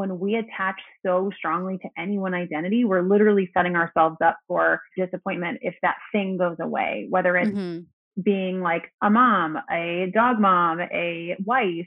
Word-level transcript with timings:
when 0.00 0.18
we 0.18 0.36
attach 0.36 0.80
so 1.04 1.30
strongly 1.36 1.76
to 1.76 1.88
any 1.98 2.18
one 2.18 2.32
identity, 2.32 2.86
we're 2.86 3.02
literally 3.02 3.50
setting 3.54 3.76
ourselves 3.76 4.16
up 4.24 4.38
for 4.48 4.80
disappointment 4.96 5.58
if 5.60 5.74
that 5.82 5.96
thing 6.10 6.38
goes 6.38 6.56
away, 6.58 7.06
whether 7.10 7.36
it's 7.36 7.50
mm-hmm. 7.50 7.80
being 8.22 8.62
like 8.62 8.90
a 9.02 9.10
mom, 9.10 9.58
a 9.70 10.10
dog 10.14 10.40
mom, 10.40 10.80
a 10.80 11.36
wife, 11.44 11.86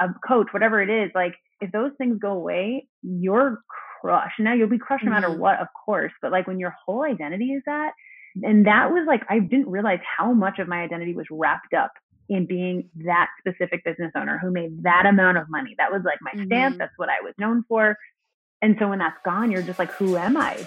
a 0.00 0.08
coach, 0.26 0.48
whatever 0.50 0.82
it 0.82 0.90
is. 0.90 1.12
Like 1.14 1.34
if 1.60 1.70
those 1.70 1.92
things 1.96 2.18
go 2.20 2.32
away, 2.32 2.88
you're 3.02 3.60
crushed. 4.00 4.40
Now 4.40 4.54
you'll 4.54 4.68
be 4.68 4.78
crushed 4.78 5.04
no 5.04 5.12
matter 5.12 5.28
mm-hmm. 5.28 5.40
what, 5.40 5.60
of 5.60 5.68
course, 5.86 6.12
but 6.20 6.32
like 6.32 6.48
when 6.48 6.58
your 6.58 6.74
whole 6.84 7.04
identity 7.04 7.52
is 7.52 7.62
that, 7.66 7.92
and 8.42 8.66
that 8.66 8.90
was 8.90 9.04
like, 9.06 9.22
I 9.28 9.38
didn't 9.38 9.70
realize 9.70 10.00
how 10.18 10.32
much 10.32 10.58
of 10.58 10.66
my 10.66 10.82
identity 10.82 11.14
was 11.14 11.26
wrapped 11.30 11.72
up 11.72 11.92
in 12.28 12.46
being 12.46 12.88
that 13.04 13.28
specific 13.38 13.84
business 13.84 14.12
owner 14.14 14.38
who 14.38 14.50
made 14.50 14.82
that 14.82 15.06
amount 15.06 15.38
of 15.38 15.48
money. 15.48 15.74
That 15.78 15.92
was 15.92 16.02
like 16.04 16.18
my 16.20 16.30
mm-hmm. 16.32 16.46
stamp. 16.46 16.78
That's 16.78 16.96
what 16.96 17.08
I 17.08 17.20
was 17.22 17.34
known 17.38 17.64
for. 17.68 17.96
And 18.62 18.76
so 18.78 18.88
when 18.88 18.98
that's 18.98 19.18
gone, 19.24 19.50
you're 19.50 19.62
just 19.62 19.78
like, 19.78 19.92
who 19.92 20.16
am 20.16 20.36
I? 20.36 20.66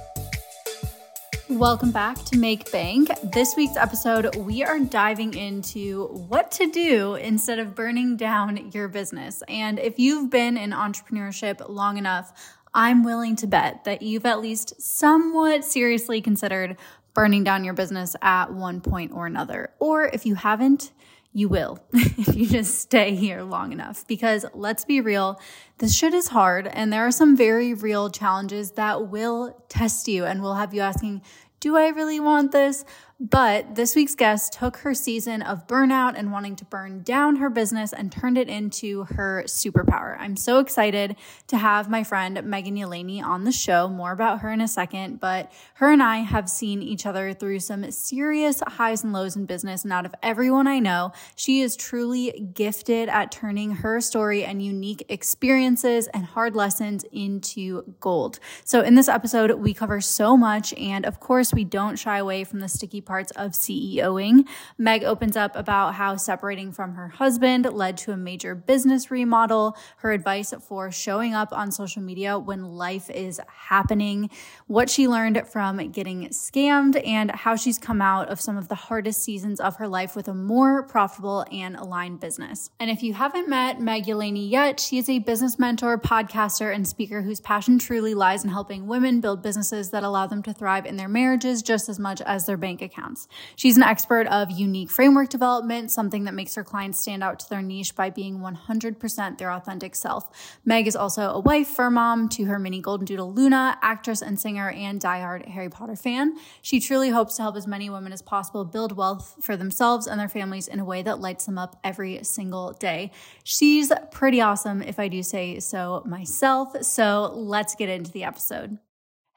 Welcome 1.57 1.91
back 1.91 2.15
to 2.25 2.37
Make 2.37 2.71
Bank. 2.71 3.09
This 3.33 3.55
week's 3.57 3.75
episode, 3.75 4.37
we 4.37 4.63
are 4.63 4.79
diving 4.79 5.33
into 5.33 6.05
what 6.05 6.49
to 6.53 6.71
do 6.71 7.15
instead 7.15 7.59
of 7.59 7.75
burning 7.75 8.15
down 8.15 8.71
your 8.71 8.87
business. 8.87 9.43
And 9.49 9.77
if 9.77 9.99
you've 9.99 10.29
been 10.29 10.55
in 10.55 10.71
entrepreneurship 10.71 11.67
long 11.67 11.97
enough, 11.97 12.31
I'm 12.73 13.03
willing 13.03 13.35
to 13.35 13.47
bet 13.47 13.83
that 13.83 14.01
you've 14.01 14.25
at 14.25 14.39
least 14.39 14.81
somewhat 14.81 15.65
seriously 15.65 16.21
considered 16.21 16.77
burning 17.13 17.43
down 17.43 17.65
your 17.65 17.73
business 17.73 18.15
at 18.21 18.53
one 18.53 18.79
point 18.79 19.11
or 19.11 19.27
another. 19.27 19.71
Or 19.77 20.05
if 20.05 20.25
you 20.25 20.35
haven't, 20.35 20.91
you 21.33 21.47
will 21.47 21.79
if 21.93 22.35
you 22.35 22.45
just 22.45 22.79
stay 22.79 23.15
here 23.15 23.43
long 23.43 23.71
enough. 23.71 24.05
Because 24.07 24.45
let's 24.53 24.85
be 24.85 25.01
real, 25.01 25.39
this 25.77 25.95
shit 25.95 26.13
is 26.13 26.29
hard 26.29 26.67
and 26.67 26.91
there 26.91 27.05
are 27.05 27.11
some 27.11 27.35
very 27.35 27.73
real 27.73 28.09
challenges 28.09 28.71
that 28.71 29.07
will 29.07 29.63
test 29.69 30.07
you 30.07 30.25
and 30.25 30.41
will 30.41 30.55
have 30.55 30.73
you 30.73 30.81
asking, 30.81 31.21
do 31.59 31.77
I 31.77 31.89
really 31.89 32.19
want 32.19 32.51
this? 32.51 32.83
But 33.23 33.75
this 33.75 33.95
week's 33.95 34.15
guest 34.15 34.53
took 34.53 34.77
her 34.77 34.95
season 34.95 35.43
of 35.43 35.67
burnout 35.67 36.15
and 36.17 36.31
wanting 36.31 36.55
to 36.55 36.65
burn 36.65 37.03
down 37.03 37.35
her 37.35 37.51
business 37.51 37.93
and 37.93 38.11
turned 38.11 38.35
it 38.35 38.49
into 38.49 39.03
her 39.03 39.43
superpower. 39.45 40.17
I'm 40.19 40.35
so 40.35 40.57
excited 40.57 41.15
to 41.45 41.57
have 41.57 41.87
my 41.87 42.03
friend 42.03 42.41
Megan 42.43 42.75
Yelaney 42.75 43.21
on 43.21 43.43
the 43.43 43.51
show. 43.51 43.87
More 43.87 44.11
about 44.11 44.39
her 44.39 44.49
in 44.49 44.59
a 44.59 44.67
second, 44.67 45.19
but 45.19 45.51
her 45.75 45.91
and 45.91 46.01
I 46.01 46.17
have 46.17 46.49
seen 46.49 46.81
each 46.81 47.05
other 47.05 47.31
through 47.33 47.59
some 47.59 47.91
serious 47.91 48.63
highs 48.65 49.03
and 49.03 49.13
lows 49.13 49.35
in 49.35 49.45
business. 49.45 49.83
And 49.83 49.93
out 49.93 50.07
of 50.07 50.15
everyone 50.23 50.65
I 50.65 50.79
know, 50.79 51.11
she 51.35 51.61
is 51.61 51.75
truly 51.75 52.49
gifted 52.55 53.07
at 53.07 53.31
turning 53.31 53.69
her 53.69 54.01
story 54.01 54.43
and 54.43 54.65
unique 54.65 55.05
experiences 55.09 56.07
and 56.07 56.25
hard 56.25 56.55
lessons 56.55 57.05
into 57.11 57.83
gold. 57.99 58.39
So 58.65 58.81
in 58.81 58.95
this 58.95 59.07
episode, 59.07 59.51
we 59.59 59.75
cover 59.75 60.01
so 60.01 60.35
much. 60.35 60.73
And 60.73 61.05
of 61.05 61.19
course, 61.19 61.53
we 61.53 61.65
don't 61.65 61.99
shy 61.99 62.17
away 62.17 62.45
from 62.45 62.61
the 62.61 62.67
sticky 62.67 63.01
parts 63.11 63.31
of 63.31 63.51
CEOing. 63.51 64.47
Meg 64.77 65.03
opens 65.03 65.35
up 65.35 65.53
about 65.57 65.95
how 65.95 66.15
separating 66.15 66.71
from 66.71 66.93
her 66.93 67.09
husband 67.09 67.65
led 67.65 67.97
to 67.97 68.13
a 68.13 68.15
major 68.15 68.55
business 68.55 69.11
remodel, 69.11 69.75
her 69.97 70.13
advice 70.13 70.53
for 70.65 70.89
showing 70.93 71.33
up 71.33 71.51
on 71.51 71.73
social 71.73 72.01
media 72.01 72.39
when 72.39 72.63
life 72.63 73.09
is 73.09 73.41
happening, 73.67 74.29
what 74.67 74.89
she 74.89 75.09
learned 75.09 75.45
from 75.45 75.91
getting 75.91 76.29
scammed, 76.29 77.05
and 77.05 77.31
how 77.31 77.57
she's 77.57 77.77
come 77.77 78.01
out 78.01 78.29
of 78.29 78.39
some 78.39 78.55
of 78.55 78.69
the 78.69 78.75
hardest 78.75 79.21
seasons 79.21 79.59
of 79.59 79.75
her 79.75 79.89
life 79.89 80.15
with 80.15 80.29
a 80.29 80.33
more 80.33 80.81
profitable 80.81 81.45
and 81.51 81.75
aligned 81.75 82.21
business. 82.21 82.69
And 82.79 82.89
if 82.89 83.03
you 83.03 83.13
haven't 83.13 83.49
met 83.49 83.81
Meg 83.81 84.05
Yelaney 84.05 84.49
yet, 84.49 84.79
she 84.79 84.97
is 84.97 85.09
a 85.09 85.19
business 85.19 85.59
mentor, 85.59 85.97
podcaster, 85.97 86.73
and 86.73 86.87
speaker 86.87 87.23
whose 87.23 87.41
passion 87.41 87.77
truly 87.77 88.13
lies 88.13 88.45
in 88.45 88.51
helping 88.51 88.87
women 88.87 89.19
build 89.19 89.43
businesses 89.43 89.89
that 89.89 90.03
allow 90.03 90.27
them 90.27 90.41
to 90.43 90.53
thrive 90.53 90.85
in 90.85 90.95
their 90.95 91.09
marriages 91.09 91.61
just 91.61 91.89
as 91.89 91.99
much 91.99 92.21
as 92.21 92.45
their 92.45 92.55
bank 92.55 92.81
account 92.81 93.00
accounts. 93.01 93.27
She's 93.55 93.77
an 93.77 93.83
expert 93.83 94.27
of 94.27 94.51
unique 94.51 94.89
framework 94.89 95.29
development, 95.29 95.91
something 95.91 96.25
that 96.25 96.33
makes 96.33 96.55
her 96.55 96.63
clients 96.63 96.99
stand 96.99 97.23
out 97.23 97.39
to 97.39 97.49
their 97.49 97.61
niche 97.61 97.95
by 97.95 98.09
being 98.09 98.39
100% 98.39 99.37
their 99.37 99.51
authentic 99.51 99.95
self. 99.95 100.59
Meg 100.65 100.87
is 100.87 100.95
also 100.95 101.31
a 101.31 101.39
wife, 101.39 101.67
fur 101.67 101.89
mom 101.89 102.29
to 102.29 102.45
her 102.45 102.59
mini 102.59 102.81
golden 102.81 103.05
doodle 103.05 103.33
Luna, 103.33 103.77
actress 103.81 104.21
and 104.21 104.39
singer, 104.39 104.69
and 104.71 105.01
diehard 105.01 105.47
Harry 105.47 105.69
Potter 105.69 105.95
fan. 105.95 106.35
She 106.61 106.79
truly 106.79 107.09
hopes 107.09 107.35
to 107.37 107.41
help 107.41 107.55
as 107.55 107.67
many 107.67 107.89
women 107.89 108.13
as 108.13 108.21
possible 108.21 108.65
build 108.65 108.95
wealth 108.95 109.35
for 109.41 109.57
themselves 109.57 110.07
and 110.07 110.19
their 110.19 110.29
families 110.29 110.67
in 110.67 110.79
a 110.79 110.85
way 110.85 111.01
that 111.03 111.19
lights 111.19 111.45
them 111.45 111.57
up 111.57 111.79
every 111.83 112.23
single 112.23 112.73
day. 112.73 113.11
She's 113.43 113.91
pretty 114.11 114.41
awesome, 114.41 114.81
if 114.81 114.99
I 114.99 115.07
do 115.07 115.23
say 115.23 115.59
so 115.59 116.03
myself. 116.05 116.83
So 116.83 117.31
let's 117.33 117.75
get 117.75 117.89
into 117.89 118.11
the 118.11 118.23
episode. 118.23 118.77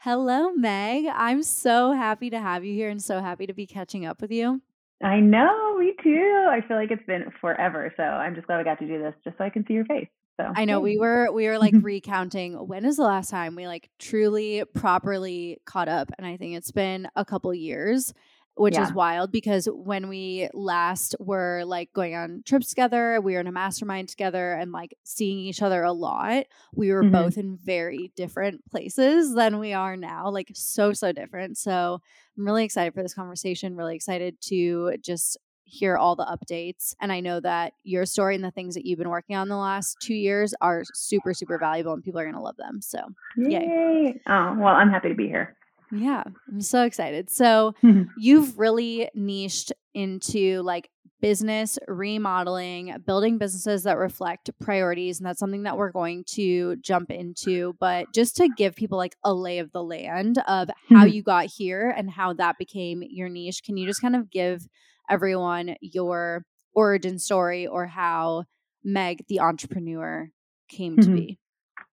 Hello, 0.04 0.52
Meg. 0.52 1.06
I'm 1.06 1.42
so 1.42 1.92
happy 1.92 2.28
to 2.28 2.38
have 2.38 2.62
you 2.62 2.74
here 2.74 2.90
and 2.90 3.02
so 3.02 3.22
happy 3.22 3.46
to 3.46 3.54
be 3.54 3.66
catching 3.66 4.04
up 4.04 4.20
with 4.20 4.30
you. 4.30 4.60
I 5.02 5.18
know, 5.18 5.78
me 5.78 5.94
too. 6.02 6.46
I 6.50 6.60
feel 6.68 6.76
like 6.76 6.90
it's 6.90 7.06
been 7.06 7.32
forever. 7.40 7.90
So 7.96 8.02
I'm 8.02 8.34
just 8.34 8.46
glad 8.46 8.60
I 8.60 8.64
got 8.64 8.78
to 8.80 8.86
do 8.86 8.98
this 8.98 9.14
just 9.24 9.38
so 9.38 9.44
I 9.44 9.48
can 9.48 9.64
see 9.66 9.72
your 9.72 9.86
face. 9.86 10.08
So 10.38 10.52
I 10.54 10.66
know 10.66 10.80
we 10.80 10.98
were 10.98 11.32
we 11.32 11.46
were 11.46 11.56
like 11.56 11.72
recounting 11.80 12.52
when 12.52 12.84
is 12.84 12.98
the 12.98 13.02
last 13.02 13.30
time 13.30 13.56
we 13.56 13.66
like 13.66 13.88
truly 13.98 14.62
properly 14.74 15.62
caught 15.64 15.88
up 15.88 16.10
and 16.18 16.26
I 16.26 16.36
think 16.36 16.54
it's 16.54 16.72
been 16.72 17.08
a 17.16 17.24
couple 17.24 17.54
years 17.54 18.12
which 18.56 18.74
yeah. 18.74 18.84
is 18.84 18.92
wild 18.92 19.32
because 19.32 19.66
when 19.66 20.08
we 20.08 20.48
last 20.54 21.16
were 21.18 21.64
like 21.64 21.92
going 21.92 22.14
on 22.14 22.42
trips 22.46 22.68
together, 22.68 23.20
we 23.20 23.34
were 23.34 23.40
in 23.40 23.46
a 23.46 23.52
mastermind 23.52 24.08
together 24.08 24.52
and 24.52 24.70
like 24.70 24.96
seeing 25.02 25.38
each 25.38 25.60
other 25.60 25.82
a 25.82 25.92
lot. 25.92 26.46
We 26.74 26.92
were 26.92 27.02
mm-hmm. 27.02 27.12
both 27.12 27.36
in 27.36 27.56
very 27.56 28.12
different 28.16 28.64
places 28.70 29.34
than 29.34 29.58
we 29.58 29.72
are 29.72 29.96
now, 29.96 30.30
like 30.30 30.50
so, 30.54 30.92
so 30.92 31.12
different. 31.12 31.58
So 31.58 32.00
I'm 32.36 32.44
really 32.44 32.64
excited 32.64 32.94
for 32.94 33.02
this 33.02 33.14
conversation, 33.14 33.76
really 33.76 33.96
excited 33.96 34.40
to 34.42 34.96
just 35.00 35.36
hear 35.64 35.96
all 35.96 36.14
the 36.14 36.24
updates. 36.24 36.94
And 37.00 37.10
I 37.10 37.20
know 37.20 37.40
that 37.40 37.72
your 37.82 38.06
story 38.06 38.36
and 38.36 38.44
the 38.44 38.50
things 38.52 38.74
that 38.74 38.84
you've 38.84 38.98
been 38.98 39.08
working 39.08 39.34
on 39.34 39.48
the 39.48 39.56
last 39.56 39.96
two 40.00 40.14
years 40.14 40.54
are 40.60 40.84
super, 40.92 41.34
super 41.34 41.58
valuable 41.58 41.92
and 41.92 42.04
people 42.04 42.20
are 42.20 42.24
going 42.24 42.36
to 42.36 42.40
love 42.40 42.56
them. 42.56 42.80
So, 42.80 43.00
yay. 43.36 43.50
yay. 43.50 44.20
Oh, 44.28 44.54
well, 44.58 44.74
I'm 44.74 44.90
happy 44.90 45.08
to 45.08 45.14
be 45.14 45.26
here. 45.26 45.56
Yeah, 45.94 46.24
I'm 46.48 46.60
so 46.60 46.84
excited. 46.84 47.30
So, 47.30 47.74
you've 48.18 48.58
really 48.58 49.08
niched 49.14 49.72
into 49.94 50.62
like 50.62 50.90
business 51.24 51.78
remodeling, 51.88 52.94
building 53.06 53.38
businesses 53.38 53.84
that 53.84 53.96
reflect 53.96 54.50
priorities. 54.60 55.18
And 55.18 55.26
that's 55.26 55.38
something 55.38 55.62
that 55.62 55.78
we're 55.78 55.90
going 55.90 56.22
to 56.32 56.76
jump 56.76 57.10
into. 57.10 57.74
But 57.80 58.12
just 58.12 58.36
to 58.36 58.50
give 58.58 58.76
people 58.76 58.98
like 58.98 59.16
a 59.24 59.32
lay 59.32 59.58
of 59.58 59.72
the 59.72 59.82
land 59.82 60.36
of 60.46 60.68
how 60.90 61.04
you 61.06 61.22
got 61.22 61.46
here 61.46 61.88
and 61.96 62.10
how 62.10 62.34
that 62.34 62.58
became 62.58 63.02
your 63.08 63.30
niche, 63.30 63.62
can 63.64 63.78
you 63.78 63.86
just 63.86 64.02
kind 64.02 64.14
of 64.14 64.30
give 64.30 64.66
everyone 65.08 65.76
your 65.80 66.44
origin 66.74 67.18
story 67.18 67.66
or 67.66 67.86
how 67.86 68.44
Meg, 68.84 69.24
the 69.28 69.40
entrepreneur, 69.40 70.28
came 70.68 70.96
to 70.96 71.02
mm-hmm. 71.04 71.14
be? 71.14 71.38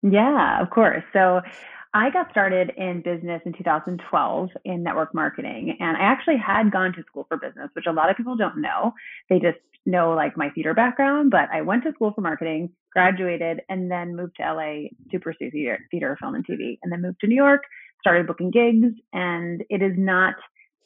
Yeah, 0.04 0.62
of 0.62 0.70
course. 0.70 1.04
So 1.12 1.42
I 1.98 2.12
got 2.12 2.30
started 2.30 2.72
in 2.78 3.02
business 3.02 3.42
in 3.44 3.54
2012 3.54 4.50
in 4.66 4.84
network 4.84 5.16
marketing, 5.16 5.78
and 5.80 5.98
I 5.98 6.02
actually 6.02 6.38
had 6.38 6.72
gone 6.72 6.94
to 6.94 7.02
school 7.02 7.26
for 7.28 7.38
business, 7.38 7.70
which 7.74 7.88
a 7.88 7.92
lot 7.92 8.12
of 8.12 8.16
people 8.16 8.36
don't 8.36 8.62
know. 8.62 8.94
They 9.32 9.40
just 9.40 9.58
know 9.88 10.12
like 10.12 10.38
my 10.38 10.52
theater 10.52 10.76
background, 10.76 11.32
but 11.32 11.50
I 11.52 11.62
went 11.62 11.82
to 11.86 11.94
school 11.94 12.12
for 12.14 12.22
marketing, 12.22 12.70
graduated, 12.94 13.62
and 13.68 13.90
then 13.90 14.16
moved 14.16 14.36
to 14.38 14.44
LA 14.44 14.90
to 15.10 15.20
pursue 15.20 15.50
theater, 15.50 15.80
theater, 15.90 16.16
film, 16.22 16.36
and 16.36 16.46
TV, 16.46 16.78
and 16.84 16.92
then 16.92 17.02
moved 17.02 17.20
to 17.22 17.28
New 17.28 17.36
York, 17.36 17.64
started 18.00 18.28
booking 18.28 18.52
gigs, 18.52 18.94
and 19.12 19.64
it 19.68 19.82
is 19.82 19.94
not 19.98 20.36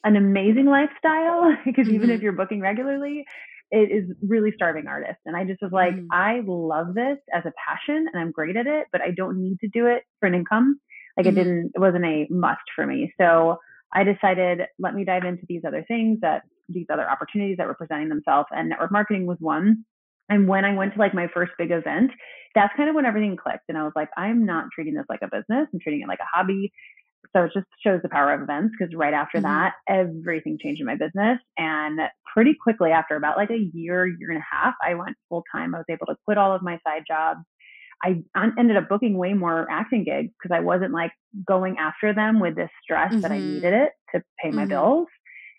an 0.04 0.16
amazing 0.16 0.64
lifestyle 0.64 1.54
because 1.66 1.88
mm-hmm. 1.88 1.96
even 1.96 2.08
if 2.08 2.22
you're 2.22 2.32
booking 2.32 2.62
regularly, 2.62 3.26
it 3.70 3.90
is 3.90 4.16
really 4.26 4.52
starving 4.54 4.86
artists. 4.86 5.20
And 5.26 5.36
I 5.36 5.44
just 5.44 5.60
was 5.60 5.72
like, 5.72 5.94
mm. 5.94 6.06
I 6.10 6.40
love 6.46 6.94
this 6.94 7.18
as 7.34 7.42
a 7.44 7.52
passion 7.68 8.06
and 8.10 8.20
I'm 8.20 8.30
great 8.30 8.56
at 8.56 8.66
it, 8.66 8.86
but 8.92 9.02
I 9.02 9.10
don't 9.16 9.42
need 9.42 9.60
to 9.60 9.68
do 9.68 9.86
it 9.86 10.04
for 10.20 10.26
an 10.26 10.34
income. 10.34 10.78
Like 11.16 11.26
mm-hmm. 11.26 11.38
it 11.38 11.44
didn't, 11.44 11.72
it 11.74 11.80
wasn't 11.80 12.04
a 12.04 12.26
must 12.30 12.62
for 12.74 12.86
me. 12.86 13.12
So 13.20 13.58
I 13.92 14.04
decided, 14.04 14.60
let 14.78 14.94
me 14.94 15.04
dive 15.04 15.24
into 15.24 15.42
these 15.48 15.62
other 15.66 15.84
things 15.86 16.18
that 16.22 16.42
these 16.68 16.86
other 16.92 17.08
opportunities 17.08 17.56
that 17.58 17.66
were 17.66 17.74
presenting 17.74 18.08
themselves. 18.08 18.48
And 18.50 18.68
network 18.70 18.92
marketing 18.92 19.26
was 19.26 19.36
one. 19.40 19.84
And 20.28 20.48
when 20.48 20.64
I 20.64 20.74
went 20.74 20.94
to 20.94 20.98
like 20.98 21.14
my 21.14 21.26
first 21.34 21.52
big 21.58 21.70
event, 21.70 22.10
that's 22.54 22.72
kind 22.76 22.88
of 22.88 22.94
when 22.94 23.06
everything 23.06 23.36
clicked. 23.36 23.64
And 23.68 23.76
I 23.76 23.82
was 23.82 23.92
like, 23.94 24.08
I'm 24.16 24.46
not 24.46 24.66
treating 24.74 24.94
this 24.94 25.04
like 25.08 25.20
a 25.22 25.26
business. 25.26 25.68
I'm 25.72 25.80
treating 25.80 26.02
it 26.02 26.08
like 26.08 26.20
a 26.20 26.36
hobby. 26.36 26.72
so 27.34 27.44
it 27.44 27.52
just 27.54 27.66
shows 27.84 28.00
the 28.02 28.08
power 28.08 28.32
of 28.32 28.42
events 28.42 28.74
because 28.78 28.94
right 28.94 29.14
after 29.14 29.38
mm-hmm. 29.38 29.46
that, 29.46 29.74
everything 29.88 30.58
changed 30.62 30.80
in 30.80 30.86
my 30.86 30.96
business. 30.96 31.38
And 31.58 32.00
pretty 32.32 32.54
quickly 32.60 32.90
after 32.90 33.16
about 33.16 33.36
like 33.36 33.50
a 33.50 33.70
year, 33.74 34.06
year 34.06 34.30
and 34.30 34.38
a 34.38 34.46
half, 34.50 34.74
I 34.82 34.94
went 34.94 35.16
full 35.28 35.44
time. 35.54 35.74
I 35.74 35.78
was 35.78 35.86
able 35.90 36.06
to 36.06 36.16
quit 36.24 36.38
all 36.38 36.54
of 36.54 36.62
my 36.62 36.78
side 36.86 37.02
jobs. 37.06 37.40
I 38.02 38.22
ended 38.58 38.76
up 38.76 38.88
booking 38.88 39.16
way 39.16 39.32
more 39.32 39.66
acting 39.70 40.04
gigs 40.04 40.32
because 40.40 40.54
I 40.54 40.60
wasn't 40.60 40.92
like 40.92 41.12
going 41.46 41.76
after 41.78 42.12
them 42.12 42.40
with 42.40 42.56
this 42.56 42.70
stress 42.82 43.12
mm-hmm. 43.12 43.20
that 43.20 43.32
I 43.32 43.38
mm-hmm. 43.38 43.54
needed 43.54 43.74
it 43.74 43.90
to 44.12 44.22
pay 44.42 44.50
my 44.50 44.62
mm-hmm. 44.62 44.70
bills 44.70 45.06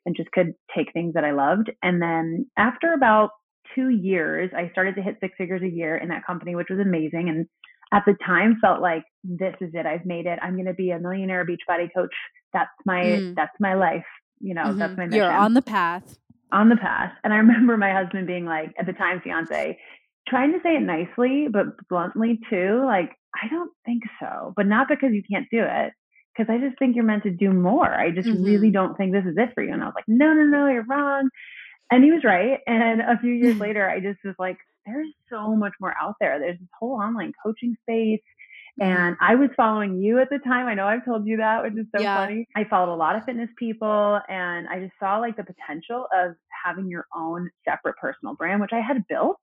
and 0.05 0.15
just 0.15 0.31
could 0.31 0.53
take 0.75 0.91
things 0.91 1.13
that 1.13 1.23
I 1.23 1.31
loved. 1.31 1.71
And 1.81 2.01
then 2.01 2.45
after 2.57 2.93
about 2.93 3.29
two 3.73 3.89
years, 3.89 4.51
I 4.55 4.69
started 4.71 4.95
to 4.95 5.01
hit 5.01 5.17
six 5.21 5.33
figures 5.37 5.61
a 5.61 5.69
year 5.69 5.95
in 5.95 6.09
that 6.09 6.25
company, 6.25 6.55
which 6.55 6.67
was 6.69 6.79
amazing. 6.79 7.29
And 7.29 7.47
at 7.93 8.03
the 8.05 8.15
time 8.25 8.57
felt 8.59 8.81
like 8.81 9.03
this 9.23 9.55
is 9.61 9.71
it. 9.73 9.85
I've 9.85 10.05
made 10.05 10.25
it. 10.25 10.39
I'm 10.41 10.55
going 10.55 10.65
to 10.65 10.73
be 10.73 10.91
a 10.91 10.99
millionaire 10.99 11.45
Beachbody 11.45 11.89
coach. 11.95 12.13
That's 12.51 12.69
my, 12.85 13.03
mm. 13.03 13.35
that's 13.35 13.55
my 13.59 13.75
life. 13.75 14.05
You 14.41 14.53
know, 14.55 14.63
mm-hmm. 14.63 14.79
that's 14.79 14.97
my 14.97 15.05
mission. 15.05 15.19
You're 15.19 15.31
on 15.31 15.53
the 15.53 15.61
path. 15.61 16.17
On 16.51 16.67
the 16.67 16.75
path. 16.75 17.13
And 17.23 17.31
I 17.31 17.37
remember 17.37 17.77
my 17.77 17.93
husband 17.93 18.27
being 18.27 18.45
like, 18.45 18.73
at 18.77 18.85
the 18.85 18.93
time, 18.93 19.21
fiance, 19.23 19.79
trying 20.27 20.53
to 20.53 20.59
say 20.63 20.75
it 20.75 20.81
nicely, 20.81 21.47
but 21.51 21.65
bluntly 21.89 22.39
too, 22.49 22.83
like, 22.85 23.11
I 23.35 23.47
don't 23.49 23.71
think 23.85 24.03
so, 24.19 24.53
but 24.55 24.67
not 24.67 24.87
because 24.87 25.11
you 25.13 25.23
can't 25.29 25.47
do 25.51 25.61
it. 25.61 25.93
Because 26.35 26.51
I 26.51 26.57
just 26.57 26.79
think 26.79 26.95
you're 26.95 27.05
meant 27.05 27.23
to 27.23 27.29
do 27.29 27.51
more. 27.51 27.93
I 27.93 28.09
just 28.09 28.27
mm-hmm. 28.27 28.43
really 28.43 28.71
don't 28.71 28.97
think 28.97 29.11
this 29.11 29.25
is 29.25 29.35
it 29.37 29.53
for 29.53 29.63
you. 29.63 29.71
And 29.71 29.83
I 29.83 29.85
was 29.85 29.93
like, 29.95 30.07
no, 30.07 30.33
no, 30.33 30.45
no, 30.45 30.67
you're 30.67 30.85
wrong. 30.89 31.29
And 31.91 32.03
he 32.03 32.11
was 32.11 32.23
right. 32.23 32.59
And 32.65 33.01
a 33.01 33.19
few 33.21 33.31
years 33.31 33.57
later, 33.59 33.87
I 33.87 33.99
just 33.99 34.17
was 34.23 34.33
like, 34.39 34.57
there's 34.85 35.13
so 35.29 35.55
much 35.55 35.73
more 35.79 35.93
out 36.01 36.15
there. 36.19 36.39
There's 36.39 36.57
this 36.57 36.67
whole 36.79 36.93
online 36.93 37.33
coaching 37.43 37.75
space. 37.83 38.21
Mm-hmm. 38.81 38.91
And 38.91 39.17
I 39.21 39.35
was 39.35 39.49
following 39.55 40.01
you 40.01 40.19
at 40.19 40.29
the 40.31 40.39
time. 40.39 40.65
I 40.65 40.73
know 40.73 40.87
I've 40.87 41.05
told 41.05 41.27
you 41.27 41.37
that, 41.37 41.61
which 41.61 41.73
is 41.73 41.85
so 41.95 42.01
yeah. 42.01 42.17
funny. 42.17 42.47
I 42.55 42.63
followed 42.63 42.93
a 42.93 42.97
lot 42.97 43.15
of 43.15 43.23
fitness 43.25 43.49
people 43.57 44.19
and 44.27 44.67
I 44.67 44.79
just 44.79 44.93
saw 44.99 45.17
like 45.19 45.37
the 45.37 45.43
potential 45.43 46.07
of 46.11 46.33
having 46.65 46.89
your 46.89 47.05
own 47.15 47.51
separate 47.63 47.97
personal 47.97 48.33
brand, 48.33 48.61
which 48.61 48.73
I 48.73 48.79
had 48.79 49.05
built. 49.07 49.37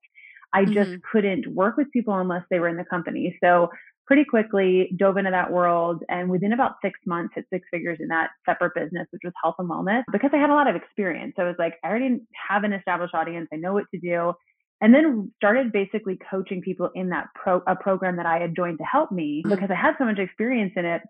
I 0.53 0.65
just 0.65 0.89
mm-hmm. 0.89 0.99
couldn't 1.11 1.47
work 1.47 1.77
with 1.77 1.91
people 1.91 2.17
unless 2.17 2.43
they 2.49 2.59
were 2.59 2.67
in 2.67 2.77
the 2.77 2.85
company. 2.85 3.37
So 3.43 3.69
pretty 4.11 4.25
quickly 4.25 4.91
dove 4.97 5.15
into 5.15 5.31
that 5.31 5.49
world 5.49 6.03
and 6.09 6.29
within 6.29 6.51
about 6.51 6.75
six 6.83 6.99
months 7.05 7.33
hit 7.33 7.45
six 7.49 7.65
figures 7.71 7.97
in 8.01 8.09
that 8.09 8.31
separate 8.45 8.73
business, 8.75 9.07
which 9.11 9.21
was 9.23 9.31
health 9.41 9.55
and 9.59 9.69
wellness 9.69 10.03
because 10.11 10.31
I 10.33 10.37
had 10.37 10.49
a 10.49 10.53
lot 10.53 10.67
of 10.67 10.75
experience. 10.75 11.33
So 11.37 11.43
I 11.43 11.47
was 11.47 11.55
like, 11.57 11.75
I 11.83 11.87
already 11.87 12.19
have 12.49 12.65
an 12.65 12.73
established 12.73 13.13
audience. 13.13 13.47
I 13.53 13.55
know 13.55 13.73
what 13.73 13.85
to 13.93 13.99
do. 13.99 14.33
And 14.81 14.93
then 14.93 15.31
started 15.37 15.71
basically 15.71 16.19
coaching 16.29 16.61
people 16.61 16.89
in 16.95 17.09
that 17.09 17.27
pro 17.35 17.61
a 17.67 17.75
program 17.75 18.17
that 18.17 18.25
I 18.25 18.39
had 18.39 18.55
joined 18.55 18.79
to 18.79 18.83
help 18.83 19.11
me 19.11 19.43
mm-hmm. 19.45 19.53
because 19.53 19.69
I 19.71 19.75
had 19.75 19.93
so 19.97 20.05
much 20.05 20.19
experience 20.19 20.73
in 20.75 20.85
it. 20.85 21.03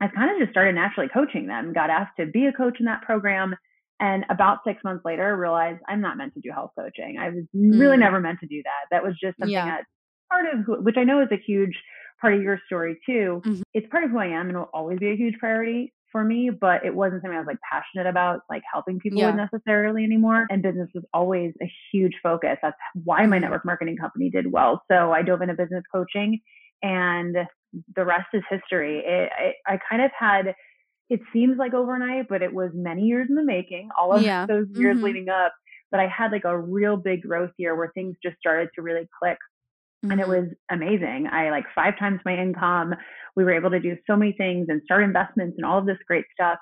I 0.00 0.08
kind 0.08 0.30
of 0.30 0.38
just 0.38 0.52
started 0.52 0.74
naturally 0.74 1.08
coaching 1.12 1.46
them, 1.46 1.72
got 1.72 1.88
asked 1.90 2.16
to 2.18 2.26
be 2.26 2.46
a 2.46 2.52
coach 2.52 2.78
in 2.78 2.86
that 2.86 3.02
program. 3.02 3.56
And 4.04 4.24
about 4.28 4.58
six 4.66 4.82
months 4.84 5.02
later, 5.04 5.34
realized 5.34 5.80
I'm 5.88 6.02
not 6.02 6.18
meant 6.18 6.34
to 6.34 6.40
do 6.40 6.50
health 6.52 6.72
coaching. 6.78 7.16
I 7.18 7.30
was 7.30 7.44
really 7.54 7.96
mm. 7.96 8.00
never 8.00 8.20
meant 8.20 8.40
to 8.40 8.46
do 8.46 8.60
that. 8.62 8.82
That 8.90 9.02
was 9.02 9.14
just 9.18 9.38
something 9.38 9.54
yeah. 9.54 9.64
that 9.64 9.84
part 10.30 10.46
of 10.52 10.60
who, 10.66 10.82
which 10.82 10.96
I 10.98 11.04
know 11.04 11.22
is 11.22 11.28
a 11.32 11.42
huge 11.50 11.74
part 12.20 12.34
of 12.34 12.42
your 12.42 12.58
story 12.66 12.98
too. 13.06 13.40
Mm-hmm. 13.44 13.62
It's 13.72 13.88
part 13.90 14.04
of 14.04 14.10
who 14.10 14.18
I 14.18 14.26
am 14.26 14.48
and 14.48 14.58
will 14.58 14.70
always 14.74 14.98
be 14.98 15.10
a 15.10 15.16
huge 15.16 15.36
priority 15.38 15.94
for 16.12 16.22
me, 16.22 16.50
but 16.50 16.84
it 16.84 16.94
wasn't 16.94 17.22
something 17.22 17.36
I 17.36 17.40
was 17.40 17.46
like 17.46 17.58
passionate 17.72 18.08
about, 18.08 18.40
like 18.50 18.62
helping 18.70 19.00
people 19.00 19.18
yeah. 19.18 19.28
with 19.28 19.36
necessarily 19.36 20.04
anymore. 20.04 20.46
And 20.50 20.62
business 20.62 20.90
was 20.94 21.04
always 21.14 21.52
a 21.62 21.72
huge 21.90 22.14
focus. 22.22 22.58
That's 22.62 22.76
why 23.04 23.24
my 23.24 23.36
mm-hmm. 23.36 23.42
network 23.42 23.64
marketing 23.64 23.96
company 23.96 24.28
did 24.28 24.52
well. 24.52 24.82
So 24.90 25.12
I 25.12 25.22
dove 25.22 25.42
into 25.42 25.54
business 25.54 25.84
coaching 25.90 26.40
and 26.82 27.36
the 27.96 28.04
rest 28.04 28.28
is 28.34 28.42
history. 28.50 28.98
It, 28.98 29.30
it, 29.38 29.54
I 29.66 29.78
kind 29.90 30.02
of 30.02 30.10
had, 30.16 30.54
it 31.10 31.20
seems 31.32 31.58
like 31.58 31.74
overnight, 31.74 32.26
but 32.28 32.42
it 32.42 32.52
was 32.52 32.70
many 32.74 33.02
years 33.02 33.26
in 33.28 33.36
the 33.36 33.44
making, 33.44 33.90
all 33.98 34.12
of 34.12 34.22
yeah. 34.22 34.46
those 34.46 34.66
years 34.74 34.96
mm-hmm. 34.96 35.04
leading 35.04 35.28
up. 35.28 35.52
But 35.90 36.00
I 36.00 36.08
had 36.08 36.32
like 36.32 36.44
a 36.44 36.58
real 36.58 36.96
big 36.96 37.22
growth 37.22 37.52
year 37.56 37.76
where 37.76 37.92
things 37.94 38.16
just 38.22 38.36
started 38.38 38.70
to 38.74 38.82
really 38.82 39.08
click 39.22 39.38
Mm-hmm. 40.04 40.12
And 40.12 40.20
it 40.20 40.26
mm-hmm. 40.26 40.46
was 40.46 40.54
amazing. 40.70 41.28
I 41.30 41.50
like 41.50 41.64
five 41.74 41.98
times 41.98 42.20
my 42.24 42.36
income. 42.36 42.94
We 43.36 43.44
were 43.44 43.52
able 43.52 43.70
to 43.70 43.80
do 43.80 43.96
so 44.06 44.16
many 44.16 44.32
things 44.32 44.66
and 44.68 44.82
start 44.84 45.02
investments 45.02 45.54
and 45.56 45.64
all 45.64 45.78
of 45.78 45.86
this 45.86 45.98
great 46.06 46.24
stuff. 46.32 46.58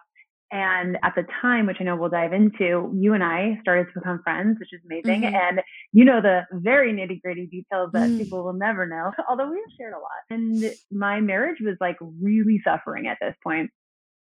And 0.52 0.98
at 1.02 1.14
the 1.16 1.24
time, 1.40 1.66
which 1.66 1.78
I 1.80 1.84
know 1.84 1.96
we'll 1.96 2.10
dive 2.10 2.34
into, 2.34 2.92
you 2.94 3.14
and 3.14 3.24
I 3.24 3.58
started 3.62 3.86
to 3.86 4.00
become 4.00 4.20
friends, 4.22 4.58
which 4.60 4.72
is 4.72 4.80
amazing. 4.84 5.22
Mm-hmm. 5.22 5.34
And 5.34 5.62
you 5.92 6.04
know 6.04 6.20
the 6.20 6.42
very 6.52 6.92
nitty 6.92 7.22
gritty 7.22 7.46
details 7.46 7.90
that 7.94 8.10
mm. 8.10 8.18
people 8.18 8.44
will 8.44 8.52
never 8.52 8.86
know, 8.86 9.12
although 9.30 9.50
we 9.50 9.56
have 9.56 9.76
shared 9.78 9.94
a 9.94 9.96
lot. 9.96 10.10
And 10.28 10.74
my 10.90 11.20
marriage 11.20 11.58
was 11.62 11.76
like 11.80 11.96
really 12.20 12.60
suffering 12.64 13.06
at 13.06 13.16
this 13.20 13.34
point. 13.42 13.70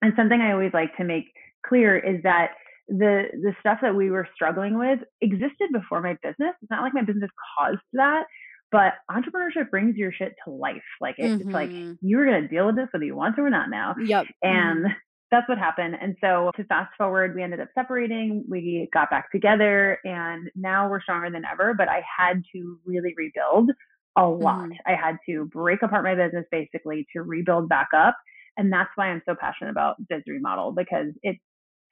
And 0.02 0.14
something 0.16 0.40
I 0.40 0.52
always 0.52 0.74
like 0.74 0.96
to 0.98 1.04
make 1.04 1.26
clear 1.66 1.98
is 1.98 2.22
that 2.24 2.52
the 2.88 3.24
the 3.34 3.54
stuff 3.60 3.80
that 3.82 3.96
we 3.96 4.10
were 4.10 4.28
struggling 4.34 4.78
with 4.78 5.00
existed 5.22 5.70
before 5.74 6.02
my 6.02 6.16
business. 6.24 6.56
It's 6.62 6.72
not 6.72 6.82
like 6.82 6.94
my 6.94 7.04
business 7.04 7.30
caused 7.58 7.80
that, 7.94 8.24
but 8.72 8.94
entrepreneurship 9.12 9.70
brings 9.70 9.96
your 9.96 10.12
shit 10.12 10.36
to 10.46 10.52
life. 10.52 10.78
Like 11.02 11.16
it, 11.18 11.24
mm-hmm. 11.24 11.42
it's 11.42 11.52
like 11.52 11.70
mm-hmm. 11.70 11.94
you're 12.02 12.26
gonna 12.26 12.48
deal 12.48 12.68
with 12.68 12.76
this 12.76 12.88
whether 12.92 13.06
you 13.06 13.16
want 13.16 13.36
to 13.36 13.42
or 13.42 13.50
not 13.50 13.70
now. 13.70 13.96
Yep. 14.02 14.28
And 14.42 14.86
mm-hmm. 14.86 14.94
that's 15.32 15.50
what 15.50 15.58
happened. 15.58 15.96
And 16.02 16.16
so 16.22 16.52
to 16.56 16.64
fast 16.66 16.92
forward, 16.98 17.36
we 17.36 17.44
ended 17.44 17.60
up 17.60 17.70
separating. 17.76 18.46
We 18.48 18.88
got 18.94 19.10
back 19.10 19.32
together, 19.32 20.00
and 20.06 20.50
now 20.56 20.90
we're 20.90 21.02
stronger 21.02 21.30
than 21.30 21.44
ever. 21.52 21.74
But 21.74 21.90
I 21.90 22.02
had 22.18 22.42
to 22.54 22.80
really 22.86 23.14
rebuild 23.18 23.72
a 24.18 24.26
lot. 24.26 24.60
Mm-hmm. 24.60 24.74
I 24.86 24.96
had 24.96 25.18
to 25.30 25.46
break 25.46 25.82
apart 25.84 26.04
my 26.04 26.16
business 26.16 26.46
basically 26.52 27.06
to 27.14 27.22
rebuild 27.22 27.68
back 27.68 27.90
up. 27.96 28.16
And 28.58 28.74
that's 28.74 28.90
why 28.96 29.08
I'm 29.08 29.22
so 29.26 29.36
passionate 29.40 29.72
about 29.72 29.96
Biz 30.10 30.24
Remodel 30.28 30.72
because 30.72 31.14
it 31.24 31.38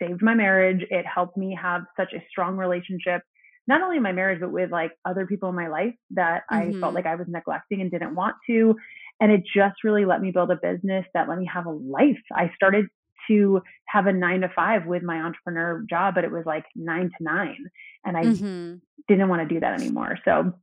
saved 0.01 0.21
my 0.21 0.33
marriage. 0.33 0.85
It 0.89 1.05
helped 1.05 1.37
me 1.37 1.57
have 1.61 1.83
such 1.97 2.13
a 2.13 2.23
strong 2.29 2.57
relationship 2.57 3.21
not 3.67 3.81
only 3.81 3.97
in 3.97 4.03
my 4.03 4.11
marriage, 4.11 4.39
but 4.39 4.51
with 4.51 4.71
like 4.71 4.91
other 5.05 5.25
people 5.25 5.49
in 5.49 5.55
my 5.55 5.67
life 5.67 5.93
that 6.11 6.43
mm-hmm. 6.51 6.55
I 6.55 6.63
felt 6.65 6.73
mm-hmm. 6.73 6.95
like 6.95 7.05
I 7.05 7.15
was 7.15 7.27
neglecting 7.27 7.81
and 7.81 7.89
didn't 7.89 8.15
want 8.15 8.35
to. 8.47 8.75
And 9.19 9.31
it 9.31 9.43
just 9.55 9.83
really 9.83 10.05
let 10.05 10.21
me 10.21 10.31
build 10.31 10.51
a 10.51 10.55
business 10.55 11.05
that 11.13 11.29
let 11.29 11.39
me 11.39 11.49
have 11.51 11.65
a 11.65 11.71
life. 11.71 12.21
I 12.33 12.51
started 12.55 12.87
to 13.27 13.61
have 13.87 14.05
a 14.05 14.13
nine 14.13 14.41
to 14.41 14.49
five 14.55 14.85
with 14.85 15.01
my 15.01 15.17
entrepreneur 15.17 15.83
job, 15.89 16.15
but 16.15 16.23
it 16.23 16.31
was 16.31 16.43
like 16.45 16.65
nine 16.75 17.09
to 17.17 17.23
nine. 17.23 17.65
And 18.03 18.17
I 18.17 18.23
mm-hmm. 18.23 18.75
didn't 19.07 19.29
want 19.29 19.47
to 19.47 19.53
do 19.53 19.59
that 19.61 19.79
anymore. 19.79 20.19
So, 20.25 20.53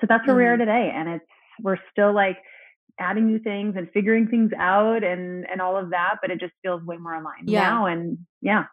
so 0.00 0.06
that's 0.08 0.26
where 0.26 0.34
mm-hmm. 0.34 0.38
we 0.38 0.44
are 0.46 0.56
mm-hmm. 0.56 0.60
today. 0.60 0.92
And 0.94 1.08
it's, 1.08 1.24
we're 1.62 1.78
still 1.92 2.12
like 2.12 2.38
adding 2.98 3.26
new 3.26 3.38
things 3.38 3.74
and 3.76 3.88
figuring 3.92 4.28
things 4.28 4.50
out 4.58 5.04
and, 5.04 5.46
and 5.50 5.60
all 5.60 5.76
of 5.76 5.90
that, 5.90 6.16
but 6.20 6.30
it 6.30 6.40
just 6.40 6.52
feels 6.62 6.82
way 6.82 6.96
more 6.96 7.14
aligned 7.14 7.48
yeah. 7.48 7.62
now. 7.62 7.86
And 7.86 8.18
yeah. 8.40 8.64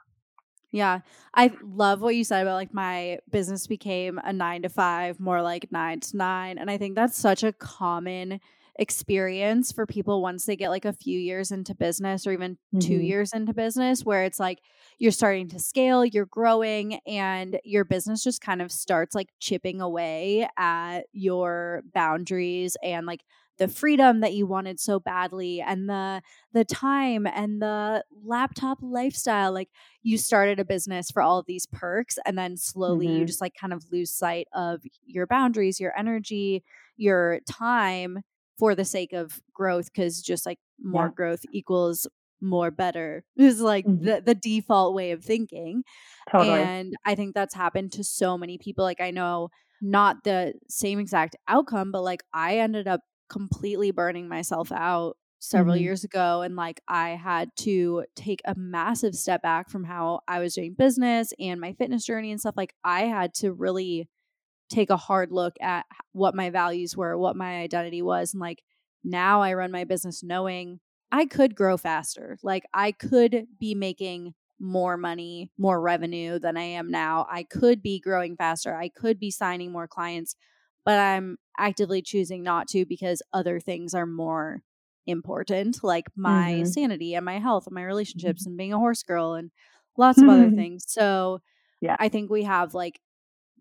Yeah. 0.72 1.00
I 1.34 1.52
love 1.64 2.02
what 2.02 2.16
you 2.16 2.24
said 2.24 2.42
about 2.42 2.56
like 2.56 2.74
my 2.74 3.20
business 3.32 3.66
became 3.66 4.20
a 4.24 4.34
nine 4.34 4.64
to 4.64 4.70
five, 4.70 5.20
more 5.20 5.42
like 5.42 5.72
nine 5.72 6.02
to 6.02 6.18
nine. 6.18 6.58
And 6.58 6.70
I 6.70 6.78
think 6.78 6.96
that's 6.96 7.18
such 7.18 7.44
a 7.44 7.54
common 7.54 8.42
experience 8.78 9.72
for 9.72 9.86
people 9.86 10.22
once 10.22 10.46
they 10.46 10.58
get 10.58 10.70
like 10.70 10.84
a 10.84 10.92
few 10.92 11.18
years 11.18 11.50
into 11.50 11.74
business 11.74 12.28
or 12.28 12.34
even 12.34 12.56
mm-hmm. 12.56 12.80
two 12.80 12.98
years 12.98 13.32
into 13.32 13.54
business, 13.54 14.04
where 14.04 14.24
it's 14.26 14.40
like 14.40 14.60
you're 15.00 15.14
starting 15.14 15.48
to 15.48 15.60
scale, 15.60 16.04
you're 16.04 16.26
growing, 16.26 16.96
and 17.08 17.58
your 17.64 17.86
business 17.86 18.24
just 18.24 18.42
kind 18.42 18.62
of 18.62 18.72
starts 18.72 19.16
like 19.16 19.30
chipping 19.40 19.80
away 19.80 20.48
at 20.58 21.04
your 21.14 21.84
boundaries 21.94 22.76
and 22.84 23.06
like 23.06 23.22
the 23.58 23.68
freedom 23.68 24.20
that 24.20 24.34
you 24.34 24.46
wanted 24.46 24.80
so 24.80 25.00
badly 25.00 25.62
and 25.62 25.90
the 25.90 26.22
the 26.54 26.66
time 26.66 27.26
and 27.26 27.62
the 27.62 28.04
laptop 28.24 28.78
lifestyle 28.82 29.54
like 29.54 29.70
you 30.04 30.18
started 30.18 30.60
a 30.60 30.66
business 30.66 31.10
for 31.12 31.22
all 31.22 31.40
of 31.40 31.46
these 31.46 31.66
perks 31.66 32.18
and 32.26 32.38
then 32.38 32.58
slowly 32.58 33.08
mm-hmm. 33.08 33.20
you 33.20 33.26
just 33.26 33.42
like 33.42 33.54
kind 33.60 33.74
of 33.74 33.84
lose 33.92 34.12
sight 34.12 34.48
of 34.54 34.82
your 35.06 35.28
boundaries 35.28 35.80
your 35.80 35.98
energy 35.98 36.64
your 36.98 37.40
time 37.50 38.20
for 38.58 38.76
the 38.76 38.86
sake 38.86 39.14
of 39.14 39.42
growth 39.54 39.92
because 39.94 40.22
just 40.22 40.46
like 40.46 40.60
more 40.82 41.06
yeah. 41.06 41.16
growth 41.16 41.42
equals 41.52 42.08
more 42.42 42.72
better 42.72 43.24
is 43.38 43.62
like 43.62 43.86
mm-hmm. 43.86 44.04
the, 44.06 44.22
the 44.22 44.36
default 44.36 44.94
way 44.94 45.12
of 45.12 45.24
thinking 45.24 45.84
totally. 46.32 46.62
and 46.62 46.94
i 47.06 47.16
think 47.16 47.34
that's 47.34 47.56
happened 47.56 47.92
to 47.92 48.04
so 48.04 48.38
many 48.38 48.58
people 48.58 48.84
like 48.84 49.02
i 49.02 49.12
know 49.12 49.50
not 49.82 50.24
the 50.24 50.54
same 50.70 51.00
exact 51.00 51.36
outcome 51.48 51.92
but 51.92 52.02
like 52.02 52.24
i 52.34 52.60
ended 52.60 52.88
up 52.88 53.02
completely 53.30 53.92
burning 53.92 54.28
myself 54.28 54.72
out 54.72 55.18
several 55.40 55.76
mm-hmm. 55.76 55.84
years 55.84 56.04
ago 56.04 56.42
and 56.42 56.56
like 56.56 56.82
I 56.88 57.10
had 57.10 57.50
to 57.60 58.06
take 58.16 58.42
a 58.46 58.56
massive 58.56 59.14
step 59.16 59.42
back 59.42 59.70
from 59.70 59.84
how 59.84 60.22
I 60.28 60.40
was 60.40 60.56
doing 60.56 60.76
business 60.78 61.34
and 61.40 61.62
my 61.62 61.74
fitness 61.74 62.06
journey 62.06 62.32
and 62.32 62.40
stuff 62.40 62.56
like 62.58 62.74
I 62.84 63.02
had 63.02 63.34
to 63.36 63.52
really 63.52 64.10
take 64.70 64.90
a 64.90 64.98
hard 64.98 65.32
look 65.32 65.56
at 65.62 65.86
what 66.14 66.34
my 66.34 66.50
values 66.50 66.98
were, 66.98 67.18
what 67.18 67.36
my 67.36 67.58
identity 67.58 68.02
was 68.02 68.34
and 68.34 68.42
like 68.42 68.64
now 69.04 69.42
I 69.42 69.54
run 69.54 69.72
my 69.72 69.84
business 69.84 70.24
knowing 70.24 70.80
I 71.12 71.26
could 71.26 71.56
grow 71.56 71.78
faster. 71.78 72.38
Like 72.42 72.64
I 72.74 72.92
could 72.92 73.46
be 73.60 73.76
making 73.76 74.34
more 74.60 74.98
money, 74.98 75.52
more 75.58 75.80
revenue 75.80 76.40
than 76.40 76.58
I 76.58 76.64
am 76.64 76.90
now. 76.90 77.28
I 77.30 77.44
could 77.44 77.82
be 77.82 78.00
growing 78.00 78.36
faster. 78.36 78.76
I 78.76 78.90
could 78.90 79.20
be 79.20 79.30
signing 79.30 79.72
more 79.72 79.88
clients 79.88 80.36
but 80.86 81.00
I'm 81.00 81.38
actively 81.58 82.02
choosing 82.02 82.44
not 82.44 82.68
to 82.70 82.86
because 82.86 83.22
other 83.34 83.60
things 83.60 83.94
are 83.94 84.06
more 84.06 84.62
important, 85.08 85.84
like 85.84 86.06
my 86.16 86.54
mm-hmm. 86.54 86.66
sanity 86.66 87.16
and 87.16 87.26
my 87.26 87.40
health 87.40 87.68
and 87.68 87.76
my 87.76 87.84
relationships 87.84 88.44
mm-hmm. 88.44 88.52
and 88.52 88.58
being 88.58 88.74
a 88.74 88.80
horse 88.80 89.04
girl 89.04 89.34
and 89.34 89.52
lots 89.98 90.22
of 90.22 90.30
other 90.30 90.50
things. 90.52 90.86
So 90.88 91.42
yeah. 91.82 91.96
I 92.00 92.10
think 92.10 92.30
we 92.30 92.44
have 92.44 92.74
like 92.74 93.00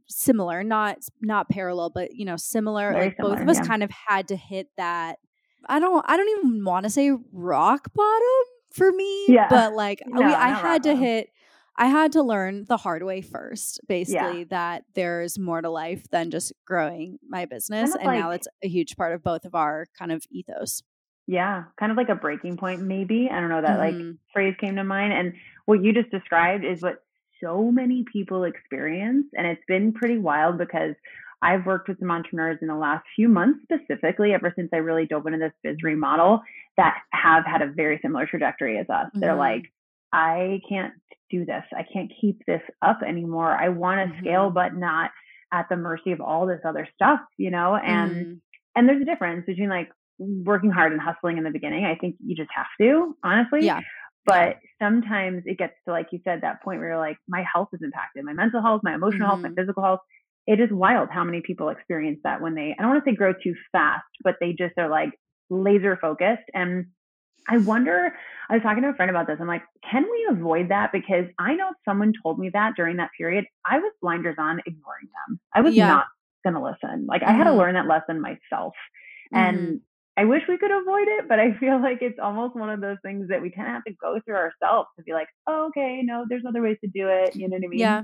similar, 0.08 0.62
not 0.62 0.98
not 1.20 1.48
parallel, 1.48 1.90
but 1.90 2.14
you 2.14 2.24
know, 2.24 2.36
similar. 2.36 2.92
Very 2.92 3.06
like 3.06 3.16
similar, 3.16 3.34
both 3.34 3.42
of 3.42 3.48
us 3.48 3.58
yeah. 3.58 3.64
kind 3.64 3.82
of 3.82 3.90
had 3.90 4.28
to 4.28 4.36
hit 4.36 4.68
that. 4.76 5.18
I 5.66 5.78
don't. 5.78 6.04
I 6.08 6.16
don't 6.16 6.28
even 6.38 6.64
want 6.64 6.84
to 6.84 6.90
say 6.90 7.10
rock 7.32 7.88
bottom 7.94 8.44
for 8.72 8.92
me. 8.92 9.26
Yeah. 9.28 9.46
But 9.48 9.72
like, 9.74 10.02
no, 10.06 10.26
we, 10.26 10.32
I 10.32 10.50
had 10.50 10.82
to 10.84 10.94
hit. 10.94 11.28
I 11.76 11.86
had 11.86 12.12
to 12.12 12.22
learn 12.22 12.66
the 12.68 12.76
hard 12.76 13.02
way 13.02 13.20
first, 13.20 13.80
basically, 13.88 14.40
yeah. 14.40 14.44
that 14.50 14.84
there's 14.94 15.38
more 15.38 15.60
to 15.60 15.70
life 15.70 16.08
than 16.10 16.30
just 16.30 16.52
growing 16.66 17.18
my 17.28 17.46
business. 17.46 17.90
Kind 17.90 17.94
of 17.94 18.00
and 18.00 18.06
like, 18.06 18.20
now 18.20 18.30
it's 18.30 18.48
a 18.62 18.68
huge 18.68 18.96
part 18.96 19.12
of 19.12 19.22
both 19.22 19.44
of 19.44 19.54
our 19.54 19.86
kind 19.98 20.12
of 20.12 20.24
ethos. 20.30 20.82
Yeah, 21.26 21.64
kind 21.78 21.90
of 21.90 21.96
like 21.96 22.10
a 22.10 22.14
breaking 22.14 22.58
point, 22.58 22.82
maybe. 22.82 23.28
I 23.32 23.40
don't 23.40 23.48
know, 23.48 23.62
that 23.62 23.78
mm-hmm. 23.80 24.08
like 24.08 24.16
phrase 24.32 24.54
came 24.60 24.76
to 24.76 24.84
mind. 24.84 25.12
And 25.14 25.32
what 25.64 25.82
you 25.82 25.92
just 25.92 26.10
described 26.10 26.64
is 26.64 26.82
what 26.82 27.02
so 27.42 27.70
many 27.72 28.04
people 28.12 28.44
experience. 28.44 29.26
And 29.32 29.46
it's 29.46 29.64
been 29.66 29.92
pretty 29.92 30.18
wild 30.18 30.58
because 30.58 30.94
I've 31.42 31.66
worked 31.66 31.88
with 31.88 31.98
some 31.98 32.10
entrepreneurs 32.10 32.58
in 32.62 32.68
the 32.68 32.76
last 32.76 33.04
few 33.16 33.28
months 33.28 33.60
specifically, 33.64 34.32
ever 34.32 34.52
since 34.54 34.70
I 34.72 34.76
really 34.76 35.06
dove 35.06 35.26
into 35.26 35.38
this 35.38 35.52
biz 35.62 35.82
remodel, 35.82 36.40
that 36.76 36.98
have 37.10 37.44
had 37.44 37.62
a 37.62 37.66
very 37.66 37.98
similar 38.00 38.26
trajectory 38.26 38.78
as 38.78 38.88
us. 38.88 39.06
Mm-hmm. 39.06 39.20
They're 39.20 39.34
like, 39.34 39.64
I 40.12 40.60
can't 40.68 40.92
do 41.34 41.44
this. 41.44 41.64
I 41.72 41.84
can't 41.92 42.10
keep 42.20 42.44
this 42.46 42.62
up 42.82 43.00
anymore. 43.06 43.50
I 43.50 43.68
want 43.68 44.00
to 44.00 44.06
mm-hmm. 44.06 44.24
scale, 44.24 44.50
but 44.50 44.74
not 44.74 45.10
at 45.52 45.66
the 45.68 45.76
mercy 45.76 46.12
of 46.12 46.20
all 46.20 46.46
this 46.46 46.60
other 46.64 46.86
stuff, 46.94 47.20
you 47.36 47.50
know? 47.50 47.76
And 47.76 48.10
mm-hmm. 48.10 48.32
and 48.74 48.88
there's 48.88 49.02
a 49.02 49.04
difference 49.04 49.46
between 49.46 49.68
like 49.68 49.90
working 50.18 50.70
hard 50.70 50.92
and 50.92 51.00
hustling 51.00 51.38
in 51.38 51.44
the 51.44 51.50
beginning. 51.50 51.84
I 51.84 51.96
think 51.96 52.16
you 52.24 52.34
just 52.36 52.50
have 52.54 52.66
to, 52.80 53.16
honestly. 53.22 53.60
Yeah. 53.64 53.80
But 54.26 54.56
sometimes 54.80 55.42
it 55.44 55.58
gets 55.58 55.74
to, 55.86 55.92
like 55.92 56.08
you 56.12 56.20
said, 56.24 56.40
that 56.40 56.62
point 56.62 56.78
where 56.80 56.90
you're 56.90 56.98
like, 56.98 57.18
my 57.28 57.44
health 57.52 57.68
is 57.74 57.80
impacted, 57.82 58.24
my 58.24 58.32
mental 58.32 58.62
health, 58.62 58.80
my 58.82 58.94
emotional 58.94 59.20
mm-hmm. 59.20 59.30
health, 59.30 59.40
my 59.40 59.48
mm-hmm. 59.48 59.60
physical 59.60 59.82
health. 59.82 60.00
It 60.46 60.60
is 60.60 60.68
wild 60.70 61.08
how 61.10 61.24
many 61.24 61.40
people 61.40 61.68
experience 61.68 62.20
that 62.24 62.40
when 62.40 62.54
they, 62.54 62.74
I 62.78 62.82
don't 62.82 62.90
want 62.92 63.04
to 63.04 63.10
say 63.10 63.16
grow 63.16 63.32
too 63.32 63.54
fast, 63.72 64.04
but 64.22 64.36
they 64.40 64.52
just 64.52 64.74
are 64.78 64.88
like 64.88 65.10
laser 65.50 65.98
focused. 66.00 66.48
And 66.52 66.86
I 67.48 67.58
wonder, 67.58 68.14
I 68.48 68.54
was 68.54 68.62
talking 68.62 68.82
to 68.82 68.88
a 68.90 68.94
friend 68.94 69.10
about 69.10 69.26
this. 69.26 69.36
I'm 69.40 69.46
like, 69.46 69.62
can 69.88 70.04
we 70.10 70.28
avoid 70.30 70.70
that? 70.70 70.92
Because 70.92 71.26
I 71.38 71.54
know 71.54 71.70
someone 71.84 72.12
told 72.22 72.38
me 72.38 72.50
that 72.52 72.72
during 72.76 72.96
that 72.96 73.10
period, 73.16 73.44
I 73.66 73.78
was 73.78 73.92
blinders 74.00 74.36
on 74.38 74.60
ignoring 74.60 75.08
them. 75.28 75.40
I 75.54 75.60
was 75.60 75.74
yeah. 75.74 75.88
not 75.88 76.06
going 76.42 76.54
to 76.54 76.62
listen. 76.62 77.06
Like, 77.06 77.22
mm-hmm. 77.22 77.30
I 77.30 77.34
had 77.34 77.44
to 77.44 77.50
mm-hmm. 77.50 77.58
learn 77.58 77.74
that 77.74 77.86
lesson 77.86 78.20
myself. 78.20 78.74
And 79.32 79.58
mm-hmm. 79.58 79.74
I 80.16 80.24
wish 80.24 80.42
we 80.48 80.58
could 80.58 80.70
avoid 80.70 81.08
it, 81.08 81.28
but 81.28 81.40
I 81.40 81.52
feel 81.58 81.80
like 81.82 81.98
it's 82.00 82.18
almost 82.22 82.54
one 82.56 82.70
of 82.70 82.80
those 82.80 82.98
things 83.04 83.28
that 83.28 83.42
we 83.42 83.50
kind 83.50 83.68
of 83.68 83.74
have 83.74 83.84
to 83.84 83.94
go 84.00 84.20
through 84.24 84.36
ourselves 84.36 84.88
to 84.96 85.02
be 85.04 85.12
like, 85.12 85.28
oh, 85.46 85.66
okay, 85.68 86.00
no, 86.02 86.24
there's 86.28 86.44
other 86.48 86.62
ways 86.62 86.78
to 86.82 86.90
do 86.90 87.08
it. 87.08 87.34
You 87.34 87.48
know 87.48 87.56
what 87.56 87.64
I 87.64 87.68
mean? 87.68 87.80
Yeah. 87.80 88.02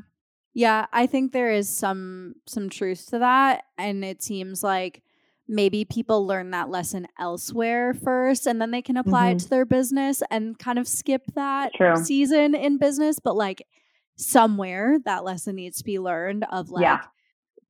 Yeah, 0.53 0.87
I 0.93 1.07
think 1.07 1.31
there 1.31 1.53
is 1.53 1.69
some 1.69 2.35
some 2.47 2.71
truth 2.71 3.07
to 3.11 3.21
that 3.21 3.63
and 3.79 4.05
it 4.05 4.21
seems 4.21 4.65
like 4.65 5.03
maybe 5.51 5.85
people 5.85 6.25
learn 6.27 6.53
that 6.53 6.71
lesson 6.71 7.09
elsewhere 7.19 7.93
first 7.93 8.47
and 8.47 8.63
then 8.63 8.71
they 8.71 8.81
can 8.81 8.97
apply 8.97 9.29
mm-hmm. 9.29 9.37
it 9.37 9.41
to 9.41 9.51
their 9.51 9.65
business 9.65 10.23
and 10.31 10.57
kind 10.59 10.79
of 10.79 10.87
skip 10.87 11.23
that 11.35 11.73
True. 11.75 11.97
season 11.97 12.55
in 12.55 12.79
business, 12.79 13.19
but 13.19 13.35
like 13.35 13.67
somewhere 14.17 14.99
that 15.05 15.25
lesson 15.25 15.57
needs 15.57 15.79
to 15.79 15.85
be 15.85 15.99
learned 15.99 16.45
of 16.53 16.71
like 16.71 16.83
yeah 16.83 17.01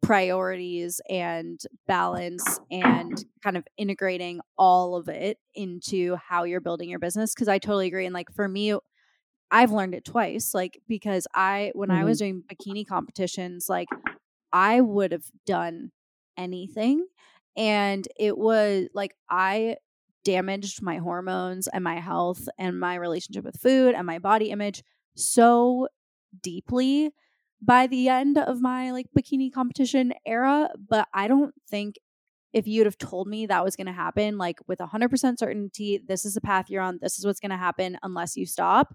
priorities 0.03 1.01
and 1.11 1.61
balance 1.87 2.59
and 2.71 3.25
kind 3.43 3.57
of 3.57 3.67
integrating 3.77 4.41
all 4.57 4.97
of 4.97 5.09
it 5.09 5.37
into 5.55 6.17
how 6.17 6.45
you're 6.45 6.61
building 6.61 6.89
your 6.89 6.99
business 6.99 7.35
because 7.35 7.49
I 7.49 7.59
totally 7.59 7.87
agree 7.87 8.07
and 8.07 8.15
like 8.15 8.33
for 8.33 8.49
me 8.49 8.75
I've 9.51 9.73
learned 9.73 9.95
it 9.95 10.05
twice 10.05 10.55
like 10.55 10.81
because 10.89 11.27
I 11.35 11.73
when 11.75 11.91
mm-hmm. 11.91 12.01
I 12.01 12.05
was 12.05 12.21
mm-hmm. 12.21 12.39
doing 12.39 12.45
bikini 12.51 12.87
competitions 12.87 13.67
like 13.69 13.89
I 14.53 14.81
would 14.81 15.13
have 15.13 15.27
done 15.45 15.93
anything 16.39 17.07
and 17.57 18.07
it 18.19 18.37
was 18.37 18.89
like 18.95 19.15
I 19.29 19.77
damaged 20.25 20.83
my 20.83 20.99
hormones 20.99 21.67
and 21.69 21.83
my 21.83 21.99
health 21.99 22.49
and 22.59 22.79
my 22.79 22.95
relationship 22.95 23.45
with 23.45 23.61
food 23.61 23.95
and 23.95 24.07
my 24.07 24.19
body 24.19 24.51
image 24.51 24.83
so 25.17 25.89
deeply 26.43 27.11
by 27.63 27.87
the 27.87 28.09
end 28.09 28.39
of 28.39 28.61
my 28.61 28.91
like 28.91 29.07
bikini 29.17 29.53
competition 29.53 30.13
era, 30.27 30.71
but 30.89 31.09
I 31.13 31.29
don't 31.29 31.55
think 31.69 31.97
if 32.53 32.67
you'd 32.67 32.87
have 32.87 32.99
told 32.99 33.29
me 33.29 33.47
that 33.47 33.65
was 33.65 33.77
going 33.77 33.87
to 33.87 33.93
happen, 33.93 34.39
like 34.39 34.59
with 34.67 34.79
100% 34.79 35.39
certainty, 35.39 36.01
this 36.07 36.25
is 36.25 36.35
the 36.35 36.41
path 36.41 36.69
you're 36.69 36.83
on, 36.83 36.99
this 37.01 37.19
is 37.19 37.25
what's 37.25 37.41
going 37.41 37.51
to 37.51 37.57
happen 37.57 37.99
unless 38.03 38.37
you 38.37 38.47
stop, 38.47 38.95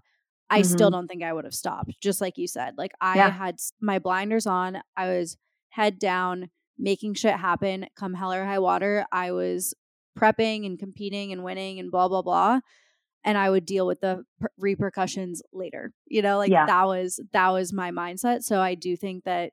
I 0.50 0.60
mm-hmm. 0.60 0.70
still 0.72 0.90
don't 0.90 1.08
think 1.08 1.22
I 1.22 1.32
would 1.32 1.44
have 1.44 1.54
stopped. 1.54 1.92
Just 2.00 2.20
like 2.20 2.36
you 2.36 2.46
said, 2.46 2.74
like 2.76 2.92
I 3.00 3.16
yeah. 3.16 3.30
had 3.30 3.56
my 3.80 3.98
blinders 3.98 4.46
on, 4.46 4.82
I 4.96 5.08
was 5.08 5.36
head 5.70 5.98
down, 5.98 6.50
making 6.78 7.14
shit 7.14 7.34
happen, 7.34 7.86
come 7.96 8.14
hell 8.14 8.32
or 8.32 8.44
high 8.44 8.58
water. 8.58 9.06
I 9.12 9.32
was 9.32 9.74
prepping 10.18 10.64
and 10.66 10.78
competing 10.78 11.32
and 11.32 11.44
winning 11.44 11.78
and 11.78 11.90
blah, 11.90 12.08
blah, 12.08 12.22
blah 12.22 12.60
and 13.26 13.36
I 13.36 13.50
would 13.50 13.66
deal 13.66 13.86
with 13.86 14.00
the 14.00 14.24
per- 14.40 14.48
repercussions 14.56 15.42
later. 15.52 15.92
You 16.06 16.22
know, 16.22 16.38
like 16.38 16.50
yeah. 16.50 16.64
that 16.64 16.86
was 16.86 17.20
that 17.32 17.50
was 17.50 17.72
my 17.72 17.90
mindset. 17.90 18.42
So 18.42 18.60
I 18.60 18.76
do 18.76 18.96
think 18.96 19.24
that 19.24 19.52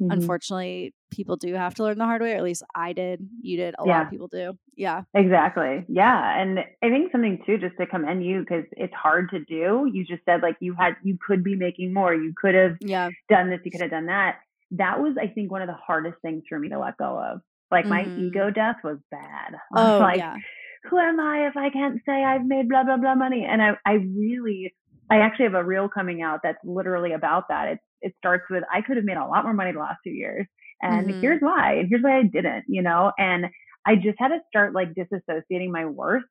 mm-hmm. 0.00 0.10
unfortunately 0.10 0.94
people 1.12 1.36
do 1.36 1.52
have 1.54 1.74
to 1.74 1.84
learn 1.84 1.98
the 1.98 2.06
hard 2.06 2.22
way, 2.22 2.32
or 2.32 2.36
at 2.36 2.42
least 2.42 2.64
I 2.74 2.94
did. 2.94 3.20
You 3.42 3.58
did. 3.58 3.74
A 3.78 3.86
yeah. 3.86 3.92
lot 3.92 4.04
of 4.06 4.10
people 4.10 4.28
do. 4.28 4.54
Yeah. 4.74 5.02
Exactly. 5.14 5.84
Yeah. 5.88 6.40
And 6.40 6.60
I 6.82 6.88
think 6.88 7.12
something 7.12 7.42
too, 7.44 7.58
just 7.58 7.76
to 7.78 7.86
commend 7.86 8.24
you 8.24 8.40
because 8.40 8.64
it's 8.72 8.94
hard 8.94 9.28
to 9.30 9.40
do. 9.44 9.90
You 9.92 10.04
just 10.08 10.24
said 10.24 10.42
like 10.42 10.56
you 10.60 10.74
had 10.76 10.94
you 11.04 11.18
could 11.24 11.44
be 11.44 11.54
making 11.54 11.92
more. 11.92 12.14
You 12.14 12.32
could 12.34 12.54
have 12.54 12.76
yeah. 12.80 13.10
done 13.28 13.50
this, 13.50 13.60
you 13.62 13.70
could 13.70 13.82
have 13.82 13.90
done 13.90 14.06
that. 14.06 14.36
That 14.72 15.00
was, 15.00 15.14
I 15.20 15.28
think, 15.28 15.50
one 15.50 15.62
of 15.62 15.68
the 15.68 15.74
hardest 15.74 16.16
things 16.22 16.42
for 16.48 16.58
me 16.58 16.68
to 16.70 16.78
let 16.78 16.96
go 16.96 17.18
of. 17.18 17.40
Like 17.70 17.86
my 17.86 18.04
mm-hmm. 18.04 18.26
ego 18.26 18.50
death 18.50 18.76
was 18.84 18.98
bad. 19.10 19.54
i 19.74 19.94
Oh, 19.94 19.98
like, 19.98 20.18
yeah 20.18 20.36
who 20.84 20.98
am 20.98 21.20
I 21.20 21.46
if 21.46 21.56
I 21.56 21.70
can't 21.70 22.00
say 22.06 22.24
I've 22.24 22.44
made 22.44 22.68
blah, 22.68 22.84
blah, 22.84 22.96
blah 22.96 23.14
money? 23.14 23.46
And 23.48 23.62
I, 23.62 23.72
I 23.86 23.92
really, 23.92 24.74
I 25.10 25.18
actually 25.18 25.44
have 25.44 25.54
a 25.54 25.64
reel 25.64 25.88
coming 25.88 26.22
out 26.22 26.40
that's 26.42 26.58
literally 26.64 27.12
about 27.12 27.48
that. 27.48 27.68
It, 27.68 27.78
it 28.00 28.14
starts 28.18 28.44
with, 28.50 28.64
I 28.72 28.80
could 28.82 28.96
have 28.96 29.04
made 29.04 29.16
a 29.16 29.26
lot 29.26 29.44
more 29.44 29.54
money 29.54 29.72
the 29.72 29.78
last 29.78 29.98
two 30.04 30.10
years. 30.10 30.46
And 30.80 31.08
mm-hmm. 31.08 31.20
here's 31.20 31.40
why, 31.40 31.74
and 31.74 31.88
here's 31.88 32.02
why 32.02 32.18
I 32.18 32.22
didn't, 32.24 32.64
you 32.66 32.82
know? 32.82 33.12
And 33.16 33.46
I 33.86 33.94
just 33.94 34.18
had 34.18 34.28
to 34.28 34.38
start 34.48 34.74
like 34.74 34.94
disassociating 34.94 35.70
my 35.70 35.86
worth 35.86 36.24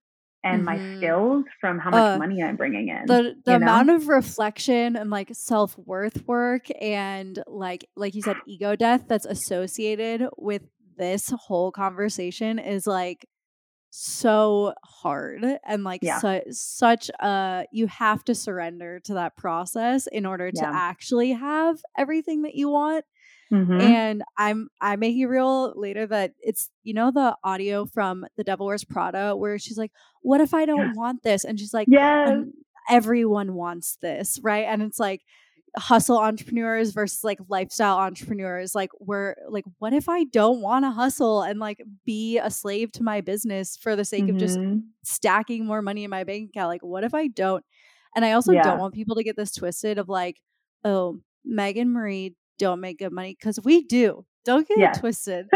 and 0.44 0.66
mm-hmm. 0.66 0.92
my 0.92 0.98
skills 0.98 1.46
from 1.60 1.80
how 1.80 1.92
much 1.92 2.16
uh, 2.16 2.18
money 2.18 2.42
I'm 2.42 2.56
bringing 2.56 2.90
in. 2.90 3.06
The 3.06 3.36
the 3.46 3.56
amount 3.56 3.88
know? 3.88 3.96
of 3.96 4.08
reflection 4.08 4.96
and 4.96 5.10
like 5.10 5.30
self 5.34 5.78
worth 5.78 6.26
work 6.28 6.68
and 6.80 7.42
like 7.48 7.86
like 7.96 8.16
you 8.16 8.22
said, 8.22 8.38
ego 8.48 8.76
death 8.76 9.06
that's 9.08 9.26
associated 9.26 10.28
with 10.38 10.64
this 10.98 11.32
whole 11.48 11.72
conversation 11.72 12.60
is 12.60 12.86
like 12.86 13.26
so 13.92 14.74
hard 14.86 15.44
and 15.66 15.84
like 15.84 16.00
yeah. 16.02 16.20
su- 16.20 16.42
such 16.50 17.10
a 17.20 17.66
you 17.74 17.88
have 17.88 18.24
to 18.24 18.34
surrender 18.34 19.02
to 19.02 19.16
that 19.16 19.36
process 19.36 20.08
in 20.08 20.26
order 20.26 20.50
to 20.50 20.62
yeah. 20.62 20.72
actually 20.74 21.34
have 21.34 21.82
everything 21.98 22.44
that 22.44 22.56
you 22.56 22.70
want 22.70 23.04
mm-hmm. 23.52 23.80
and 23.82 24.24
i'm 24.38 24.68
i 24.80 24.96
make 24.96 25.16
it 25.16 25.26
real 25.26 25.74
later 25.76 26.06
that 26.08 26.32
it's 26.40 26.70
you 26.84 26.94
know 26.94 27.12
the 27.12 27.36
audio 27.44 27.86
from 27.86 28.26
the 28.38 28.44
devil 28.44 28.66
wears 28.66 28.84
prada 28.84 29.36
where 29.36 29.60
she's 29.60 29.78
like 29.78 29.92
what 30.22 30.42
if 30.42 30.54
i 30.54 30.66
don't 30.66 30.80
yeah. 30.80 30.94
want 30.96 31.24
this 31.24 31.44
and 31.44 31.60
she's 31.60 31.74
like 31.74 31.88
yeah 31.90 32.42
everyone 32.90 33.54
wants 33.54 33.98
this 34.02 34.40
right 34.44 34.66
and 34.68 34.82
it's 34.82 35.00
like 35.00 35.22
hustle 35.78 36.18
entrepreneurs 36.18 36.92
versus 36.92 37.24
like 37.24 37.40
lifestyle 37.48 37.98
entrepreneurs 37.98 38.76
like 38.76 38.90
we're 39.00 39.36
like 39.48 39.64
what 39.80 39.94
if 39.94 40.10
i 40.10 40.26
don't 40.26 40.60
want 40.60 40.84
to 40.84 40.92
hustle 40.92 41.44
and 41.44 41.60
like 41.60 41.82
be 42.06 42.38
a 42.38 42.52
slave 42.52 42.92
to 42.92 43.04
my 43.04 43.22
business 43.22 43.78
for 43.78 43.96
the 43.96 44.04
sake 44.04 44.26
mm-hmm. 44.26 44.36
of 44.36 44.38
just 44.38 44.60
mm-hmm. 44.60 44.80
stacking 45.04 45.66
more 45.66 45.82
money 45.82 46.04
in 46.04 46.10
my 46.10 46.26
bank 46.26 46.50
account 46.50 46.68
like 46.68 46.84
what 46.84 47.06
if 47.06 47.14
i 47.14 47.28
don't 47.28 47.64
and 48.16 48.26
i 48.26 48.34
also 48.34 48.52
yeah. 48.52 48.64
don't 48.64 48.80
want 48.80 48.94
people 48.94 49.16
to 49.16 49.24
get 49.24 49.38
this 49.38 49.54
twisted 49.54 49.98
of 49.98 50.10
like 50.10 50.42
oh 50.84 51.18
meg 51.46 51.78
and 51.78 51.94
marie 51.94 52.36
don't 52.62 52.80
make 52.80 53.00
good 53.00 53.12
money 53.12 53.36
because 53.38 53.60
we 53.64 53.84
do 53.84 54.26
don't 54.46 54.68
get 54.68 54.78
yeah. 54.78 54.92
it 54.92 55.00
twisted 55.00 55.48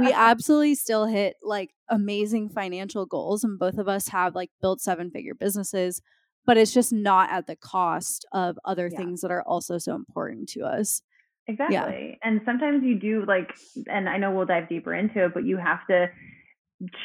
we 0.00 0.12
absolutely 0.14 0.74
still 0.74 1.06
hit 1.06 1.36
like 1.42 1.70
amazing 1.88 2.48
financial 2.48 3.06
goals 3.06 3.44
and 3.44 3.58
both 3.58 3.78
of 3.78 3.88
us 3.88 4.08
have 4.08 4.34
like 4.34 4.50
built 4.60 4.80
seven 4.80 5.10
figure 5.10 5.34
businesses 5.34 6.02
but 6.48 6.56
it's 6.56 6.72
just 6.72 6.94
not 6.94 7.30
at 7.30 7.46
the 7.46 7.56
cost 7.56 8.24
of 8.32 8.58
other 8.64 8.88
yeah. 8.90 8.96
things 8.96 9.20
that 9.20 9.30
are 9.30 9.42
also 9.42 9.76
so 9.76 9.94
important 9.94 10.48
to 10.48 10.62
us. 10.62 11.02
Exactly. 11.46 11.76
Yeah. 11.76 12.14
And 12.22 12.40
sometimes 12.46 12.82
you 12.82 12.98
do 12.98 13.22
like, 13.28 13.50
and 13.86 14.08
I 14.08 14.16
know 14.16 14.30
we'll 14.30 14.46
dive 14.46 14.66
deeper 14.66 14.94
into 14.94 15.26
it, 15.26 15.34
but 15.34 15.44
you 15.44 15.58
have 15.58 15.86
to 15.88 16.08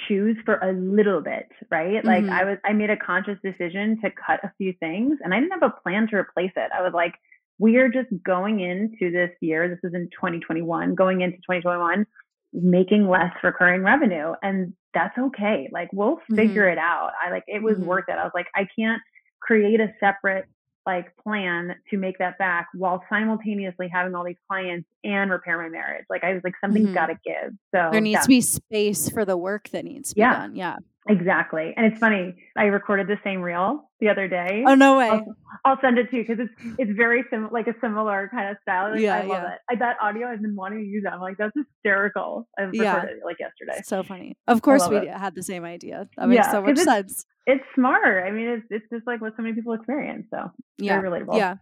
choose 0.07 0.37
for 0.45 0.59
a 0.59 0.71
little 0.71 1.19
bit, 1.19 1.49
right? 1.69 2.01
Mm-hmm. 2.01 2.07
Like 2.07 2.23
I 2.29 2.45
was, 2.45 2.57
I 2.63 2.71
made 2.71 2.89
a 2.89 2.95
conscious 2.95 3.37
decision 3.43 3.99
to 4.01 4.11
cut 4.11 4.39
a 4.45 4.51
few 4.57 4.73
things 4.79 5.19
and 5.21 5.33
I 5.33 5.41
didn't 5.41 5.59
have 5.59 5.71
a 5.71 5.81
plan 5.81 6.07
to 6.11 6.15
replace 6.15 6.53
it. 6.55 6.71
I 6.73 6.81
was 6.81 6.93
like, 6.93 7.15
we 7.59 7.77
are 7.77 7.89
just 7.89 8.09
going 8.23 8.59
into 8.59 9.11
this 9.11 9.31
year. 9.41 9.69
This 9.69 9.79
is 9.83 9.93
in 9.93 10.09
2021, 10.11 10.95
going 10.95 11.21
into 11.21 11.37
2021, 11.37 12.05
making 12.53 13.07
less 13.07 13.31
recurring 13.43 13.83
revenue. 13.83 14.33
And 14.41 14.73
that's 14.93 15.17
okay. 15.17 15.69
Like 15.71 15.89
we'll 15.93 16.19
figure 16.35 16.63
mm-hmm. 16.63 16.73
it 16.73 16.77
out. 16.77 17.11
I 17.23 17.31
like 17.31 17.43
it 17.47 17.61
was 17.61 17.77
mm-hmm. 17.77 17.85
worth 17.85 18.05
it. 18.07 18.13
I 18.13 18.23
was 18.23 18.31
like, 18.33 18.47
I 18.55 18.67
can't 18.77 19.01
create 19.41 19.79
a 19.79 19.93
separate 19.99 20.45
like 20.85 21.15
plan 21.17 21.75
to 21.89 21.97
make 21.97 22.17
that 22.17 22.37
back 22.37 22.67
while 22.73 23.01
simultaneously 23.09 23.87
having 23.91 24.15
all 24.15 24.25
these 24.25 24.37
clients 24.49 24.87
and 25.03 25.31
repair 25.31 25.57
my 25.57 25.69
marriage. 25.69 26.05
Like 26.09 26.23
I 26.23 26.33
was 26.33 26.41
like, 26.43 26.53
something's 26.59 26.87
mm-hmm. 26.87 26.95
got 26.95 27.07
to 27.07 27.17
give. 27.25 27.53
So 27.73 27.89
there 27.91 28.01
needs 28.01 28.21
to 28.21 28.27
be 28.27 28.41
space 28.41 29.09
for 29.09 29.23
the 29.23 29.37
work 29.37 29.69
that 29.69 29.85
needs 29.85 30.09
to 30.09 30.15
be 30.15 30.21
yeah. 30.21 30.33
done. 30.33 30.55
Yeah. 30.55 30.75
Exactly. 31.07 31.73
And 31.75 31.85
it's 31.85 31.99
funny. 31.99 32.33
I 32.55 32.65
recorded 32.65 33.07
the 33.07 33.19
same 33.23 33.41
reel 33.41 33.89
the 34.03 34.09
other 34.09 34.27
day. 34.27 34.63
Oh 34.67 34.75
no 34.75 34.97
way. 34.97 35.09
I'll, 35.09 35.35
I'll 35.63 35.77
send 35.81 35.97
it 35.97 36.11
to 36.11 36.17
you 36.17 36.25
because 36.25 36.45
it's 36.45 36.75
it's 36.77 36.91
very 36.91 37.23
sim 37.29 37.49
like 37.51 37.67
a 37.67 37.73
similar 37.81 38.29
kind 38.33 38.49
of 38.49 38.57
style. 38.61 38.91
Like, 38.91 38.99
yeah, 38.99 39.15
I 39.15 39.21
love 39.21 39.43
yeah. 39.43 39.53
it. 39.53 39.59
I, 39.69 39.75
that 39.75 39.95
audio 40.01 40.27
I've 40.27 40.41
been 40.41 40.55
wanting 40.55 40.79
to 40.79 40.85
use 40.85 41.03
that. 41.05 41.13
I'm 41.13 41.21
like, 41.21 41.37
that's 41.37 41.55
hysterical. 41.55 42.47
I 42.59 42.63
recorded 42.63 42.83
yeah. 42.83 43.03
it 43.03 43.19
like 43.23 43.37
yesterday. 43.39 43.81
So 43.85 44.03
funny. 44.03 44.35
Of 44.47 44.61
course 44.61 44.87
we 44.89 44.97
it. 44.97 45.07
had 45.07 45.35
the 45.35 45.43
same 45.43 45.63
idea. 45.63 46.09
That 46.17 46.27
makes 46.27 46.45
yeah, 46.45 46.51
so 46.51 46.61
much 46.61 46.77
sense. 46.79 47.25
It's 47.47 47.63
smart. 47.75 48.27
I 48.27 48.31
mean, 48.31 48.47
it's 48.49 48.65
it's 48.69 48.85
just 48.91 49.07
like 49.07 49.21
what 49.21 49.33
so 49.37 49.43
many 49.43 49.55
people 49.55 49.73
experience. 49.73 50.27
So 50.31 50.51
yeah, 50.77 50.99
very 50.99 51.21
relatable. 51.21 51.37
Yeah 51.37 51.55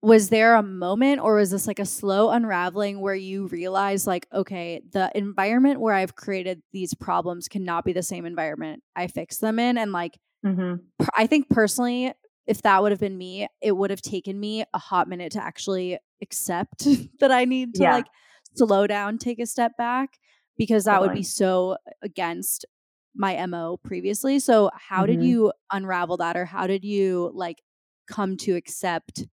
was 0.00 0.28
there 0.28 0.54
a 0.54 0.62
moment 0.62 1.20
or 1.20 1.34
was 1.34 1.50
this 1.50 1.66
like 1.66 1.80
a 1.80 1.84
slow 1.84 2.30
unraveling 2.30 3.00
where 3.00 3.16
you 3.16 3.48
realize 3.48 4.06
like 4.06 4.28
okay 4.32 4.80
the 4.92 5.10
environment 5.14 5.80
where 5.80 5.92
i've 5.92 6.14
created 6.14 6.62
these 6.72 6.94
problems 6.94 7.48
cannot 7.48 7.84
be 7.84 7.92
the 7.92 8.00
same 8.00 8.24
environment 8.24 8.80
i 8.94 9.08
fix 9.08 9.38
them 9.38 9.58
in 9.58 9.76
and 9.76 9.90
like 9.90 10.16
mm-hmm. 10.44 10.74
i 11.16 11.26
think 11.26 11.48
personally 11.48 12.12
if 12.46 12.62
that 12.62 12.82
would 12.82 12.92
have 12.92 13.00
been 13.00 13.16
me 13.16 13.48
it 13.60 13.72
would 13.72 13.90
have 13.90 14.02
taken 14.02 14.38
me 14.38 14.64
a 14.74 14.78
hot 14.78 15.08
minute 15.08 15.32
to 15.32 15.42
actually 15.42 15.98
accept 16.22 16.86
that 17.20 17.30
i 17.30 17.44
need 17.44 17.74
to 17.74 17.82
yeah. 17.82 17.94
like 17.94 18.06
slow 18.56 18.86
down 18.86 19.18
take 19.18 19.38
a 19.38 19.46
step 19.46 19.72
back 19.76 20.18
because 20.56 20.84
that 20.84 20.94
totally. 20.94 21.08
would 21.08 21.14
be 21.14 21.22
so 21.22 21.76
against 22.02 22.64
my 23.14 23.44
mo 23.46 23.78
previously 23.82 24.38
so 24.38 24.70
how 24.74 25.04
mm-hmm. 25.04 25.20
did 25.20 25.22
you 25.22 25.52
unravel 25.72 26.16
that 26.16 26.36
or 26.36 26.44
how 26.44 26.66
did 26.66 26.84
you 26.84 27.30
like 27.34 27.62
come 28.08 28.36
to 28.36 28.54
accept 28.54 29.24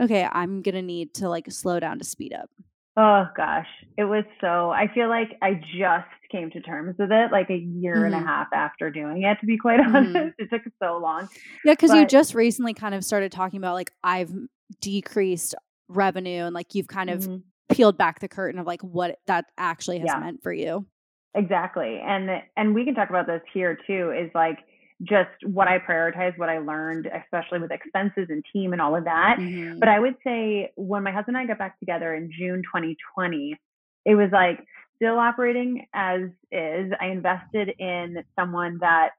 okay, 0.00 0.26
I'm 0.30 0.62
going 0.62 0.74
to 0.74 0.82
need 0.82 1.14
to 1.14 1.28
like 1.28 1.50
slow 1.50 1.78
down 1.78 1.98
to 1.98 2.04
speed 2.04 2.32
up? 2.32 2.50
Oh 2.96 3.24
gosh, 3.36 3.68
it 3.96 4.04
was 4.04 4.24
so. 4.40 4.70
I 4.70 4.88
feel 4.92 5.08
like 5.08 5.36
I 5.42 5.54
just 5.54 6.08
came 6.30 6.50
to 6.50 6.60
terms 6.60 6.96
with 6.98 7.12
it 7.12 7.30
like 7.30 7.48
a 7.48 7.56
year 7.56 7.96
mm-hmm. 7.96 8.04
and 8.06 8.14
a 8.14 8.18
mm-hmm. 8.18 8.26
half 8.26 8.48
after 8.52 8.90
doing 8.90 9.22
it. 9.22 9.38
To 9.40 9.46
be 9.46 9.56
quite 9.56 9.80
mm-hmm. 9.80 9.96
honest, 9.96 10.34
it 10.38 10.50
took 10.50 10.62
so 10.82 10.98
long. 10.98 11.28
Yeah, 11.64 11.72
because 11.72 11.92
you 11.94 12.04
just 12.06 12.34
recently 12.34 12.74
kind 12.74 12.94
of 12.94 13.04
started 13.04 13.30
talking 13.30 13.58
about 13.58 13.74
like 13.74 13.92
I've 14.02 14.32
decreased 14.80 15.54
revenue 15.88 16.44
and 16.44 16.54
like 16.54 16.74
you've 16.74 16.88
kind 16.88 17.10
of 17.10 17.20
mm-hmm. 17.20 17.74
peeled 17.74 17.96
back 17.96 18.20
the 18.20 18.28
curtain 18.28 18.60
of 18.60 18.66
like 18.66 18.82
what 18.82 19.18
that 19.26 19.46
actually 19.56 19.98
has 20.00 20.10
yeah. 20.12 20.20
meant 20.20 20.42
for 20.42 20.52
you. 20.52 20.86
Exactly, 21.34 22.00
and 22.04 22.28
and 22.56 22.74
we 22.74 22.84
can 22.84 22.94
talk 22.94 23.08
about 23.08 23.28
this 23.28 23.42
here 23.54 23.78
too. 23.86 24.10
Is 24.10 24.30
like 24.34 24.58
just 25.02 25.30
what 25.44 25.68
I 25.68 25.78
prioritized, 25.78 26.38
what 26.38 26.48
I 26.48 26.58
learned, 26.58 27.06
especially 27.06 27.58
with 27.58 27.70
expenses 27.70 28.26
and 28.28 28.44
team 28.52 28.72
and 28.72 28.82
all 28.82 28.96
of 28.96 29.04
that. 29.04 29.36
Mm-hmm. 29.38 29.78
But 29.78 29.88
I 29.88 29.98
would 29.98 30.16
say 30.24 30.72
when 30.76 31.02
my 31.02 31.10
husband 31.10 31.36
and 31.36 31.44
I 31.44 31.46
got 31.46 31.58
back 31.58 31.78
together 31.78 32.14
in 32.14 32.30
June 32.30 32.62
2020, 32.62 33.56
it 34.04 34.14
was 34.14 34.28
like 34.32 34.60
still 34.96 35.18
operating 35.18 35.86
as 35.94 36.22
is. 36.52 36.92
I 37.00 37.06
invested 37.06 37.70
in 37.78 38.22
someone 38.38 38.78
that 38.80 39.10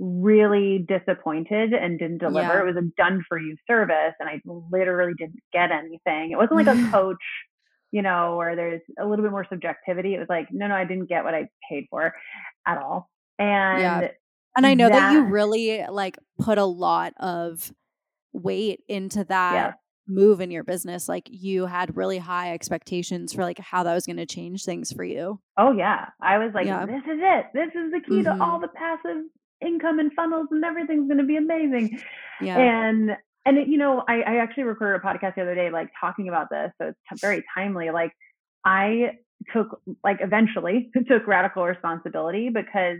really 0.00 0.84
disappointed 0.88 1.72
and 1.74 1.98
didn't 1.98 2.18
deliver. 2.18 2.54
Yeah. 2.54 2.60
It 2.60 2.66
was 2.66 2.76
a 2.76 2.90
done 2.96 3.22
for 3.28 3.38
you 3.38 3.56
service 3.66 4.14
and 4.18 4.28
I 4.28 4.40
literally 4.44 5.12
didn't 5.16 5.40
get 5.52 5.70
anything. 5.70 6.32
It 6.32 6.36
wasn't 6.36 6.66
like 6.66 6.66
a 6.66 6.90
coach, 6.90 7.22
you 7.92 8.02
know, 8.02 8.36
where 8.36 8.56
there's 8.56 8.80
a 8.98 9.06
little 9.06 9.24
bit 9.24 9.30
more 9.30 9.46
subjectivity. 9.48 10.14
It 10.14 10.18
was 10.18 10.28
like, 10.28 10.48
no, 10.50 10.66
no, 10.66 10.74
I 10.74 10.84
didn't 10.84 11.08
get 11.08 11.22
what 11.22 11.34
I 11.34 11.48
paid 11.70 11.86
for 11.90 12.14
at 12.66 12.78
all. 12.78 13.10
And 13.38 13.80
yeah. 13.80 14.08
And 14.56 14.66
I 14.66 14.74
know 14.74 14.88
that, 14.88 14.98
that 14.98 15.12
you 15.12 15.22
really 15.22 15.84
like 15.88 16.18
put 16.38 16.58
a 16.58 16.64
lot 16.64 17.12
of 17.18 17.72
weight 18.32 18.80
into 18.88 19.24
that 19.24 19.54
yeah. 19.54 19.72
move 20.08 20.40
in 20.40 20.50
your 20.50 20.64
business. 20.64 21.08
Like 21.08 21.28
you 21.30 21.66
had 21.66 21.96
really 21.96 22.18
high 22.18 22.52
expectations 22.52 23.32
for 23.32 23.42
like 23.42 23.58
how 23.58 23.82
that 23.84 23.94
was 23.94 24.06
going 24.06 24.16
to 24.16 24.26
change 24.26 24.64
things 24.64 24.92
for 24.92 25.04
you. 25.04 25.40
Oh 25.56 25.72
yeah. 25.72 26.06
I 26.20 26.38
was 26.38 26.52
like, 26.54 26.66
yeah. 26.66 26.84
this 26.86 27.02
is 27.04 27.20
it. 27.20 27.46
This 27.54 27.68
is 27.68 27.92
the 27.92 28.00
key 28.00 28.22
mm-hmm. 28.22 28.38
to 28.38 28.44
all 28.44 28.60
the 28.60 28.68
passive 28.68 29.24
income 29.64 29.98
and 29.98 30.12
funnels 30.14 30.48
and 30.50 30.64
everything's 30.64 31.06
going 31.06 31.18
to 31.18 31.24
be 31.24 31.36
amazing. 31.36 32.00
Yeah. 32.40 32.58
And 32.58 33.10
and 33.46 33.58
it, 33.58 33.68
you 33.68 33.78
know, 33.78 34.04
I, 34.06 34.20
I 34.20 34.36
actually 34.36 34.64
recorded 34.64 35.00
a 35.02 35.06
podcast 35.06 35.34
the 35.36 35.42
other 35.42 35.54
day, 35.54 35.70
like 35.70 35.88
talking 35.98 36.28
about 36.28 36.48
this. 36.50 36.72
So 36.78 36.88
it's 36.88 36.98
t- 37.10 37.18
very 37.20 37.42
timely. 37.54 37.90
Like 37.90 38.12
I 38.64 39.12
took, 39.52 39.80
like, 40.04 40.18
eventually 40.20 40.90
took 41.08 41.26
radical 41.26 41.64
responsibility 41.64 42.50
because 42.50 42.98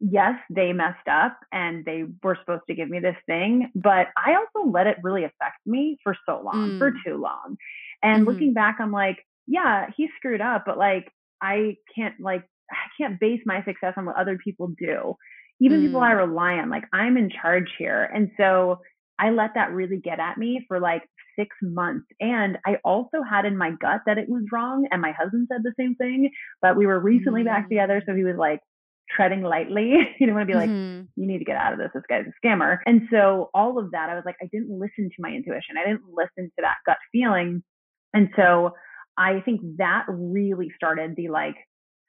yes, 0.00 0.34
they 0.50 0.72
messed 0.72 1.08
up 1.10 1.38
and 1.52 1.84
they 1.84 2.04
were 2.22 2.38
supposed 2.40 2.62
to 2.68 2.74
give 2.74 2.88
me 2.88 3.00
this 3.00 3.16
thing, 3.26 3.70
but 3.74 4.08
I 4.16 4.34
also 4.34 4.70
let 4.70 4.86
it 4.86 4.98
really 5.02 5.24
affect 5.24 5.58
me 5.66 5.98
for 6.02 6.16
so 6.26 6.40
long, 6.44 6.70
mm. 6.70 6.78
for 6.78 6.92
too 7.04 7.16
long. 7.16 7.56
And 8.02 8.20
mm-hmm. 8.22 8.30
looking 8.30 8.54
back, 8.54 8.76
I'm 8.80 8.92
like, 8.92 9.18
yeah, 9.46 9.86
he 9.96 10.08
screwed 10.16 10.40
up, 10.40 10.64
but 10.66 10.78
like, 10.78 11.10
I 11.42 11.76
can't 11.94 12.14
like, 12.20 12.44
I 12.70 12.86
can't 13.00 13.18
base 13.18 13.40
my 13.46 13.64
success 13.64 13.94
on 13.96 14.06
what 14.06 14.16
other 14.16 14.38
people 14.42 14.68
do. 14.78 15.16
Even 15.60 15.80
mm. 15.80 15.86
people 15.86 16.00
I 16.00 16.12
mm. 16.12 16.18
rely 16.18 16.54
on, 16.54 16.70
like 16.70 16.84
I'm 16.92 17.16
in 17.16 17.30
charge 17.30 17.68
here. 17.78 18.04
And 18.04 18.30
so 18.36 18.80
I 19.18 19.30
let 19.30 19.54
that 19.54 19.72
really 19.72 19.98
get 19.98 20.20
at 20.20 20.38
me 20.38 20.64
for 20.68 20.78
like 20.78 21.02
six 21.36 21.56
months. 21.62 22.06
And 22.20 22.58
I 22.66 22.76
also 22.84 23.22
had 23.28 23.44
in 23.44 23.56
my 23.56 23.70
gut 23.80 24.02
that 24.06 24.18
it 24.18 24.28
was 24.28 24.44
wrong. 24.52 24.86
And 24.90 25.02
my 25.02 25.12
husband 25.12 25.48
said 25.50 25.62
the 25.64 25.74
same 25.78 25.96
thing, 25.96 26.30
but 26.62 26.76
we 26.76 26.86
were 26.86 27.00
recently 27.00 27.42
mm. 27.42 27.46
back 27.46 27.68
together. 27.68 28.02
So 28.06 28.14
he 28.14 28.24
was 28.24 28.36
like, 28.36 28.60
treading 29.14 29.42
lightly. 29.42 29.94
you 30.18 30.26
don't 30.26 30.34
want 30.34 30.48
to 30.48 30.52
be 30.52 30.58
like, 30.58 30.70
mm-hmm. 30.70 31.04
you 31.16 31.26
need 31.26 31.38
to 31.38 31.44
get 31.44 31.56
out 31.56 31.72
of 31.72 31.78
this. 31.78 31.90
This 31.94 32.02
guy's 32.08 32.24
a 32.26 32.46
scammer. 32.46 32.78
And 32.86 33.02
so 33.10 33.50
all 33.54 33.78
of 33.78 33.90
that, 33.92 34.08
I 34.10 34.14
was 34.14 34.24
like, 34.24 34.36
I 34.42 34.48
didn't 34.52 34.70
listen 34.70 35.08
to 35.08 35.16
my 35.18 35.30
intuition. 35.30 35.76
I 35.78 35.86
didn't 35.86 36.04
listen 36.12 36.50
to 36.56 36.62
that 36.62 36.76
gut 36.86 36.98
feeling. 37.12 37.62
And 38.14 38.28
so 38.36 38.72
I 39.16 39.40
think 39.44 39.60
that 39.78 40.04
really 40.08 40.70
started 40.76 41.14
the 41.16 41.28
like, 41.28 41.56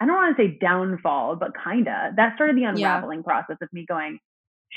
I 0.01 0.05
don't 0.05 0.15
want 0.15 0.37
to 0.37 0.43
say 0.43 0.57
downfall, 0.61 1.35
but 1.35 1.51
kinda. 1.63 2.11
That 2.15 2.35
started 2.35 2.55
the 2.55 2.63
unraveling 2.63 3.19
yeah. 3.19 3.23
process 3.23 3.57
of 3.61 3.67
me 3.73 3.85
going, 3.87 4.19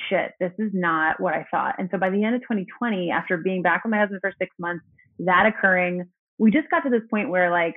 shit, 0.08 0.32
this 0.40 0.52
is 0.58 0.70
not 0.72 1.20
what 1.20 1.34
I 1.34 1.46
thought. 1.50 1.76
And 1.78 1.88
so 1.92 1.98
by 1.98 2.10
the 2.10 2.24
end 2.24 2.34
of 2.34 2.40
2020, 2.42 3.10
after 3.10 3.36
being 3.36 3.62
back 3.62 3.84
with 3.84 3.90
my 3.90 3.98
husband 3.98 4.20
for 4.20 4.32
six 4.38 4.50
months, 4.58 4.84
that 5.20 5.46
occurring, 5.46 6.04
we 6.38 6.50
just 6.50 6.70
got 6.70 6.80
to 6.80 6.90
this 6.90 7.02
point 7.10 7.28
where 7.28 7.50
like 7.50 7.76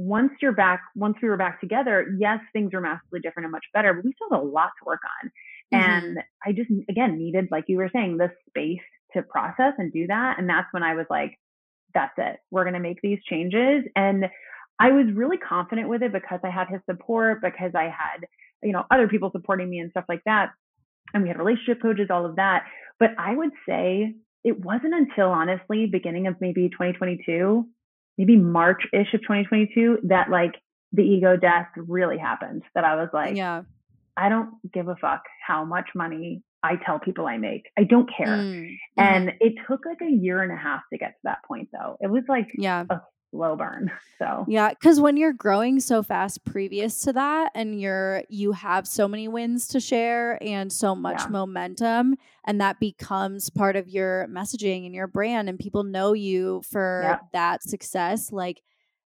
once 0.00 0.32
you're 0.40 0.52
back, 0.52 0.80
once 0.94 1.14
we 1.22 1.28
were 1.28 1.36
back 1.36 1.60
together, 1.60 2.06
yes, 2.18 2.38
things 2.54 2.72
were 2.72 2.80
massively 2.80 3.20
different 3.20 3.44
and 3.44 3.52
much 3.52 3.66
better, 3.74 3.92
but 3.92 4.02
we 4.02 4.14
still 4.14 4.28
have 4.30 4.40
a 4.40 4.50
lot 4.50 4.70
to 4.78 4.86
work 4.86 5.00
on. 5.22 5.30
Mm-hmm. 5.78 6.06
And 6.06 6.18
I 6.44 6.52
just, 6.52 6.70
again, 6.88 7.18
needed, 7.18 7.48
like 7.50 7.64
you 7.68 7.76
were 7.76 7.90
saying, 7.92 8.16
the 8.16 8.30
space 8.48 8.80
to 9.12 9.22
process 9.22 9.74
and 9.76 9.92
do 9.92 10.06
that. 10.06 10.38
And 10.38 10.48
that's 10.48 10.68
when 10.70 10.82
I 10.82 10.94
was 10.94 11.04
like, 11.10 11.38
that's 11.92 12.14
it. 12.16 12.38
We're 12.50 12.64
going 12.64 12.74
to 12.74 12.80
make 12.80 13.02
these 13.02 13.18
changes. 13.28 13.84
And 13.94 14.24
I 14.78 14.90
was 14.92 15.04
really 15.14 15.36
confident 15.36 15.90
with 15.90 16.02
it 16.02 16.14
because 16.14 16.40
I 16.42 16.50
had 16.50 16.68
his 16.68 16.80
support, 16.88 17.42
because 17.42 17.72
I 17.74 17.84
had, 17.84 18.24
you 18.62 18.72
know, 18.72 18.84
other 18.90 19.06
people 19.06 19.30
supporting 19.30 19.68
me 19.68 19.80
and 19.80 19.90
stuff 19.90 20.06
like 20.08 20.22
that. 20.24 20.52
And 21.12 21.22
we 21.22 21.28
had 21.28 21.38
relationship 21.38 21.82
coaches, 21.82 22.08
all 22.08 22.24
of 22.24 22.36
that. 22.36 22.64
But 22.98 23.10
I 23.18 23.34
would 23.34 23.52
say 23.68 24.14
it 24.44 24.64
wasn't 24.64 24.94
until 24.94 25.28
honestly, 25.28 25.84
beginning 25.84 26.26
of 26.26 26.36
maybe 26.40 26.70
2022 26.70 27.66
maybe 28.18 28.36
March 28.36 28.82
ish 28.92 29.12
of 29.14 29.20
2022 29.22 29.98
that 30.04 30.30
like 30.30 30.52
the 30.92 31.02
ego 31.02 31.36
death 31.36 31.68
really 31.76 32.18
happened. 32.18 32.62
That 32.74 32.84
I 32.84 32.96
was 32.96 33.08
like, 33.12 33.36
yeah, 33.36 33.62
I 34.16 34.28
don't 34.28 34.50
give 34.72 34.88
a 34.88 34.96
fuck 34.96 35.22
how 35.46 35.64
much 35.64 35.90
money 35.94 36.42
I 36.62 36.76
tell 36.84 36.98
people 36.98 37.26
I 37.26 37.38
make. 37.38 37.64
I 37.78 37.84
don't 37.84 38.08
care. 38.14 38.36
Mm, 38.36 38.76
and 38.96 39.28
mm-hmm. 39.28 39.36
it 39.40 39.54
took 39.68 39.86
like 39.86 40.00
a 40.02 40.10
year 40.10 40.42
and 40.42 40.52
a 40.52 40.56
half 40.56 40.82
to 40.92 40.98
get 40.98 41.10
to 41.10 41.20
that 41.24 41.38
point 41.46 41.68
though. 41.72 41.96
It 42.00 42.10
was 42.10 42.24
like 42.28 42.48
yeah. 42.54 42.84
a 42.90 43.00
slow 43.30 43.56
burn. 43.56 43.90
So 44.20 44.44
yeah, 44.46 44.68
because 44.68 45.00
when 45.00 45.16
you're 45.16 45.32
growing 45.32 45.80
so 45.80 46.02
fast 46.02 46.44
previous 46.44 47.00
to 47.04 47.14
that, 47.14 47.52
and 47.54 47.80
you're 47.80 48.22
you 48.28 48.52
have 48.52 48.86
so 48.86 49.08
many 49.08 49.28
wins 49.28 49.66
to 49.68 49.80
share 49.80 50.36
and 50.42 50.70
so 50.70 50.94
much 50.94 51.20
yeah. 51.20 51.28
momentum, 51.28 52.16
and 52.44 52.60
that 52.60 52.78
becomes 52.80 53.48
part 53.48 53.76
of 53.76 53.88
your 53.88 54.28
messaging 54.30 54.84
and 54.84 54.94
your 54.94 55.06
brand, 55.06 55.48
and 55.48 55.58
people 55.58 55.84
know 55.84 56.12
you 56.12 56.60
for 56.70 57.00
yeah. 57.02 57.18
that 57.32 57.62
success, 57.62 58.30
like 58.30 58.60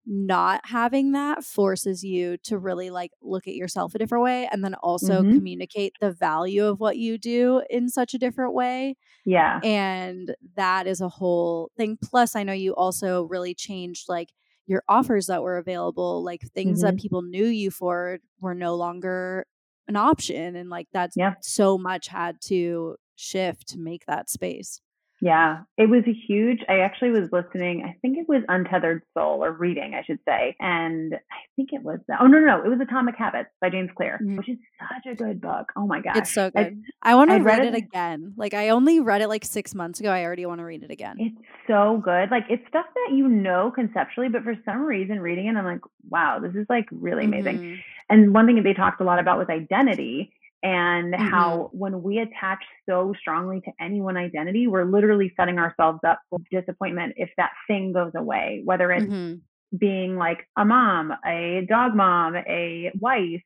not 0.07 0.61
having 0.64 1.12
that 1.12 1.45
forces 1.45 2.05
you 2.05 2.37
to 2.38 2.59
really 2.59 2.90
like 2.90 3.12
look 3.23 3.47
at 3.47 3.55
yourself 3.55 3.95
a 3.95 3.99
different 3.99 4.25
way 4.25 4.49
and 4.53 4.62
then 4.62 4.75
also 4.75 5.23
mm-hmm. 5.23 5.35
communicate 5.35 5.95
the 6.01 6.12
value 6.12 6.67
of 6.67 6.79
what 6.81 6.97
you 6.97 7.17
do 7.17 7.62
in 7.71 7.88
such 7.88 8.14
a 8.14 8.19
different 8.19 8.55
way. 8.55 8.97
Yeah. 9.25 9.61
And 9.62 10.35
that 10.57 10.87
is 10.87 11.01
a 11.01 11.09
whole 11.09 11.71
thing. 11.77 11.97
Plus, 12.03 12.37
I 12.37 12.43
know 12.43 12.53
you 12.53 12.75
also 12.75 13.25
really 13.25 13.55
changed 13.55 14.05
like 14.09 14.29
your 14.67 14.83
offers 14.88 15.27
that 15.27 15.43
were 15.43 15.59
available, 15.59 16.23
like 16.23 16.43
things 16.55 16.83
mm-hmm. 16.83 16.97
that 16.97 17.03
people 17.03 17.23
knew 17.23 17.47
you 17.47 17.71
for 17.71 18.19
were 18.40 18.55
no 18.55 18.75
longer 18.75 19.47
an 19.88 19.97
option. 19.97 20.57
And 20.57 20.69
like 20.69 20.88
that's 20.93 21.17
yeah. 21.17 21.35
so 21.40 21.79
much 21.79 22.09
had 22.09 22.40
to 22.47 22.97
shift 23.17 23.69
to 23.69 23.79
make 23.79 24.05
that 24.07 24.29
space. 24.29 24.81
Yeah, 25.20 25.61
it 25.79 25.88
was 25.88 26.03
a 26.07 26.12
huge. 26.12 26.59
I 26.68 26.81
actually 26.81 27.11
was 27.11 27.31
listening. 27.33 27.85
I 27.85 27.96
think 28.03 28.18
it 28.18 28.29
was 28.29 28.42
Untethered 28.48 29.03
Soul 29.16 29.44
or 29.44 29.53
reading, 29.53 29.94
I 29.94 30.03
should 30.05 30.18
say, 30.29 30.57
and 30.61 31.14
I 31.14 31.37
think 31.57 31.70
it 31.72 31.83
was. 31.83 32.00
Oh 32.20 32.27
no, 32.27 32.40
no, 32.40 32.46
no! 32.46 32.64
It 32.64 32.68
was 32.68 32.81
Atomic 32.83 33.16
Habits 33.16 33.48
by 33.61 33.70
James 33.70 33.90
Clear, 33.96 34.18
mm-hmm. 34.20 34.37
which 34.37 34.48
is 34.48 34.59
such 34.79 35.12
a 35.12 35.14
good 35.14 35.40
book. 35.40 35.72
Oh 35.77 35.87
my 35.87 36.00
gosh, 36.00 36.16
it's 36.16 36.35
so 36.35 36.50
good. 36.50 36.83
I, 37.03 37.12
I 37.12 37.14
want 37.14 37.31
to 37.31 37.38
read 37.38 37.64
it, 37.64 37.74
it 37.74 37.77
again. 37.77 38.35
Like 38.37 38.55
I 38.55 38.70
only 38.70 39.00
read 39.00 39.22
it 39.22 39.29
like 39.29 39.44
six 39.44 39.74
months 39.74 40.00
ago. 40.00 40.11
I 40.11 40.24
already 40.24 40.46
want 40.46 40.59
to 40.59 40.64
read 40.64 40.83
it 40.83 40.90
again. 40.90 41.16
It's 41.18 41.46
so 41.68 42.03
good. 42.05 42.31
Like 42.31 42.44
it's 42.50 42.66
stuff 42.68 42.87
that 42.94 43.14
you 43.14 43.29
know 43.29 43.72
conceptually, 43.74 44.29
but 44.29 44.42
for 44.42 44.55
some 44.64 44.83
reason, 44.83 45.20
reading 45.20 45.46
it, 45.46 45.57
I'm 45.57 45.64
like, 45.64 45.83
wow, 46.09 46.40
this 46.40 46.55
is 46.55 46.66
like 46.68 46.87
really 46.90 47.24
amazing. 47.24 47.59
Mm-hmm. 47.59 47.74
And 48.11 48.35
one 48.35 48.46
thing 48.46 48.57
that 48.57 48.64
they 48.64 48.74
talked 48.74 49.00
a 49.00 49.05
lot 49.05 49.18
about 49.20 49.38
was 49.38 49.46
identity 49.48 50.33
and 50.64 51.12
mm-hmm. 51.12 51.29
how 51.29 51.68
when 51.72 52.03
we 52.03 52.18
attach 52.18 52.64
so 52.88 53.14
strongly 53.20 53.61
to 53.61 53.70
any 53.79 54.00
one 54.00 54.16
identity, 54.16 54.66
we're 54.66 54.87
literally 54.87 55.33
setting 55.37 55.59
ourselves 55.59 56.00
up 56.09 56.18
for 56.31 56.38
disappointment 56.50 57.12
if 57.16 57.29
that 57.37 57.50
thing 57.68 57.92
goes 57.92 58.12
away, 58.16 58.62
whether 58.64 58.90
it's 58.90 59.05
mm-hmm. 59.05 59.35
being 59.77 60.16
like 60.16 60.48
a 60.57 60.64
mom, 60.64 61.12
a 61.27 61.66
dog 61.68 61.94
mom, 61.94 62.35
a 62.35 62.90
wife, 62.98 63.42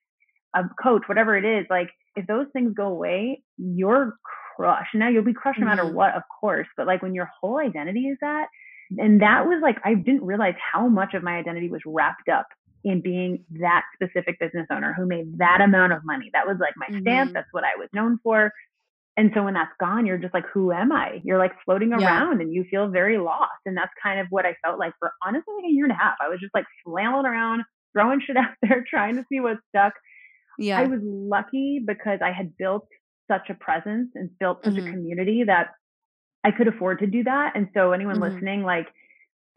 a 0.55 0.63
coach, 0.81 1.03
whatever 1.07 1.37
it 1.37 1.45
is. 1.45 1.67
Like 1.69 1.91
if 2.15 2.25
those 2.29 2.47
things 2.53 2.73
go 2.75 2.87
away, 2.87 3.43
you're 3.57 4.15
crushed. 4.57 4.95
Now 4.95 5.09
you'll 5.09 5.25
be 5.25 5.35
crushed 5.35 5.59
mm-hmm. 5.59 5.69
no 5.69 5.75
matter 5.75 5.89
mm-hmm. 5.89 5.97
what, 5.97 6.15
of 6.15 6.23
course, 6.41 6.69
but 6.77 6.87
like 6.87 7.03
when 7.03 7.17
your 7.17 7.29
whole 7.41 7.59
identity 7.59 8.07
is 8.07 8.19
that, 8.21 8.47
and 8.97 9.21
that 9.23 9.45
was 9.45 9.59
like, 9.61 9.79
I 9.85 9.95
didn't 9.95 10.25
realize 10.25 10.55
how 10.73 10.87
much 10.87 11.15
of 11.15 11.25
my 11.25 11.37
identity 11.37 11.69
was 11.69 11.83
wrapped 11.85 12.29
up 12.29 12.47
in 12.85 13.01
being 13.01 13.45
that 13.61 13.83
specific 13.95 14.39
business 14.39 14.67
owner 14.71 14.95
who 14.97 15.07
made 15.07 15.39
that 15.39 15.61
amount 15.61 15.93
of 15.93 16.05
money. 16.05 16.31
That 16.33 16.47
was 16.47 16.57
like 16.61 16.75
my 16.77 16.87
mm-hmm. 16.87 17.03
stamp. 17.03 17.33
That's 17.33 17.49
what 17.53 17.65
I 17.65 17.77
was 17.79 17.89
known 17.93 18.19
for. 18.23 18.53
And 19.17 19.33
so 19.35 19.43
when 19.43 19.55
that's 19.55 19.73
gone, 19.81 20.07
you're 20.07 20.17
just 20.17 20.33
like, 20.33 20.45
who 20.55 20.71
am 20.71 20.93
I? 20.93 21.21
You're 21.25 21.39
like 21.39 21.51
floating 21.65 21.93
around 21.93 22.37
yeah. 22.39 22.41
and 22.41 22.55
you 22.55 22.65
feel 22.71 22.89
very 22.89 23.19
lost. 23.19 23.61
And 23.67 23.77
that's 23.77 23.91
kind 24.01 24.21
of 24.21 24.29
what 24.31 24.47
I 24.47 24.55
felt 24.65 24.79
like 24.79 24.93
for 25.01 25.13
honestly 25.27 25.55
like 25.57 25.65
a 25.69 25.73
year 25.73 25.85
and 25.85 25.93
a 25.93 25.97
half. 25.97 26.15
I 26.21 26.29
was 26.29 26.39
just 26.39 26.55
like 26.55 26.67
flailing 26.85 27.27
around, 27.27 27.65
throwing 27.93 28.21
shit 28.27 28.37
out 28.37 28.55
there, 28.63 28.85
trying 28.89 29.17
to 29.17 29.25
see 29.29 29.41
what 29.41 29.57
stuck. 29.71 29.95
Yeah. 30.57 30.79
I 30.79 30.87
was 30.87 31.01
lucky 31.03 31.83
because 31.85 32.21
I 32.23 32.31
had 32.31 32.57
built 32.57 32.87
such 33.29 33.51
a 33.51 33.55
presence 33.55 34.11
and 34.15 34.31
built 34.39 34.65
such 34.65 34.75
mm-hmm. 34.75 34.87
a 34.87 34.91
community 34.91 35.43
that 35.45 35.71
I 36.45 36.53
could 36.53 36.69
afford 36.69 37.01
to 37.01 37.07
do 37.09 37.25
that. 37.25 37.53
And 37.57 37.69
so 37.75 37.91
anyone 37.91 38.21
mm-hmm. 38.21 38.35
listening, 38.35 38.63
like 38.63 38.87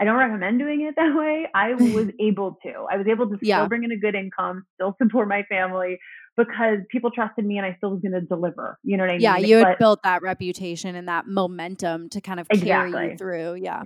I 0.02 0.04
don't 0.04 0.18
recommend 0.18 0.58
doing 0.58 0.82
it 0.82 0.96
that 0.98 1.16
way. 1.16 1.46
I 1.54 1.76
was 1.76 2.08
able 2.20 2.58
to. 2.64 2.88
I 2.92 2.98
was 2.98 3.06
able 3.08 3.30
to 3.30 3.38
still 3.38 3.48
yeah. 3.48 3.68
bring 3.68 3.84
in 3.84 3.92
a 3.92 3.98
good 3.98 4.16
income, 4.16 4.66
still 4.74 4.96
support 5.00 5.28
my 5.28 5.44
family 5.44 6.00
because 6.36 6.80
people 6.90 7.12
trusted 7.12 7.46
me 7.46 7.58
and 7.58 7.68
I 7.68 7.76
still 7.78 7.92
was 7.92 8.02
going 8.02 8.14
to 8.14 8.22
deliver. 8.22 8.80
You 8.84 8.98
know 8.98 9.04
what 9.04 9.12
I 9.12 9.18
yeah, 9.18 9.34
mean? 9.36 9.42
Yeah, 9.44 9.48
you 9.48 9.58
had 9.58 9.64
but, 9.64 9.80
built 9.80 10.00
that 10.04 10.24
reputation 10.24 10.96
and 10.96 11.08
that 11.08 11.28
momentum 11.28 12.10
to 12.10 12.22
kind 12.22 12.40
of 12.40 12.50
carry 12.50 12.90
exactly. 12.90 13.12
you 13.12 13.18
through. 13.18 13.56
Yeah. 13.56 13.84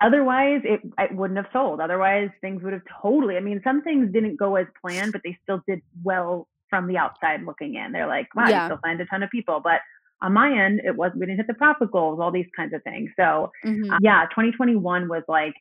Otherwise, 0.00 0.60
it, 0.62 0.82
it 0.98 1.16
wouldn't 1.16 1.38
have 1.38 1.48
sold. 1.52 1.80
Otherwise, 1.80 2.28
things 2.40 2.62
would 2.62 2.72
have 2.72 2.82
totally. 3.02 3.36
I 3.36 3.40
mean, 3.40 3.60
some 3.64 3.82
things 3.82 4.12
didn't 4.12 4.36
go 4.36 4.54
as 4.54 4.66
planned, 4.80 5.10
but 5.10 5.22
they 5.24 5.36
still 5.42 5.62
did 5.66 5.80
well 6.04 6.46
from 6.70 6.86
the 6.86 6.96
outside 6.96 7.42
looking 7.44 7.74
in. 7.74 7.90
They're 7.90 8.06
like, 8.06 8.32
wow, 8.36 8.48
yeah. 8.48 8.62
you 8.62 8.68
still 8.68 8.80
find 8.82 9.00
a 9.00 9.06
ton 9.06 9.24
of 9.24 9.30
people, 9.30 9.60
but 9.64 9.80
on 10.22 10.32
my 10.32 10.64
end, 10.64 10.80
it 10.84 10.96
was 10.96 11.12
we 11.14 11.26
didn't 11.26 11.36
hit 11.36 11.46
the 11.46 11.54
profit 11.54 11.90
goals, 11.92 12.18
all 12.20 12.32
these 12.32 12.46
kinds 12.56 12.72
of 12.74 12.82
things. 12.82 13.10
So 13.16 13.50
mm-hmm. 13.64 13.90
uh, 13.90 13.98
yeah, 14.00 14.24
2021 14.30 15.08
was 15.08 15.22
like 15.28 15.54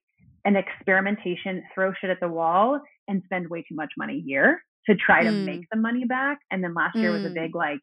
an 0.46 0.56
experimentation, 0.56 1.64
throw 1.74 1.92
shit 2.00 2.10
at 2.10 2.20
the 2.20 2.28
wall 2.28 2.80
and 3.08 3.22
spend 3.26 3.50
way 3.50 3.64
too 3.68 3.76
much 3.76 3.92
money 3.98 4.24
here 4.26 4.62
to 4.88 4.96
try 4.96 5.24
to 5.24 5.30
mm. 5.30 5.46
make 5.46 5.66
the 5.72 5.78
money 5.78 6.06
back. 6.06 6.40
And 6.52 6.64
then 6.64 6.74
last 6.74 6.96
mm. 6.96 7.02
year 7.02 7.12
was 7.12 7.26
a 7.26 7.30
mm. 7.30 7.34
big 7.34 7.56
like, 7.56 7.80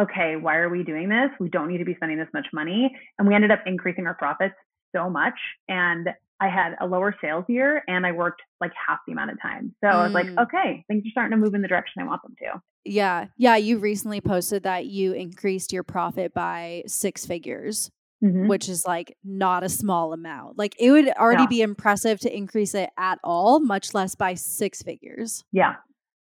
okay, 0.00 0.36
why 0.36 0.56
are 0.56 0.70
we 0.70 0.82
doing 0.82 1.10
this? 1.10 1.28
We 1.38 1.50
don't 1.50 1.68
need 1.68 1.78
to 1.78 1.84
be 1.84 1.94
spending 1.94 2.18
this 2.18 2.28
much 2.32 2.46
money. 2.52 2.90
And 3.18 3.28
we 3.28 3.34
ended 3.34 3.50
up 3.50 3.60
increasing 3.66 4.06
our 4.06 4.14
profits 4.14 4.54
so 4.96 5.10
much. 5.10 5.34
And 5.68 6.08
I 6.42 6.48
had 6.48 6.74
a 6.80 6.86
lower 6.86 7.14
sales 7.20 7.44
year 7.48 7.84
and 7.86 8.04
I 8.04 8.10
worked 8.10 8.42
like 8.60 8.72
half 8.88 8.98
the 9.06 9.12
amount 9.12 9.30
of 9.30 9.40
time. 9.40 9.72
So 9.80 9.88
mm. 9.88 9.94
I 9.94 10.04
was 10.04 10.12
like, 10.12 10.26
mm. 10.26 10.42
okay, 10.42 10.84
things 10.88 11.04
are 11.06 11.10
starting 11.12 11.30
to 11.30 11.36
move 11.36 11.54
in 11.54 11.62
the 11.62 11.68
direction 11.68 12.02
I 12.02 12.04
want 12.04 12.20
them 12.22 12.34
to. 12.40 12.60
Yeah. 12.84 13.26
Yeah. 13.36 13.54
You 13.56 13.78
recently 13.78 14.20
posted 14.20 14.64
that 14.64 14.86
you 14.86 15.12
increased 15.12 15.72
your 15.72 15.84
profit 15.84 16.34
by 16.34 16.82
six 16.86 17.24
figures. 17.24 17.90
Mm-hmm. 18.24 18.46
Which 18.46 18.68
is 18.68 18.86
like 18.86 19.16
not 19.24 19.64
a 19.64 19.68
small 19.68 20.12
amount. 20.12 20.56
Like 20.56 20.76
it 20.78 20.92
would 20.92 21.08
already 21.08 21.48
be 21.48 21.60
impressive 21.60 22.20
to 22.20 22.32
increase 22.32 22.72
it 22.72 22.88
at 22.96 23.18
all, 23.24 23.58
much 23.58 23.94
less 23.94 24.14
by 24.14 24.34
six 24.34 24.80
figures. 24.80 25.42
Yeah. 25.50 25.74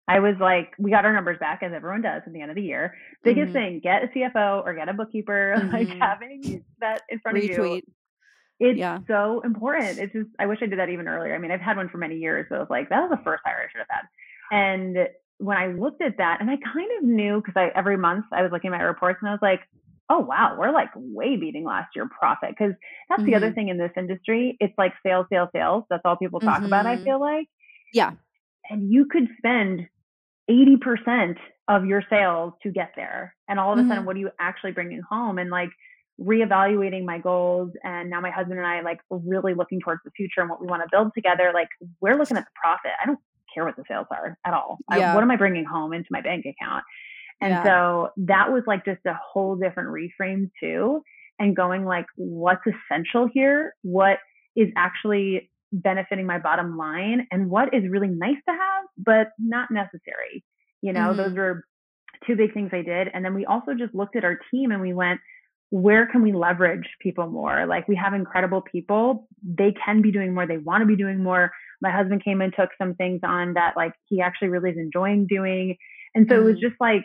I 0.07 0.18
was 0.18 0.35
like, 0.38 0.75
we 0.79 0.90
got 0.90 1.07
our 1.07 1.14
numbers 1.14 1.38
back 1.40 1.62
as 1.62 1.73
everyone 1.75 2.03
does 2.03 2.21
at 2.27 2.33
the 2.35 2.42
end 2.42 2.51
of 2.51 2.57
the 2.57 2.62
year. 2.62 2.94
Biggest 3.25 3.55
mm-hmm. 3.55 3.81
thing, 3.81 3.81
get 3.83 4.03
a 4.05 4.09
CFO 4.09 4.62
or 4.66 4.75
get 4.75 4.90
a 4.90 4.92
bookkeeper. 4.92 5.55
Mm-hmm. 5.59 5.75
Like 5.75 5.88
having 5.99 6.62
that 6.81 7.01
in 7.09 7.21
front 7.21 7.38
Retweet. 7.38 7.59
of 7.59 7.66
you 7.77 7.83
it's 8.61 8.79
yeah. 8.79 8.99
so 9.07 9.40
important. 9.44 9.99
It's 9.99 10.12
just 10.12 10.29
I 10.38 10.47
wish 10.47 10.59
I 10.62 10.66
did 10.66 10.79
that 10.79 10.88
even 10.88 11.07
earlier. 11.09 11.35
I 11.35 11.38
mean, 11.38 11.51
I've 11.51 11.61
had 11.61 11.77
one 11.77 11.88
for 11.88 11.99
many 11.99 12.16
years, 12.16 12.47
but 12.49 12.57
I 12.57 12.59
was 12.59 12.71
like, 12.71 12.88
that 12.88 13.01
was 13.01 13.11
the 13.11 13.25
first 13.25 13.42
hire 13.44 13.68
I 13.68 13.71
should 13.71 13.85
have 13.88 13.88
had. 13.88 14.07
And 14.51 15.09
when 15.38 15.57
I 15.57 15.68
looked 15.68 16.03
at 16.03 16.18
that, 16.18 16.38
and 16.40 16.51
I 16.51 16.57
kind 16.57 16.90
of 16.99 17.05
knew 17.05 17.40
because 17.40 17.55
I 17.57 17.71
every 17.79 17.97
month 17.97 18.27
I 18.33 18.42
was 18.42 18.51
looking 18.51 18.73
at 18.73 18.79
my 18.79 18.83
reports 18.83 19.18
and 19.23 19.29
I 19.29 19.33
was 19.33 19.42
like, 19.42 19.61
oh 20.11 20.21
wow, 20.21 20.57
we're 20.59 20.73
like 20.73 20.88
way 20.94 21.37
beating 21.37 21.64
last 21.64 21.94
year 21.94 22.09
profit. 22.09 22.51
Because 22.51 22.75
that's 23.09 23.21
mm-hmm. 23.21 23.31
the 23.31 23.37
other 23.37 23.47
mm-hmm. 23.47 23.55
thing 23.55 23.68
in 23.68 23.79
this 23.79 23.92
industry. 23.97 24.57
It's 24.61 24.75
like 24.77 24.92
sales, 25.05 25.27
sales, 25.31 25.51
sales. 25.55 25.85
That's 25.90 26.03
all 26.05 26.16
people 26.16 26.40
talk 26.40 26.57
mm-hmm. 26.57 26.66
about, 26.66 26.87
I 26.87 26.97
mm-hmm. 26.97 27.05
feel 27.05 27.21
like. 27.21 27.47
Yeah. 27.92 28.12
And 28.71 28.90
you 28.90 29.07
could 29.07 29.29
spend 29.38 29.87
80% 30.51 31.37
of 31.68 31.85
your 31.85 32.03
sales 32.11 32.55
to 32.62 32.71
get 32.71 32.92
there. 32.97 33.35
And 33.49 33.61
all 33.61 33.73
of 33.73 33.79
a 33.79 33.83
mm-hmm. 33.83 33.90
sudden, 33.90 34.05
what 34.05 34.16
are 34.16 34.21
you 34.21 34.31
actually 34.40 34.73
bringing 34.73 35.03
home? 35.09 35.38
And 35.38 35.51
like 35.51 35.71
reevaluating 36.21 37.05
my 37.05 37.19
goals 37.19 37.71
and 37.85 38.11
now 38.11 38.21
my 38.21 38.31
husband 38.31 38.59
and 38.59 38.67
I 38.67 38.81
like 38.81 38.99
really 39.11 39.55
looking 39.55 39.81
towards 39.81 40.01
the 40.05 40.11
future 40.13 40.41
and 40.41 40.51
what 40.51 40.61
we 40.61 40.67
want 40.67 40.83
to 40.83 40.89
build 40.91 41.13
together. 41.15 41.53
Like 41.55 41.69
we're 42.01 42.19
looking 42.19 42.37
at 42.37 42.45
the 42.45 42.51
profit. 42.61 42.91
I 43.01 43.07
don't 43.07 43.21
care 43.55 43.65
what 43.65 43.77
the 43.77 43.85
sales 43.89 44.07
are 44.11 44.37
at 44.45 44.53
all. 44.53 44.79
Yeah. 44.91 45.13
I, 45.13 45.15
what 45.15 45.23
am 45.23 45.31
I 45.31 45.37
bringing 45.37 45.65
home 45.65 45.93
into 45.93 46.09
my 46.11 46.21
bank 46.21 46.45
account? 46.45 46.85
And 47.41 47.53
yeah. 47.53 47.65
so 47.65 48.09
that 48.17 48.51
was 48.53 48.65
like 48.67 48.85
just 48.85 49.01
a 49.07 49.19
whole 49.33 49.55
different 49.57 49.91
reframe 49.91 50.51
too. 50.61 51.03
And 51.39 51.55
going 51.55 51.85
like, 51.85 52.07
what's 52.17 52.63
essential 52.67 53.29
here? 53.33 53.75
What 53.83 54.19
is 54.57 54.69
actually 54.77 55.51
benefiting 55.73 56.27
my 56.27 56.39
bottom 56.39 56.77
line? 56.77 57.29
And 57.31 57.49
what 57.49 57.73
is 57.73 57.85
really 57.89 58.09
nice 58.09 58.39
to 58.49 58.53
have, 58.53 58.85
but 58.97 59.29
not 59.39 59.71
necessary? 59.71 60.45
You 60.83 60.93
know, 60.93 61.11
mm-hmm. 61.11 61.17
those 61.17 61.35
were 61.37 61.65
two 62.27 62.35
big 62.35 62.55
things 62.55 62.71
I 62.73 62.83
did. 62.83 63.09
And 63.15 63.25
then 63.25 63.35
we 63.35 63.47
also 63.47 63.75
just 63.79 63.95
looked 63.95 64.17
at 64.17 64.25
our 64.25 64.39
team 64.51 64.73
and 64.73 64.81
we 64.81 64.93
went, 64.93 65.21
where 65.71 66.07
can 66.07 66.23
we 66.23 66.33
leverage 66.33 66.89
people 67.01 67.27
more? 67.27 67.67
Like 67.67 67.89
we 67.89 67.97
have 67.97 68.15
incredible 68.15 68.63
people. 68.63 69.29
They 69.43 69.75
can 69.85 70.01
be 70.01 70.11
doing 70.11 70.35
more. 70.35 70.47
They 70.47 70.59
want 70.59 70.83
to 70.83 70.87
be 70.87 70.97
doing 70.97 71.23
more. 71.23 71.53
My 71.83 71.91
husband 71.91 72.25
came 72.25 72.41
and 72.41 72.53
took 72.55 72.71
some 72.79 72.95
things 72.95 73.21
on 73.23 73.55
that 73.55 73.77
like 73.77 73.93
he 74.09 74.21
actually 74.21 74.49
really 74.49 74.71
is 74.71 74.79
enjoying 74.79 75.27
doing. 75.27 75.77
And 76.15 76.27
so 76.29 76.35
mm-hmm. 76.35 76.43
it 76.43 76.45
was 76.45 76.55
mm-hmm. 76.57 76.69
just 76.69 76.81
like 76.81 77.05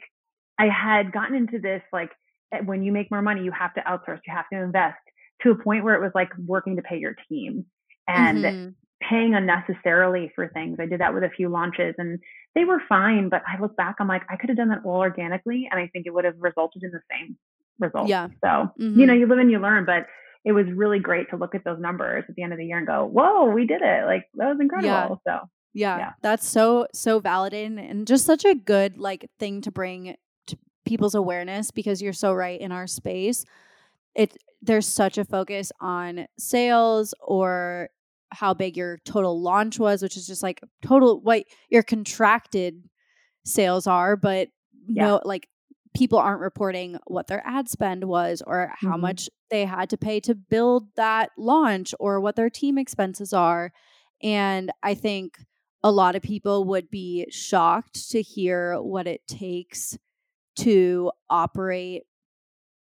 I 0.57 0.67
had 0.67 1.11
gotten 1.11 1.35
into 1.35 1.59
this 1.59 1.81
like 1.91 2.11
eh, 2.53 2.61
when 2.63 2.83
you 2.83 2.91
make 2.91 3.11
more 3.11 3.21
money, 3.21 3.43
you 3.43 3.51
have 3.51 3.73
to 3.73 3.81
outsource, 3.81 4.19
you 4.25 4.33
have 4.33 4.49
to 4.53 4.59
invest 4.59 4.97
to 5.41 5.51
a 5.51 5.55
point 5.55 5.83
where 5.83 5.95
it 5.95 6.01
was 6.01 6.11
like 6.15 6.29
working 6.45 6.77
to 6.77 6.81
pay 6.81 6.97
your 6.97 7.15
team 7.27 7.65
and 8.07 8.37
mm-hmm. 8.45 8.69
paying 9.01 9.35
unnecessarily 9.35 10.31
for 10.35 10.47
things. 10.47 10.77
I 10.79 10.85
did 10.85 11.01
that 11.01 11.13
with 11.13 11.23
a 11.23 11.29
few 11.29 11.49
launches 11.49 11.95
and 11.97 12.17
they 12.55 12.63
were 12.63 12.81
fine, 12.87 13.27
but 13.27 13.41
I 13.45 13.59
look 13.59 13.75
back, 13.75 13.95
I'm 13.99 14.07
like, 14.07 14.23
I 14.29 14.37
could 14.37 14.49
have 14.49 14.57
done 14.57 14.69
that 14.69 14.85
all 14.85 15.01
organically 15.01 15.67
and 15.69 15.81
I 15.81 15.87
think 15.87 16.05
it 16.05 16.13
would 16.13 16.23
have 16.23 16.35
resulted 16.39 16.83
in 16.83 16.91
the 16.91 17.01
same 17.11 17.37
results. 17.79 18.09
Yeah. 18.09 18.27
So, 18.41 18.47
mm-hmm. 18.47 18.99
you 18.99 19.05
know, 19.05 19.13
you 19.13 19.27
live 19.27 19.39
and 19.39 19.51
you 19.51 19.59
learn, 19.59 19.85
but 19.85 20.07
it 20.45 20.51
was 20.51 20.65
really 20.73 20.99
great 20.99 21.29
to 21.29 21.37
look 21.37 21.55
at 21.55 21.63
those 21.63 21.79
numbers 21.79 22.25
at 22.27 22.35
the 22.35 22.43
end 22.43 22.51
of 22.51 22.59
the 22.59 22.65
year 22.65 22.77
and 22.77 22.87
go, 22.87 23.05
whoa, 23.05 23.45
we 23.45 23.65
did 23.65 23.81
it. 23.81 24.05
Like 24.05 24.25
that 24.35 24.49
was 24.49 24.57
incredible. 24.59 25.21
Yeah. 25.25 25.39
So 25.39 25.49
yeah, 25.73 25.97
yeah, 25.97 26.11
that's 26.21 26.47
so 26.47 26.87
so 26.93 27.19
validating 27.19 27.79
and 27.79 28.05
just 28.05 28.25
such 28.25 28.45
a 28.45 28.53
good 28.53 28.97
like 28.97 29.29
thing 29.39 29.61
to 29.61 29.71
bring 29.71 30.15
to 30.47 30.57
people's 30.85 31.15
awareness 31.15 31.71
because 31.71 32.01
you're 32.01 32.13
so 32.13 32.31
right 32.31 32.61
in 32.61 32.71
our 32.71 32.85
space. 32.85 33.43
It 34.15 34.37
there's 34.61 34.87
such 34.87 35.17
a 35.17 35.25
focus 35.25 35.71
on 35.81 36.27
sales 36.37 37.15
or 37.19 37.89
how 38.31 38.53
big 38.53 38.77
your 38.77 38.99
total 39.05 39.41
launch 39.41 39.79
was, 39.79 40.03
which 40.03 40.15
is 40.15 40.27
just 40.27 40.43
like 40.43 40.61
total 40.83 41.19
what 41.21 41.45
your 41.69 41.83
contracted 41.83 42.83
sales 43.43 43.87
are, 43.87 44.15
but 44.15 44.49
yeah. 44.87 45.05
no 45.05 45.21
like 45.25 45.47
people 45.93 46.17
aren't 46.17 46.41
reporting 46.41 46.97
what 47.05 47.27
their 47.27 47.41
ad 47.45 47.69
spend 47.69 48.03
was 48.05 48.41
or 48.45 48.73
how 48.75 48.91
mm-hmm. 48.91 49.01
much 49.01 49.29
they 49.49 49.65
had 49.65 49.89
to 49.89 49.97
pay 49.97 50.19
to 50.21 50.35
build 50.35 50.87
that 50.95 51.29
launch 51.37 51.93
or 51.99 52.19
what 52.19 52.35
their 52.35 52.49
team 52.49 52.77
expenses 52.77 53.33
are. 53.33 53.71
And 54.21 54.71
I 54.81 54.95
think 54.95 55.37
a 55.83 55.91
lot 55.91 56.15
of 56.15 56.21
people 56.21 56.63
would 56.65 56.89
be 56.89 57.27
shocked 57.29 58.09
to 58.11 58.21
hear 58.21 58.81
what 58.81 59.05
it 59.07 59.27
takes 59.27 59.97
to 60.55 61.11
operate 61.29 62.03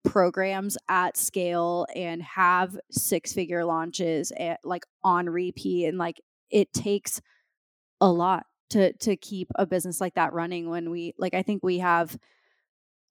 programs 0.03 0.77
at 0.87 1.17
scale 1.17 1.85
and 1.95 2.23
have 2.23 2.77
six 2.89 3.33
figure 3.33 3.65
launches 3.65 4.31
at, 4.31 4.39
eh, 4.39 4.55
like 4.63 4.85
on 5.03 5.29
repeat 5.29 5.85
and 5.85 5.97
like 5.97 6.21
it 6.49 6.71
takes 6.73 7.21
a 8.01 8.09
lot 8.09 8.45
to 8.69 8.93
to 8.93 9.15
keep 9.17 9.49
a 9.55 9.65
business 9.65 9.99
like 9.99 10.15
that 10.15 10.33
running 10.33 10.69
when 10.69 10.89
we 10.89 11.13
like 11.17 11.33
I 11.33 11.41
think 11.41 11.63
we 11.63 11.79
have 11.79 12.17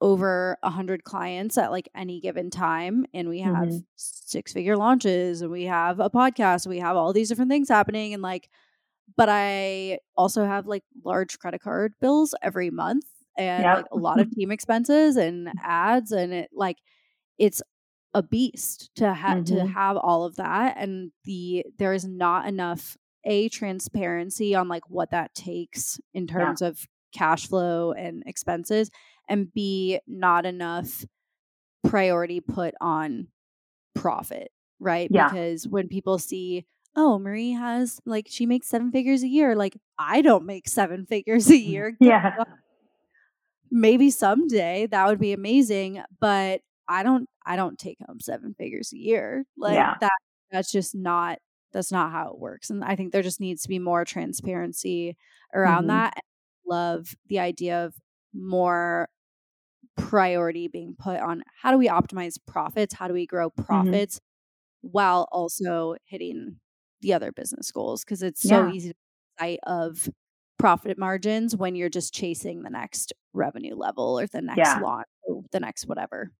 over 0.00 0.56
a 0.62 0.70
hundred 0.70 1.02
clients 1.04 1.58
at 1.58 1.70
like 1.72 1.88
any 1.94 2.20
given 2.20 2.50
time 2.50 3.04
and 3.12 3.28
we 3.28 3.40
have 3.40 3.68
Mhm. 3.68 3.84
six 3.96 4.52
figure 4.52 4.76
launches 4.76 5.42
and 5.42 5.50
we 5.50 5.64
have 5.64 5.98
a 5.98 6.08
podcast 6.08 6.66
we 6.68 6.78
have 6.78 6.96
all 6.96 7.12
these 7.12 7.28
different 7.28 7.50
things 7.50 7.68
happening 7.68 8.14
and 8.14 8.22
like 8.22 8.48
but 9.16 9.28
i 9.28 9.98
also 10.16 10.44
have 10.44 10.66
like 10.66 10.84
large 11.04 11.38
credit 11.40 11.60
card 11.60 11.94
bills 12.00 12.32
every 12.42 12.70
month 12.70 13.06
and 13.36 13.64
Yep. 13.64 13.76
like 13.76 13.86
a 13.90 13.96
lot 13.96 14.20
of 14.20 14.30
team 14.34 14.52
expenses 14.52 15.16
and 15.16 15.48
ads 15.64 16.12
and 16.12 16.32
it 16.32 16.50
like 16.52 16.76
it's 17.38 17.60
a 18.14 18.22
beast 18.22 18.90
to 18.96 19.12
have 19.12 19.44
to 19.46 19.54
Mhm. 19.54 19.72
have 19.74 19.96
all 19.96 20.24
of 20.24 20.36
that 20.36 20.76
and 20.78 21.10
the 21.24 21.64
there 21.76 21.92
is 21.92 22.06
not 22.06 22.46
enough 22.46 22.96
a 23.24 23.48
transparency 23.48 24.54
on 24.54 24.68
like 24.68 24.88
what 24.88 25.10
that 25.10 25.34
takes 25.34 26.00
in 26.14 26.26
Yeah. 26.28 26.34
terms 26.34 26.62
of 26.62 26.86
cash 27.12 27.48
flow 27.48 27.92
and 27.92 28.22
expenses 28.26 28.90
and 29.28 29.52
b 29.52 30.00
not 30.06 30.46
enough 30.46 31.04
priority 31.84 32.40
put 32.40 32.74
on 32.80 33.28
profit 33.94 34.50
right 34.80 35.08
Yeah. 35.10 35.28
because 35.28 35.66
when 35.68 35.88
people 35.88 36.18
see 36.18 36.66
oh 36.96 37.18
marie 37.18 37.52
has 37.52 38.00
like 38.06 38.26
she 38.28 38.46
makes 38.46 38.68
seven 38.68 38.90
figures 38.90 39.22
a 39.22 39.28
year 39.28 39.54
like 39.56 39.76
i 39.98 40.20
don't 40.22 40.44
make 40.46 40.68
seven 40.68 41.06
figures 41.06 41.48
a 41.50 41.56
year 41.56 41.96
Yeah. 42.00 42.44
Maybe 43.70 44.10
someday 44.10 44.86
that 44.86 45.06
would 45.06 45.18
be 45.20 45.32
amazing 45.32 46.02
but 46.20 46.62
i 46.88 47.02
don't 47.02 47.28
i 47.44 47.54
don't 47.56 47.78
take 47.78 47.98
home 48.06 48.18
seven 48.20 48.54
figures 48.54 48.92
a 48.94 48.96
year 48.98 49.44
like 49.58 49.74
Yeah. 49.74 49.94
that 50.00 50.12
that's 50.50 50.72
just 50.72 50.94
not 50.94 51.38
that's 51.72 51.92
not 51.92 52.10
how 52.10 52.30
it 52.30 52.38
works 52.38 52.70
and 52.70 52.82
i 52.82 52.96
think 52.96 53.12
there 53.12 53.20
just 53.22 53.40
needs 53.40 53.62
to 53.62 53.68
be 53.68 53.78
more 53.78 54.06
transparency 54.06 55.16
around 55.54 55.84
Mhm. 55.84 55.88
that 55.88 56.14
love 56.66 57.08
the 57.28 57.40
idea 57.40 57.84
of 57.84 57.94
more 58.34 59.08
priority 59.98 60.68
being 60.68 60.94
put 60.98 61.20
on 61.20 61.42
how 61.62 61.70
do 61.72 61.78
we 61.78 61.88
optimize 61.88 62.34
profits 62.46 62.94
how 62.94 63.06
do 63.08 63.14
we 63.14 63.26
grow 63.26 63.50
Mm-hmm. 63.50 63.64
profits 63.64 64.20
while 64.80 65.28
also 65.32 65.96
hitting 66.04 66.56
the 67.00 67.12
other 67.12 67.32
business 67.32 67.70
goals 67.72 68.04
because 68.04 68.22
it's 68.22 68.40
so 68.42 68.66
Yeah. 68.66 68.70
easy 68.72 68.88
to 68.90 68.94
sight 69.38 69.58
of 69.66 70.08
profit 70.58 70.98
margins 70.98 71.56
when 71.56 71.74
you're 71.74 71.88
just 71.88 72.14
chasing 72.14 72.62
the 72.62 72.70
next 72.70 73.12
revenue 73.32 73.74
level 73.76 74.18
or 74.18 74.26
the 74.26 74.40
next 74.40 74.58
Yeah. 74.58 74.80
launch 74.80 75.06
or 75.24 75.42
the 75.52 75.60
next 75.60 75.86
whatever 75.86 76.30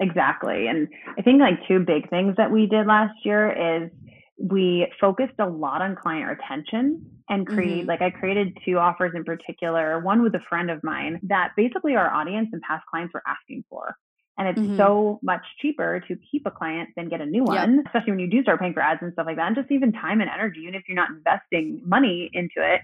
Exactly. 0.00 0.66
And 0.66 0.88
I 1.16 1.22
think 1.22 1.40
like 1.40 1.54
two 1.68 1.78
big 1.78 2.10
things 2.10 2.34
that 2.36 2.50
we 2.50 2.66
did 2.66 2.86
last 2.86 3.14
year 3.24 3.52
is 3.84 3.90
we 4.38 4.86
focused 5.00 5.34
a 5.38 5.46
lot 5.48 5.82
on 5.82 5.96
client 5.96 6.28
retention 6.28 7.00
and 7.28 7.46
create 7.46 7.84
Mhm. 7.84 7.88
like 7.88 8.02
I 8.02 8.10
created 8.10 8.56
two 8.64 8.78
offers 8.78 9.12
in 9.14 9.24
particular, 9.24 10.00
one 10.00 10.22
with 10.22 10.34
a 10.34 10.40
friend 10.48 10.70
of 10.70 10.82
mine 10.84 11.20
that 11.24 11.52
basically 11.56 11.96
our 11.96 12.12
audience 12.12 12.48
and 12.52 12.60
past 12.62 12.84
clients 12.90 13.14
were 13.14 13.22
asking 13.26 13.64
for. 13.70 13.96
And 14.36 14.48
it's 14.48 14.58
Mhm. 14.58 14.76
so 14.76 15.20
much 15.22 15.42
cheaper 15.60 16.00
to 16.08 16.16
keep 16.30 16.42
a 16.44 16.50
client 16.50 16.90
than 16.96 17.08
get 17.08 17.20
a 17.20 17.26
new 17.26 17.44
Yep. 17.44 17.44
one, 17.44 17.82
especially 17.86 18.12
when 18.12 18.18
you 18.18 18.28
do 18.30 18.42
start 18.42 18.60
paying 18.60 18.74
for 18.74 18.80
ads 18.82 19.00
and 19.00 19.12
stuff 19.12 19.26
like 19.26 19.36
that. 19.36 19.46
And 19.46 19.56
just 19.56 19.70
even 19.70 19.92
time 19.92 20.20
and 20.20 20.28
energy, 20.28 20.60
even 20.62 20.74
if 20.74 20.82
you're 20.88 20.96
not 20.96 21.10
investing 21.10 21.80
money 21.84 22.30
into 22.32 22.54
it. 22.58 22.80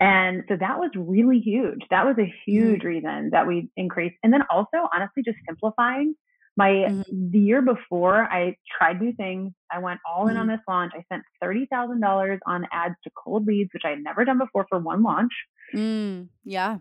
And 0.00 0.42
so 0.48 0.56
that 0.56 0.78
was 0.78 0.90
really 0.96 1.38
huge. 1.38 1.80
That 1.90 2.04
was 2.04 2.16
a 2.18 2.32
huge 2.44 2.84
reason 2.84 3.30
that 3.30 3.46
we 3.46 3.70
increased. 3.76 4.16
And 4.22 4.32
then 4.32 4.42
also, 4.50 4.88
honestly, 4.92 5.22
just 5.24 5.38
simplifying. 5.48 6.14
My 6.56 6.68
Mhm. 6.68 7.30
the 7.32 7.38
year 7.38 7.62
before, 7.62 8.24
I 8.24 8.56
tried 8.76 9.00
new 9.00 9.12
things. 9.14 9.52
I 9.70 9.78
went 9.78 10.00
all 10.06 10.28
in 10.28 10.36
on 10.36 10.46
this 10.48 10.60
launch. 10.68 10.92
I 10.94 11.02
spent 11.02 11.22
thirty 11.40 11.66
thousand 11.66 12.00
dollars 12.00 12.40
on 12.46 12.66
ads 12.70 12.94
to 13.04 13.10
cold 13.16 13.46
leads, 13.46 13.70
which 13.72 13.84
I 13.86 13.90
had 13.90 14.02
never 14.02 14.24
done 14.24 14.38
before 14.38 14.66
for 14.68 14.78
one 14.78 15.02
launch. 15.02 15.32
Mm, 15.74 16.28
yeah 16.44 16.78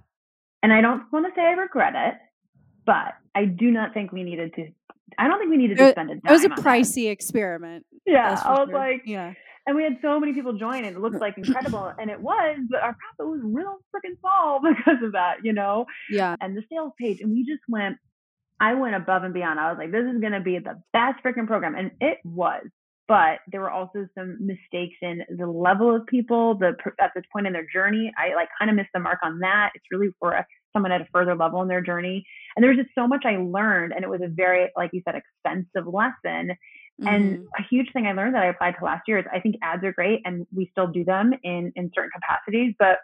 And 0.63 0.73
I 0.73 0.81
don't 0.81 1.03
want 1.13 1.25
to 1.25 1.31
say 1.33 1.41
I 1.45 1.51
regret 1.53 1.93
it, 1.95 2.15
but 2.85 3.13
I 3.33 3.45
do 3.45 3.71
not 3.71 3.93
think 3.93 4.11
we 4.11 4.23
needed 4.23 4.53
to. 4.55 4.67
I 5.17 5.27
don't 5.29 5.39
think 5.39 5.49
we 5.51 5.57
needed 5.57 5.77
to 5.77 5.85
It- 5.87 5.91
spend 5.93 6.09
a 6.11 6.15
dime. 6.15 6.21
it 6.27 6.31
was 6.31 6.43
a 6.45 6.49
pricey 6.49 7.09
experiment 7.09 7.85
Yeah, 8.05 8.37
I 8.43 8.59
was 8.59 8.69
sure. 8.69 8.77
like, 8.77 9.03
yeah 9.05 9.33
and 9.67 9.75
we 9.75 9.83
had 9.83 9.99
so 10.01 10.19
many 10.19 10.33
people 10.33 10.53
join, 10.53 10.83
and 10.85 10.95
it 10.95 10.99
looked 10.99 11.21
like 11.21 11.37
incredible, 11.37 11.93
and 11.99 12.09
it 12.09 12.19
was, 12.19 12.57
but 12.69 12.81
our 12.81 12.95
profit 12.95 13.31
was 13.31 13.41
real 13.43 13.77
freaking 13.95 14.19
small 14.19 14.59
because 14.67 15.01
of 15.03 15.11
that, 15.13 15.37
you 15.45 15.53
know. 15.53 15.85
yeah 16.09 16.35
and 16.41 16.57
the 16.57 16.63
sales 16.69 16.91
page, 16.99 17.21
and 17.21 17.31
we 17.31 17.45
just 17.45 17.61
went. 17.69 17.97
I 18.61 18.75
went 18.75 18.95
above 18.95 19.23
and 19.23 19.33
beyond. 19.33 19.59
I 19.59 19.69
was 19.71 19.79
like, 19.79 19.91
this 19.91 20.05
is 20.05 20.21
going 20.21 20.33
to 20.33 20.39
be 20.39 20.59
the 20.59 20.81
best 20.93 21.21
freaking 21.25 21.47
program, 21.47 21.75
and 21.75 21.91
it 21.99 22.19
was. 22.23 22.63
But 23.07 23.39
there 23.51 23.59
were 23.59 23.71
also 23.71 24.07
some 24.17 24.37
mistakes 24.39 24.95
in 25.01 25.23
the 25.37 25.47
level 25.47 25.93
of 25.93 26.05
people, 26.05 26.55
the 26.57 26.75
at 27.01 27.11
this 27.13 27.25
point 27.33 27.47
in 27.47 27.53
their 27.53 27.65
journey. 27.73 28.13
I 28.17 28.35
like 28.35 28.47
kind 28.57 28.69
of 28.69 28.77
missed 28.77 28.91
the 28.93 29.01
mark 29.01 29.19
on 29.23 29.39
that. 29.39 29.71
It's 29.75 29.85
really 29.91 30.11
for 30.19 30.31
a, 30.33 30.45
someone 30.71 30.93
at 30.93 31.01
a 31.01 31.07
further 31.11 31.35
level 31.35 31.61
in 31.63 31.67
their 31.67 31.81
journey, 31.81 32.23
and 32.55 32.63
there 32.63 32.69
was 32.69 32.77
just 32.77 32.95
so 32.95 33.07
much 33.07 33.23
I 33.25 33.37
learned, 33.37 33.93
and 33.93 34.03
it 34.03 34.09
was 34.09 34.21
a 34.21 34.29
very, 34.29 34.69
like 34.77 34.91
you 34.93 35.01
said, 35.05 35.15
expensive 35.15 35.91
lesson. 35.91 36.55
And 37.03 37.39
Mhm. 37.39 37.45
a 37.57 37.63
huge 37.63 37.91
thing 37.93 38.05
I 38.05 38.13
learned 38.13 38.35
that 38.35 38.43
I 38.43 38.47
applied 38.47 38.75
to 38.77 38.85
last 38.85 39.07
year 39.07 39.17
is 39.17 39.25
I 39.33 39.39
think 39.39 39.55
ads 39.63 39.83
are 39.83 39.91
great 39.91 40.21
and 40.23 40.45
we 40.55 40.67
still 40.67 40.87
do 40.87 41.03
them 41.03 41.33
in 41.43 41.71
in 41.75 41.91
certain 41.95 42.11
capacities, 42.13 42.75
but 42.77 42.99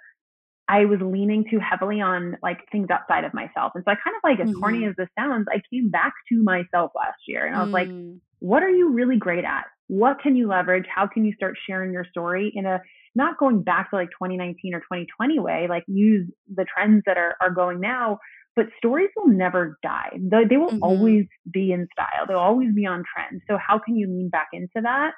I 0.70 0.86
was 0.86 1.00
leaning 1.02 1.46
too 1.50 1.60
heavily 1.60 2.02
on 2.02 2.38
like 2.44 2.60
things 2.72 2.88
outside 2.92 3.24
of 3.24 3.34
myself. 3.34 3.72
And 3.76 3.84
so 3.86 3.92
I 3.92 3.96
kind 3.96 4.16
of 4.16 4.22
like 4.24 4.40
as 4.40 4.50
corny 4.60 4.86
Mhm. 4.86 4.88
as 4.88 4.96
this 4.98 5.08
sounds, 5.18 5.48
I 5.50 5.62
came 5.72 5.90
back 5.90 6.14
to 6.30 6.44
myself 6.44 6.92
last 6.96 7.20
year 7.28 7.46
and 7.46 7.56
I 7.56 7.62
was 7.62 7.70
like, 7.74 7.90
Mm, 7.90 8.20
what 8.40 8.64
are 8.64 8.70
you 8.70 8.90
really 8.92 9.18
great 9.18 9.46
at? 9.46 9.66
What 9.88 10.20
can 10.22 10.36
you 10.36 10.48
leverage? 10.48 10.86
How 10.94 11.08
can 11.08 11.26
you 11.26 11.34
start 11.34 11.56
sharing 11.68 11.92
your 11.94 12.06
story 12.10 12.52
in 12.54 12.66
a 12.66 12.82
not 13.16 13.38
going 13.40 13.64
back 13.64 13.90
to 13.90 13.96
like 13.96 14.10
2019 14.10 14.76
or 14.76 14.80
2020 14.82 15.40
way, 15.40 15.68
like 15.70 15.84
use 15.88 16.30
the 16.54 16.66
trends 16.66 17.04
that 17.08 17.18
are, 17.18 17.36
are 17.42 17.50
going 17.50 17.80
now, 17.80 18.20
but 18.56 18.68
stories 18.78 19.10
will 19.16 19.28
never 19.34 19.80
die. 19.82 20.12
They, 20.20 20.44
they 20.50 20.58
will 20.58 20.72
Mhm. 20.72 20.80
always 20.82 21.26
be 21.52 21.72
in 21.72 21.88
style. 21.94 22.26
They'll 22.28 22.38
always 22.38 22.74
be 22.76 22.86
on 22.86 23.04
trend. 23.16 23.42
So 23.50 23.58
how 23.66 23.80
can 23.80 23.96
you 23.96 24.08
lean 24.08 24.30
back 24.30 24.50
into 24.54 24.82
that? 24.84 25.14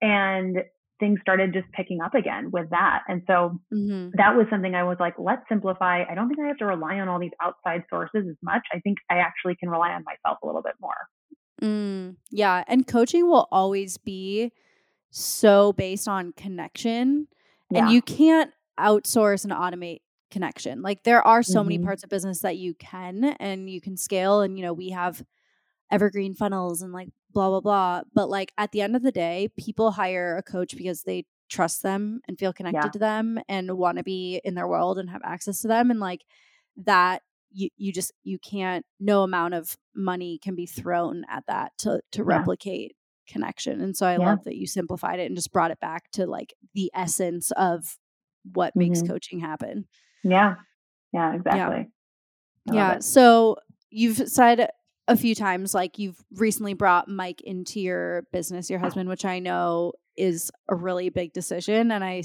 And 0.00 0.58
things 1.02 1.18
started 1.20 1.52
just 1.52 1.66
picking 1.72 2.00
up 2.00 2.14
again 2.14 2.52
with 2.52 2.70
that. 2.70 3.00
And 3.08 3.22
so 3.26 3.58
mhm. 3.74 4.12
that 4.14 4.36
was 4.36 4.46
something 4.50 4.72
I 4.76 4.84
was 4.84 4.98
like, 5.00 5.14
let's 5.18 5.42
simplify. 5.48 6.04
I 6.08 6.14
don't 6.14 6.28
think 6.28 6.38
I 6.38 6.46
have 6.46 6.58
to 6.58 6.66
rely 6.66 7.00
on 7.00 7.08
all 7.08 7.18
these 7.18 7.32
outside 7.42 7.82
sources 7.90 8.24
as 8.30 8.36
much. 8.40 8.62
I 8.72 8.78
think 8.78 8.98
I 9.10 9.16
actually 9.16 9.56
can 9.56 9.68
rely 9.68 9.90
on 9.90 10.04
myself 10.04 10.38
a 10.44 10.46
little 10.46 10.62
bit 10.62 10.74
more. 10.80 10.94
Mm, 11.60 12.16
yeah. 12.30 12.62
And 12.68 12.86
coaching 12.86 13.26
will 13.26 13.48
always 13.50 13.98
be 13.98 14.52
so 15.10 15.72
based 15.72 16.06
on 16.06 16.32
connection. 16.34 17.26
Yeah. 17.72 17.80
And 17.80 17.92
you 17.92 18.00
can't 18.00 18.52
outsource 18.78 19.42
and 19.42 19.52
automate 19.52 20.02
connection. 20.30 20.82
Like 20.82 21.02
there 21.02 21.26
are 21.26 21.42
so 21.42 21.64
many 21.64 21.80
Mhm. 21.80 21.84
parts 21.84 22.04
of 22.04 22.10
business 22.10 22.42
that 22.42 22.58
you 22.58 22.74
can 22.74 23.24
and 23.40 23.68
you 23.68 23.80
can 23.80 23.96
scale. 23.96 24.40
And, 24.40 24.56
you 24.56 24.64
know, 24.64 24.72
we 24.72 24.90
have 24.90 25.24
evergreen 25.90 26.34
funnels 26.34 26.80
and 26.80 26.92
like 26.92 27.08
blah, 27.32 27.48
blah, 27.50 27.60
blah. 27.60 28.02
But 28.14 28.28
like 28.28 28.52
at 28.58 28.72
the 28.72 28.80
end 28.82 28.96
of 28.96 29.02
the 29.02 29.12
day, 29.12 29.48
people 29.58 29.90
hire 29.92 30.36
a 30.36 30.42
coach 30.42 30.76
because 30.76 31.02
they 31.02 31.24
trust 31.48 31.82
them 31.82 32.20
and 32.28 32.38
feel 32.38 32.52
connected 32.52 32.84
Yeah. 32.86 32.90
to 32.90 32.98
them 32.98 33.38
and 33.48 33.76
want 33.76 33.98
to 33.98 34.04
be 34.04 34.40
in 34.44 34.54
their 34.54 34.68
world 34.68 34.98
and 34.98 35.10
have 35.10 35.22
access 35.24 35.60
to 35.62 35.68
them. 35.68 35.90
And 35.90 36.00
like 36.00 36.22
that 36.76 37.22
you, 37.54 37.68
you 37.76 37.92
just 37.92 38.12
you 38.24 38.38
can't 38.38 38.86
no 38.98 39.22
amount 39.22 39.52
of 39.52 39.76
money 39.94 40.38
can 40.42 40.54
be 40.54 40.64
thrown 40.64 41.24
at 41.28 41.44
that 41.48 41.72
to 41.78 42.00
to 42.12 42.20
Yeah. 42.22 42.24
replicate 42.24 42.96
connection 43.28 43.82
and 43.82 43.94
so 43.94 44.06
i 44.06 44.12
Yeah. 44.14 44.26
love 44.30 44.44
that 44.44 44.56
you 44.56 44.66
simplified 44.66 45.20
it 45.20 45.26
and 45.26 45.36
just 45.36 45.52
brought 45.52 45.70
it 45.70 45.78
back 45.78 46.10
to 46.12 46.26
like 46.26 46.54
the 46.74 46.90
essence 46.94 47.50
of 47.52 47.98
what 48.54 48.74
makes 48.74 49.02
Mhm. 49.02 49.06
coaching 49.08 49.38
happen 49.40 49.86
Yeah. 50.22 50.54
Yeah, 51.12 51.34
exactly. 51.34 51.90
Love 52.66 52.74
yeah 52.74 52.98
so 53.00 53.56
you've 53.90 54.16
said 54.30 54.70
a 55.12 55.16
few 55.16 55.34
times 55.34 55.74
like 55.74 55.98
you've 55.98 56.22
recently 56.34 56.74
brought 56.74 57.08
mike 57.08 57.40
into 57.42 57.80
your 57.80 58.22
business 58.32 58.68
your 58.70 58.78
husband 58.78 59.08
which 59.08 59.24
i 59.24 59.38
know 59.38 59.92
is 60.16 60.50
a 60.68 60.74
really 60.74 61.08
big 61.10 61.32
decision 61.32 61.90
and 61.92 62.02
i 62.04 62.22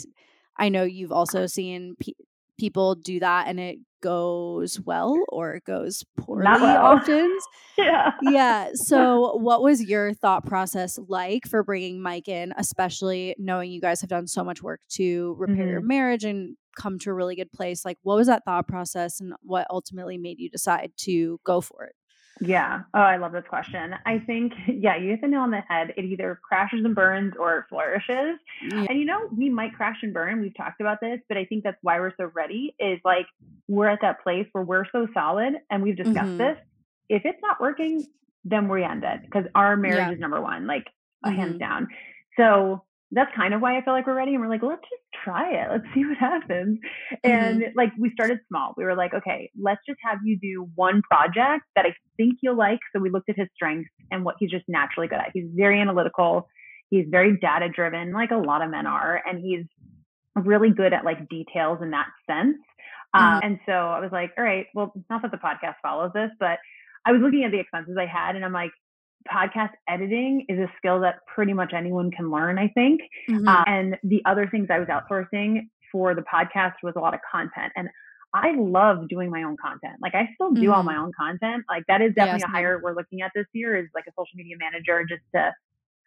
i 0.58 0.69
know 0.69 0.84
you've 0.84 1.12
also 1.12 1.45
seen 1.45 1.95
pe- 2.00 2.13
people 2.60 2.95
do 2.95 3.19
that 3.19 3.47
and 3.47 3.60
it 3.60 3.78
goes 4.02 4.80
well 4.80 5.15
or 5.30 5.56
it 5.56 5.63
goes 5.65 6.04
poorly 6.17 6.43
well. 6.45 6.86
often 6.86 7.38
Yeah. 7.78 8.12
yeah. 8.23 8.69
So, 8.73 9.36
what 9.38 9.62
was 9.62 9.84
your 9.84 10.13
thought 10.13 10.45
process 10.45 10.97
like 11.08 11.47
for 11.47 11.63
bringing 11.63 12.02
Mike 12.02 12.28
in, 12.28 12.52
especially 12.58 13.36
knowing 13.38 13.71
you 13.71 13.80
guys 13.82 14.02
have 14.02 14.10
done 14.10 14.26
so 14.28 14.43
much 14.43 14.63
work 14.63 14.82
to 14.93 15.36
repair 15.38 15.67
your 15.67 15.82
Mhm. 15.82 15.88
marriage 15.88 16.23
and 16.23 16.58
come 16.76 16.97
to 17.00 17.12
a 17.12 17.13
really 17.13 17.36
good 17.36 17.52
place? 17.52 17.86
Like, 17.86 17.97
what 18.02 18.15
was 18.17 18.26
that 18.28 18.43
thought 18.45 18.67
process 18.67 19.19
and 19.19 19.34
what 19.43 19.67
ultimately 19.69 20.17
made 20.17 20.39
you 20.39 20.50
decide 20.50 20.91
to 21.02 21.39
go 21.43 21.62
for 21.62 21.84
it? 21.86 21.93
Yeah. 22.39 22.82
Oh, 22.93 23.00
I 23.00 23.17
love 23.17 23.32
this 23.32 23.43
question. 23.50 23.95
I 24.06 24.19
think, 24.19 24.54
yeah, 24.67 24.95
you 24.95 25.12
hit 25.12 25.21
the 25.21 25.28
nail 25.28 25.41
on 25.41 25.52
the 25.52 25.62
head. 25.62 25.93
It 25.97 26.06
either 26.06 26.39
crashes 26.43 26.84
and 26.86 26.93
burns 26.95 27.34
or 27.39 27.60
it 27.60 27.65
flourishes. 27.69 28.39
Yeah. 28.62 28.86
And 28.89 29.00
you 29.00 29.06
know, 29.06 29.28
we 29.36 29.50
might 29.50 29.73
crash 29.73 29.97
and 30.04 30.13
burn. 30.13 30.41
We've 30.41 30.56
talked 30.56 30.82
about 30.82 31.00
this, 31.02 31.19
but 31.28 31.38
I 31.38 31.45
think 31.45 31.63
that's 31.63 31.78
why 31.82 32.00
we're 32.00 32.13
so 32.17 32.32
ready 32.34 32.76
is 32.80 33.00
like 33.04 33.26
we're 33.67 33.88
at 33.88 34.00
that 34.02 34.21
place 34.23 34.47
where 34.52 34.63
we're 34.63 34.86
so 34.91 35.08
solid 35.13 35.56
and 35.69 35.84
we've 35.84 35.97
discussed 35.97 36.15
Mhm. 36.32 36.38
this. 36.38 36.58
If 37.10 37.26
it's 37.26 37.39
not 37.41 37.60
working, 37.60 38.06
then 38.45 38.69
we 38.69 38.84
end 38.84 39.04
it 39.04 39.21
because 39.23 39.45
our 39.56 39.76
marriage 39.76 40.08
Yeah. 40.10 40.13
is 40.13 40.19
number 40.19 40.39
one, 40.41 40.67
like 40.67 40.88
hands 41.26 41.56
Mhm. 41.56 41.60
down. 41.60 41.88
So 42.38 42.84
that's 43.12 43.34
kind 43.36 43.54
of 43.54 43.62
why 43.62 43.78
I 43.78 43.84
feel 43.84 43.93
like 43.93 44.06
we're 44.06 44.15
ready. 44.15 44.34
And 44.34 44.41
we're 44.41 44.50
like, 44.50 44.63
let's 44.63 44.82
just 44.82 45.24
try 45.24 45.50
it. 45.54 45.67
Let's 45.72 45.86
see 45.93 46.06
what 46.06 46.17
happens. 46.17 46.80
Mm-hmm. 47.26 47.30
And 47.30 47.63
like 47.76 47.91
we 47.98 48.12
started 48.12 48.39
small. 48.50 48.74
We 48.76 48.84
were 48.84 48.96
like, 48.96 49.13
okay, 49.13 49.50
let's 49.60 49.82
just 49.88 50.00
have 50.04 50.20
you 50.24 50.38
do 50.38 50.70
one 50.76 51.02
project 51.10 51.63
that 51.76 51.86
I 51.86 51.93
think 52.17 52.39
you'll 52.41 52.58
like. 52.58 52.80
So 52.93 53.02
we 53.02 53.10
looked 53.10 53.30
at 53.30 53.38
his 53.38 53.48
strengths 53.56 53.89
and 54.12 54.26
what 54.26 54.36
he's 54.39 54.52
just 54.52 54.65
naturally 54.67 55.08
good 55.08 55.20
at. 55.20 55.32
He's 55.34 55.48
very 55.54 55.80
analytical. 55.80 56.50
He's 56.89 57.06
very 57.10 57.38
data 57.38 57.70
driven, 57.70 58.12
like 58.12 58.32
a 58.32 58.38
lot 58.38 58.62
of 58.62 58.72
men 58.72 58.86
are. 58.86 59.22
And 59.26 59.39
he's 59.39 59.65
really 60.36 60.70
good 60.70 60.93
at 60.93 61.06
like 61.06 61.30
details 61.30 61.80
in 61.82 61.91
that 61.91 62.08
sense. 62.30 62.58
Um, 63.13 63.24
mm-hmm. 63.24 63.48
and 63.48 63.60
so 63.65 63.72
I 63.72 64.00
was 64.02 64.12
like, 64.12 64.32
all 64.38 64.43
right, 64.43 64.67
well, 64.76 64.93
not 65.10 65.22
that 65.22 65.32
the 65.32 65.38
podcast 65.38 65.76
follows 65.82 66.12
this, 66.13 66.30
but 66.39 66.60
I 67.06 67.13
was 67.13 67.22
looking 67.22 67.46
at 67.46 67.52
the 67.52 67.60
expenses 67.60 67.96
I 67.98 68.06
had 68.06 68.36
and 68.36 68.43
I'm 68.43 68.52
like, 68.52 68.72
podcast 69.27 69.71
editing 69.89 70.45
is 70.49 70.59
a 70.59 70.67
skill 70.77 70.99
that 71.01 71.15
pretty 71.33 71.53
much 71.53 71.73
anyone 71.75 72.11
can 72.11 72.31
learn, 72.31 72.57
I 72.57 72.69
think. 72.69 73.01
Mm-hmm. 73.29 73.47
Uh, 73.47 73.63
and 73.67 73.97
the 74.03 74.21
other 74.25 74.47
things 74.49 74.67
I 74.69 74.79
was 74.79 74.87
outsourcing 74.87 75.67
for 75.91 76.15
the 76.15 76.23
podcast 76.23 76.73
was 76.83 76.93
a 76.95 76.99
lot 76.99 77.13
of 77.13 77.19
content. 77.31 77.71
And 77.75 77.89
I 78.33 78.53
love 78.57 79.07
doing 79.07 79.29
my 79.29 79.43
own 79.43 79.55
content. 79.57 79.95
Like 80.01 80.13
I 80.13 80.29
still 80.35 80.51
do 80.51 80.61
mm-hmm. 80.61 80.71
all 80.71 80.83
my 80.83 80.97
own 80.97 81.11
content. 81.17 81.63
Like 81.69 81.83
that 81.87 82.01
is 82.01 82.13
definitely 82.13 82.41
yes, 82.41 82.49
a 82.49 82.51
hire 82.51 82.79
we're 82.83 82.95
looking 82.95 83.21
at 83.21 83.31
this 83.33 83.45
year 83.53 83.77
is 83.77 83.87
like 83.95 84.05
a 84.07 84.11
social 84.11 84.35
media 84.35 84.55
manager 84.59 85.05
just 85.07 85.23
to 85.33 85.53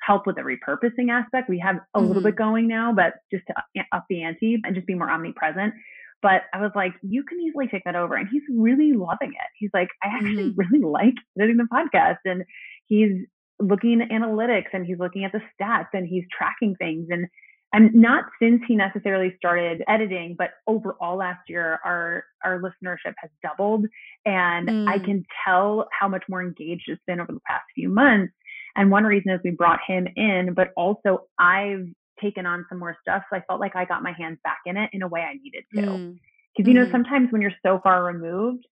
help 0.03 0.27
with 0.27 0.37
the 0.37 0.43
repurposing 0.43 1.11
aspect. 1.11 1.49
We 1.49 1.59
have 1.59 1.77
a 1.77 1.99
mm-hmm. 1.99 2.07
little 2.07 2.23
bit 2.23 2.37
going 2.37 2.69
now, 2.69 2.93
but 2.93 3.15
just 3.33 3.45
to 3.49 3.55
up 3.93 4.05
the 4.09 4.23
ante 4.23 4.59
and 4.65 4.75
just 4.75 4.87
be 4.87 4.95
more 4.95 5.11
omnipresent. 5.11 5.75
But 6.23 6.43
I 6.53 6.61
was 6.61 6.73
like, 6.75 6.93
you 7.03 7.23
can 7.25 7.41
easily 7.41 7.67
take 7.67 7.85
that 7.85 7.97
over. 7.97 8.15
And 8.15 8.29
he's 8.31 8.43
really 8.51 8.93
loving 8.93 9.31
it. 9.31 9.49
He's 9.59 9.71
like, 9.73 9.89
I 10.03 10.09
actually 10.09 10.51
mm-hmm. 10.51 10.61
really 10.61 10.85
like 10.85 11.15
editing 11.39 11.57
the 11.57 11.69
podcast. 11.73 12.19
And 12.25 12.45
he's 12.91 13.25
looking 13.61 14.03
at 14.03 14.11
analytics 14.11 14.69
and 14.73 14.85
he's 14.85 14.99
looking 14.99 15.25
at 15.25 15.33
the 15.33 15.41
stats 15.55 15.89
and 15.95 16.07
he's 16.07 16.25
tracking 16.37 16.75
things. 16.77 17.07
And 17.11 17.27
I'm 17.73 17.91
not 17.95 18.25
since 18.43 18.63
he 18.67 18.75
necessarily 18.75 19.33
started 19.37 19.83
editing, 19.89 20.35
but 20.37 20.51
overall 20.67 21.17
last 21.17 21.49
year, 21.49 21.79
our, 21.85 22.25
our 22.45 22.61
listenership 22.61 23.15
has 23.19 23.31
doubled. 23.43 23.87
And 24.27 24.69
mm. 24.69 24.89
I 24.89 24.99
can 24.99 25.25
tell 25.47 25.89
how 25.99 26.09
much 26.09 26.25
more 26.29 26.43
engaged 26.43 26.85
it's 26.89 27.01
been 27.07 27.21
over 27.21 27.33
the 27.33 27.41
past 27.47 27.63
few 27.75 27.89
months. 27.89 28.35
And 28.77 28.91
one 28.91 29.05
reason 29.05 29.31
is 29.31 29.41
we 29.45 29.51
brought 29.51 29.81
him 29.87 30.09
in, 30.17 30.53
but 30.55 30.69
also 30.77 31.27
I've 31.39 31.87
taken 32.21 32.45
on 32.45 32.67
some 32.69 32.79
more 32.79 32.97
stuff. 33.01 33.23
So 33.31 33.37
I 33.37 33.43
felt 33.47 33.61
like 33.61 33.77
I 33.77 33.85
got 33.85 34.03
my 34.03 34.13
hands 34.19 34.39
back 34.43 34.59
in 34.67 34.77
it 34.77 34.91
in 34.93 35.03
a 35.03 35.09
way 35.09 35.21
I 35.21 35.35
needed 35.35 35.65
to. 35.75 35.81
Because, 35.81 35.95
mm. 35.97 36.19
you 36.59 36.65
mm-hmm. 36.65 36.75
know, 36.75 36.91
sometimes 36.91 37.31
when 37.31 37.41
you're 37.41 37.53
so 37.65 37.79
far 37.85 38.05
removed, 38.05 38.67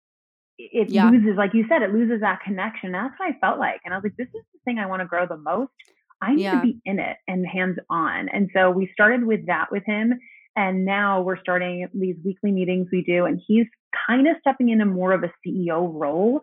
it 0.58 0.90
yeah. 0.90 1.08
loses, 1.08 1.36
like 1.36 1.54
you 1.54 1.64
said, 1.68 1.82
it 1.82 1.92
loses 1.92 2.20
that 2.20 2.40
connection. 2.44 2.92
That's 2.92 3.14
what 3.16 3.30
I 3.30 3.38
felt 3.38 3.58
like. 3.58 3.80
And 3.84 3.94
I 3.94 3.96
was 3.96 4.04
like, 4.04 4.16
this 4.16 4.28
is 4.28 4.44
the 4.52 4.58
thing 4.64 4.78
I 4.78 4.86
want 4.86 5.00
to 5.00 5.06
grow 5.06 5.26
the 5.26 5.36
most. 5.36 5.70
I 6.20 6.34
need 6.34 6.42
yeah. 6.42 6.60
to 6.60 6.62
be 6.62 6.80
in 6.84 6.98
it 6.98 7.16
and 7.28 7.46
hands 7.46 7.78
on. 7.88 8.28
And 8.28 8.50
so 8.52 8.70
we 8.70 8.90
started 8.92 9.24
with 9.24 9.46
that 9.46 9.68
with 9.70 9.84
him. 9.86 10.18
And 10.56 10.84
now 10.84 11.20
we're 11.20 11.38
starting 11.38 11.86
these 11.94 12.16
weekly 12.24 12.50
meetings 12.50 12.88
we 12.90 13.04
do. 13.04 13.26
And 13.26 13.40
he's 13.46 13.66
kind 14.08 14.26
of 14.26 14.36
stepping 14.40 14.70
into 14.70 14.84
more 14.84 15.12
of 15.12 15.22
a 15.22 15.30
CEO 15.46 15.92
role 15.94 16.40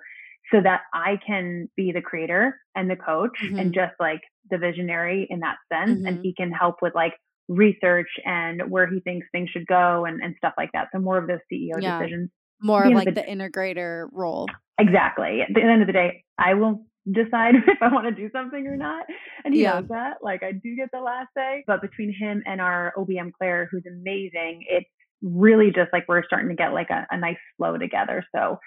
so 0.54 0.62
that 0.62 0.82
I 0.94 1.20
can 1.26 1.70
be 1.76 1.92
the 1.92 2.02
creator 2.02 2.58
and 2.76 2.90
the 2.90 2.96
coach 2.96 3.38
mm-hmm. 3.44 3.60
and 3.60 3.74
just 3.74 3.94
like 4.00 4.22
the 4.50 4.58
visionary 4.58 5.28
in 5.30 5.42
that 5.42 5.58
sense. 5.72 6.00
Mm-hmm. 6.00 6.08
And 6.08 6.20
he 6.22 6.34
can 6.34 6.52
help 6.52 6.78
with 6.82 6.96
like 6.96 7.14
research 7.50 8.08
and 8.24 8.62
where 8.70 8.88
he 8.88 9.02
thinks 9.02 9.28
things 9.32 9.50
should 9.50 9.68
go 9.68 10.06
and, 10.06 10.22
and 10.22 10.36
stuff 10.38 10.54
like 10.58 10.72
that. 10.74 10.88
So 10.94 11.00
more 11.00 11.18
of 11.18 11.28
those 11.28 11.40
CEO 11.52 11.82
yeah. 11.82 12.00
decisions. 12.00 12.30
More 12.62 12.84
of 12.84 12.94
like 12.94 13.06
the, 13.06 13.12
the 13.14 13.22
integrator 13.22 14.08
role. 14.12 14.48
Exactly. 14.80 15.42
At 15.42 15.54
the 15.54 15.62
end 15.62 15.82
of 15.82 15.88
the 15.88 15.94
day, 15.94 16.24
I 16.38 16.54
will 16.54 16.86
decide 17.12 17.56
if 17.68 17.82
I 17.82 17.94
want 17.94 18.08
to 18.08 18.12
do 18.12 18.30
something 18.32 18.66
or 18.68 18.76
not. 18.76 19.06
And 19.44 19.54
he 19.54 19.64
yeah. 19.64 19.80
knows 19.80 19.90
that. 19.90 20.18
Like 20.22 20.44
I 20.44 20.52
do 20.52 20.76
get 20.76 20.90
the 20.92 21.00
last 21.00 21.30
say. 21.36 21.64
But 21.68 21.82
between 21.82 22.14
him 22.18 22.44
and 22.46 22.62
our 22.62 22.94
OBM 22.98 23.32
Claire, 23.38 23.68
who's 23.72 23.84
amazing, 23.88 24.66
it's 24.70 24.90
really 25.22 25.68
just 25.68 25.92
like 25.94 26.06
we're 26.08 26.26
starting 26.26 26.50
to 26.50 26.56
get 26.56 26.74
like 26.74 26.90
a, 26.90 27.06
a 27.10 27.18
nice 27.18 27.38
flow 27.58 27.78
together. 27.78 28.26
So 28.36 28.60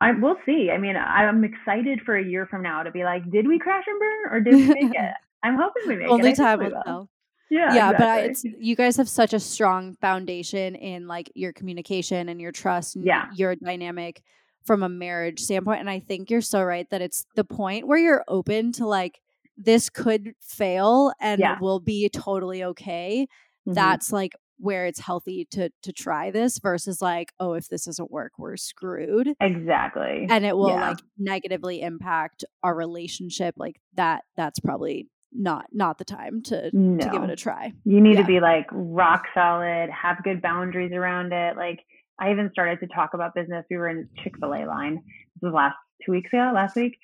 I 0.00 0.12
we'll 0.12 0.36
see. 0.46 0.70
I 0.72 0.78
mean, 0.78 0.96
I'm 0.96 1.44
excited 1.44 2.00
for 2.04 2.16
a 2.16 2.24
year 2.24 2.46
from 2.46 2.62
now 2.62 2.82
to 2.82 2.90
be 2.90 3.04
like, 3.04 3.30
did 3.30 3.46
we 3.46 3.58
crash 3.58 3.84
and 3.86 3.98
burn 3.98 4.32
or 4.32 4.40
did 4.40 4.54
we 4.54 4.66
make 4.66 4.94
it? 4.94 5.14
I'm 5.42 5.56
hoping 5.56 5.88
we 5.88 5.96
make 5.96 6.08
Only 6.08 6.30
it. 6.30 6.40
Only 6.40 6.58
time 6.58 6.58
will 6.58 6.82
tell. 6.82 7.08
Yeah, 7.50 7.74
yeah, 7.74 7.90
exactly. 7.90 7.98
but 7.98 8.08
I, 8.08 8.20
it's 8.20 8.44
you 8.44 8.76
guys 8.76 8.96
have 8.96 9.08
such 9.08 9.34
a 9.34 9.40
strong 9.40 9.96
foundation 10.00 10.76
in 10.76 11.08
like 11.08 11.32
your 11.34 11.52
communication 11.52 12.28
and 12.28 12.40
your 12.40 12.52
trust 12.52 12.94
and 12.94 13.04
yeah. 13.04 13.26
your 13.34 13.56
dynamic 13.56 14.22
from 14.64 14.82
a 14.82 14.88
marriage 14.88 15.40
standpoint. 15.40 15.80
And 15.80 15.90
I 15.90 15.98
think 15.98 16.30
you're 16.30 16.42
so 16.42 16.62
right 16.62 16.88
that 16.90 17.02
it's 17.02 17.26
the 17.34 17.44
point 17.44 17.88
where 17.88 17.98
you're 17.98 18.24
open 18.28 18.72
to 18.72 18.86
like 18.86 19.20
this 19.56 19.90
could 19.90 20.32
fail 20.40 21.12
and 21.20 21.40
yeah. 21.40 21.58
will 21.60 21.80
be 21.80 22.08
totally 22.08 22.62
okay. 22.62 23.26
Mm-hmm. 23.66 23.74
That's 23.74 24.12
like 24.12 24.34
where 24.60 24.86
it's 24.86 25.00
healthy 25.00 25.46
to 25.50 25.70
to 25.82 25.92
try 25.92 26.30
this 26.30 26.58
versus 26.58 27.00
like 27.00 27.32
oh 27.40 27.54
if 27.54 27.68
this 27.68 27.86
doesn't 27.86 28.10
work 28.10 28.32
we're 28.36 28.58
screwed 28.58 29.30
exactly 29.40 30.26
and 30.28 30.44
it 30.44 30.54
will 30.54 30.68
yeah. 30.68 30.90
like 30.90 30.98
negatively 31.18 31.80
impact 31.80 32.44
our 32.62 32.74
relationship 32.74 33.54
like 33.56 33.80
that 33.94 34.22
that's 34.36 34.60
probably 34.60 35.08
not 35.32 35.66
not 35.72 35.98
the 35.98 36.04
time 36.04 36.42
to 36.42 36.70
no. 36.72 37.04
to 37.04 37.10
give 37.10 37.22
it 37.22 37.30
a 37.30 37.36
try 37.36 37.72
you 37.84 38.00
need 38.00 38.14
yeah. 38.14 38.22
to 38.22 38.26
be 38.26 38.40
like 38.40 38.66
rock 38.72 39.24
solid 39.34 39.88
have 39.90 40.22
good 40.24 40.42
boundaries 40.42 40.92
around 40.92 41.32
it 41.32 41.56
like 41.56 41.80
i 42.18 42.30
even 42.30 42.50
started 42.52 42.80
to 42.80 42.86
talk 42.88 43.14
about 43.14 43.34
business 43.34 43.64
we 43.70 43.76
were 43.76 43.88
in 43.88 44.08
chick-fil-a 44.22 44.66
line 44.66 44.96
this 44.96 45.42
was 45.42 45.52
last 45.52 45.76
two 46.04 46.12
weeks 46.12 46.32
ago 46.32 46.50
last 46.54 46.74
week 46.76 46.98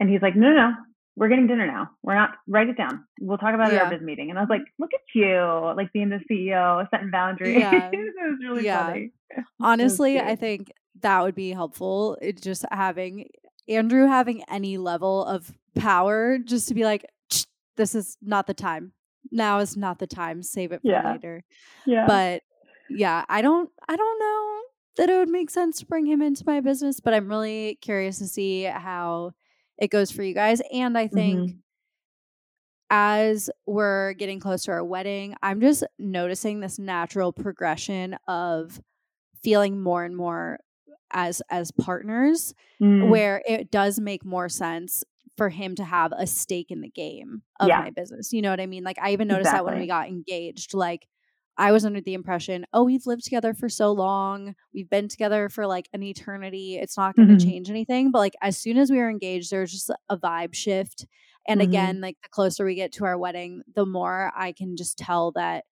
and 0.00 0.08
he's 0.08 0.22
like 0.22 0.36
no 0.36 0.48
no 0.50 0.68
no 0.68 0.72
we're 1.16 1.28
getting 1.28 1.46
dinner 1.46 1.66
now. 1.66 1.90
We're 2.02 2.14
not, 2.14 2.30
write 2.48 2.68
it 2.68 2.76
down. 2.76 3.04
We'll 3.20 3.38
talk 3.38 3.54
about 3.54 3.72
it 3.72 3.76
at 3.76 3.82
our 3.82 3.90
business 3.90 4.06
meeting. 4.06 4.30
And 4.30 4.38
I 4.38 4.42
was 4.42 4.48
like, 4.48 4.62
look 4.78 4.90
at 4.94 5.00
you, 5.14 5.72
like 5.76 5.92
being 5.92 6.08
the 6.08 6.20
CEO, 6.30 6.88
setting 6.90 7.10
boundaries. 7.10 7.58
Yeah. 7.58 7.90
it 7.92 7.98
was 7.98 8.38
really 8.42 8.64
yeah. 8.64 8.86
funny. 8.86 9.12
Honestly, 9.60 10.18
I 10.18 10.36
think 10.36 10.72
that 11.00 11.22
would 11.22 11.34
be 11.34 11.50
helpful. 11.50 12.16
It 12.22 12.40
just 12.40 12.64
having 12.70 13.28
Andrew 13.68 14.06
having 14.06 14.42
any 14.50 14.78
level 14.78 15.24
of 15.24 15.52
power 15.74 16.38
just 16.38 16.68
to 16.68 16.74
be 16.74 16.84
like, 16.84 17.04
this 17.76 17.94
is 17.94 18.16
not 18.22 18.46
the 18.46 18.54
time. 18.54 18.92
Now 19.30 19.58
is 19.58 19.76
not 19.76 19.98
the 19.98 20.06
time. 20.06 20.42
Save 20.42 20.72
it 20.72 20.82
for 20.82 20.88
yeah. 20.88 21.12
later. 21.12 21.44
Yeah. 21.86 22.06
But 22.06 22.42
yeah, 22.90 23.24
I 23.28 23.42
don't, 23.42 23.70
I 23.88 23.96
don't 23.96 24.18
know 24.18 24.60
that 24.96 25.08
it 25.08 25.18
would 25.18 25.28
make 25.28 25.50
sense 25.50 25.78
to 25.78 25.86
bring 25.86 26.06
him 26.06 26.20
into 26.20 26.44
my 26.46 26.60
business, 26.60 27.00
but 27.00 27.14
I'm 27.14 27.28
really 27.28 27.78
curious 27.80 28.18
to 28.18 28.26
see 28.26 28.64
how 28.64 29.32
it 29.78 29.90
goes 29.90 30.10
for 30.10 30.22
you 30.22 30.34
guys. 30.34 30.60
And 30.72 30.98
I 30.98 31.08
think 31.08 31.38
mm-hmm. 31.38 31.56
as 32.90 33.48
we're 33.66 34.12
getting 34.14 34.40
close 34.40 34.64
to 34.64 34.72
our 34.72 34.84
wedding, 34.84 35.34
I'm 35.42 35.60
just 35.60 35.84
noticing 35.98 36.60
this 36.60 36.78
natural 36.78 37.32
progression 37.32 38.16
of 38.28 38.80
feeling 39.42 39.80
more 39.80 40.04
and 40.04 40.16
more 40.16 40.58
as 41.12 41.42
as 41.50 41.70
partners 41.72 42.54
mm. 42.80 43.08
where 43.08 43.42
it 43.46 43.70
does 43.70 44.00
make 44.00 44.24
more 44.24 44.48
sense 44.48 45.04
for 45.36 45.48
him 45.48 45.74
to 45.76 45.84
have 45.84 46.12
a 46.16 46.26
stake 46.26 46.70
in 46.70 46.80
the 46.80 46.90
game 46.90 47.42
of 47.60 47.68
yeah. 47.68 47.80
my 47.80 47.90
business. 47.90 48.32
You 48.32 48.42
know 48.42 48.50
what 48.50 48.60
I 48.60 48.66
mean? 48.66 48.84
Like 48.84 48.98
I 49.00 49.12
even 49.12 49.28
noticed 49.28 49.48
exactly. 49.48 49.66
that 49.66 49.72
when 49.72 49.80
we 49.80 49.86
got 49.86 50.08
engaged, 50.08 50.74
like 50.74 51.06
I 51.56 51.72
was 51.72 51.84
under 51.84 52.00
the 52.00 52.14
impression, 52.14 52.64
oh, 52.72 52.84
we've 52.84 53.06
lived 53.06 53.24
together 53.24 53.54
for 53.54 53.68
so 53.68 53.92
long. 53.92 54.54
We've 54.74 54.88
been 54.88 55.08
together 55.08 55.48
for 55.48 55.66
like 55.66 55.88
an 55.92 56.02
eternity. 56.02 56.78
It's 56.80 56.96
not 56.96 57.14
going 57.14 57.28
to 57.28 57.34
mm-hmm. 57.34 57.48
change 57.48 57.70
anything. 57.70 58.10
But 58.10 58.18
like 58.20 58.34
as 58.42 58.56
soon 58.56 58.78
as 58.78 58.90
we 58.90 58.98
were 58.98 59.10
engaged, 59.10 59.50
there 59.50 59.60
was 59.60 59.72
just 59.72 59.90
a 60.08 60.16
vibe 60.16 60.54
shift. 60.54 61.06
And 61.46 61.60
mm-hmm. 61.60 61.70
again, 61.70 62.00
like 62.00 62.16
the 62.22 62.28
closer 62.30 62.64
we 62.64 62.74
get 62.74 62.92
to 62.94 63.04
our 63.04 63.18
wedding, 63.18 63.62
the 63.74 63.86
more 63.86 64.32
I 64.36 64.52
can 64.52 64.76
just 64.76 64.98
tell 64.98 65.32
that 65.32 65.64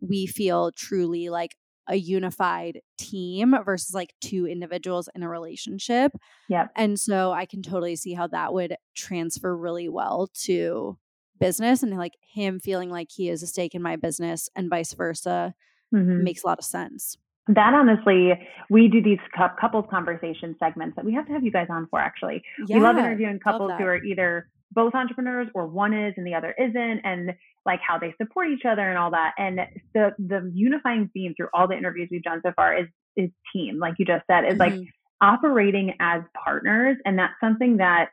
we 0.00 0.26
feel 0.26 0.70
truly 0.72 1.30
like 1.30 1.56
a 1.88 1.96
unified 1.96 2.80
team 2.98 3.54
versus 3.64 3.94
like 3.94 4.14
two 4.20 4.46
individuals 4.46 5.08
in 5.14 5.22
a 5.22 5.28
relationship. 5.28 6.12
Yeah. 6.48 6.68
And 6.76 6.98
so 6.98 7.32
I 7.32 7.46
can 7.46 7.62
totally 7.62 7.96
see 7.96 8.14
how 8.14 8.26
that 8.28 8.52
would 8.52 8.76
transfer 8.94 9.56
really 9.56 9.88
well 9.88 10.28
to 10.44 10.98
business 11.38 11.82
and 11.82 11.96
like 11.96 12.14
him 12.20 12.60
feeling 12.60 12.90
like 12.90 13.08
he 13.10 13.28
is 13.28 13.42
a 13.42 13.46
stake 13.46 13.74
in 13.74 13.82
my 13.82 13.96
business 13.96 14.48
and 14.56 14.70
vice 14.70 14.92
versa 14.94 15.54
mm-hmm. 15.94 16.22
makes 16.22 16.42
a 16.42 16.46
lot 16.46 16.58
of 16.58 16.64
sense. 16.64 17.18
That 17.48 17.74
honestly, 17.74 18.32
we 18.70 18.88
do 18.88 19.02
these 19.02 19.18
couples 19.60 19.84
conversation 19.90 20.56
segments 20.58 20.96
that 20.96 21.04
we 21.04 21.12
have 21.12 21.26
to 21.26 21.32
have 21.32 21.44
you 21.44 21.52
guys 21.52 21.66
on 21.68 21.86
for 21.90 22.00
actually. 22.00 22.42
Yeah, 22.66 22.76
we 22.76 22.82
love 22.82 22.96
interviewing 22.96 23.38
couples 23.38 23.68
love 23.68 23.78
who 23.78 23.84
are 23.84 24.02
either 24.02 24.48
both 24.74 24.94
entrepreneurs 24.94 25.48
or 25.54 25.66
one 25.66 25.94
is 25.94 26.14
and 26.16 26.26
the 26.26 26.34
other 26.34 26.54
isn't 26.58 27.00
and 27.04 27.32
like 27.64 27.80
how 27.86 27.98
they 27.98 28.14
support 28.20 28.48
each 28.48 28.64
other 28.64 28.88
and 28.88 28.98
all 28.98 29.10
that. 29.10 29.32
And 29.38 29.60
the 29.94 30.14
the 30.18 30.50
unifying 30.54 31.10
theme 31.12 31.34
through 31.36 31.48
all 31.54 31.68
the 31.68 31.76
interviews 31.76 32.08
we've 32.10 32.22
done 32.22 32.40
so 32.44 32.52
far 32.56 32.76
is 32.76 32.86
is 33.16 33.30
team, 33.52 33.78
like 33.78 33.94
you 33.98 34.04
just 34.04 34.24
said, 34.26 34.44
is 34.44 34.54
mm-hmm. 34.54 34.78
like 34.78 34.88
operating 35.20 35.94
as 36.00 36.22
partners. 36.44 36.96
And 37.04 37.18
that's 37.18 37.34
something 37.40 37.78
that 37.78 38.10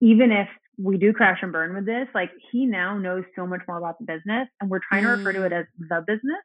even 0.00 0.32
if 0.32 0.48
we 0.78 0.96
do 0.96 1.12
crash 1.12 1.38
and 1.42 1.52
burn 1.52 1.74
with 1.74 1.86
this. 1.86 2.08
Like 2.14 2.30
he 2.50 2.66
now 2.66 2.98
knows 2.98 3.24
so 3.36 3.46
much 3.46 3.60
more 3.68 3.78
about 3.78 3.98
the 3.98 4.04
business, 4.04 4.48
and 4.60 4.70
we're 4.70 4.80
trying 4.88 5.04
mm. 5.04 5.14
to 5.14 5.16
refer 5.18 5.32
to 5.32 5.44
it 5.44 5.52
mm. 5.52 5.60
as 5.60 5.66
the 5.78 6.04
business 6.06 6.42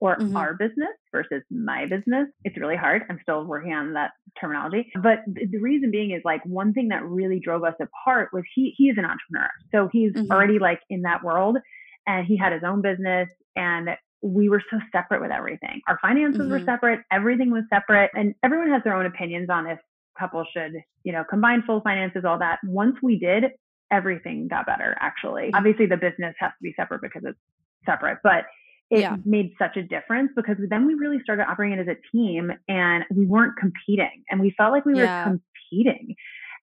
or 0.00 0.16
mm-hmm. 0.16 0.36
our 0.36 0.54
business 0.54 0.88
versus 1.12 1.42
my 1.50 1.86
business. 1.86 2.26
It's 2.44 2.58
really 2.58 2.76
hard. 2.76 3.02
I'm 3.08 3.18
still 3.22 3.44
working 3.44 3.72
on 3.72 3.92
that 3.92 4.12
terminology. 4.40 4.90
But 5.02 5.18
the 5.26 5.58
reason 5.58 5.90
being 5.90 6.12
is 6.12 6.22
like 6.24 6.40
one 6.44 6.72
thing 6.72 6.88
that 6.88 7.04
really 7.04 7.38
drove 7.38 7.64
us 7.64 7.74
apart 7.80 8.30
was 8.32 8.42
he 8.54 8.74
he 8.76 8.84
is 8.84 8.96
an 8.98 9.04
entrepreneur. 9.04 9.50
So 9.72 9.88
he's 9.92 10.12
mm-hmm. 10.12 10.32
already 10.32 10.58
like 10.58 10.80
in 10.88 11.02
that 11.02 11.22
world. 11.22 11.58
and 12.06 12.26
he 12.26 12.36
had 12.36 12.52
his 12.52 12.62
own 12.64 12.80
business 12.82 13.28
and 13.56 13.90
we 14.22 14.48
were 14.48 14.62
so 14.70 14.78
separate 14.92 15.20
with 15.20 15.30
everything. 15.30 15.80
Our 15.88 15.98
finances 16.02 16.42
mm-hmm. 16.42 16.50
were 16.50 16.64
separate, 16.64 17.00
everything 17.10 17.50
was 17.50 17.64
separate, 17.72 18.10
and 18.14 18.34
everyone 18.42 18.70
has 18.70 18.82
their 18.84 18.94
own 18.94 19.06
opinions 19.06 19.48
on 19.50 19.66
if 19.66 19.78
couples 20.18 20.46
should, 20.52 20.72
you 21.04 21.12
know, 21.12 21.24
combine 21.28 21.62
full 21.66 21.80
finances, 21.80 22.24
all 22.26 22.38
that. 22.38 22.58
Once 22.64 22.96
we 23.02 23.18
did, 23.18 23.44
everything 23.90 24.48
got 24.48 24.66
better 24.66 24.96
actually. 25.00 25.50
Obviously 25.54 25.86
the 25.86 25.96
business 25.96 26.34
has 26.38 26.50
to 26.50 26.62
be 26.62 26.72
separate 26.76 27.02
because 27.02 27.22
it's 27.24 27.38
separate, 27.86 28.18
but 28.22 28.44
it 28.90 29.00
yeah. 29.00 29.16
made 29.24 29.52
such 29.58 29.76
a 29.76 29.82
difference 29.82 30.32
because 30.34 30.56
then 30.68 30.86
we 30.86 30.94
really 30.94 31.18
started 31.22 31.46
operating 31.48 31.78
as 31.78 31.86
a 31.86 31.96
team 32.16 32.50
and 32.68 33.04
we 33.14 33.24
weren't 33.24 33.56
competing 33.56 34.24
and 34.28 34.40
we 34.40 34.52
felt 34.56 34.72
like 34.72 34.84
we 34.84 34.98
yeah. 34.98 35.24
were 35.24 35.38
competing 35.70 36.16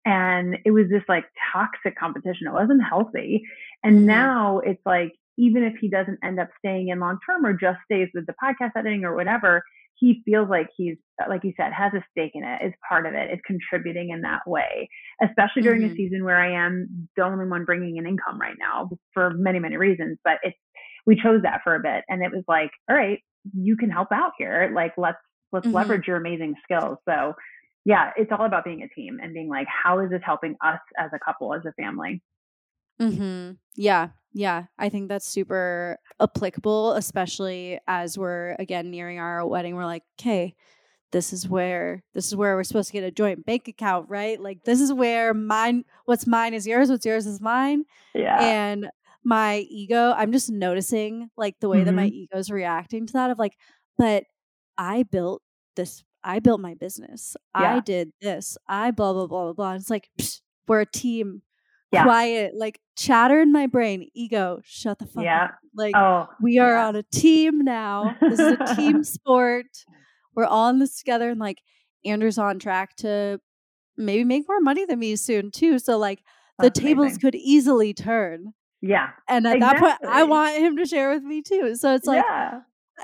and 0.07 0.57
it 0.63 0.71
was 0.71 0.85
this 0.89 1.03
like 1.09 1.25
toxic 1.51 1.97
competition. 1.99 2.47
It 2.47 2.53
wasn't 2.53 2.81
healthy. 2.81 3.43
And 3.83 3.97
mm-hmm. 3.97 4.05
now 4.05 4.59
it's 4.59 4.81
like, 4.85 5.11
even 5.37 5.63
if 5.63 5.73
he 5.81 5.89
doesn't 5.89 6.19
end 6.23 6.39
up 6.39 6.47
staying 6.59 6.87
in 6.87 6.99
long 6.99 7.19
term 7.29 7.45
or 7.45 7.53
just 7.53 7.79
stays 7.83 8.07
with 8.13 8.25
the 8.25 8.33
podcast 8.41 8.71
editing 8.77 9.03
or 9.03 9.15
whatever, 9.15 9.63
he 9.95 10.21
feels 10.23 10.47
like 10.49 10.69
he's, 10.77 10.95
like 11.27 11.43
you 11.43 11.53
said, 11.57 11.73
has 11.73 11.91
a 11.93 12.03
stake 12.11 12.31
in 12.35 12.43
it, 12.43 12.65
is 12.65 12.73
part 12.87 13.05
of 13.05 13.13
it, 13.15 13.31
is 13.31 13.39
contributing 13.45 14.11
in 14.11 14.21
that 14.21 14.47
way, 14.47 14.87
especially 15.21 15.63
during 15.63 15.81
mm-hmm. 15.81 15.93
a 15.93 15.97
season 15.97 16.23
where 16.23 16.39
I 16.39 16.53
am 16.53 17.09
the 17.17 17.23
only 17.23 17.45
one 17.45 17.65
bringing 17.65 17.97
in 17.97 18.07
income 18.07 18.39
right 18.39 18.55
now 18.59 18.89
for 19.13 19.31
many, 19.31 19.59
many 19.59 19.75
reasons. 19.75 20.19
But 20.23 20.37
it's, 20.41 20.57
we 21.07 21.15
chose 21.15 21.41
that 21.41 21.61
for 21.63 21.73
a 21.73 21.79
bit 21.79 22.03
and 22.07 22.21
it 22.21 22.31
was 22.31 22.43
like, 22.47 22.69
all 22.87 22.95
right, 22.95 23.19
you 23.57 23.75
can 23.75 23.89
help 23.89 24.09
out 24.11 24.33
here. 24.37 24.71
Like, 24.75 24.93
let's, 24.97 25.17
let's 25.51 25.65
mm-hmm. 25.65 25.75
leverage 25.75 26.07
your 26.07 26.17
amazing 26.17 26.53
skills. 26.63 26.97
So 27.09 27.33
yeah, 27.85 28.11
it's 28.17 28.31
all 28.37 28.45
about 28.45 28.65
being 28.65 28.83
a 28.83 28.89
team 28.89 29.17
and 29.23 29.33
being 29.33 29.47
like, 29.47 29.65
how 29.67 29.99
is 29.99 30.09
this 30.09 30.21
helping 30.23 30.55
us 30.63 30.79
as 30.99 31.09
a 31.15 31.19
couple, 31.19 31.53
as 31.53 31.61
a 31.65 31.71
family? 31.81 32.21
Hmm. 32.99 33.51
Yeah. 33.75 34.09
Yeah. 34.33 34.65
I 34.77 34.89
think 34.89 35.07
that's 35.07 35.27
super 35.27 35.97
applicable, 36.19 36.93
especially 36.93 37.79
as 37.87 38.17
we're 38.17 38.55
again 38.59 38.91
nearing 38.91 39.19
our 39.19 39.47
wedding. 39.47 39.75
We're 39.75 39.85
like, 39.85 40.03
okay, 40.19 40.55
this 41.11 41.31
is 41.31 41.47
where 41.47 42.03
this 42.13 42.27
is 42.27 42.35
where 42.35 42.55
we're 42.55 42.63
supposed 42.63 42.89
to 42.89 42.93
get 42.93 43.03
a 43.03 43.11
joint 43.11 43.45
bank 43.45 43.67
account, 43.67 44.09
right? 44.09 44.39
Like 44.39 44.63
this 44.63 44.81
is 44.81 44.91
where 44.91 45.33
mine, 45.33 45.85
what's 46.05 46.27
mine 46.27 46.53
is 46.53 46.67
yours, 46.67 46.89
what's 46.89 47.05
yours 47.05 47.25
is 47.25 47.39
mine. 47.39 47.85
Yeah. 48.13 48.37
And 48.41 48.89
my 49.27 49.57
ego, 49.69 50.13
I'm 50.15 50.31
just 50.31 50.49
noticing 50.49 51.29
like 51.35 51.55
the 51.59 51.67
way 51.67 51.79
mm-hmm. 51.79 51.85
that 51.87 51.91
my 51.91 52.05
ego 52.05 52.37
is 52.37 52.49
reacting 52.49 53.05
to 53.07 53.13
that 53.13 53.29
of 53.29 53.37
like, 53.37 53.57
but 53.97 54.23
I 54.77 55.03
built 55.03 55.41
this 55.75 56.03
I 56.23 56.39
built 56.39 56.61
my 56.61 56.73
business. 56.75 57.35
Yeah. 57.59 57.75
I 57.75 57.79
did 57.81 58.11
this. 58.21 58.57
I 58.67 58.91
blah 58.91 59.11
blah 59.11 59.27
blah 59.27 59.43
blah 59.45 59.53
blah. 59.53 59.73
it's 59.73 59.89
like 59.89 60.09
psh, 60.19 60.39
we're 60.67 60.81
a 60.81 60.85
team. 60.85 61.41
Yeah. 61.91 62.03
Quiet, 62.03 62.53
like 62.55 62.79
chatter 62.97 63.41
in 63.41 63.51
my 63.51 63.67
brain. 63.67 64.09
Ego, 64.13 64.59
shut 64.63 64.99
the 64.99 65.05
fuck 65.05 65.23
yeah. 65.23 65.45
up. 65.45 65.51
Like 65.75 65.95
oh, 65.95 66.27
we 66.41 66.57
are 66.59 66.75
on 66.77 66.95
a 66.95 67.03
team 67.03 67.59
now. 67.59 68.15
This 68.21 68.39
is 68.39 68.57
a 68.59 68.75
team 68.75 69.03
sport. 69.05 69.67
We're 70.35 70.45
all 70.45 70.69
in 70.69 70.79
this 70.79 70.97
together, 70.97 71.29
and 71.29 71.39
like 71.39 71.61
Andrew's 72.05 72.37
on 72.37 72.59
track 72.59 72.95
to 72.97 73.39
maybe 73.97 74.23
make 74.23 74.47
more 74.47 74.61
money 74.61 74.85
than 74.85 74.99
me 74.99 75.17
soon 75.17 75.51
too. 75.51 75.79
So 75.79 75.97
like 75.97 76.19
the 76.59 76.65
That's 76.65 76.79
tables 76.79 77.05
amazing. 77.05 77.21
could 77.21 77.35
easily 77.35 77.93
turn. 77.93 78.53
Yeah. 78.81 79.09
And 79.27 79.47
at 79.47 79.55
exactly. 79.55 79.87
that 79.87 80.01
point, 80.01 80.13
I 80.13 80.23
want 80.23 80.57
him 80.57 80.77
to 80.77 80.85
share 80.85 81.13
with 81.13 81.23
me 81.23 81.41
too. 81.41 81.75
So 81.75 81.93
it's 81.95 82.05
like, 82.07 82.23
yeah 82.27 82.61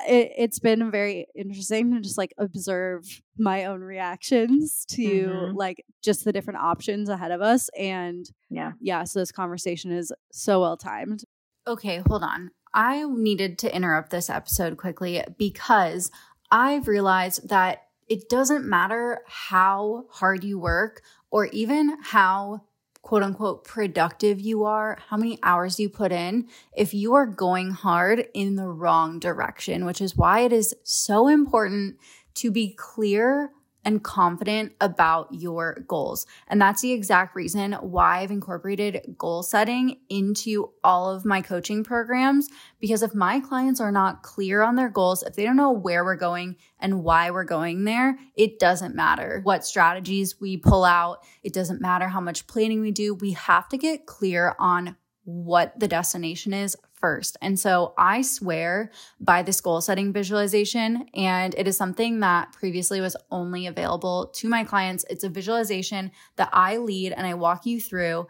it, 0.08 0.40
has 0.40 0.60
been 0.60 0.92
very 0.92 1.28
interesting 1.36 1.94
to 1.94 2.02
just 2.02 2.18
like 2.18 2.34
observe 2.38 3.22
my 3.38 3.66
own 3.66 3.82
reactions 3.82 4.86
to 4.90 5.02
mm-hmm. 5.02 5.58
like 5.58 5.86
just 6.02 6.26
the 6.26 6.34
different 6.34 6.60
options 6.60 7.10
ahead 7.10 7.32
of 7.32 7.42
us 7.42 7.70
and 7.78 8.30
yeah 8.50 8.72
yeah 8.80 9.04
so 9.04 9.20
this 9.20 9.32
conversation 9.32 9.92
is 9.92 10.12
so 10.32 10.62
well 10.62 10.78
timed 10.78 11.24
okay 11.68 12.02
hold 12.08 12.24
on 12.24 12.52
i 12.74 13.04
needed 13.08 13.58
to 13.58 13.74
interrupt 13.76 14.10
this 14.10 14.30
episode 14.30 14.78
quickly 14.78 15.24
because 15.38 16.12
i've 16.52 16.88
realized 16.88 17.48
that 17.50 17.84
it 18.10 18.28
doesn't 18.30 18.66
matter 18.66 19.22
how 19.28 20.06
hard 20.10 20.44
you 20.44 20.60
work 20.60 21.02
or 21.32 21.46
even 21.48 21.98
how 22.04 22.62
quote 23.04 23.22
unquote 23.22 23.66
productive 23.66 24.40
you 24.40 24.64
are, 24.64 24.98
how 25.10 25.18
many 25.18 25.38
hours 25.44 25.80
you 25.80 25.90
put 25.90 26.12
in, 26.12 26.48
if 26.76 26.94
you 26.94 27.14
are 27.14 27.28
going 27.28 27.70
hard 27.70 28.26
in 28.34 28.56
the 28.56 28.68
wrong 28.68 29.20
direction, 29.20 29.86
which 29.86 30.02
is 30.02 30.18
why 30.18 30.40
it 30.40 30.52
is 30.52 30.74
so 30.84 31.28
important 31.28 31.98
to 32.34 32.50
be 32.50 32.74
clear 32.74 33.52
and 33.86 34.04
confident 34.04 34.74
about 34.82 35.28
your 35.32 35.84
goals. 35.88 36.26
And 36.48 36.62
that's 36.62 36.82
the 36.82 36.92
exact 36.92 37.36
reason 37.36 37.74
why 37.74 38.20
I've 38.20 38.32
incorporated 38.32 39.16
goal 39.18 39.44
setting 39.44 40.00
into 40.10 40.72
all 40.84 41.10
of 41.10 41.26
my 41.26 41.42
coaching 41.42 41.84
programs. 41.84 42.48
Because 42.80 43.04
if 43.04 43.14
my 43.14 43.40
clients 43.40 43.80
are 43.80 43.92
not 43.92 44.24
clear 44.24 44.62
on 44.62 44.76
their 44.76 44.90
goals, 44.90 45.24
if 45.24 45.36
they 45.36 45.44
don't 45.44 45.58
know 45.58 45.72
where 45.72 46.04
we're 46.04 46.16
going 46.16 46.58
and 46.80 47.04
why 47.04 47.32
we're 47.32 47.44
going 47.44 47.84
there, 47.84 48.18
it 48.36 48.60
doesn't 48.60 48.96
matter 48.96 49.42
what 49.44 49.66
strategies 49.66 50.40
we 50.40 50.58
pull 50.58 50.84
out. 50.84 51.20
It 51.44 51.54
doesn't 51.54 51.82
matter 51.82 52.08
how 52.08 52.22
much 52.22 52.48
planning 52.48 52.82
we 52.82 52.92
do. 52.92 53.16
We 53.16 53.32
have 53.34 53.68
to 53.70 53.78
get 53.78 54.06
clear 54.06 54.56
on 54.60 54.96
what 55.26 55.80
the 55.80 55.88
destination 55.88 56.54
is 56.54 56.76
first. 57.04 57.36
And 57.42 57.60
so 57.60 57.94
I 57.98 58.22
swear 58.22 58.90
by 59.20 59.44
this 59.44 59.60
goal 59.60 59.82
setting 59.82 60.14
visualization. 60.14 61.06
And 61.14 61.54
it 61.58 61.68
is 61.68 61.76
something 61.76 62.22
that 62.22 62.54
previously 62.54 63.02
was 63.02 63.18
only 63.30 63.68
available 63.68 64.32
to 64.36 64.48
my 64.48 64.64
clients. 64.64 65.04
It's 65.10 65.26
a 65.26 65.30
visualization 65.30 66.12
that 66.38 66.48
I 66.54 66.78
lead 66.78 67.12
and 67.12 67.28
I 67.28 67.34
walk 67.34 67.66
you 67.66 67.82
through. 67.82 68.28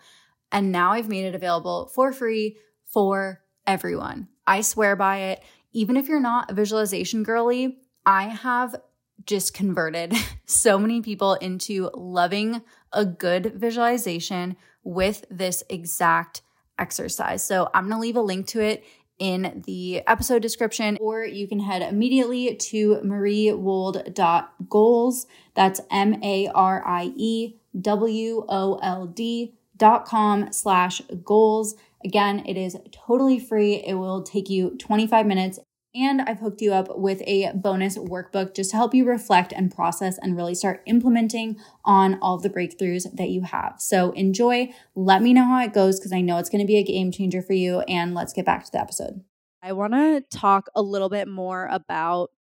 And 0.51 0.71
now 0.71 0.93
I've 0.93 1.07
made 1.07 1.26
it 1.26 1.36
available 1.36 1.91
for 1.93 2.11
free 2.11 2.57
for 2.88 3.43
everyone. 3.67 4.28
I 4.47 4.61
swear 4.61 4.95
by 4.95 5.17
it. 5.17 5.43
Even 5.71 5.95
if 5.95 6.07
you're 6.07 6.19
not 6.19 6.49
a 6.49 6.55
visualization 6.55 7.21
girly, 7.21 7.78
I 8.07 8.24
have 8.24 8.76
just 9.24 9.53
converted 9.53 10.15
so 10.47 10.80
many 10.80 10.99
people 11.01 11.36
into 11.36 11.91
loving 11.93 12.63
a 12.91 13.05
good 13.05 13.53
visualization 13.53 14.55
with 14.84 15.26
this 15.30 15.61
exact 15.69 16.41
exercise. 16.80 17.43
So 17.43 17.69
I'm 17.74 17.89
going 17.89 17.97
to 17.97 18.01
leave 18.01 18.15
a 18.15 18.21
link 18.21 18.47
to 18.47 18.61
it 18.61 18.86
in 19.19 19.61
the 19.65 20.01
episode 20.07 20.41
description, 20.41 20.97
or 20.99 21.24
you 21.24 21.47
can 21.47 21.59
head 21.59 21.82
immediately 21.82 22.55
to 22.55 22.95
mariewold.goals. 23.03 25.28
That's 25.55 25.82
M 25.91 26.21
A 26.24 26.49
R 26.53 26.82
I 26.86 27.13
E 27.15 27.55
W 27.80 28.45
O 28.49 28.80
L 28.82 29.07
D 29.07 29.53
dot 29.78 30.05
com 30.05 30.51
slash 30.51 31.01
goals. 31.24 31.76
Again, 32.03 32.43
it 32.45 32.57
is 32.57 32.76
totally 32.91 33.39
free. 33.39 33.76
It 33.76 33.93
will 33.93 34.24
take 34.24 34.49
you 34.49 34.76
25 34.78 35.26
minutes 35.26 35.59
and 35.95 36.21
I've 36.21 36.39
hooked 36.39 36.61
you 36.61 36.73
up 36.73 36.97
with 36.97 37.21
a 37.27 37.51
bonus 37.53 37.97
workbook 37.97 38.55
just 38.55 38.71
to 38.71 38.77
help 38.77 38.93
you 38.93 39.05
reflect 39.05 39.53
and 39.53 39.73
process 39.73 40.17
and 40.17 40.35
really 40.35 40.55
start 40.55 40.81
implementing 40.87 41.57
on 41.85 42.17
all 42.21 42.39
the 42.39 42.49
breakthroughs 42.49 43.05
that 43.15 43.29
you 43.29 43.41
have. 43.41 43.75
So 43.77 44.11
enjoy. 44.11 44.73
Let 44.95 45.21
me 45.21 45.33
know 45.33 45.45
how 45.45 45.63
it 45.63 45.73
goes 45.73 45.99
because 45.99 46.11
I 46.11 46.21
know 46.21 46.37
it's 46.39 46.49
going 46.49 46.63
to 46.63 46.67
be 46.67 46.77
a 46.77 46.83
game 46.83 47.11
changer 47.11 47.41
for 47.41 47.53
you. 47.53 47.81
And 47.81 48.15
let's 48.15 48.33
get 48.33 48.45
back 48.45 48.65
to 48.65 48.71
the 48.71 48.81
episode. 48.81 49.21
I 49.61 49.73
want 49.73 49.93
to 49.93 50.21
talk 50.35 50.67
a 50.75 50.81
little 50.81 51.09
bit 51.09 51.27
more 51.27 51.67
about 51.67 52.31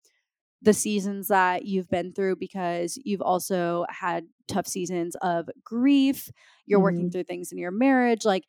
the 0.62 0.72
seasons 0.72 1.28
that 1.28 1.66
you've 1.66 1.90
been 1.90 2.12
through 2.12 2.36
because 2.36 2.98
you've 3.04 3.20
also 3.20 3.84
had 3.90 4.24
tough 4.48 4.66
seasons 4.66 5.14
of 5.22 5.48
grief. 5.62 6.30
You're 6.66 6.78
mm-hmm. 6.78 6.84
working 6.84 7.10
through 7.10 7.24
things 7.24 7.52
in 7.52 7.58
your 7.58 7.70
marriage. 7.70 8.24
Like, 8.24 8.44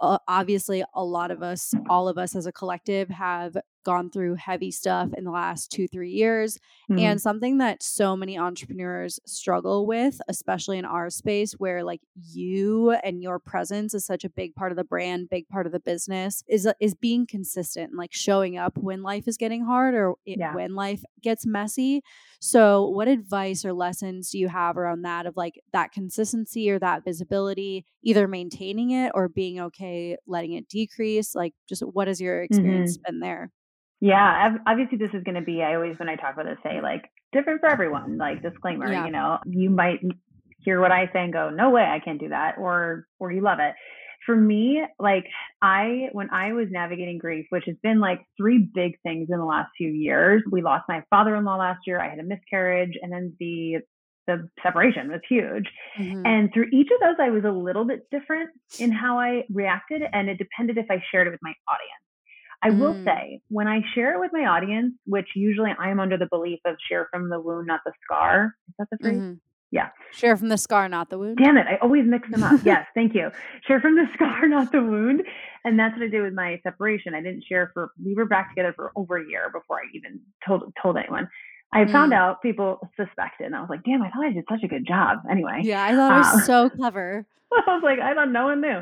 uh, 0.00 0.18
obviously, 0.28 0.84
a 0.94 1.04
lot 1.04 1.30
of 1.30 1.42
us, 1.42 1.72
all 1.88 2.08
of 2.08 2.18
us 2.18 2.34
as 2.34 2.46
a 2.46 2.52
collective, 2.52 3.08
have 3.08 3.56
gone 3.84 4.10
through 4.10 4.34
heavy 4.34 4.70
stuff 4.70 5.10
in 5.16 5.24
the 5.24 5.30
last 5.30 5.70
two, 5.70 5.86
three 5.86 6.10
years. 6.10 6.58
Mm-hmm. 6.90 6.98
And 6.98 7.20
something 7.20 7.58
that 7.58 7.82
so 7.82 8.16
many 8.16 8.38
entrepreneurs 8.38 9.20
struggle 9.26 9.86
with, 9.86 10.20
especially 10.28 10.78
in 10.78 10.84
our 10.84 11.10
space 11.10 11.52
where 11.52 11.84
like 11.84 12.00
you 12.14 12.90
and 12.90 13.22
your 13.22 13.38
presence 13.38 13.94
is 13.94 14.04
such 14.04 14.24
a 14.24 14.30
big 14.30 14.54
part 14.54 14.72
of 14.72 14.76
the 14.76 14.84
brand, 14.84 15.28
big 15.30 15.48
part 15.48 15.66
of 15.66 15.72
the 15.72 15.80
business, 15.80 16.42
is 16.48 16.68
is 16.80 16.94
being 16.94 17.26
consistent 17.26 17.90
and 17.90 17.98
like 17.98 18.12
showing 18.12 18.56
up 18.58 18.76
when 18.76 19.02
life 19.02 19.28
is 19.28 19.36
getting 19.36 19.64
hard 19.64 19.94
or 19.94 20.14
it, 20.26 20.38
yeah. 20.38 20.54
when 20.54 20.74
life 20.74 21.02
gets 21.22 21.46
messy. 21.46 22.02
So, 22.40 22.88
what 22.88 23.08
advice 23.08 23.64
or 23.64 23.72
lessons 23.72 24.30
do 24.30 24.38
you 24.38 24.48
have 24.48 24.76
around 24.76 25.02
that 25.02 25.26
of 25.26 25.36
like 25.36 25.62
that 25.72 25.92
consistency 25.92 26.70
or 26.70 26.78
that 26.78 27.04
visibility, 27.04 27.86
either 28.02 28.28
maintaining 28.28 28.90
it 28.90 29.12
or 29.14 29.28
being 29.28 29.60
okay 29.60 30.16
letting 30.26 30.52
it 30.52 30.68
decrease? 30.68 31.34
Like, 31.34 31.54
just 31.68 31.82
what 31.82 32.08
has 32.08 32.20
your 32.20 32.42
experience 32.42 32.98
mm-hmm. 32.98 33.12
been 33.12 33.20
there? 33.20 33.50
Yeah, 34.04 34.58
obviously 34.66 34.98
this 34.98 35.14
is 35.14 35.22
going 35.24 35.36
to 35.36 35.40
be. 35.40 35.62
I 35.62 35.76
always, 35.76 35.98
when 35.98 36.10
I 36.10 36.16
talk 36.16 36.34
about 36.34 36.44
this, 36.44 36.58
say 36.62 36.82
like 36.82 37.10
different 37.32 37.60
for 37.60 37.70
everyone. 37.70 38.18
Like 38.18 38.42
disclaimer, 38.42 38.92
yeah. 38.92 39.06
you 39.06 39.10
know, 39.10 39.38
you 39.46 39.70
might 39.70 40.00
hear 40.58 40.78
what 40.78 40.92
I 40.92 41.06
say 41.06 41.24
and 41.24 41.32
go, 41.32 41.48
"No 41.48 41.70
way, 41.70 41.84
I 41.84 42.00
can't 42.04 42.20
do 42.20 42.28
that," 42.28 42.56
or 42.58 43.06
or 43.18 43.32
you 43.32 43.40
love 43.40 43.60
it. 43.60 43.74
For 44.26 44.36
me, 44.36 44.82
like 44.98 45.24
I, 45.62 46.08
when 46.12 46.28
I 46.30 46.52
was 46.52 46.66
navigating 46.70 47.16
grief, 47.16 47.46
which 47.48 47.64
has 47.66 47.76
been 47.82 47.98
like 47.98 48.20
three 48.36 48.68
big 48.74 49.00
things 49.02 49.28
in 49.30 49.38
the 49.38 49.44
last 49.46 49.70
few 49.78 49.88
years. 49.88 50.42
We 50.50 50.60
lost 50.60 50.84
my 50.86 51.02
father-in-law 51.08 51.56
last 51.56 51.80
year. 51.86 51.98
I 51.98 52.10
had 52.10 52.18
a 52.18 52.24
miscarriage, 52.24 52.98
and 53.00 53.10
then 53.10 53.34
the 53.40 53.78
the 54.26 54.50
separation 54.62 55.10
was 55.10 55.20
huge. 55.26 55.66
Mm-hmm. 55.98 56.26
And 56.26 56.52
through 56.52 56.68
each 56.74 56.88
of 56.94 57.00
those, 57.00 57.16
I 57.18 57.30
was 57.30 57.44
a 57.44 57.50
little 57.50 57.86
bit 57.86 58.06
different 58.10 58.50
in 58.78 58.92
how 58.92 59.18
I 59.18 59.44
reacted, 59.50 60.02
and 60.12 60.28
it 60.28 60.36
depended 60.36 60.76
if 60.76 60.90
I 60.90 61.02
shared 61.10 61.26
it 61.26 61.30
with 61.30 61.42
my 61.42 61.54
audience. 61.70 62.04
I 62.64 62.70
mm. 62.70 62.78
will 62.78 63.04
say, 63.04 63.40
when 63.48 63.68
I 63.68 63.80
share 63.94 64.14
it 64.14 64.20
with 64.20 64.30
my 64.32 64.46
audience, 64.46 64.94
which 65.06 65.28
usually 65.36 65.70
I'm 65.78 66.00
under 66.00 66.16
the 66.16 66.26
belief 66.30 66.60
of 66.64 66.76
share 66.88 67.08
from 67.10 67.28
the 67.28 67.38
wound, 67.38 67.66
not 67.66 67.80
the 67.84 67.92
scar. 68.02 68.54
Is 68.68 68.74
that 68.78 68.88
the 68.90 68.98
phrase? 68.98 69.16
Mm-hmm. 69.16 69.34
Yeah. 69.70 69.88
Share 70.12 70.36
from 70.36 70.48
the 70.48 70.56
scar, 70.56 70.88
not 70.88 71.10
the 71.10 71.18
wound. 71.18 71.36
Damn 71.36 71.58
it. 71.58 71.66
I 71.68 71.76
always 71.82 72.04
mix 72.06 72.30
them 72.30 72.42
up. 72.42 72.60
yes. 72.64 72.86
Thank 72.94 73.14
you. 73.14 73.30
Share 73.66 73.80
from 73.80 73.96
the 73.96 74.06
scar, 74.14 74.48
not 74.48 74.72
the 74.72 74.82
wound. 74.82 75.22
And 75.64 75.78
that's 75.78 75.94
what 75.94 76.04
I 76.04 76.08
did 76.08 76.22
with 76.22 76.32
my 76.32 76.58
separation. 76.62 77.14
I 77.14 77.20
didn't 77.20 77.44
share 77.46 77.70
for, 77.74 77.90
we 78.02 78.14
were 78.14 78.24
back 78.24 78.50
together 78.50 78.72
for 78.74 78.92
over 78.96 79.18
a 79.18 79.28
year 79.28 79.50
before 79.52 79.78
I 79.78 79.84
even 79.94 80.20
told, 80.46 80.72
told 80.80 80.96
anyone. 80.96 81.28
I 81.74 81.90
found 81.90 82.12
mm. 82.12 82.16
out 82.16 82.40
people 82.40 82.78
suspected, 82.96 83.46
and 83.46 83.56
I 83.56 83.60
was 83.60 83.68
like, 83.68 83.82
"Damn, 83.84 84.02
I 84.02 84.10
thought 84.10 84.24
I 84.24 84.32
did 84.32 84.44
such 84.48 84.62
a 84.62 84.68
good 84.68 84.86
job." 84.86 85.18
Anyway, 85.30 85.60
yeah, 85.62 85.84
I 85.84 85.94
thought 85.94 86.12
um, 86.12 86.16
it 86.16 86.20
was 86.20 86.34
um, 86.34 86.40
so 86.42 86.70
clever. 86.70 87.26
I 87.52 87.74
was 87.74 87.82
like, 87.82 87.98
I 88.00 88.14
thought 88.14 88.30
no 88.30 88.44
one 88.44 88.60
knew. 88.60 88.80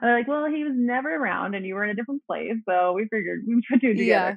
They're 0.00 0.18
like, 0.18 0.28
well, 0.28 0.46
he 0.46 0.64
was 0.64 0.72
never 0.74 1.14
around, 1.14 1.54
and 1.54 1.66
you 1.66 1.74
were 1.74 1.84
in 1.84 1.90
a 1.90 1.94
different 1.94 2.22
place, 2.26 2.54
so 2.68 2.92
we 2.92 3.08
figured 3.10 3.44
we 3.46 3.62
put 3.70 3.80
two 3.80 3.94
together. 3.94 4.04
Yeah. 4.04 4.34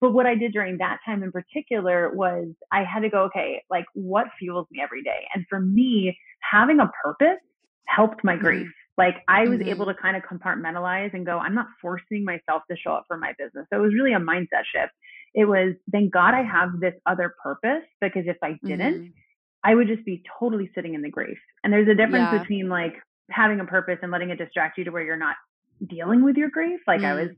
But 0.00 0.14
what 0.14 0.26
I 0.26 0.34
did 0.34 0.52
during 0.52 0.78
that 0.78 0.98
time 1.06 1.22
in 1.22 1.30
particular 1.30 2.10
was 2.12 2.48
I 2.72 2.82
had 2.82 3.00
to 3.00 3.08
go, 3.08 3.22
okay, 3.24 3.62
like 3.70 3.84
what 3.94 4.26
fuels 4.36 4.66
me 4.72 4.80
every 4.82 5.02
day? 5.04 5.28
And 5.32 5.46
for 5.48 5.60
me, 5.60 6.18
having 6.40 6.80
a 6.80 6.90
purpose 7.04 7.38
helped 7.86 8.24
my 8.24 8.34
mm-hmm. 8.34 8.42
grief. 8.42 8.68
Like 8.98 9.16
I 9.28 9.44
was 9.44 9.60
mm-hmm. 9.60 9.68
able 9.68 9.86
to 9.86 9.94
kind 9.94 10.16
of 10.16 10.24
compartmentalize 10.24 11.14
and 11.14 11.24
go, 11.24 11.38
I'm 11.38 11.54
not 11.54 11.66
forcing 11.80 12.24
myself 12.24 12.62
to 12.68 12.76
show 12.76 12.92
up 12.94 13.04
for 13.06 13.16
my 13.16 13.32
business. 13.38 13.66
So 13.70 13.78
it 13.78 13.82
was 13.82 13.94
really 13.94 14.12
a 14.12 14.18
mindset 14.18 14.66
shift. 14.74 14.92
It 15.34 15.46
was, 15.46 15.74
thank 15.90 16.12
God 16.12 16.34
I 16.34 16.42
have 16.42 16.80
this 16.80 16.94
other 17.06 17.34
purpose 17.42 17.84
because 18.00 18.24
if 18.26 18.36
I 18.42 18.58
didn't, 18.64 18.94
mm-hmm. 18.94 19.10
I 19.64 19.74
would 19.74 19.88
just 19.88 20.04
be 20.04 20.22
totally 20.38 20.70
sitting 20.74 20.94
in 20.94 21.02
the 21.02 21.10
grief. 21.10 21.38
And 21.62 21.72
there's 21.72 21.88
a 21.88 21.94
difference 21.94 22.28
yeah. 22.32 22.38
between 22.38 22.68
like 22.68 22.94
having 23.30 23.60
a 23.60 23.64
purpose 23.64 23.98
and 24.02 24.10
letting 24.10 24.30
it 24.30 24.38
distract 24.38 24.78
you 24.78 24.84
to 24.84 24.90
where 24.90 25.02
you're 25.02 25.16
not 25.16 25.36
dealing 25.88 26.24
with 26.24 26.36
your 26.36 26.50
grief. 26.50 26.80
Like 26.86 27.00
mm. 27.00 27.06
I 27.06 27.14
was 27.14 27.28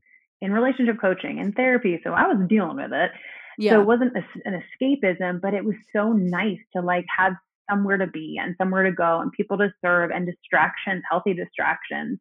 in 0.40 0.53
relationship 0.53 0.97
coaching 1.01 1.38
and 1.40 1.55
therapy, 1.55 2.01
so 2.03 2.12
I 2.12 2.26
was 2.26 2.47
dealing 2.49 2.76
with 2.76 2.92
it. 2.92 3.11
Yeah. 3.59 3.72
So 3.72 3.80
it 3.82 3.86
wasn't 3.86 4.16
a, 4.16 4.22
an 4.45 4.62
escapism, 4.62 5.40
but 5.40 5.55
it 5.55 5.64
was 5.64 5.76
so 5.95 6.12
nice 6.12 6.59
to 6.74 6.82
like 6.82 7.05
have 7.16 7.34
somewhere 7.70 7.97
to 7.97 8.07
be 8.07 8.38
and 8.40 8.55
somewhere 8.59 8.82
to 8.82 8.92
go 8.92 9.20
and 9.20 9.32
people 9.32 9.59
to 9.59 9.72
serve 9.84 10.11
and 10.11 10.26
distractions, 10.26 11.03
healthy 11.11 11.34
distractions. 11.34 12.18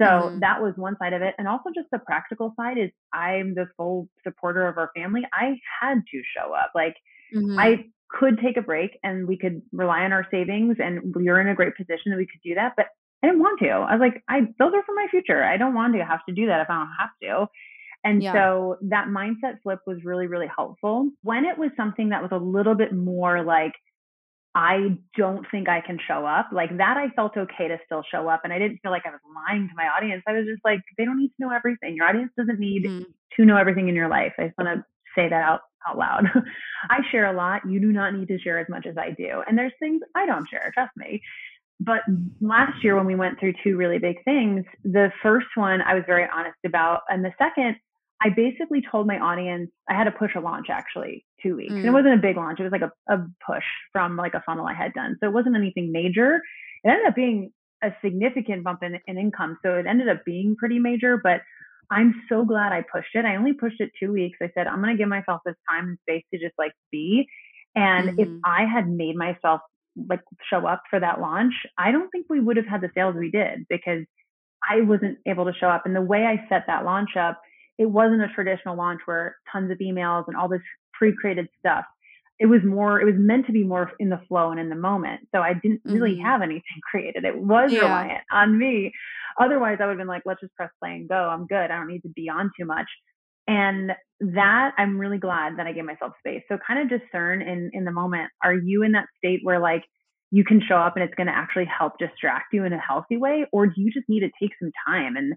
So 0.00 0.04
mm. 0.04 0.40
that 0.40 0.62
was 0.62 0.74
one 0.76 0.96
side 0.98 1.12
of 1.12 1.22
it. 1.22 1.34
And 1.38 1.48
also 1.48 1.70
just 1.74 1.88
the 1.90 1.98
practical 1.98 2.54
side 2.56 2.78
is 2.78 2.90
I'm 3.12 3.54
the 3.54 3.66
full 3.76 4.08
supporter 4.22 4.66
of 4.68 4.78
our 4.78 4.90
family. 4.94 5.22
I 5.32 5.58
had 5.80 6.02
to 6.12 6.22
show 6.36 6.52
up. 6.52 6.70
Like 6.74 6.94
mm-hmm. 7.34 7.58
I 7.58 7.84
could 8.10 8.38
take 8.42 8.56
a 8.56 8.62
break 8.62 8.98
and 9.02 9.26
we 9.26 9.36
could 9.36 9.60
rely 9.72 10.02
on 10.02 10.12
our 10.12 10.26
savings 10.30 10.76
and 10.82 11.14
we 11.14 11.28
are 11.28 11.40
in 11.40 11.48
a 11.48 11.54
great 11.54 11.76
position 11.76 12.10
that 12.10 12.16
we 12.16 12.26
could 12.26 12.40
do 12.42 12.54
that. 12.54 12.74
But 12.76 12.86
I 13.22 13.26
didn't 13.26 13.40
want 13.40 13.58
to. 13.60 13.68
I 13.68 13.94
was 13.94 14.00
like, 14.00 14.22
I 14.28 14.40
those 14.58 14.72
are 14.74 14.82
for 14.84 14.94
my 14.94 15.06
future. 15.10 15.42
I 15.42 15.56
don't 15.56 15.74
want 15.74 15.94
to 15.94 16.04
have 16.04 16.24
to 16.28 16.34
do 16.34 16.46
that 16.46 16.60
if 16.60 16.70
I 16.70 16.74
don't 16.74 16.94
have 16.98 17.10
to. 17.22 17.50
And 18.04 18.22
yeah. 18.22 18.32
so 18.32 18.76
that 18.82 19.08
mindset 19.08 19.60
flip 19.62 19.80
was 19.86 19.98
really, 20.04 20.28
really 20.28 20.46
helpful. 20.54 21.10
When 21.22 21.44
it 21.44 21.58
was 21.58 21.70
something 21.76 22.10
that 22.10 22.22
was 22.22 22.30
a 22.32 22.38
little 22.38 22.76
bit 22.76 22.92
more 22.92 23.42
like, 23.42 23.72
I 24.58 24.98
don't 25.16 25.46
think 25.52 25.68
I 25.68 25.80
can 25.80 26.00
show 26.08 26.26
up, 26.26 26.48
like 26.52 26.76
that, 26.78 26.96
I 26.96 27.14
felt 27.14 27.36
okay 27.36 27.68
to 27.68 27.78
still 27.86 28.02
show 28.10 28.28
up. 28.28 28.40
And 28.42 28.52
I 28.52 28.58
didn't 28.58 28.80
feel 28.82 28.90
like 28.90 29.06
I 29.06 29.10
was 29.10 29.20
lying 29.32 29.68
to 29.68 29.74
my 29.76 29.86
audience. 29.86 30.24
I 30.26 30.32
was 30.32 30.46
just 30.46 30.64
like, 30.64 30.80
they 30.98 31.04
don't 31.04 31.16
need 31.16 31.28
to 31.28 31.34
know 31.38 31.52
everything. 31.52 31.94
Your 31.94 32.06
audience 32.06 32.32
doesn't 32.36 32.58
need 32.58 32.84
mm-hmm. 32.84 33.04
to 33.36 33.44
know 33.44 33.56
everything 33.56 33.88
in 33.88 33.94
your 33.94 34.08
life. 34.08 34.32
I 34.36 34.46
just 34.46 34.58
want 34.58 34.76
to 34.76 34.84
say 35.14 35.28
that 35.28 35.42
out, 35.42 35.60
out 35.88 35.96
loud. 35.96 36.24
I 36.90 36.98
share 37.12 37.30
a 37.30 37.36
lot. 37.36 37.62
You 37.70 37.78
do 37.78 37.92
not 37.92 38.14
need 38.14 38.26
to 38.28 38.38
share 38.40 38.58
as 38.58 38.66
much 38.68 38.84
as 38.84 38.96
I 38.98 39.10
do. 39.10 39.44
And 39.46 39.56
there's 39.56 39.72
things 39.78 40.02
I 40.16 40.26
don't 40.26 40.48
share, 40.48 40.72
trust 40.74 40.96
me. 40.96 41.22
But 41.78 42.00
last 42.40 42.82
year, 42.82 42.96
when 42.96 43.06
we 43.06 43.14
went 43.14 43.38
through 43.38 43.54
two 43.62 43.76
really 43.76 43.98
big 43.98 44.24
things, 44.24 44.64
the 44.82 45.12
first 45.22 45.46
one 45.54 45.82
I 45.82 45.94
was 45.94 46.02
very 46.04 46.26
honest 46.34 46.58
about. 46.66 47.02
And 47.08 47.24
the 47.24 47.30
second, 47.38 47.76
I 48.20 48.30
basically 48.30 48.82
told 48.90 49.06
my 49.06 49.18
audience 49.18 49.70
I 49.88 49.94
had 49.94 50.04
to 50.04 50.10
push 50.10 50.34
a 50.34 50.40
launch 50.40 50.66
actually 50.70 51.24
two 51.42 51.56
weeks. 51.56 51.72
Mm. 51.72 51.76
And 51.76 51.86
it 51.86 51.90
mm. 51.90 51.94
wasn't 51.94 52.14
a 52.14 52.22
big 52.22 52.36
launch, 52.36 52.58
it 52.60 52.64
was 52.64 52.72
like 52.72 52.82
a, 52.82 52.92
a 53.12 53.18
push 53.46 53.64
from 53.92 54.16
like 54.16 54.34
a 54.34 54.42
funnel 54.44 54.66
I 54.66 54.74
had 54.74 54.92
done. 54.92 55.16
So 55.20 55.28
it 55.28 55.32
wasn't 55.32 55.56
anything 55.56 55.92
major. 55.92 56.40
It 56.84 56.88
ended 56.88 57.06
up 57.06 57.14
being 57.14 57.52
a 57.82 57.90
significant 58.02 58.64
bump 58.64 58.82
in, 58.82 58.98
in 59.06 59.18
income. 59.18 59.58
So 59.64 59.76
it 59.76 59.86
ended 59.86 60.08
up 60.08 60.24
being 60.24 60.56
pretty 60.56 60.78
major, 60.78 61.16
but 61.22 61.42
I'm 61.90 62.22
so 62.28 62.44
glad 62.44 62.72
I 62.72 62.82
pushed 62.92 63.14
it. 63.14 63.24
I 63.24 63.36
only 63.36 63.52
pushed 63.52 63.80
it 63.80 63.90
two 63.98 64.12
weeks. 64.12 64.38
I 64.42 64.50
said, 64.54 64.66
I'm 64.66 64.82
going 64.82 64.94
to 64.94 64.98
give 64.98 65.08
myself 65.08 65.40
this 65.46 65.54
time 65.70 65.88
and 65.88 65.98
space 66.00 66.24
to 66.34 66.40
just 66.40 66.54
like 66.58 66.72
be. 66.90 67.26
And 67.74 68.10
mm-hmm. 68.10 68.20
if 68.20 68.28
I 68.44 68.64
had 68.64 68.88
made 68.88 69.16
myself 69.16 69.60
like 70.08 70.20
show 70.50 70.66
up 70.66 70.82
for 70.90 71.00
that 71.00 71.20
launch, 71.20 71.54
I 71.78 71.92
don't 71.92 72.10
think 72.10 72.26
we 72.28 72.40
would 72.40 72.56
have 72.56 72.66
had 72.66 72.80
the 72.80 72.90
sales 72.94 73.14
we 73.16 73.30
did 73.30 73.66
because 73.68 74.04
I 74.68 74.82
wasn't 74.82 75.18
able 75.26 75.44
to 75.46 75.54
show 75.58 75.68
up. 75.68 75.86
And 75.86 75.94
the 75.94 76.02
way 76.02 76.24
I 76.24 76.46
set 76.48 76.64
that 76.66 76.84
launch 76.84 77.16
up, 77.16 77.40
it 77.78 77.86
wasn't 77.86 78.22
a 78.22 78.28
traditional 78.34 78.76
launch 78.76 79.00
where 79.04 79.36
tons 79.52 79.70
of 79.70 79.78
emails 79.78 80.24
and 80.26 80.36
all 80.36 80.48
this 80.48 80.60
pre-created 80.94 81.48
stuff. 81.58 81.84
It 82.40 82.46
was 82.46 82.60
more, 82.64 83.00
it 83.00 83.04
was 83.04 83.16
meant 83.16 83.46
to 83.46 83.52
be 83.52 83.64
more 83.64 83.90
in 83.98 84.10
the 84.10 84.20
flow 84.28 84.50
and 84.50 84.60
in 84.60 84.68
the 84.68 84.76
moment. 84.76 85.22
So 85.34 85.40
I 85.40 85.54
didn't 85.54 85.80
really 85.84 86.14
mm-hmm. 86.14 86.26
have 86.26 86.42
anything 86.42 86.62
created. 86.88 87.24
It 87.24 87.36
was 87.36 87.72
yeah. 87.72 87.80
reliant 87.80 88.24
on 88.30 88.58
me. 88.58 88.92
Otherwise, 89.40 89.78
I 89.80 89.86
would 89.86 89.92
have 89.92 89.98
been 89.98 90.06
like, 90.06 90.22
let's 90.24 90.40
just 90.40 90.54
press 90.54 90.70
play 90.80 90.90
and 90.90 91.08
go. 91.08 91.14
I'm 91.14 91.46
good. 91.46 91.56
I 91.56 91.76
don't 91.76 91.88
need 91.88 92.02
to 92.02 92.08
be 92.08 92.28
on 92.28 92.50
too 92.58 92.64
much. 92.64 92.86
And 93.48 93.92
that 94.20 94.72
I'm 94.76 94.98
really 94.98 95.18
glad 95.18 95.58
that 95.58 95.66
I 95.66 95.72
gave 95.72 95.84
myself 95.84 96.12
space. 96.18 96.42
So 96.48 96.58
kind 96.64 96.80
of 96.80 97.00
discern 97.00 97.40
in 97.40 97.70
in 97.72 97.84
the 97.84 97.92
moment. 97.92 98.30
Are 98.44 98.54
you 98.54 98.82
in 98.82 98.92
that 98.92 99.06
state 99.16 99.40
where 99.42 99.58
like 99.58 99.84
you 100.30 100.44
can 100.44 100.60
show 100.60 100.76
up 100.76 100.96
and 100.96 101.04
it's 101.04 101.14
going 101.14 101.28
to 101.28 101.36
actually 101.36 101.64
help 101.64 101.98
distract 101.98 102.52
you 102.52 102.64
in 102.64 102.72
a 102.72 102.78
healthy 102.78 103.16
way, 103.16 103.46
or 103.52 103.66
do 103.66 103.74
you 103.76 103.90
just 103.90 104.08
need 104.08 104.20
to 104.20 104.30
take 104.40 104.52
some 104.60 104.70
time? 104.86 105.16
And 105.16 105.34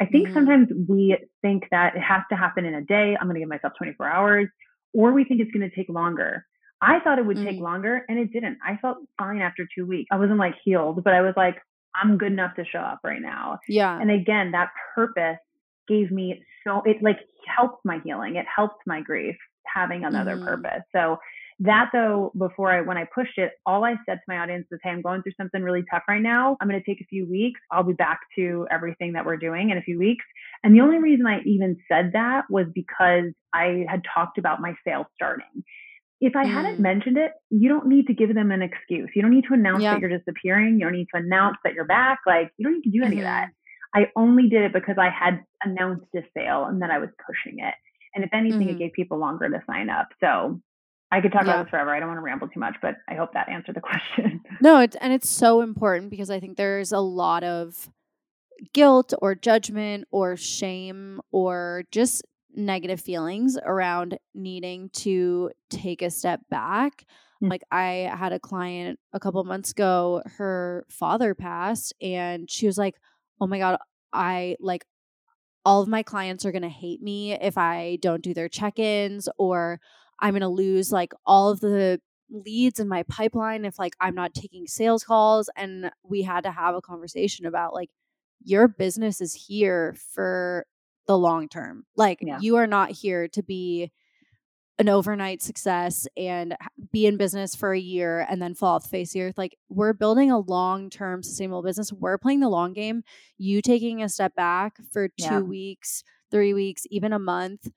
I 0.00 0.06
think 0.06 0.26
mm-hmm. 0.26 0.34
sometimes 0.34 0.68
we 0.88 1.16
think 1.42 1.64
that 1.70 1.94
it 1.96 2.00
has 2.00 2.22
to 2.30 2.36
happen 2.36 2.64
in 2.64 2.74
a 2.74 2.82
day. 2.82 3.16
I'm 3.18 3.26
going 3.26 3.34
to 3.34 3.40
give 3.40 3.48
myself 3.48 3.74
24 3.78 4.08
hours, 4.08 4.48
or 4.92 5.12
we 5.12 5.24
think 5.24 5.40
it's 5.40 5.50
going 5.50 5.68
to 5.68 5.74
take 5.74 5.88
longer. 5.88 6.44
I 6.80 6.98
thought 7.00 7.18
it 7.18 7.26
would 7.26 7.36
mm-hmm. 7.36 7.46
take 7.46 7.60
longer, 7.60 8.04
and 8.08 8.18
it 8.18 8.32
didn't. 8.32 8.58
I 8.66 8.76
felt 8.82 8.98
fine 9.18 9.40
after 9.40 9.66
two 9.76 9.86
weeks. 9.86 10.08
I 10.10 10.16
wasn't 10.16 10.38
like 10.38 10.54
healed, 10.64 11.04
but 11.04 11.14
I 11.14 11.20
was 11.20 11.34
like, 11.36 11.56
I'm 11.94 12.18
good 12.18 12.32
enough 12.32 12.56
to 12.56 12.64
show 12.64 12.80
up 12.80 13.00
right 13.04 13.20
now. 13.20 13.58
Yeah. 13.68 14.00
And 14.00 14.10
again, 14.10 14.52
that 14.52 14.70
purpose 14.94 15.38
gave 15.88 16.10
me 16.10 16.42
so 16.64 16.82
it 16.84 17.02
like 17.02 17.18
helped 17.46 17.84
my 17.84 18.00
healing. 18.04 18.36
It 18.36 18.46
helped 18.54 18.82
my 18.86 19.00
grief 19.00 19.36
having 19.66 20.04
another 20.04 20.36
mm-hmm. 20.36 20.46
purpose. 20.46 20.82
So 20.92 21.18
that 21.62 21.90
though, 21.92 22.32
before 22.36 22.72
I 22.72 22.80
when 22.80 22.98
I 22.98 23.06
pushed 23.14 23.38
it, 23.38 23.52
all 23.66 23.84
I 23.84 23.94
said 24.06 24.16
to 24.16 24.22
my 24.28 24.38
audience 24.38 24.66
was, 24.70 24.80
Hey, 24.82 24.90
I'm 24.90 25.02
going 25.02 25.22
through 25.22 25.32
something 25.40 25.62
really 25.62 25.84
tough 25.90 26.02
right 26.08 26.20
now. 26.20 26.56
I'm 26.60 26.68
gonna 26.68 26.82
take 26.84 27.00
a 27.00 27.06
few 27.06 27.28
weeks. 27.28 27.60
I'll 27.70 27.84
be 27.84 27.92
back 27.92 28.20
to 28.36 28.66
everything 28.70 29.12
that 29.12 29.24
we're 29.24 29.36
doing 29.36 29.70
in 29.70 29.78
a 29.78 29.82
few 29.82 29.98
weeks. 29.98 30.24
And 30.64 30.74
the 30.74 30.80
only 30.80 30.98
reason 30.98 31.26
I 31.26 31.40
even 31.46 31.76
said 31.90 32.12
that 32.14 32.44
was 32.50 32.66
because 32.74 33.32
I 33.52 33.84
had 33.88 34.02
talked 34.12 34.38
about 34.38 34.60
my 34.60 34.74
sale 34.86 35.06
starting. 35.14 35.64
If 36.20 36.36
I 36.36 36.44
mm. 36.44 36.52
hadn't 36.52 36.80
mentioned 36.80 37.16
it, 37.16 37.32
you 37.50 37.68
don't 37.68 37.86
need 37.86 38.06
to 38.08 38.14
give 38.14 38.34
them 38.34 38.50
an 38.50 38.62
excuse. 38.62 39.10
You 39.14 39.22
don't 39.22 39.34
need 39.34 39.44
to 39.48 39.54
announce 39.54 39.82
yeah. 39.82 39.94
that 39.94 40.00
you're 40.00 40.16
disappearing. 40.16 40.78
You 40.78 40.86
don't 40.86 40.94
need 40.94 41.08
to 41.14 41.20
announce 41.20 41.58
that 41.64 41.74
you're 41.74 41.84
back. 41.84 42.20
Like 42.26 42.50
you 42.56 42.64
don't 42.64 42.74
need 42.74 42.90
to 42.90 42.90
do 42.90 43.04
any 43.04 43.16
mm-hmm. 43.16 43.20
of 43.20 43.24
that. 43.24 43.48
I 43.94 44.06
only 44.16 44.48
did 44.48 44.62
it 44.62 44.72
because 44.72 44.96
I 44.98 45.10
had 45.10 45.44
announced 45.62 46.06
a 46.16 46.22
sale 46.36 46.64
and 46.64 46.80
then 46.80 46.90
I 46.90 46.98
was 46.98 47.10
pushing 47.26 47.58
it. 47.58 47.74
And 48.14 48.24
if 48.24 48.30
anything, 48.32 48.60
mm-hmm. 48.60 48.70
it 48.70 48.78
gave 48.78 48.92
people 48.94 49.18
longer 49.18 49.48
to 49.48 49.62
sign 49.66 49.90
up. 49.90 50.08
So 50.20 50.60
I 51.12 51.20
could 51.20 51.30
talk 51.30 51.44
yeah. 51.44 51.52
about 51.52 51.66
this 51.66 51.70
forever. 51.70 51.94
I 51.94 52.00
don't 52.00 52.08
want 52.08 52.18
to 52.18 52.22
ramble 52.22 52.48
too 52.48 52.58
much, 52.58 52.74
but 52.80 52.96
I 53.06 53.14
hope 53.14 53.34
that 53.34 53.48
answered 53.48 53.76
the 53.76 53.80
question. 53.82 54.40
No, 54.62 54.80
it's 54.80 54.96
and 54.96 55.12
it's 55.12 55.28
so 55.28 55.60
important 55.60 56.10
because 56.10 56.30
I 56.30 56.40
think 56.40 56.56
there's 56.56 56.90
a 56.90 56.98
lot 56.98 57.44
of 57.44 57.90
guilt 58.72 59.12
or 59.20 59.34
judgment 59.34 60.06
or 60.10 60.36
shame 60.36 61.20
or 61.30 61.84
just 61.90 62.22
negative 62.54 63.00
feelings 63.00 63.58
around 63.62 64.18
needing 64.34 64.88
to 64.90 65.50
take 65.68 66.00
a 66.00 66.10
step 66.10 66.40
back. 66.50 67.04
Mm-hmm. 67.42 67.48
Like 67.50 67.62
I 67.70 68.10
had 68.14 68.32
a 68.32 68.40
client 68.40 68.98
a 69.12 69.20
couple 69.20 69.44
months 69.44 69.72
ago, 69.72 70.22
her 70.38 70.86
father 70.88 71.34
passed 71.34 71.92
and 72.00 72.50
she 72.50 72.66
was 72.66 72.78
like, 72.78 72.94
oh 73.40 73.46
my 73.46 73.58
God, 73.58 73.78
I 74.12 74.56
like 74.60 74.86
all 75.64 75.82
of 75.82 75.88
my 75.88 76.02
clients 76.02 76.44
are 76.44 76.52
going 76.52 76.62
to 76.62 76.68
hate 76.68 77.02
me 77.02 77.32
if 77.32 77.56
I 77.56 77.98
don't 78.00 78.22
do 78.22 78.34
their 78.34 78.48
check 78.48 78.78
ins, 78.78 79.28
or 79.38 79.80
I'm 80.22 80.30
going 80.30 80.40
to 80.40 80.48
lose 80.48 80.90
like 80.90 81.12
all 81.26 81.50
of 81.50 81.60
the 81.60 82.00
leads 82.30 82.80
in 82.80 82.88
my 82.88 83.02
pipeline 83.02 83.66
if 83.66 83.78
like 83.78 83.94
I'm 84.00 84.14
not 84.14 84.32
taking 84.32 84.66
sales 84.66 85.04
calls. 85.04 85.50
And 85.56 85.90
we 86.02 86.22
had 86.22 86.44
to 86.44 86.50
have 86.50 86.74
a 86.74 86.80
conversation 86.80 87.44
about 87.44 87.74
like, 87.74 87.90
your 88.44 88.66
business 88.66 89.20
is 89.20 89.34
here 89.34 89.94
for 90.14 90.66
the 91.06 91.18
long 91.18 91.48
term. 91.48 91.84
Like, 91.96 92.18
yeah. 92.22 92.38
you 92.40 92.56
are 92.56 92.66
not 92.66 92.90
here 92.90 93.28
to 93.28 93.42
be 93.42 93.92
an 94.78 94.88
overnight 94.88 95.42
success 95.42 96.08
and 96.16 96.56
be 96.90 97.06
in 97.06 97.16
business 97.16 97.54
for 97.54 97.72
a 97.72 97.78
year 97.78 98.26
and 98.28 98.40
then 98.40 98.54
fall 98.54 98.76
off 98.76 98.84
the 98.84 98.88
face 98.88 99.10
of 99.10 99.12
the 99.14 99.22
earth. 99.22 99.38
Like 99.38 99.56
we're 99.68 99.92
building 99.92 100.30
a 100.30 100.38
long 100.38 100.90
term 100.90 101.22
sustainable 101.22 101.62
business. 101.62 101.92
We're 101.92 102.18
playing 102.18 102.40
the 102.40 102.48
long 102.48 102.72
game. 102.72 103.02
You 103.38 103.62
taking 103.62 104.02
a 104.02 104.08
step 104.08 104.34
back 104.34 104.78
for 104.90 105.08
two 105.08 105.24
yeah. 105.24 105.40
weeks, 105.40 106.02
three 106.30 106.54
weeks, 106.54 106.84
even 106.90 107.12
a 107.12 107.18
month, 107.18 107.68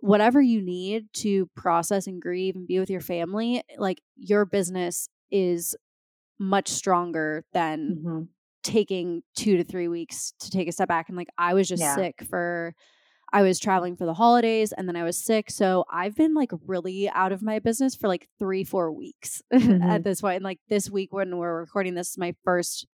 whatever 0.00 0.40
you 0.40 0.62
need 0.62 1.06
to 1.12 1.46
process 1.56 2.06
and 2.06 2.22
grieve 2.22 2.54
and 2.54 2.66
be 2.66 2.78
with 2.78 2.90
your 2.90 3.00
family, 3.00 3.62
like 3.76 4.00
your 4.16 4.44
business 4.44 5.08
is 5.30 5.74
much 6.38 6.68
stronger 6.68 7.44
than 7.52 7.98
mm-hmm. 7.98 8.22
taking 8.62 9.22
two 9.34 9.56
to 9.56 9.64
three 9.64 9.88
weeks 9.88 10.32
to 10.40 10.50
take 10.50 10.68
a 10.68 10.72
step 10.72 10.88
back. 10.88 11.08
And 11.08 11.16
like 11.16 11.28
I 11.36 11.54
was 11.54 11.68
just 11.68 11.82
yeah. 11.82 11.96
sick 11.96 12.22
for 12.28 12.74
I 13.32 13.42
was 13.42 13.58
traveling 13.58 13.96
for 13.96 14.06
the 14.06 14.14
holidays 14.14 14.72
and 14.72 14.88
then 14.88 14.96
I 14.96 15.02
was 15.02 15.22
sick. 15.22 15.50
So 15.50 15.84
I've 15.90 16.14
been 16.14 16.34
like 16.34 16.50
really 16.66 17.10
out 17.10 17.32
of 17.32 17.42
my 17.42 17.58
business 17.58 17.94
for 17.94 18.08
like 18.08 18.28
three, 18.38 18.64
four 18.64 18.92
weeks 18.92 19.42
mm-hmm. 19.52 19.82
at 19.82 20.04
this 20.04 20.20
point. 20.20 20.36
And 20.36 20.44
like 20.44 20.60
this 20.68 20.88
week 20.90 21.12
when 21.12 21.36
we're 21.36 21.60
recording 21.60 21.94
this 21.94 22.10
is 22.10 22.18
my 22.18 22.34
first 22.44 22.86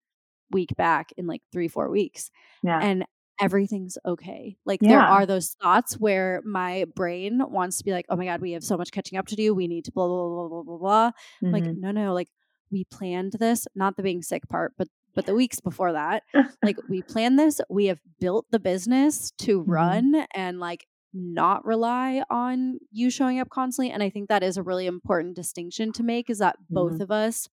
week 0.50 0.74
back 0.76 1.10
in 1.16 1.26
like 1.26 1.42
three, 1.52 1.68
four 1.68 1.90
weeks. 1.90 2.30
Yeah. 2.62 2.80
And 2.80 3.04
everything's 3.40 3.98
okay. 4.06 4.56
Like 4.64 4.80
yeah. 4.82 4.90
there 4.90 5.00
are 5.00 5.26
those 5.26 5.56
thoughts 5.60 5.94
where 5.94 6.40
my 6.44 6.86
brain 6.94 7.40
wants 7.48 7.78
to 7.78 7.84
be 7.84 7.92
like, 7.92 8.06
oh 8.08 8.16
my 8.16 8.26
God, 8.26 8.40
we 8.40 8.52
have 8.52 8.64
so 8.64 8.76
much 8.76 8.92
catching 8.92 9.18
up 9.18 9.26
to 9.28 9.36
do. 9.36 9.54
We 9.54 9.68
need 9.68 9.84
to 9.86 9.92
blah, 9.92 10.06
blah, 10.06 10.28
blah, 10.28 10.48
blah, 10.48 10.62
blah, 10.62 10.78
blah. 10.78 11.10
Mm-hmm. 11.42 11.52
Like, 11.52 11.64
no, 11.64 11.90
no, 11.90 12.14
like 12.14 12.28
we 12.70 12.84
planned 12.84 13.34
this, 13.38 13.66
not 13.74 13.96
the 13.96 14.02
being 14.02 14.22
sick 14.22 14.48
part, 14.48 14.72
but 14.76 14.88
but 15.14 15.26
the 15.26 15.34
weeks 15.34 15.60
before 15.60 15.92
that, 15.92 16.24
like 16.64 16.76
we 16.88 17.00
planned 17.02 17.38
this, 17.38 17.60
we 17.70 17.86
have 17.86 18.00
built 18.18 18.46
the 18.50 18.58
business 18.58 19.32
to 19.38 19.60
mm-hmm. 19.60 19.70
run 19.70 20.26
and 20.34 20.58
like 20.58 20.86
not 21.12 21.64
rely 21.64 22.24
on 22.28 22.78
you 22.90 23.10
showing 23.10 23.38
up 23.38 23.48
constantly. 23.48 23.92
And 23.92 24.02
I 24.02 24.10
think 24.10 24.28
that 24.28 24.42
is 24.42 24.56
a 24.56 24.62
really 24.62 24.86
important 24.86 25.36
distinction 25.36 25.92
to 25.92 26.02
make 26.02 26.28
is 26.28 26.38
that 26.38 26.56
mm-hmm. 26.56 26.74
both 26.74 27.00
of 27.00 27.12
us 27.12 27.48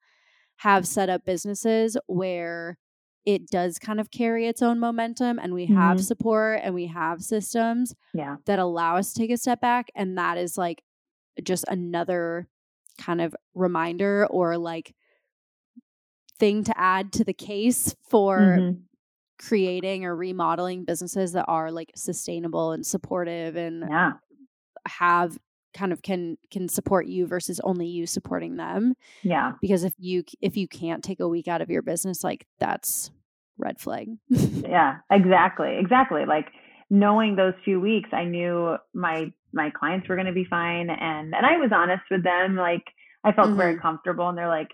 have 0.57 0.87
set 0.87 1.09
up 1.09 1.23
businesses 1.23 1.97
where 2.07 2.77
it 3.25 3.49
does 3.49 3.77
kind 3.77 3.99
of 3.99 4.09
carry 4.09 4.47
its 4.47 4.61
own 4.61 4.79
momentum 4.79 5.39
and 5.39 5.53
we 5.53 5.65
mm-hmm. 5.65 5.75
have 5.75 6.03
support 6.03 6.59
and 6.63 6.73
we 6.73 6.87
have 6.87 7.21
systems 7.21 7.93
yeah. 8.13 8.37
that 8.45 8.59
allow 8.59 8.97
us 8.97 9.13
to 9.13 9.19
take 9.19 9.31
a 9.31 9.37
step 9.37 9.61
back 9.61 9.91
and 9.95 10.17
that 10.17 10.37
is 10.37 10.57
like 10.57 10.83
just 11.43 11.65
another 11.67 12.47
kind 12.97 13.21
of 13.21 13.35
reminder 13.53 14.27
or 14.29 14.57
like 14.57 14.93
thing 16.39 16.63
to 16.63 16.79
add 16.79 17.13
to 17.13 17.23
the 17.23 17.33
case 17.33 17.95
for 18.09 18.39
mm-hmm. 18.39 18.79
creating 19.39 20.05
or 20.05 20.15
remodeling 20.15 20.83
businesses 20.83 21.33
that 21.33 21.45
are 21.47 21.71
like 21.71 21.91
sustainable 21.95 22.71
and 22.71 22.85
supportive 22.85 23.55
and 23.55 23.85
yeah. 23.87 24.13
have 24.87 25.37
kind 25.73 25.91
of 25.93 26.01
can 26.01 26.37
can 26.49 26.67
support 26.67 27.07
you 27.07 27.27
versus 27.27 27.59
only 27.63 27.87
you 27.87 28.05
supporting 28.05 28.57
them. 28.57 28.93
Yeah. 29.23 29.53
Because 29.61 29.83
if 29.83 29.93
you 29.97 30.23
if 30.41 30.57
you 30.57 30.67
can't 30.67 31.03
take 31.03 31.19
a 31.19 31.27
week 31.27 31.47
out 31.47 31.61
of 31.61 31.69
your 31.69 31.81
business 31.81 32.23
like 32.23 32.45
that's 32.59 33.11
red 33.57 33.79
flag. 33.79 34.09
yeah, 34.29 34.97
exactly. 35.11 35.77
Exactly. 35.77 36.25
Like 36.25 36.47
knowing 36.89 37.35
those 37.35 37.53
few 37.63 37.79
weeks, 37.79 38.09
I 38.11 38.25
knew 38.25 38.77
my 38.93 39.31
my 39.53 39.69
clients 39.69 40.07
were 40.07 40.15
going 40.15 40.27
to 40.27 40.33
be 40.33 40.45
fine 40.45 40.89
and 40.89 41.33
and 41.33 41.45
I 41.45 41.57
was 41.57 41.71
honest 41.73 42.03
with 42.09 42.23
them 42.23 42.55
like 42.55 42.83
I 43.23 43.31
felt 43.31 43.49
mm-hmm. 43.49 43.57
very 43.57 43.79
comfortable 43.79 44.29
and 44.29 44.37
they're 44.37 44.47
like 44.47 44.69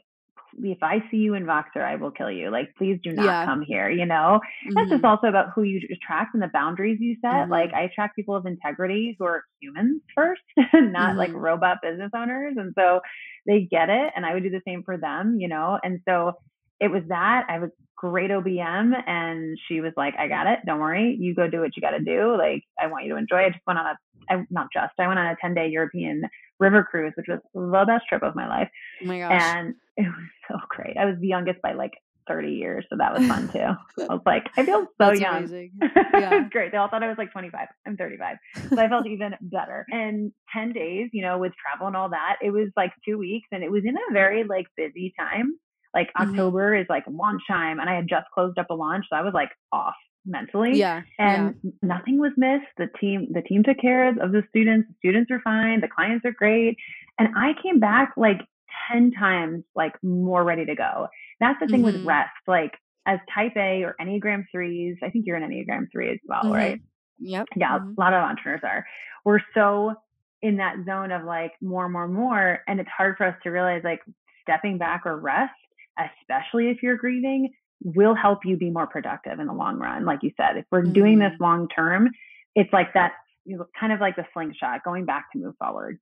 if 0.59 0.81
I 0.81 1.03
see 1.09 1.17
you 1.17 1.33
in 1.35 1.45
Voxer, 1.45 1.81
I 1.81 1.95
will 1.95 2.11
kill 2.11 2.31
you. 2.31 2.49
Like, 2.49 2.73
please 2.77 2.99
do 3.03 3.11
not 3.11 3.25
yeah. 3.25 3.45
come 3.45 3.61
here, 3.61 3.89
you 3.89 4.05
know? 4.05 4.39
Mm-hmm. 4.65 4.73
That's 4.73 4.89
just 4.89 5.03
mm-hmm. 5.03 5.05
also 5.05 5.27
about 5.27 5.47
who 5.53 5.63
you 5.63 5.79
attract 5.91 6.33
and 6.33 6.43
the 6.43 6.49
boundaries 6.53 6.97
you 6.99 7.15
set. 7.21 7.31
Mm-hmm. 7.31 7.51
Like, 7.51 7.73
I 7.73 7.83
attract 7.83 8.15
people 8.15 8.35
of 8.35 8.45
integrity 8.45 9.15
who 9.17 9.25
are 9.25 9.43
humans 9.61 10.01
first, 10.15 10.41
not 10.57 10.71
mm-hmm. 10.73 11.17
like 11.17 11.33
robot 11.33 11.77
business 11.81 12.11
owners. 12.15 12.55
And 12.57 12.73
so 12.77 13.01
they 13.45 13.67
get 13.69 13.89
it. 13.89 14.13
And 14.15 14.25
I 14.25 14.33
would 14.33 14.43
do 14.43 14.49
the 14.49 14.61
same 14.67 14.83
for 14.83 14.97
them, 14.97 15.37
you 15.39 15.47
know? 15.47 15.79
And 15.83 15.99
so 16.07 16.33
it 16.79 16.91
was 16.91 17.03
that. 17.09 17.45
I 17.49 17.59
was 17.59 17.69
great 17.97 18.29
OBM 18.29 18.93
and 19.07 19.57
she 19.67 19.81
was 19.81 19.91
like, 19.97 20.13
I 20.17 20.27
got 20.27 20.47
it. 20.47 20.59
Don't 20.65 20.79
worry. 20.79 21.17
You 21.19 21.33
go 21.33 21.49
do 21.49 21.61
what 21.61 21.75
you 21.75 21.81
got 21.81 21.91
to 21.91 21.99
do. 21.99 22.37
Like, 22.37 22.63
I 22.79 22.87
want 22.87 23.05
you 23.05 23.13
to 23.13 23.17
enjoy. 23.17 23.37
I 23.37 23.49
just 23.49 23.65
went 23.65 23.79
on 23.79 23.87
a, 23.87 23.97
I, 24.29 24.45
not 24.49 24.67
just, 24.73 24.93
I 24.99 25.07
went 25.07 25.19
on 25.19 25.27
a 25.27 25.35
10 25.41 25.53
day 25.53 25.67
European 25.69 26.23
river 26.59 26.83
cruise, 26.83 27.13
which 27.15 27.27
was 27.27 27.39
the 27.53 27.85
best 27.85 28.05
trip 28.07 28.23
of 28.23 28.35
my 28.35 28.47
life. 28.47 28.69
Oh 29.03 29.07
my 29.07 29.19
gosh. 29.19 29.41
And 29.41 29.75
it 29.97 30.07
was 30.07 30.29
so 30.47 30.55
great. 30.69 30.97
I 30.97 31.05
was 31.05 31.15
the 31.19 31.27
youngest 31.27 31.61
by 31.61 31.73
like 31.73 31.93
30 32.27 32.49
years. 32.49 32.85
So 32.89 32.97
that 32.97 33.17
was 33.17 33.27
fun 33.27 33.47
too. 33.53 34.03
I 34.03 34.13
was 34.13 34.21
like, 34.25 34.49
I 34.57 34.65
feel 34.65 34.81
so 34.81 34.87
That's 34.99 35.19
young. 35.19 35.37
Amazing. 35.37 35.71
Yeah. 36.13 36.33
it 36.33 36.41
was 36.41 36.49
great. 36.51 36.71
They 36.71 36.77
all 36.77 36.89
thought 36.89 37.03
I 37.03 37.07
was 37.07 37.17
like 37.17 37.31
25. 37.31 37.67
I'm 37.85 37.95
35. 37.95 38.37
So 38.69 38.79
I 38.79 38.87
felt 38.87 39.05
even 39.07 39.33
better. 39.41 39.85
And 39.89 40.31
10 40.51 40.73
days, 40.73 41.09
you 41.13 41.21
know, 41.21 41.37
with 41.37 41.53
travel 41.61 41.87
and 41.87 41.95
all 41.95 42.09
that, 42.09 42.37
it 42.41 42.51
was 42.51 42.69
like 42.75 42.91
two 43.05 43.17
weeks 43.17 43.47
and 43.51 43.63
it 43.63 43.71
was 43.71 43.83
in 43.85 43.95
a 43.95 44.13
very 44.13 44.43
like 44.43 44.65
busy 44.75 45.13
time. 45.17 45.57
Like 45.93 46.07
mm-hmm. 46.07 46.31
October 46.31 46.75
is 46.75 46.87
like 46.89 47.03
launch 47.07 47.41
time 47.47 47.79
and 47.79 47.89
I 47.89 47.95
had 47.95 48.07
just 48.09 48.25
closed 48.33 48.57
up 48.57 48.69
a 48.71 48.73
launch. 48.73 49.05
So 49.09 49.15
I 49.15 49.21
was 49.21 49.33
like 49.33 49.49
off 49.71 49.95
mentally. 50.27 50.77
Yeah. 50.77 51.01
And 51.17 51.55
yeah. 51.63 51.71
nothing 51.81 52.19
was 52.19 52.31
missed. 52.37 52.67
The 52.77 52.87
team, 52.99 53.29
the 53.31 53.41
team 53.41 53.63
took 53.63 53.77
care 53.79 54.09
of 54.09 54.31
the 54.31 54.43
students. 54.49 54.89
The 54.89 54.95
students 54.99 55.31
are 55.31 55.41
fine. 55.43 55.81
The 55.81 55.87
clients 55.87 56.25
are 56.25 56.31
great. 56.31 56.77
And 57.17 57.29
I 57.35 57.53
came 57.61 57.79
back 57.79 58.13
like 58.17 58.41
10 58.91 59.11
times 59.11 59.63
like 59.75 59.93
more 60.03 60.43
ready 60.43 60.65
to 60.65 60.75
go. 60.75 61.07
That's 61.39 61.59
the 61.59 61.67
thing 61.67 61.81
mm-hmm. 61.81 61.97
with 61.97 62.05
rest. 62.05 62.31
Like 62.47 62.73
as 63.05 63.19
type 63.33 63.53
A 63.55 63.83
or 63.83 63.95
Enneagram 64.01 64.45
threes, 64.51 64.97
I 65.01 65.09
think 65.09 65.25
you're 65.25 65.37
an 65.37 65.49
Enneagram 65.49 65.87
three 65.91 66.11
as 66.11 66.19
well, 66.25 66.43
mm-hmm. 66.43 66.53
right? 66.53 66.81
Yep. 67.19 67.47
Yeah. 67.55 67.79
Mm-hmm. 67.79 67.93
A 67.97 68.01
lot 68.01 68.13
of 68.13 68.21
entrepreneurs 68.21 68.61
are. 68.63 68.85
We're 69.25 69.39
so 69.53 69.93
in 70.41 70.57
that 70.57 70.75
zone 70.85 71.11
of 71.11 71.23
like 71.23 71.53
more, 71.61 71.89
more, 71.89 72.07
more. 72.07 72.59
And 72.67 72.79
it's 72.79 72.89
hard 72.95 73.17
for 73.17 73.25
us 73.25 73.35
to 73.43 73.49
realize 73.49 73.81
like 73.83 74.01
stepping 74.43 74.77
back 74.77 75.03
or 75.05 75.19
rest, 75.19 75.53
especially 75.97 76.69
if 76.69 76.83
you're 76.83 76.97
grieving, 76.97 77.51
will 77.83 78.15
help 78.15 78.39
you 78.45 78.57
be 78.57 78.69
more 78.69 78.87
productive 78.87 79.39
in 79.39 79.47
the 79.47 79.53
long 79.53 79.77
run. 79.77 80.05
Like 80.05 80.23
you 80.23 80.31
said, 80.37 80.57
if 80.57 80.65
we're 80.71 80.81
doing 80.81 81.19
this 81.19 81.31
mm-hmm. 81.33 81.43
long 81.43 81.67
term, 81.69 82.09
it's 82.55 82.71
like 82.73 82.93
that 82.93 83.13
you 83.45 83.57
know, 83.57 83.65
kind 83.79 83.93
of 83.93 84.01
like 84.01 84.15
the 84.15 84.25
slingshot, 84.33 84.83
going 84.83 85.05
back 85.05 85.31
to 85.31 85.39
move 85.39 85.55
forward. 85.57 85.99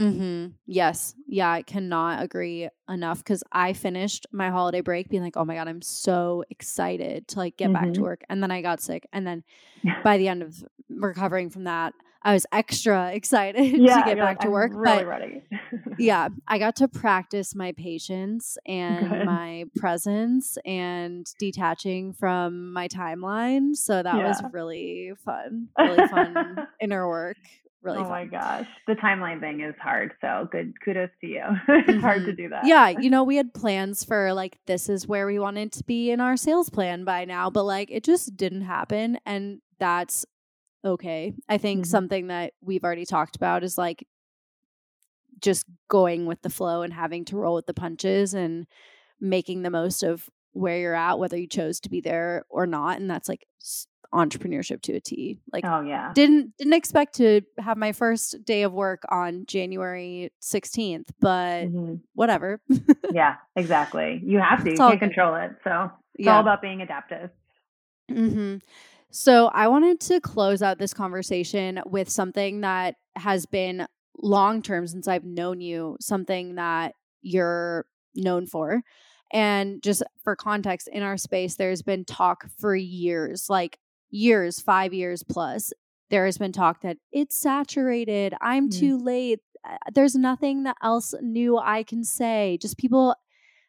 Mm-hmm. 0.00 0.52
Yes. 0.66 1.14
Yeah, 1.26 1.50
I 1.50 1.62
cannot 1.62 2.22
agree 2.22 2.68
enough 2.88 3.18
because 3.18 3.42
I 3.50 3.72
finished 3.72 4.26
my 4.32 4.50
holiday 4.50 4.80
break 4.80 5.08
being 5.08 5.22
like, 5.22 5.36
oh 5.36 5.44
my 5.44 5.54
God, 5.54 5.68
I'm 5.68 5.82
so 5.82 6.44
excited 6.50 7.26
to 7.28 7.38
like 7.38 7.56
get 7.56 7.66
mm-hmm. 7.66 7.74
back 7.74 7.84
to 7.84 7.90
mm-hmm. 7.90 8.02
work. 8.02 8.22
And 8.28 8.42
then 8.42 8.50
I 8.50 8.62
got 8.62 8.80
sick. 8.80 9.06
And 9.12 9.26
then 9.26 9.44
by 10.04 10.18
the 10.18 10.28
end 10.28 10.42
of 10.42 10.62
recovering 10.88 11.50
from 11.50 11.64
that, 11.64 11.94
I 12.22 12.32
was 12.32 12.46
extra 12.52 13.12
excited 13.14 13.76
yeah, 13.76 14.02
to 14.02 14.04
get 14.04 14.18
back 14.18 14.38
like, 14.38 14.40
to 14.40 14.50
work. 14.50 14.72
Really 14.74 14.98
but 14.98 15.06
ready. 15.06 15.42
yeah, 15.98 16.28
I 16.46 16.58
got 16.58 16.76
to 16.76 16.88
practice 16.88 17.54
my 17.54 17.72
patience 17.72 18.58
and 18.66 19.08
Good. 19.08 19.26
my 19.26 19.64
presence 19.76 20.58
and 20.64 21.26
detaching 21.38 22.12
from 22.12 22.72
my 22.72 22.88
timeline. 22.88 23.76
So 23.76 24.02
that 24.02 24.16
yeah. 24.16 24.28
was 24.28 24.42
really 24.52 25.12
fun. 25.24 25.68
Really 25.78 26.08
fun 26.08 26.66
inner 26.80 27.08
work 27.08 27.36
really 27.82 27.98
oh 27.98 28.02
fun. 28.02 28.10
my 28.10 28.24
gosh 28.24 28.66
the 28.86 28.94
timeline 28.94 29.40
thing 29.40 29.60
is 29.60 29.74
hard 29.80 30.12
so 30.20 30.48
good 30.50 30.72
kudos 30.84 31.10
to 31.20 31.26
you 31.26 31.42
it's 31.68 31.88
mm-hmm. 31.88 32.00
hard 32.00 32.24
to 32.24 32.32
mm-hmm. 32.32 32.42
do 32.42 32.48
that 32.48 32.66
yeah 32.66 32.88
you 32.88 33.08
know 33.08 33.22
we 33.22 33.36
had 33.36 33.54
plans 33.54 34.04
for 34.04 34.32
like 34.32 34.58
this 34.66 34.88
is 34.88 35.06
where 35.06 35.26
we 35.26 35.38
wanted 35.38 35.72
to 35.72 35.84
be 35.84 36.10
in 36.10 36.20
our 36.20 36.36
sales 36.36 36.68
plan 36.68 37.04
by 37.04 37.24
now 37.24 37.48
but 37.48 37.64
like 37.64 37.88
it 37.90 38.02
just 38.02 38.36
didn't 38.36 38.62
happen 38.62 39.18
and 39.24 39.60
that's 39.78 40.26
okay 40.88 41.32
i 41.48 41.58
think 41.58 41.80
mm-hmm. 41.80 41.90
something 41.90 42.26
that 42.28 42.52
we've 42.60 42.84
already 42.84 43.06
talked 43.06 43.36
about 43.36 43.62
is 43.62 43.78
like 43.78 44.06
just 45.40 45.66
going 45.88 46.26
with 46.26 46.42
the 46.42 46.50
flow 46.50 46.82
and 46.82 46.92
having 46.92 47.24
to 47.24 47.36
roll 47.36 47.54
with 47.54 47.66
the 47.66 47.74
punches 47.74 48.34
and 48.34 48.66
making 49.20 49.62
the 49.62 49.70
most 49.70 50.02
of 50.02 50.28
where 50.52 50.78
you're 50.78 50.94
at 50.94 51.18
whether 51.18 51.36
you 51.36 51.46
chose 51.46 51.78
to 51.80 51.88
be 51.88 52.00
there 52.00 52.44
or 52.48 52.66
not 52.66 52.98
and 52.98 53.10
that's 53.10 53.28
like 53.28 53.46
entrepreneurship 54.14 54.80
to 54.82 54.94
a 54.94 55.00
T. 55.00 55.38
Like 55.52 55.64
oh 55.64 55.80
yeah. 55.80 56.12
Didn't 56.14 56.56
didn't 56.56 56.72
expect 56.74 57.16
to 57.16 57.42
have 57.58 57.76
my 57.76 57.92
first 57.92 58.44
day 58.44 58.62
of 58.62 58.72
work 58.72 59.02
on 59.10 59.44
January 59.46 60.30
16th, 60.42 61.08
but 61.20 61.66
mm-hmm. 61.66 61.96
whatever. 62.14 62.60
yeah, 63.12 63.36
exactly. 63.56 64.20
You 64.24 64.38
have 64.38 64.60
to. 64.64 64.70
It's 64.70 64.80
you 64.80 64.86
can't 64.86 65.00
good. 65.00 65.06
control 65.06 65.34
it. 65.36 65.52
So 65.64 65.90
it's 66.14 66.26
yeah. 66.26 66.36
all 66.36 66.40
about 66.40 66.62
being 66.62 66.80
adaptive. 66.80 67.30
hmm 68.08 68.56
So 69.10 69.46
I 69.48 69.68
wanted 69.68 70.00
to 70.00 70.20
close 70.20 70.62
out 70.62 70.78
this 70.78 70.92
conversation 70.92 71.80
with 71.86 72.10
something 72.10 72.60
that 72.60 72.96
has 73.16 73.46
been 73.46 73.86
long 74.22 74.62
term 74.62 74.86
since 74.86 75.08
I've 75.08 75.24
known 75.24 75.60
you, 75.60 75.96
something 76.00 76.56
that 76.56 76.94
you're 77.22 77.86
known 78.14 78.46
for. 78.46 78.82
And 79.32 79.82
just 79.82 80.02
for 80.22 80.36
context, 80.36 80.88
in 80.88 81.02
our 81.02 81.16
space, 81.16 81.56
there's 81.56 81.82
been 81.82 82.04
talk 82.04 82.46
for 82.58 82.74
years, 82.74 83.48
like 83.48 83.78
years, 84.10 84.60
five 84.60 84.94
years 84.94 85.22
plus, 85.22 85.72
there 86.10 86.24
has 86.24 86.38
been 86.38 86.52
talk 86.52 86.80
that 86.82 86.96
it's 87.12 87.36
saturated. 87.36 88.34
I'm 88.40 88.70
mm. 88.70 88.78
too 88.78 88.98
late. 88.98 89.40
Uh, 89.68 89.76
there's 89.94 90.14
nothing 90.14 90.66
else 90.82 91.14
new 91.20 91.58
I 91.58 91.82
can 91.82 92.04
say. 92.04 92.58
Just 92.60 92.78
people 92.78 93.14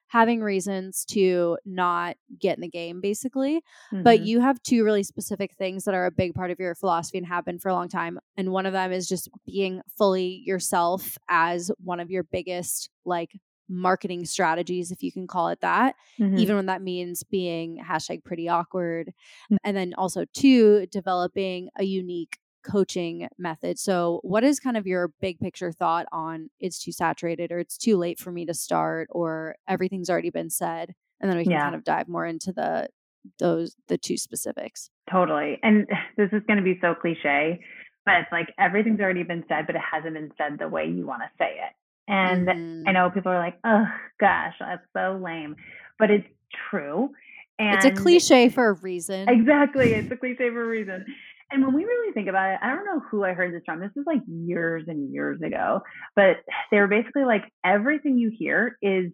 having 0.09 0.41
reasons 0.41 1.05
to 1.05 1.57
not 1.65 2.17
get 2.39 2.57
in 2.57 2.61
the 2.61 2.67
game, 2.67 2.99
basically. 2.99 3.63
Mm-hmm. 3.93 4.03
But 4.03 4.21
you 4.21 4.41
have 4.41 4.61
two 4.61 4.83
really 4.83 5.03
specific 5.03 5.55
things 5.57 5.85
that 5.85 5.95
are 5.95 6.05
a 6.05 6.11
big 6.11 6.33
part 6.33 6.51
of 6.51 6.59
your 6.59 6.75
philosophy 6.75 7.17
and 7.17 7.27
have 7.27 7.45
been 7.45 7.59
for 7.59 7.69
a 7.69 7.73
long 7.73 7.87
time. 7.87 8.19
And 8.35 8.51
one 8.51 8.65
of 8.65 8.73
them 8.73 8.91
is 8.91 9.07
just 9.07 9.29
being 9.45 9.81
fully 9.97 10.43
yourself 10.45 11.17
as 11.29 11.71
one 11.83 11.99
of 11.99 12.11
your 12.11 12.23
biggest, 12.23 12.89
like, 13.05 13.31
marketing 13.71 14.25
strategies, 14.25 14.89
if 14.89 15.03
you 15.03 15.11
can 15.11 15.27
call 15.27 15.49
it 15.49 15.61
that, 15.61 15.93
mm-hmm. 16.19 16.39
even 16.39 16.55
when 16.55 16.65
that 16.65 16.81
means 16.81 17.21
being 17.21 17.79
hashtag 17.87 18.23
pretty 18.23 18.49
awkward. 18.49 19.09
Mm-hmm. 19.09 19.57
And 19.63 19.77
then 19.77 19.93
also, 19.95 20.25
two, 20.33 20.87
developing 20.87 21.69
a 21.77 21.83
unique 21.83 22.39
coaching 22.63 23.27
method. 23.37 23.79
So, 23.79 24.19
what 24.23 24.43
is 24.43 24.59
kind 24.59 24.77
of 24.77 24.87
your 24.87 25.11
big 25.21 25.39
picture 25.39 25.71
thought 25.71 26.05
on 26.11 26.49
it's 26.59 26.79
too 26.79 26.91
saturated 26.91 27.51
or 27.51 27.59
it's 27.59 27.77
too 27.77 27.97
late 27.97 28.19
for 28.19 28.31
me 28.31 28.45
to 28.45 28.53
start 28.53 29.07
or 29.11 29.55
everything's 29.67 30.09
already 30.09 30.29
been 30.29 30.49
said? 30.49 30.93
And 31.21 31.29
then 31.29 31.37
we 31.37 31.43
can 31.43 31.51
yeah. 31.51 31.63
kind 31.63 31.75
of 31.75 31.83
dive 31.83 32.07
more 32.07 32.25
into 32.25 32.51
the 32.51 32.89
those 33.37 33.75
the 33.87 33.97
two 33.97 34.17
specifics. 34.17 34.89
Totally. 35.11 35.59
And 35.63 35.87
this 36.17 36.29
is 36.31 36.41
going 36.47 36.57
to 36.57 36.63
be 36.63 36.77
so 36.81 36.95
cliche, 36.95 37.59
but 38.05 38.15
it's 38.15 38.31
like 38.31 38.53
everything's 38.59 38.99
already 38.99 39.23
been 39.23 39.43
said, 39.47 39.65
but 39.67 39.75
it 39.75 39.81
hasn't 39.91 40.13
been 40.13 40.31
said 40.37 40.57
the 40.59 40.67
way 40.67 40.87
you 40.87 41.05
want 41.05 41.21
to 41.23 41.29
say 41.37 41.51
it. 41.51 41.73
And 42.07 42.47
mm-hmm. 42.47 42.87
I 42.87 42.91
know 42.91 43.11
people 43.11 43.31
are 43.31 43.39
like, 43.39 43.59
oh 43.63 43.85
gosh, 44.19 44.55
that's 44.59 44.81
so 44.95 45.19
lame, 45.23 45.55
but 45.99 46.09
it's 46.09 46.27
true. 46.69 47.11
And 47.59 47.75
it's 47.75 47.85
a 47.85 47.91
cliche 47.91 48.49
for 48.49 48.69
a 48.69 48.73
reason. 48.73 49.27
Exactly. 49.27 49.93
It's 49.93 50.09
a 50.11 50.15
cliche 50.15 50.49
for 50.49 50.63
a 50.63 50.67
reason. 50.67 51.05
And 51.51 51.65
when 51.65 51.73
we 51.73 51.83
really 51.83 52.13
think 52.13 52.27
about 52.27 52.53
it, 52.53 52.59
I 52.61 52.69
don't 52.69 52.85
know 52.85 53.01
who 53.09 53.23
I 53.23 53.33
heard 53.33 53.53
this 53.53 53.63
from. 53.65 53.79
This 53.79 53.91
is 53.95 54.03
like 54.05 54.21
years 54.27 54.85
and 54.87 55.11
years 55.11 55.41
ago, 55.41 55.81
but 56.15 56.37
they 56.71 56.77
were 56.77 56.87
basically 56.87 57.25
like 57.25 57.43
everything 57.65 58.17
you 58.17 58.31
hear 58.37 58.77
is 58.81 59.11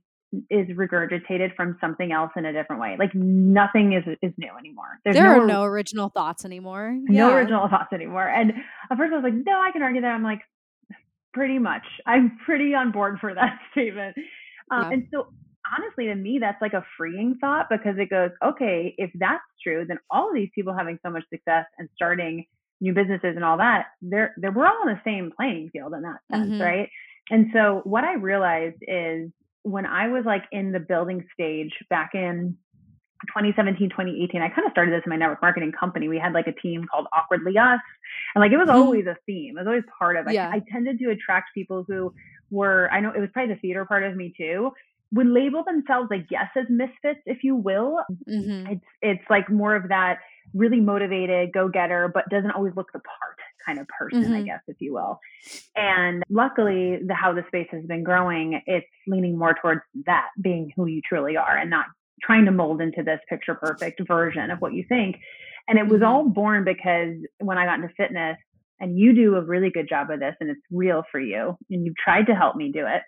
is 0.50 0.68
regurgitated 0.76 1.56
from 1.56 1.78
something 1.80 2.12
else 2.12 2.32
in 2.36 2.46
a 2.46 2.52
different 2.52 2.82
way. 2.82 2.98
Like 3.00 3.16
nothing 3.16 3.94
is 3.94 4.04
is 4.22 4.34
new 4.38 4.52
anymore. 4.58 5.00
There's 5.04 5.16
there 5.16 5.36
no, 5.38 5.44
are 5.44 5.48
no 5.48 5.64
original 5.64 6.10
thoughts 6.10 6.44
anymore. 6.44 6.98
No 7.08 7.30
yeah. 7.30 7.36
original 7.36 7.70
thoughts 7.70 7.94
anymore. 7.94 8.28
And 8.28 8.52
at 8.92 8.98
first 8.98 9.14
I 9.14 9.16
was 9.16 9.24
like, 9.24 9.46
no, 9.46 9.60
I 9.60 9.72
can 9.72 9.82
argue 9.82 10.02
that. 10.02 10.12
I'm 10.12 10.24
like, 10.24 10.42
pretty 11.34 11.60
much. 11.60 11.84
I'm 12.06 12.38
pretty 12.46 12.74
on 12.74 12.92
board 12.92 13.20
for 13.20 13.34
that 13.34 13.60
statement. 13.72 14.16
Um, 14.72 14.84
yeah. 14.84 14.90
And 14.92 15.08
so 15.12 15.28
honestly, 15.74 16.06
to 16.06 16.16
me, 16.16 16.40
that's 16.40 16.62
like 16.62 16.74
a 16.74 16.86
freeing 16.98 17.38
thought 17.40 17.68
because 17.70 17.96
it 17.98 18.10
goes, 18.10 18.32
okay, 18.44 18.94
if 18.98 19.12
that's 19.16 19.44
true, 19.64 19.86
then 19.88 20.00
all 20.10 20.30
of 20.30 20.36
these 20.36 20.50
people 20.54 20.74
having 20.74 21.00
so 21.04 21.10
much 21.10 21.24
success 21.30 21.66
and 21.78 21.90
starting 21.96 22.46
new 22.82 22.94
businesses 22.94 23.36
and 23.36 23.44
all 23.44 23.58
that, 23.58 23.88
they're, 24.02 24.34
they're 24.38 24.52
we're 24.52 24.66
all 24.66 24.82
on 24.82 24.88
the 24.88 25.02
same 25.04 25.32
playing 25.36 25.70
field 25.72 25.94
in 25.94 26.02
that 26.02 26.20
sense, 26.32 26.50
mm-hmm. 26.52 26.62
right? 26.62 26.90
And 27.30 27.48
so 27.54 27.82
what 27.86 28.04
I 28.04 28.14
realized 28.14 28.78
is 28.82 29.32
when 29.64 29.86
I 29.86 30.10
was 30.10 30.26
like 30.26 30.44
in 30.52 30.72
the 30.72 30.80
building 30.80 31.26
stage 31.34 31.74
back 31.90 32.12
in 32.14 32.58
2017, 33.28 33.90
2018, 33.90 34.42
I 34.42 34.50
kind 34.50 34.66
of 34.68 34.72
started 34.72 34.94
this 34.94 35.02
in 35.06 35.10
my 35.10 35.16
network 35.16 35.42
marketing 35.42 35.72
company. 35.72 36.08
We 36.08 36.20
had 36.20 36.34
like 36.34 36.48
a 36.48 36.52
team 36.52 36.86
called 36.92 37.08
Awkwardly 37.14 37.58
Us. 37.58 37.80
And 38.36 38.42
like 38.42 38.52
it 38.52 38.58
was 38.58 38.68
mm-hmm. 38.68 38.78
always 38.78 39.08
a 39.08 39.18
theme. 39.26 39.58
It 39.58 39.62
was 39.62 39.68
always 39.68 39.84
part 39.98 40.18
of 40.18 40.28
it. 40.28 40.34
Yeah. 40.34 40.50
I, 40.50 40.58
I 40.58 40.62
tended 40.72 41.00
to 41.00 41.10
attract 41.10 41.54
people 41.56 41.84
who 41.88 42.14
were, 42.52 42.90
I 42.92 43.00
know 43.00 43.12
it 43.12 43.20
was 43.20 43.30
probably 43.34 43.56
the 43.56 43.60
theater 43.60 43.86
part 43.86 44.04
of 44.04 44.16
me 44.16 44.34
too, 44.38 44.72
would 45.12 45.28
label 45.28 45.64
themselves, 45.64 46.10
I 46.12 46.18
guess, 46.18 46.50
as 46.58 46.66
misfits, 46.70 47.22
if 47.26 47.44
you 47.44 47.56
will. 47.56 48.00
Mm-hmm. 48.30 48.74
It's 48.74 48.86
it's 49.02 49.24
like 49.30 49.50
more 49.50 49.76
of 49.76 49.90
that 49.90 50.20
really 50.54 50.80
motivated 50.80 51.52
go-getter, 51.54 52.12
but 52.14 52.30
doesn't 52.30 52.52
always 52.52 52.74
look 52.76 52.92
the 52.94 53.00
part 53.00 53.38
kind 53.66 53.80
of 53.80 53.88
person, 53.88 54.24
mm-hmm. 54.24 54.34
I 54.34 54.42
guess, 54.44 54.62
if 54.68 54.78
you 54.80 54.94
will. 54.94 55.20
And 55.76 56.24
luckily, 56.30 57.00
the 57.06 57.14
how 57.14 57.34
the 57.34 57.44
space 57.48 57.68
has 57.72 57.86
been 57.86 58.04
growing, 58.04 58.62
it's 58.66 58.88
leaning 59.08 59.38
more 59.38 59.56
towards 59.62 59.82
that 60.06 60.28
being 60.42 60.72
who 60.76 60.86
you 60.86 61.02
truly 61.08 61.38
are 61.38 61.58
and 61.58 61.70
not 61.70 61.86
trying 62.22 62.46
to 62.46 62.52
mold 62.52 62.82
into 62.82 63.04
this 63.04 63.20
picture 63.30 63.56
perfect 63.56 64.02
version 64.08 64.52
of 64.52 64.60
what 64.60 64.74
you 64.74 64.84
think. 64.88 65.18
And 65.68 65.80
it 65.80 65.88
was 65.88 66.02
mm-hmm. 66.02 66.06
all 66.06 66.30
born 66.30 66.64
because 66.64 67.16
when 67.40 67.58
I 67.58 67.66
got 67.66 67.80
into 67.80 67.94
fitness, 67.96 68.38
and 68.80 69.00
you 69.00 69.16
do 69.16 69.36
a 69.36 69.42
really 69.42 69.70
good 69.70 69.88
job 69.88 70.12
of 70.12 70.20
this 70.20 70.36
and 70.40 70.50
it's 70.50 70.60
real 70.70 71.04
for 71.12 71.20
you 71.20 71.58
and 71.70 71.86
you've 71.86 71.96
tried 71.96 72.26
to 72.28 72.36
help 72.36 72.56
me 72.56 72.72
do 72.72 72.86
it 72.86 73.02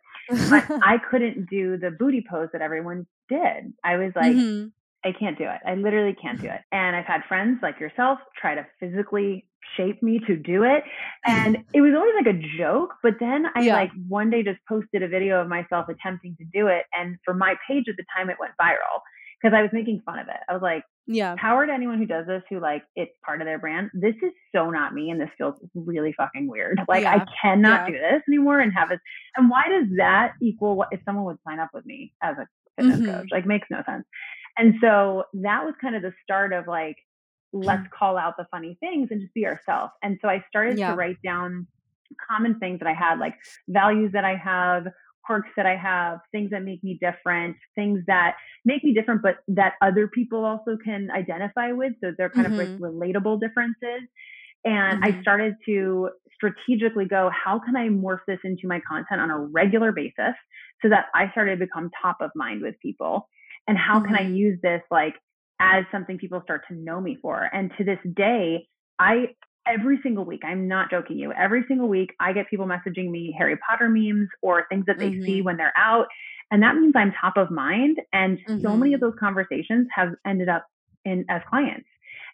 but 0.49 0.65
i 0.83 0.97
couldn't 1.09 1.49
do 1.49 1.77
the 1.77 1.91
booty 1.91 2.23
pose 2.29 2.49
that 2.53 2.61
everyone 2.61 3.05
did 3.29 3.73
i 3.83 3.97
was 3.97 4.11
like 4.15 4.35
mm-hmm. 4.35 4.67
i 5.03 5.11
can't 5.11 5.37
do 5.37 5.43
it 5.43 5.59
i 5.65 5.75
literally 5.75 6.15
can't 6.21 6.41
do 6.41 6.47
it 6.47 6.61
and 6.71 6.95
i've 6.95 7.05
had 7.05 7.21
friends 7.27 7.59
like 7.61 7.79
yourself 7.79 8.19
try 8.39 8.55
to 8.55 8.65
physically 8.79 9.45
shape 9.75 10.01
me 10.01 10.19
to 10.25 10.35
do 10.37 10.63
it 10.63 10.83
and 11.25 11.57
it 11.73 11.81
was 11.81 11.93
always 11.95 12.13
like 12.15 12.35
a 12.35 12.57
joke 12.57 12.93
but 13.03 13.13
then 13.19 13.45
i 13.55 13.61
yeah. 13.61 13.73
like 13.73 13.91
one 14.07 14.29
day 14.29 14.43
just 14.43 14.59
posted 14.67 15.03
a 15.03 15.07
video 15.07 15.41
of 15.41 15.47
myself 15.47 15.87
attempting 15.89 16.35
to 16.37 16.45
do 16.53 16.67
it 16.67 16.85
and 16.93 17.17
for 17.25 17.33
my 17.33 17.55
page 17.67 17.85
at 17.89 17.95
the 17.97 18.05
time 18.15 18.29
it 18.29 18.37
went 18.39 18.53
viral 18.61 19.01
because 19.41 19.55
I 19.55 19.61
was 19.61 19.71
making 19.73 20.01
fun 20.05 20.19
of 20.19 20.27
it. 20.27 20.37
I 20.49 20.53
was 20.53 20.61
like, 20.61 20.83
yeah, 21.05 21.35
power 21.37 21.65
to 21.65 21.71
anyone 21.71 21.97
who 21.97 22.05
does 22.05 22.25
this 22.27 22.43
who 22.49 22.59
like 22.59 22.83
it's 22.95 23.11
part 23.25 23.41
of 23.41 23.45
their 23.45 23.59
brand. 23.59 23.89
This 23.93 24.15
is 24.21 24.31
so 24.53 24.69
not 24.69 24.93
me, 24.93 25.09
and 25.09 25.19
this 25.19 25.29
feels 25.37 25.55
really 25.73 26.13
fucking 26.13 26.47
weird. 26.47 26.79
Like 26.87 27.03
yeah. 27.03 27.15
I 27.15 27.25
cannot 27.41 27.81
yeah. 27.81 27.95
do 27.95 27.99
this 27.99 28.21
anymore 28.27 28.59
and 28.59 28.73
have 28.73 28.91
it. 28.91 28.99
And 29.35 29.49
why 29.49 29.63
does 29.69 29.87
that 29.97 30.33
equal 30.41 30.75
what 30.75 30.89
if 30.91 30.99
someone 31.05 31.25
would 31.25 31.37
sign 31.47 31.59
up 31.59 31.69
with 31.73 31.85
me 31.85 32.13
as 32.21 32.35
a 32.37 32.47
fitness 32.77 32.99
mm-hmm. 32.99 33.11
coach? 33.11 33.27
Like 33.31 33.45
makes 33.45 33.67
no 33.69 33.83
sense. 33.85 34.05
And 34.57 34.75
so 34.81 35.23
that 35.33 35.63
was 35.63 35.75
kind 35.79 35.95
of 35.95 36.01
the 36.01 36.13
start 36.23 36.51
of 36.51 36.67
like 36.67 36.97
let's 37.53 37.87
mm. 37.87 37.91
call 37.91 38.17
out 38.17 38.35
the 38.37 38.45
funny 38.51 38.77
things 38.79 39.07
and 39.11 39.21
just 39.21 39.33
be 39.33 39.45
ourselves. 39.45 39.91
And 40.03 40.17
so 40.21 40.27
I 40.27 40.43
started 40.49 40.77
yeah. 40.77 40.91
to 40.91 40.95
write 40.95 41.17
down 41.23 41.67
common 42.29 42.59
things 42.59 42.79
that 42.79 42.87
I 42.87 42.93
had, 42.93 43.19
like 43.19 43.35
values 43.67 44.11
that 44.13 44.25
I 44.25 44.35
have, 44.35 44.87
quirks 45.27 45.49
that 45.57 45.65
I 45.65 45.75
have, 45.75 46.19
things 46.31 46.51
that 46.51 46.63
make 46.63 46.83
me 46.83 46.97
different, 46.99 47.57
things 47.75 48.01
that 48.07 48.35
make 48.65 48.83
me 48.83 48.93
different, 48.93 49.21
but 49.21 49.35
that 49.49 49.73
other 49.81 50.07
people 50.07 50.45
also 50.45 50.77
can 50.83 51.09
identify 51.11 51.73
with. 51.73 51.93
So 52.01 52.13
they're 52.17 52.29
kind 52.29 52.47
mm-hmm. 52.47 52.59
of 52.59 52.81
like 52.81 52.91
relatable 52.91 53.41
differences. 53.41 54.07
And 54.65 55.03
mm-hmm. 55.03 55.17
I 55.17 55.21
started 55.21 55.55
to 55.65 56.09
strategically 56.33 57.05
go, 57.05 57.29
how 57.31 57.59
can 57.59 57.75
I 57.75 57.89
morph 57.89 58.19
this 58.27 58.39
into 58.43 58.67
my 58.67 58.79
content 58.87 59.21
on 59.21 59.29
a 59.29 59.39
regular 59.39 59.91
basis 59.91 60.35
so 60.81 60.89
that 60.89 61.05
I 61.13 61.29
started 61.31 61.59
to 61.59 61.65
become 61.65 61.91
top 62.01 62.17
of 62.21 62.31
mind 62.35 62.61
with 62.61 62.75
people? 62.81 63.29
And 63.67 63.77
how 63.77 63.97
mm-hmm. 63.97 64.05
can 64.07 64.15
I 64.15 64.23
mm-hmm. 64.23 64.35
use 64.35 64.59
this 64.63 64.81
like 64.89 65.15
as 65.59 65.83
something 65.91 66.17
people 66.17 66.41
start 66.43 66.61
to 66.69 66.75
know 66.75 67.01
me 67.01 67.17
for? 67.21 67.49
And 67.51 67.71
to 67.77 67.83
this 67.83 67.99
day, 68.15 68.67
I 68.99 69.35
every 69.67 69.99
single 70.03 70.25
week, 70.25 70.41
I'm 70.43 70.67
not 70.67 70.89
joking 70.89 71.17
you, 71.17 71.31
every 71.33 71.63
single 71.67 71.87
week 71.87 72.13
I 72.19 72.33
get 72.33 72.49
people 72.49 72.65
messaging 72.65 73.09
me 73.09 73.35
Harry 73.37 73.57
Potter 73.57 73.89
memes 73.89 74.29
or 74.41 74.65
things 74.69 74.85
that 74.87 74.97
they 74.97 75.11
mm-hmm. 75.11 75.25
see 75.25 75.41
when 75.41 75.57
they're 75.57 75.73
out. 75.77 76.07
And 76.51 76.63
that 76.63 76.75
means 76.75 76.93
I'm 76.95 77.13
top 77.19 77.37
of 77.37 77.51
mind. 77.51 77.97
And 78.13 78.37
mm-hmm. 78.37 78.61
so 78.61 78.75
many 78.75 78.93
of 78.93 79.01
mm-hmm. 79.01 79.09
those 79.09 79.19
conversations 79.19 79.87
have 79.93 80.13
ended 80.25 80.49
up 80.49 80.65
in 81.05 81.25
as 81.29 81.41
clients. 81.49 81.87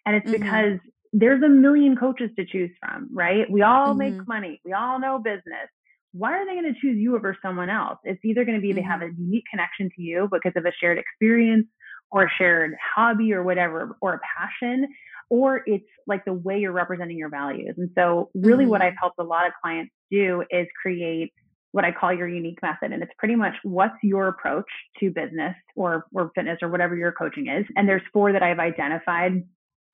And 0.06 0.16
it's 0.16 0.26
mm-hmm. 0.26 0.42
because 0.42 0.78
there's 1.12 1.42
a 1.42 1.48
million 1.48 1.96
coaches 1.96 2.30
to 2.36 2.44
choose 2.44 2.70
from, 2.80 3.08
right? 3.12 3.50
We 3.50 3.62
all 3.62 3.94
make 3.94 4.14
mm-hmm. 4.14 4.24
money. 4.26 4.60
We 4.64 4.72
all 4.72 4.98
know 4.98 5.18
business. 5.18 5.68
Why 6.12 6.32
are 6.32 6.46
they 6.46 6.52
going 6.60 6.72
to 6.72 6.80
choose 6.80 6.96
you 6.96 7.16
over 7.16 7.36
someone 7.42 7.70
else? 7.70 7.98
It's 8.04 8.24
either 8.24 8.44
going 8.44 8.56
to 8.56 8.62
be 8.62 8.72
they 8.72 8.82
have 8.82 9.00
mm-hmm. 9.00 9.20
a 9.20 9.24
unique 9.24 9.44
connection 9.50 9.90
to 9.96 10.02
you 10.02 10.28
because 10.30 10.52
of 10.56 10.64
a 10.64 10.72
shared 10.80 10.98
experience 10.98 11.66
or 12.10 12.24
a 12.24 12.30
shared 12.38 12.76
hobby 12.94 13.32
or 13.32 13.42
whatever, 13.42 13.96
or 14.00 14.14
a 14.14 14.20
passion, 14.38 14.86
or 15.30 15.62
it's 15.66 15.84
like 16.06 16.24
the 16.24 16.32
way 16.32 16.58
you're 16.58 16.72
representing 16.72 17.18
your 17.18 17.30
values. 17.30 17.74
And 17.76 17.90
so, 17.94 18.30
really, 18.34 18.64
mm-hmm. 18.64 18.70
what 18.70 18.82
I've 18.82 18.94
helped 19.00 19.18
a 19.18 19.24
lot 19.24 19.46
of 19.46 19.52
clients 19.62 19.92
do 20.10 20.44
is 20.50 20.66
create 20.80 21.32
what 21.72 21.84
I 21.84 21.90
call 21.90 22.12
your 22.12 22.28
unique 22.28 22.60
method. 22.62 22.92
And 22.92 23.02
it's 23.02 23.12
pretty 23.18 23.34
much 23.34 23.54
what's 23.64 23.96
your 24.02 24.28
approach 24.28 24.68
to 25.00 25.10
business 25.10 25.56
or, 25.74 26.06
or 26.14 26.30
fitness 26.36 26.58
or 26.62 26.68
whatever 26.68 26.94
your 26.94 27.10
coaching 27.10 27.48
is. 27.48 27.66
And 27.76 27.88
there's 27.88 28.02
four 28.12 28.32
that 28.32 28.44
I've 28.44 28.60
identified. 28.60 29.42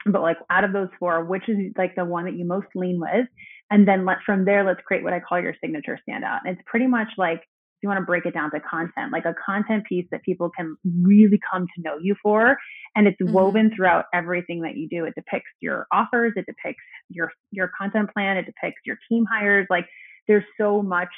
But 0.05 0.21
like 0.21 0.37
out 0.51 0.65
of 0.65 0.75
those 0.75 0.89
four, 0.99 1.25
which 1.25 1.49
is 1.49 1.73
like 1.79 1.95
the 1.97 2.05
one 2.05 2.27
that 2.27 2.35
you 2.35 2.45
most 2.45 2.67
lean 2.75 3.01
with? 3.01 3.27
And 3.71 3.89
then 3.89 4.05
let 4.05 4.19
from 4.27 4.45
there, 4.45 4.63
let's 4.63 4.81
create 4.85 5.03
what 5.03 5.15
I 5.15 5.21
call 5.21 5.41
your 5.41 5.55
signature 5.63 5.99
standout. 6.07 6.41
And 6.45 6.59
it's 6.59 6.63
pretty 6.67 6.87
much 6.87 7.09
like 7.17 7.45
you 7.83 7.89
want 7.89 8.01
to 8.01 8.05
break 8.05 8.27
it 8.27 8.35
down 8.35 8.51
to 8.51 8.61
content, 8.61 9.13
like 9.13 9.25
a 9.25 9.35
content 9.45 9.85
piece 9.89 10.07
that 10.11 10.23
people 10.23 10.51
can 10.55 10.77
really 10.85 11.41
come 11.51 11.67
to 11.75 11.83
know 11.83 11.97
you 12.01 12.15
for. 12.23 12.57
And 12.95 13.07
it's 13.07 13.21
mm-hmm. 13.21 13.33
woven 13.33 13.73
throughout 13.75 14.07
everything 14.13 14.63
that 14.63 14.77
you 14.77 14.89
do. 14.89 15.05
It 15.05 15.15
depicts 15.15 15.51
your 15.61 15.87
offers, 15.93 16.33
it 16.37 16.47
depicts 16.47 16.83
your 17.09 17.31
your 17.51 17.71
content 17.79 18.13
plan, 18.13 18.37
it 18.37 18.47
depicts 18.47 18.81
your 18.85 18.97
team 19.09 19.25
hires. 19.31 19.67
Like 19.71 19.87
there's 20.29 20.45
so 20.59 20.83
much 20.83 21.09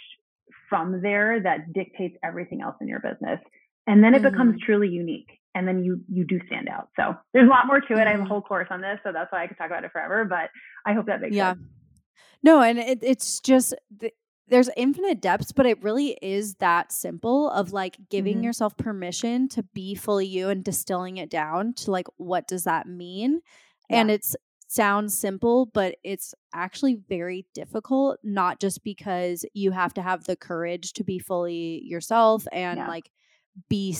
from 0.68 1.02
there 1.02 1.40
that 1.42 1.72
dictates 1.72 2.16
everything 2.24 2.62
else 2.62 2.76
in 2.80 2.88
your 2.88 3.00
business. 3.00 3.40
And 3.86 4.02
then 4.02 4.14
it 4.14 4.22
mm-hmm. 4.22 4.30
becomes 4.30 4.60
truly 4.64 4.88
unique. 4.88 5.28
And 5.54 5.68
then 5.68 5.84
you 5.84 6.00
you 6.10 6.24
do 6.24 6.40
stand 6.46 6.68
out. 6.68 6.88
So 6.96 7.14
there's 7.34 7.46
a 7.46 7.50
lot 7.50 7.66
more 7.66 7.80
to 7.80 7.92
it. 7.94 8.06
I 8.06 8.10
have 8.10 8.20
a 8.20 8.22
mm-hmm. 8.22 8.28
whole 8.28 8.40
course 8.40 8.68
on 8.70 8.80
this, 8.80 8.98
so 9.04 9.12
that's 9.12 9.30
why 9.30 9.44
I 9.44 9.46
could 9.46 9.58
talk 9.58 9.66
about 9.66 9.84
it 9.84 9.92
forever. 9.92 10.24
But 10.24 10.48
I 10.86 10.94
hope 10.94 11.06
that 11.06 11.20
makes 11.20 11.36
yeah. 11.36 11.52
sense. 11.52 11.64
No, 12.42 12.60
and 12.60 12.78
it, 12.78 13.00
it's 13.02 13.38
just 13.40 13.74
there's 14.48 14.68
infinite 14.76 15.20
depths, 15.20 15.52
but 15.52 15.66
it 15.66 15.82
really 15.82 16.18
is 16.20 16.56
that 16.56 16.92
simple 16.92 17.50
of 17.50 17.72
like 17.72 17.96
giving 18.10 18.36
mm-hmm. 18.36 18.44
yourself 18.44 18.76
permission 18.76 19.48
to 19.50 19.62
be 19.74 19.94
fully 19.94 20.26
you 20.26 20.48
and 20.48 20.64
distilling 20.64 21.16
it 21.16 21.30
down 21.30 21.74
to 21.74 21.90
like 21.90 22.06
what 22.16 22.48
does 22.48 22.64
that 22.64 22.86
mean? 22.86 23.40
Yeah. 23.88 24.00
And 24.00 24.10
it's 24.10 24.36
sounds 24.68 25.18
simple, 25.18 25.66
but 25.66 25.96
it's 26.02 26.34
actually 26.54 26.98
very 27.08 27.46
difficult, 27.54 28.18
not 28.22 28.58
just 28.58 28.82
because 28.82 29.44
you 29.52 29.70
have 29.70 29.92
to 29.94 30.02
have 30.02 30.24
the 30.24 30.36
courage 30.36 30.94
to 30.94 31.04
be 31.04 31.18
fully 31.18 31.82
yourself 31.84 32.46
and 32.52 32.78
yeah. 32.78 32.88
like 32.88 33.10
be 33.68 33.94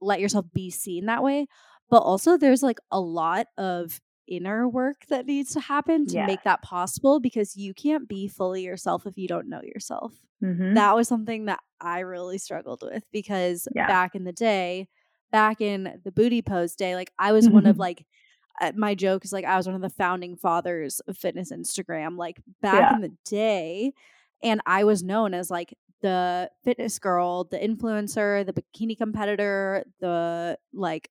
let 0.00 0.20
yourself 0.20 0.44
be 0.52 0.70
seen 0.70 1.06
that 1.06 1.22
way, 1.22 1.46
but 1.90 2.00
also 2.00 2.36
there's 2.36 2.62
like 2.62 2.78
a 2.90 3.00
lot 3.00 3.46
of 3.56 4.00
inner 4.28 4.68
work 4.68 5.06
that 5.08 5.26
needs 5.26 5.52
to 5.52 5.60
happen 5.60 6.06
to 6.06 6.26
make 6.26 6.42
that 6.44 6.62
possible 6.62 7.20
because 7.20 7.56
you 7.56 7.74
can't 7.74 8.08
be 8.08 8.28
fully 8.28 8.62
yourself 8.62 9.06
if 9.06 9.16
you 9.16 9.28
don't 9.28 9.48
know 9.48 9.62
yourself. 9.62 10.14
Mm-hmm. 10.42 10.74
That 10.74 10.94
was 10.94 11.08
something 11.08 11.46
that 11.46 11.60
I 11.80 12.00
really 12.00 12.38
struggled 12.38 12.82
with 12.82 13.04
because 13.12 13.66
yeah. 13.74 13.86
back 13.86 14.14
in 14.14 14.24
the 14.24 14.32
day, 14.32 14.88
back 15.32 15.60
in 15.60 16.00
the 16.04 16.12
booty 16.12 16.42
pose 16.42 16.74
day, 16.74 16.94
like 16.94 17.12
I 17.18 17.32
was 17.32 17.48
one 17.48 17.66
of 17.66 17.78
like 17.78 18.06
uh, 18.60 18.72
my 18.76 18.94
joke 18.94 19.24
is 19.24 19.32
like 19.32 19.44
I 19.44 19.56
was 19.56 19.66
one 19.66 19.76
of 19.76 19.82
the 19.82 19.90
founding 19.90 20.36
fathers 20.36 21.00
of 21.08 21.16
fitness 21.16 21.52
Instagram 21.52 22.16
like 22.16 22.40
back 22.60 22.90
yeah. 22.90 22.94
in 22.94 23.00
the 23.00 23.12
day 23.24 23.92
and 24.42 24.60
I 24.66 24.84
was 24.84 25.02
known 25.02 25.34
as 25.34 25.50
like 25.50 25.74
the 26.00 26.50
fitness 26.64 26.98
girl, 26.98 27.44
the 27.44 27.58
influencer, 27.58 28.46
the 28.46 28.52
bikini 28.52 28.96
competitor, 28.96 29.84
the 30.00 30.58
like 30.72 31.10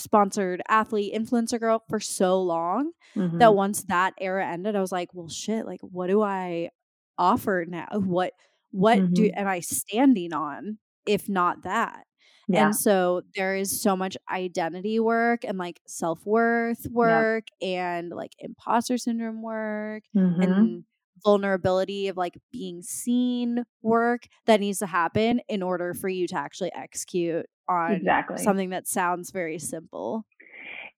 sponsored 0.00 0.62
athlete 0.68 1.14
influencer 1.14 1.58
girl 1.58 1.82
for 1.88 2.00
so 2.00 2.40
long 2.40 2.92
mm-hmm. 3.16 3.38
that 3.38 3.54
once 3.54 3.82
that 3.84 4.14
era 4.20 4.46
ended, 4.46 4.76
I 4.76 4.80
was 4.80 4.92
like, 4.92 5.12
well, 5.12 5.28
shit, 5.28 5.66
like, 5.66 5.80
what 5.82 6.08
do 6.08 6.22
I 6.22 6.70
offer 7.16 7.64
now? 7.68 7.88
What, 7.92 8.32
what 8.70 8.98
mm-hmm. 8.98 9.12
do, 9.14 9.30
am 9.34 9.46
I 9.46 9.60
standing 9.60 10.32
on 10.32 10.78
if 11.06 11.28
not 11.28 11.62
that? 11.64 12.04
Yeah. 12.48 12.66
And 12.66 12.76
so 12.76 13.22
there 13.34 13.54
is 13.56 13.82
so 13.82 13.94
much 13.94 14.16
identity 14.30 14.98
work 15.00 15.44
and 15.44 15.58
like 15.58 15.80
self 15.86 16.24
worth 16.24 16.86
work 16.90 17.44
and 17.60 18.08
like 18.10 18.32
imposter 18.38 18.96
syndrome 18.96 19.42
work 19.42 20.02
mm-hmm. 20.16 20.40
and 20.40 20.84
vulnerability 21.24 22.08
of 22.08 22.16
like 22.16 22.38
being 22.50 22.82
seen 22.82 23.64
work 23.82 24.22
that 24.46 24.60
needs 24.60 24.78
to 24.78 24.86
happen 24.86 25.40
in 25.48 25.62
order 25.62 25.92
for 25.92 26.08
you 26.08 26.26
to 26.28 26.36
actually 26.36 26.72
execute 26.74 27.46
on 27.68 27.92
exactly. 27.92 28.38
something 28.38 28.70
that 28.70 28.86
sounds 28.86 29.30
very 29.30 29.58
simple. 29.58 30.24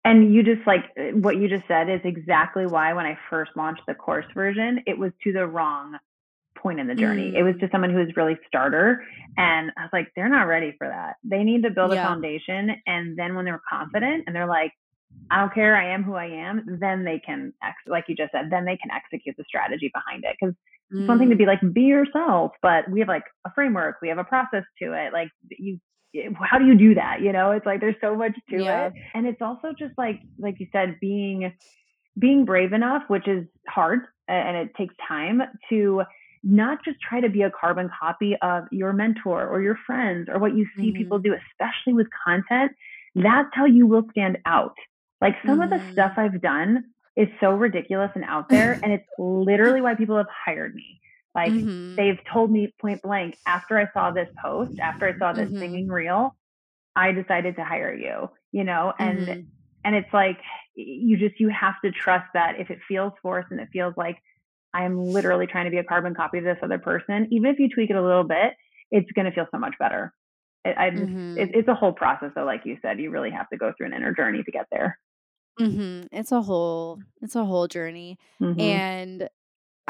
And 0.05 0.35
you 0.35 0.43
just 0.43 0.67
like 0.67 0.85
uh, 0.99 1.17
what 1.19 1.37
you 1.37 1.49
just 1.49 1.67
said 1.69 1.91
is 1.91 2.01
exactly 2.05 2.67
why 2.67 2.93
when 2.95 3.07
I 3.07 3.19
first 3.29 3.51
launched 3.57 3.83
the 3.87 3.95
course 3.95 4.27
version, 4.35 4.81
it 4.87 4.99
was 4.99 5.13
to 5.25 5.33
the 5.33 5.47
wrong 5.47 5.99
point 6.57 6.81
in 6.81 6.87
the 6.87 6.95
journey. 6.95 7.33
Mm. 7.33 7.37
It 7.37 7.43
was 7.43 7.55
mm. 7.55 7.61
to 7.61 7.69
someone 7.71 7.91
who 7.91 7.99
was 7.99 8.17
really 8.17 8.39
starter. 8.47 9.03
And 9.37 9.71
I 9.77 9.83
was 9.83 9.91
like, 9.93 10.09
they're 10.15 10.29
not 10.29 10.45
ready 10.45 10.75
for 10.79 10.89
that. 10.89 11.17
They 11.25 11.43
need 11.43 11.63
to 11.65 11.71
build 11.71 11.93
yeah. 11.93 12.03
a 12.03 12.07
foundation. 12.07 12.71
And 12.87 13.19
then 13.19 13.35
when 13.35 13.45
they're 13.45 13.63
confident 13.69 14.25
and 14.27 14.35
they're 14.35 14.47
like, 14.47 14.73
I 15.31 15.41
don't 15.41 15.53
care, 15.53 15.77
I 15.77 15.93
am 15.93 16.03
who 16.03 16.15
I 16.15 16.27
am, 16.27 16.79
then 16.81 17.05
they 17.05 17.19
can, 17.19 17.53
ex- 17.63 17.77
like 17.87 18.05
you 18.09 18.15
just 18.15 18.33
said, 18.33 18.51
then 18.51 18.65
they 18.65 18.77
can 18.77 18.91
execute 18.91 19.37
the 19.37 19.45
strategy 19.47 19.91
behind 19.93 20.25
it. 20.25 20.37
Because 20.41 20.55
mm. 20.93 21.01
it's 21.01 21.09
one 21.09 21.19
thing 21.19 21.31
to 21.31 21.37
be 21.37 21.47
like, 21.47 21.61
be 21.73 21.83
yourself, 21.83 22.53
but 22.63 22.89
we 22.91 23.01
have 23.01 23.09
like 23.09 23.25
a 23.47 23.51
framework, 23.55 23.97
we 24.01 24.09
have 24.09 24.19
a 24.19 24.25
process 24.25 24.65
to 24.83 24.93
it. 24.93 25.13
Like 25.13 25.29
you, 25.51 25.81
how 26.41 26.59
do 26.59 26.67
you 26.67 26.77
do 26.77 26.95
that? 26.95 27.21
You 27.21 27.33
know, 27.33 27.53
it's 27.53 27.67
like 27.67 27.81
there's 27.81 27.97
so 28.01 28.15
much 28.15 28.35
to 28.51 28.63
yeah. 28.63 28.87
it. 28.87 28.95
And 29.15 29.27
it's 29.27 29.41
also 29.41 29.73
just 29.79 29.97
like, 29.97 30.21
like 30.39 30.59
you 30.59 30.67
said, 30.73 30.99
being, 31.01 31.53
being 32.19 32.45
brave 32.45 32.73
enough, 32.73 33.03
which 33.09 33.29
is 33.29 33.47
hard 33.69 34.01
and 34.29 34.57
it 34.57 34.75
takes 34.77 34.95
time 35.07 35.43
to 35.69 36.03
not 36.43 36.79
just 36.85 36.99
try 37.01 37.21
to 37.21 37.29
be 37.29 37.43
a 37.43 37.51
carbon 37.51 37.91
copy 37.99 38.37
of 38.43 38.65
your 38.71 38.93
mentor 38.93 39.47
or 39.47 39.61
your 39.61 39.79
friends 39.87 40.29
or 40.31 40.39
what 40.39 40.57
you 40.57 40.67
see 40.77 40.89
mm-hmm. 40.89 40.97
people 40.97 41.19
do, 41.19 41.35
especially 41.35 41.93
with 41.93 42.07
content. 42.25 42.73
That's 43.15 43.49
how 43.53 43.67
you 43.67 43.87
will 43.87 44.05
stand 44.13 44.39
out. 44.47 44.75
Like 45.21 45.37
some 45.45 45.61
mm-hmm. 45.61 45.73
of 45.73 45.81
the 45.81 45.93
stuff 45.93 46.13
I've 46.17 46.41
done 46.41 46.85
is 47.17 47.29
so 47.41 47.51
ridiculous 47.51 48.11
and 48.15 48.25
out 48.25 48.49
there, 48.49 48.79
and 48.83 48.93
it's 48.93 49.07
literally 49.19 49.83
why 49.83 49.95
people 49.95 50.17
have 50.17 50.29
hired 50.47 50.75
me. 50.75 51.01
Like 51.35 51.53
mm-hmm. 51.53 51.95
they've 51.97 52.19
told 52.33 52.51
me 52.51 52.75
point 52.81 53.03
blank 53.03 53.37
after 53.47 53.79
I 53.79 53.87
saw 53.93 54.11
this 54.11 54.29
post, 54.43 54.79
after 54.81 55.09
I 55.09 55.17
saw 55.19 55.33
this 55.33 55.49
mm-hmm. 55.49 55.59
singing 55.59 55.89
reel, 55.89 56.37
I 56.97 57.13
decided 57.13 57.57
to 57.57 57.65
hire 57.65 57.95
you, 57.95 58.31
you 58.53 58.65
know, 58.65 58.93
and 58.99 59.19
mm-hmm. 59.21 59.41
and 59.85 59.95
it's 59.95 60.13
like 60.13 60.39
you 60.75 61.17
just 61.17 61.39
you 61.39 61.49
have 61.49 61.75
to 61.85 61.93
trust 61.93 62.27
that 62.35 62.59
if 62.59 62.71
it 62.71 62.79
feels 62.89 63.13
forced 63.23 63.51
and 63.51 63.61
it 63.61 63.69
feels 63.73 63.95
like 63.97 64.19
I 64.75 64.85
am 64.85 64.99
literally 64.99 65.47
trying 65.47 65.65
to 65.65 65.71
be 65.71 65.79
a 65.79 65.85
carbon 65.85 66.15
copy 66.15 66.39
of 66.39 66.45
this 66.45 66.59
other 66.63 66.79
person, 66.79 67.29
even 67.31 67.51
if 67.51 67.59
you 67.59 67.69
tweak 67.69 67.91
it 67.91 67.97
a 67.97 68.03
little 68.03 68.25
bit, 68.25 68.55
it's 68.91 69.11
going 69.13 69.27
to 69.27 69.33
feel 69.33 69.47
so 69.51 69.59
much 69.59 69.75
better. 69.79 70.13
It, 70.65 70.77
I 70.77 70.91
just, 70.91 71.03
mm-hmm. 71.03 71.39
it, 71.39 71.51
it's 71.55 71.69
a 71.69 71.75
whole 71.75 71.93
process. 71.93 72.31
So, 72.35 72.45
like 72.45 72.63
you 72.65 72.77
said, 72.83 73.01
you 73.01 73.11
really 73.11 73.31
have 73.31 73.49
to 73.51 73.57
go 73.57 73.73
through 73.77 73.87
an 73.87 73.95
inner 73.95 74.15
journey 74.15 74.43
to 74.43 74.51
get 74.51 74.67
there. 74.71 74.99
Mm-hmm. 75.59 76.07
It's 76.17 76.33
a 76.33 76.43
whole, 76.43 77.01
it's 77.21 77.35
a 77.35 77.45
whole 77.45 77.67
journey. 77.67 78.19
Mm-hmm. 78.41 78.61
And 78.61 79.29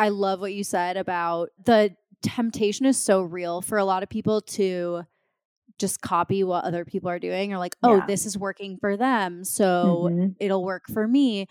I 0.01 0.09
love 0.09 0.41
what 0.41 0.55
you 0.55 0.65
said 0.65 0.97
about 0.97 1.51
the 1.63 1.95
temptation 2.23 2.87
is 2.87 2.97
so 2.97 3.21
real 3.21 3.61
for 3.61 3.77
a 3.77 3.85
lot 3.85 4.03
of 4.03 4.09
people 4.09 4.41
to 4.41 5.03
just 5.79 6.01
copy 6.01 6.43
what 6.43 6.65
other 6.65 6.87
people 6.87 7.11
are 7.11 7.19
doing 7.19 7.53
or 7.53 7.59
like, 7.59 7.77
oh, 7.83 7.97
yeah. 7.97 8.07
this 8.07 8.25
is 8.25 8.39
working 8.39 8.79
for 8.79 8.97
them. 8.97 9.45
So 9.45 10.09
mm-hmm. 10.11 10.27
it'll 10.41 10.65
work 10.65 10.85
for 10.91 11.07
me. 11.07 11.49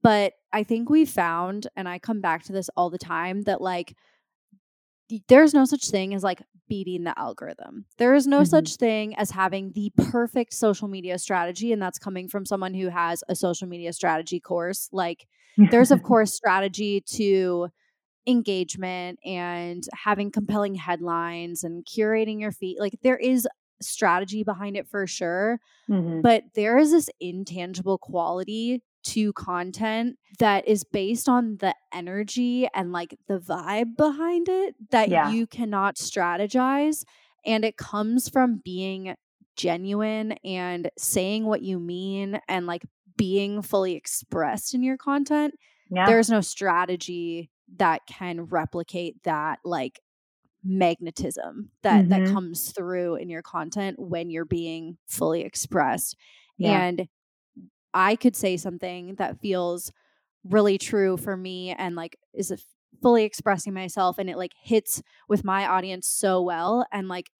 But 0.00 0.34
I 0.52 0.62
think 0.62 0.88
we 0.88 1.06
found, 1.06 1.66
and 1.76 1.88
I 1.88 1.98
come 1.98 2.20
back 2.20 2.44
to 2.44 2.52
this 2.52 2.70
all 2.76 2.88
the 2.88 2.98
time, 2.98 3.42
that 3.42 3.60
like 3.60 3.96
there's 5.26 5.52
no 5.52 5.64
such 5.64 5.88
thing 5.88 6.14
as 6.14 6.22
like 6.22 6.40
beating 6.68 7.02
the 7.02 7.18
algorithm. 7.18 7.86
There 7.96 8.14
is 8.14 8.28
no 8.28 8.42
mm-hmm. 8.42 8.44
such 8.44 8.76
thing 8.76 9.16
as 9.16 9.32
having 9.32 9.72
the 9.72 9.90
perfect 9.96 10.54
social 10.54 10.86
media 10.86 11.18
strategy. 11.18 11.72
And 11.72 11.82
that's 11.82 11.98
coming 11.98 12.28
from 12.28 12.46
someone 12.46 12.74
who 12.74 12.90
has 12.90 13.24
a 13.28 13.34
social 13.34 13.66
media 13.66 13.92
strategy 13.92 14.38
course. 14.38 14.88
Like, 14.92 15.26
there's, 15.56 15.90
of 15.90 16.02
course, 16.04 16.32
strategy 16.32 17.00
to 17.14 17.70
engagement 18.28 19.18
and 19.24 19.82
having 19.94 20.30
compelling 20.30 20.74
headlines 20.74 21.64
and 21.64 21.84
curating 21.84 22.40
your 22.40 22.52
feed. 22.52 22.76
Like, 22.78 22.98
there 23.02 23.16
is 23.16 23.48
strategy 23.80 24.44
behind 24.44 24.76
it 24.76 24.88
for 24.88 25.06
sure. 25.06 25.60
Mm-hmm. 25.90 26.20
But 26.20 26.44
there 26.54 26.78
is 26.78 26.90
this 26.90 27.08
intangible 27.20 27.98
quality 27.98 28.82
to 29.04 29.32
content 29.32 30.18
that 30.38 30.66
is 30.66 30.84
based 30.84 31.28
on 31.28 31.56
the 31.60 31.74
energy 31.94 32.68
and 32.74 32.92
like 32.92 33.16
the 33.28 33.38
vibe 33.38 33.96
behind 33.96 34.48
it 34.48 34.74
that 34.90 35.08
yeah. 35.08 35.30
you 35.30 35.46
cannot 35.46 35.96
strategize. 35.96 37.04
And 37.46 37.64
it 37.64 37.76
comes 37.76 38.28
from 38.28 38.60
being 38.62 39.14
genuine 39.56 40.32
and 40.44 40.90
saying 40.98 41.44
what 41.44 41.62
you 41.62 41.78
mean 41.78 42.40
and 42.48 42.66
like 42.66 42.84
being 43.16 43.62
fully 43.62 43.94
expressed 43.94 44.74
in 44.74 44.82
your 44.82 44.96
content. 44.96 45.54
Yeah. 45.90 46.06
There's 46.06 46.28
no 46.28 46.40
strategy 46.40 47.50
that 47.76 48.02
can 48.06 48.42
replicate 48.46 49.22
that 49.24 49.58
like 49.64 50.00
magnetism 50.64 51.70
that 51.82 52.06
mm-hmm. 52.06 52.24
that 52.24 52.32
comes 52.32 52.72
through 52.72 53.16
in 53.16 53.28
your 53.28 53.42
content 53.42 53.98
when 53.98 54.30
you're 54.30 54.44
being 54.44 54.98
fully 55.06 55.42
expressed. 55.42 56.16
Yeah. 56.56 56.82
And 56.82 57.08
I 57.94 58.16
could 58.16 58.36
say 58.36 58.56
something 58.56 59.14
that 59.16 59.40
feels 59.40 59.92
really 60.44 60.78
true 60.78 61.16
for 61.16 61.36
me 61.36 61.70
and 61.70 61.94
like 61.94 62.18
is 62.34 62.52
fully 63.02 63.24
expressing 63.24 63.72
myself 63.72 64.18
and 64.18 64.28
it 64.28 64.36
like 64.36 64.52
hits 64.60 65.02
with 65.28 65.44
my 65.44 65.66
audience 65.66 66.06
so 66.08 66.42
well 66.42 66.86
and 66.92 67.08
like 67.08 67.30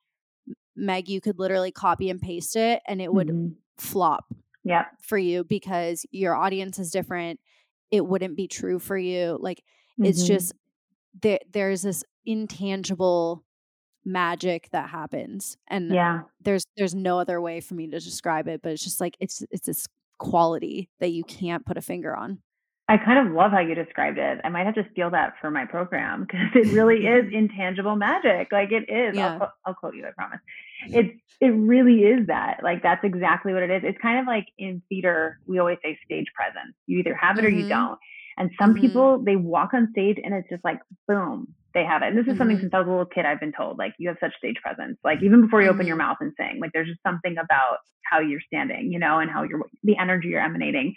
Meg 0.77 1.09
you 1.09 1.21
could 1.21 1.39
literally 1.39 1.73
copy 1.73 2.11
and 2.11 2.21
paste 2.21 2.55
it 2.55 2.81
and 2.87 3.01
it 3.01 3.13
would 3.13 3.29
mm-hmm. 3.29 3.55
flop 3.77 4.25
yeah 4.65 4.87
for 5.03 5.19
you 5.19 5.43
because 5.45 6.07
your 6.11 6.35
audience 6.35 6.79
is 6.79 6.91
different 6.91 7.41
it 7.91 8.07
wouldn't 8.07 8.37
be 8.37 8.47
true 8.47 8.79
for 8.79 8.97
you 8.97 9.39
like 9.41 9.63
mm-hmm. 9.99 10.05
it's 10.05 10.27
just 10.27 10.53
there 11.21 11.39
there's 11.53 11.83
this 11.83 12.05
intangible 12.25 13.45
magic 14.05 14.69
that 14.71 14.89
happens 14.89 15.57
and 15.69 15.93
yeah 15.93 16.21
there's 16.41 16.65
there's 16.77 16.95
no 16.95 17.19
other 17.19 17.41
way 17.41 17.61
for 17.61 17.75
me 17.75 17.87
to 17.87 17.99
describe 17.99 18.49
it 18.49 18.63
but 18.63 18.73
it's 18.73 18.83
just 18.83 19.01
like 19.01 19.17
it's 19.21 19.43
it's 19.51 19.67
this 19.67 19.87
quality 20.19 20.91
that 21.01 21.11
you 21.11 21.25
can't 21.25 21.65
put 21.65 21.77
a 21.77 21.83
finger 21.83 22.15
on. 22.15 22.39
I 22.91 22.97
kind 22.97 23.27
of 23.27 23.35
love 23.35 23.51
how 23.51 23.61
you 23.61 23.75
described 23.75 24.17
it. 24.19 24.41
I 24.45 24.49
might 24.49 24.65
have 24.65 24.75
to 24.77 24.87
steal 24.93 25.11
that 25.11 25.35
for 25.43 25.51
my 25.51 25.67
program 25.67 26.23
because 26.23 26.49
it 26.55 26.73
really 26.73 27.07
is 27.07 27.27
intangible 27.33 27.97
magic. 27.97 28.49
Like 28.51 28.73
it 28.73 28.89
is. 28.91 29.15
Yeah. 29.15 29.39
I'll, 29.41 29.53
I'll 29.67 29.75
quote 29.75 29.95
you. 29.95 30.07
I 30.07 30.11
promise. 30.13 30.41
It's 30.87 31.11
it 31.41 31.49
really 31.49 32.01
is 32.01 32.27
that. 32.29 32.61
Like 32.63 32.83
that's 32.83 33.05
exactly 33.05 33.53
what 33.53 33.63
it 33.63 33.71
is. 33.71 33.83
It's 33.85 33.99
kind 34.01 34.19
of 34.19 34.27
like 34.27 34.47
in 34.57 34.83
theater. 34.89 35.39
We 35.47 35.59
always 35.59 35.79
say 35.85 35.99
stage 36.05 36.27
presence. 36.35 36.75
You 36.87 37.01
either 37.01 37.15
have 37.15 37.39
it 37.39 37.45
or 37.45 37.49
mm-hmm. 37.49 37.61
you 37.61 37.69
don't. 37.69 37.99
And 38.39 38.51
some 38.59 38.73
mm-hmm. 38.73 38.81
people 38.81 39.23
they 39.25 39.37
walk 39.37 39.75
on 39.75 39.89
stage 39.91 40.19
and 40.23 40.33
it's 40.33 40.49
just 40.49 40.65
like 40.65 40.79
boom, 41.07 41.55
they 41.75 41.85
have 41.85 42.03
it. 42.03 42.09
And 42.09 42.17
this 42.17 42.23
is 42.23 42.31
mm-hmm. 42.31 42.39
something 42.39 42.59
since 42.61 42.73
I 42.73 42.79
was 42.79 42.87
a 42.87 42.91
little 42.91 43.07
kid 43.07 43.27
I've 43.27 43.41
been 43.41 43.53
told. 43.53 43.79
Like 43.79 43.95
you 43.99 44.09
have 44.09 44.19
such 44.21 44.37
stage 44.39 44.57
presence. 44.63 44.99
Like 45.05 45.23
even 45.23 45.43
before 45.43 45.63
you 45.63 45.69
open 45.69 45.87
your 45.87 45.97
mm-hmm. 45.97 46.07
mouth 46.07 46.19
and 46.21 46.33
sing, 46.39 46.61
like 46.61 46.71
there's 46.73 46.89
just 46.89 47.03
something 47.05 47.37
about 47.37 47.79
how 48.05 48.21
you're 48.21 48.41
standing, 48.47 48.93
you 48.93 48.99
know, 48.99 49.19
and 49.19 49.31
how 49.31 49.43
you're 49.43 49.61
the 49.83 49.99
energy 49.99 50.29
you're 50.29 50.41
emanating. 50.41 50.95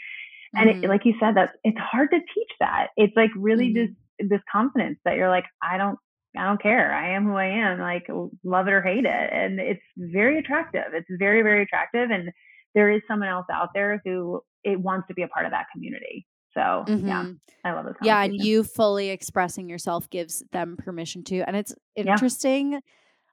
And 0.54 0.70
it, 0.70 0.76
mm-hmm. 0.78 0.90
like 0.90 1.06
you 1.06 1.16
said, 1.20 1.36
that 1.36 1.54
it's 1.64 1.78
hard 1.80 2.12
to 2.12 2.20
teach 2.20 2.52
that. 2.60 2.88
It's 2.96 3.16
like 3.16 3.32
really 3.36 3.74
mm-hmm. 3.74 3.86
just 3.86 4.30
this 4.30 4.42
confidence 4.52 5.00
that 5.06 5.16
you're 5.16 5.30
like, 5.30 5.46
I 5.62 5.78
don't 5.78 5.98
I 6.38 6.46
don't 6.46 6.62
care. 6.62 6.94
I 6.94 7.16
am 7.16 7.26
who 7.26 7.36
I 7.36 7.48
am. 7.48 7.80
Like 7.80 8.08
love 8.44 8.68
it 8.68 8.74
or 8.74 8.82
hate 8.82 9.06
it. 9.06 9.30
And 9.34 9.60
it's 9.60 9.82
very 9.98 10.38
attractive. 10.38 10.94
It's 10.94 11.08
very, 11.20 11.42
very 11.42 11.64
attractive. 11.64 12.10
And 12.10 12.32
there 12.74 12.90
is 12.90 13.02
someone 13.08 13.28
else 13.28 13.48
out 13.52 13.70
there 13.74 14.02
who 14.06 14.42
it 14.64 14.80
wants 14.80 15.08
to 15.10 15.14
be 15.14 15.24
a 15.24 15.28
part 15.28 15.46
of 15.46 15.52
that 15.52 15.66
community. 15.74 16.26
So 16.54 16.60
mm-hmm. 16.60 17.08
yeah, 17.08 17.26
I 17.64 17.74
love 17.74 17.88
it. 17.88 17.96
Yeah, 18.02 18.22
and 18.22 18.36
you 18.36 18.64
fully 18.64 19.10
expressing 19.10 19.70
yourself 19.70 20.10
gives 20.10 20.44
them 20.52 20.78
permission 20.78 21.24
to. 21.26 21.42
And 21.42 21.56
it's 21.56 21.74
interesting. 21.96 22.74
Yeah. 22.74 22.80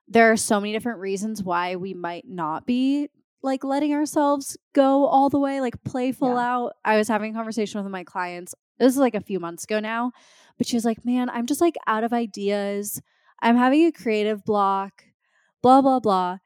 There 0.07 0.31
are 0.31 0.37
so 0.37 0.59
many 0.59 0.73
different 0.73 0.99
reasons 0.99 1.43
why 1.43 1.75
we 1.75 1.93
might 1.93 2.25
not 2.27 2.65
be 2.65 3.09
like 3.41 3.63
letting 3.63 3.93
ourselves 3.93 4.57
go 4.73 5.05
all 5.05 5.29
the 5.29 5.39
way, 5.39 5.61
like 5.61 5.83
playful 5.83 6.35
yeah. 6.35 6.53
out. 6.53 6.73
I 6.83 6.97
was 6.97 7.07
having 7.07 7.31
a 7.31 7.37
conversation 7.37 7.81
with 7.81 7.91
my 7.91 8.03
clients. 8.03 8.55
This 8.79 8.93
is 8.93 8.99
like 8.99 9.15
a 9.15 9.21
few 9.21 9.39
months 9.39 9.65
ago 9.65 9.79
now, 9.79 10.11
but 10.57 10.67
she 10.67 10.75
was 10.75 10.85
like, 10.85 11.05
"Man, 11.05 11.29
I'm 11.29 11.45
just 11.45 11.61
like 11.61 11.75
out 11.87 12.03
of 12.03 12.13
ideas. 12.13 13.01
I'm 13.41 13.57
having 13.57 13.85
a 13.85 13.91
creative 13.91 14.43
block. 14.45 15.03
Blah 15.61 15.81
blah 15.81 15.99
blah." 15.99 16.37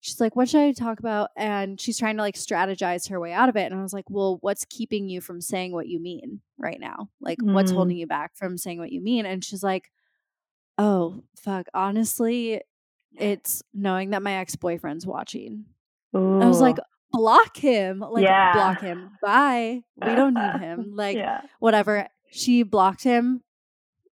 She's 0.00 0.20
like, 0.20 0.34
What 0.34 0.48
should 0.48 0.62
I 0.62 0.72
talk 0.72 0.98
about? 0.98 1.30
And 1.36 1.80
she's 1.80 1.98
trying 1.98 2.16
to 2.16 2.22
like 2.22 2.34
strategize 2.34 3.08
her 3.10 3.20
way 3.20 3.32
out 3.32 3.48
of 3.48 3.56
it. 3.56 3.70
And 3.70 3.78
I 3.78 3.82
was 3.82 3.92
like, 3.92 4.10
Well, 4.10 4.38
what's 4.40 4.64
keeping 4.64 5.08
you 5.08 5.20
from 5.20 5.40
saying 5.40 5.72
what 5.72 5.88
you 5.88 6.00
mean 6.00 6.40
right 6.58 6.80
now? 6.80 7.10
Like, 7.20 7.38
mm. 7.38 7.52
what's 7.52 7.70
holding 7.70 7.96
you 7.96 8.06
back 8.06 8.36
from 8.36 8.58
saying 8.58 8.78
what 8.78 8.92
you 8.92 9.00
mean? 9.00 9.26
And 9.26 9.44
she's 9.44 9.62
like, 9.62 9.90
Oh, 10.78 11.22
fuck. 11.36 11.66
Honestly, 11.74 12.62
it's 13.18 13.62
knowing 13.74 14.10
that 14.10 14.22
my 14.22 14.34
ex 14.34 14.56
boyfriend's 14.56 15.06
watching. 15.06 15.66
Ooh. 16.16 16.40
I 16.40 16.46
was 16.46 16.60
like, 16.60 16.78
block 17.12 17.56
him. 17.56 18.00
Like 18.00 18.24
yeah. 18.24 18.52
block 18.52 18.80
him. 18.80 19.10
Bye. 19.22 19.82
We 19.96 20.14
don't 20.14 20.34
need 20.34 20.60
him. 20.60 20.92
Like 20.94 21.16
yeah. 21.16 21.42
whatever. 21.58 22.08
She 22.30 22.62
blocked 22.62 23.02
him 23.02 23.42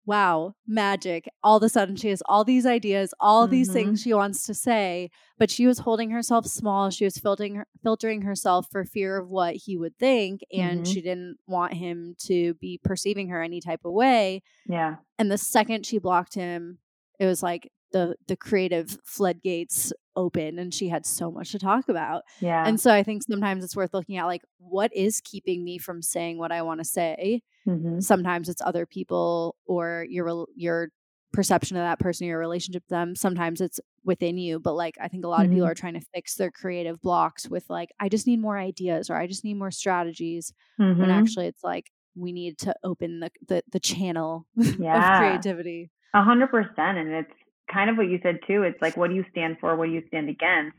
wow, 0.06 0.54
magic. 0.66 1.28
All 1.42 1.56
of 1.56 1.62
a 1.62 1.68
sudden, 1.68 1.96
she 1.96 2.08
has 2.08 2.22
all 2.26 2.44
these 2.44 2.66
ideas, 2.66 3.14
all 3.20 3.44
mm-hmm. 3.44 3.52
these 3.52 3.72
things 3.72 4.02
she 4.02 4.14
wants 4.14 4.46
to 4.46 4.54
say, 4.54 5.10
but 5.38 5.50
she 5.50 5.66
was 5.66 5.80
holding 5.80 6.10
herself 6.10 6.46
small. 6.46 6.90
She 6.90 7.04
was 7.04 7.16
filtering, 7.16 7.62
filtering 7.82 8.22
herself 8.22 8.66
for 8.70 8.84
fear 8.84 9.16
of 9.16 9.30
what 9.30 9.56
he 9.56 9.76
would 9.76 9.96
think, 9.98 10.42
and 10.52 10.82
mm-hmm. 10.82 10.92
she 10.92 11.00
didn't 11.00 11.36
want 11.46 11.74
him 11.74 12.14
to 12.26 12.54
be 12.54 12.80
perceiving 12.82 13.28
her 13.28 13.42
any 13.42 13.60
type 13.60 13.80
of 13.84 13.92
way. 13.92 14.42
Yeah. 14.66 14.96
And 15.18 15.30
the 15.30 15.38
second 15.38 15.86
she 15.86 15.98
blocked 15.98 16.34
him, 16.34 16.78
it 17.18 17.26
was 17.26 17.42
like 17.42 17.70
the 17.92 18.16
the 18.26 18.36
creative 18.36 18.98
floodgates 19.04 19.92
open 20.16 20.58
and 20.58 20.72
she 20.72 20.88
had 20.88 21.06
so 21.06 21.30
much 21.30 21.52
to 21.52 21.58
talk 21.58 21.88
about. 21.88 22.22
Yeah. 22.40 22.66
And 22.66 22.80
so 22.80 22.92
I 22.92 23.02
think 23.02 23.22
sometimes 23.22 23.64
it's 23.64 23.76
worth 23.76 23.94
looking 23.94 24.16
at 24.16 24.26
like 24.26 24.42
what 24.58 24.94
is 24.94 25.20
keeping 25.20 25.64
me 25.64 25.78
from 25.78 26.02
saying 26.02 26.38
what 26.38 26.52
I 26.52 26.62
want 26.62 26.80
to 26.80 26.84
say 26.84 27.42
Mm-hmm. 27.68 28.00
Sometimes 28.00 28.48
it's 28.48 28.62
other 28.62 28.86
people 28.86 29.56
or 29.66 30.06
your 30.08 30.46
your 30.54 30.88
perception 31.32 31.76
of 31.76 31.82
that 31.82 31.98
person, 31.98 32.26
your 32.26 32.38
relationship 32.38 32.82
with 32.84 32.90
them. 32.90 33.16
Sometimes 33.16 33.60
it's 33.60 33.80
within 34.04 34.36
you, 34.38 34.60
but 34.60 34.74
like 34.74 34.96
I 35.00 35.08
think 35.08 35.24
a 35.24 35.28
lot 35.28 35.40
mm-hmm. 35.40 35.46
of 35.46 35.52
people 35.52 35.66
are 35.68 35.74
trying 35.74 35.94
to 35.94 36.06
fix 36.14 36.34
their 36.34 36.50
creative 36.50 37.00
blocks 37.00 37.48
with 37.48 37.64
like 37.68 37.90
I 37.98 38.08
just 38.08 38.26
need 38.26 38.40
more 38.40 38.58
ideas 38.58 39.10
or 39.10 39.16
I 39.16 39.26
just 39.26 39.44
need 39.44 39.54
more 39.54 39.70
strategies. 39.70 40.52
Mm-hmm. 40.80 41.00
When 41.00 41.10
actually 41.10 41.46
it's 41.46 41.64
like 41.64 41.90
we 42.14 42.32
need 42.32 42.58
to 42.58 42.74
open 42.84 43.20
the 43.20 43.30
the, 43.48 43.62
the 43.72 43.80
channel 43.80 44.46
yeah. 44.56 45.14
of 45.14 45.18
creativity. 45.20 45.90
A 46.12 46.22
hundred 46.22 46.48
percent, 46.48 46.98
and 46.98 47.12
it's 47.12 47.32
kind 47.72 47.90
of 47.90 47.96
what 47.96 48.08
you 48.08 48.20
said 48.22 48.40
too. 48.46 48.62
It's 48.62 48.80
like 48.80 48.96
what 48.96 49.10
do 49.10 49.16
you 49.16 49.24
stand 49.30 49.58
for? 49.60 49.76
What 49.76 49.86
do 49.86 49.92
you 49.92 50.02
stand 50.08 50.28
against? 50.28 50.76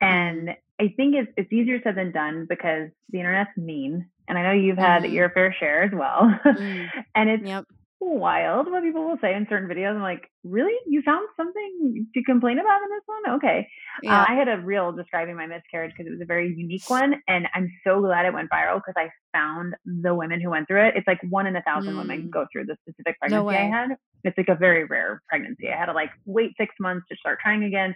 And 0.00 0.50
I 0.80 0.92
think 0.96 1.14
it's 1.14 1.32
it's 1.36 1.52
easier 1.52 1.80
said 1.82 1.96
than 1.96 2.12
done 2.12 2.46
because 2.48 2.90
the 3.10 3.18
internet's 3.18 3.56
mean 3.56 4.06
and 4.28 4.38
I 4.38 4.42
know 4.42 4.52
you've 4.52 4.78
had 4.78 5.02
mm. 5.02 5.12
your 5.12 5.30
fair 5.30 5.54
share 5.58 5.82
as 5.82 5.92
well. 5.92 6.38
Mm. 6.44 6.88
and 7.14 7.30
it's 7.30 7.44
yep. 7.44 7.64
Wild 8.00 8.70
what 8.70 8.82
people 8.82 9.04
will 9.04 9.18
say 9.20 9.34
in 9.34 9.46
certain 9.48 9.68
videos. 9.68 9.94
I'm 9.94 10.02
like, 10.02 10.30
really? 10.44 10.74
You 10.86 11.02
found 11.02 11.28
something 11.36 12.06
to 12.12 12.22
complain 12.24 12.58
about 12.58 12.82
in 12.82 12.88
this 12.90 13.02
one? 13.06 13.36
Okay. 13.36 13.68
Yeah. 14.02 14.20
Uh, 14.20 14.26
I 14.28 14.34
had 14.34 14.48
a 14.48 14.58
reel 14.58 14.92
describing 14.92 15.36
my 15.36 15.46
miscarriage 15.46 15.92
because 15.96 16.06
it 16.06 16.12
was 16.12 16.20
a 16.20 16.26
very 16.26 16.54
unique 16.54 16.88
one. 16.88 17.14
And 17.28 17.46
I'm 17.54 17.70
so 17.84 18.00
glad 18.00 18.26
it 18.26 18.34
went 18.34 18.50
viral 18.50 18.76
because 18.76 18.94
I 18.96 19.08
found 19.36 19.74
the 19.84 20.14
women 20.14 20.40
who 20.40 20.50
went 20.50 20.68
through 20.68 20.86
it. 20.88 20.94
It's 20.96 21.06
like 21.06 21.20
one 21.30 21.46
in 21.46 21.56
a 21.56 21.62
thousand 21.62 21.94
mm. 21.94 21.98
women 21.98 22.30
go 22.30 22.46
through 22.52 22.66
the 22.66 22.76
specific 22.82 23.18
pregnancy 23.18 23.44
no 23.44 23.48
I 23.50 23.54
had. 23.54 23.90
It's 24.24 24.36
like 24.36 24.48
a 24.48 24.56
very 24.56 24.84
rare 24.84 25.22
pregnancy. 25.28 25.68
I 25.68 25.78
had 25.78 25.86
to 25.86 25.92
like 25.92 26.10
wait 26.24 26.52
six 26.58 26.74
months 26.78 27.06
to 27.10 27.16
start 27.16 27.38
trying 27.42 27.64
again 27.64 27.94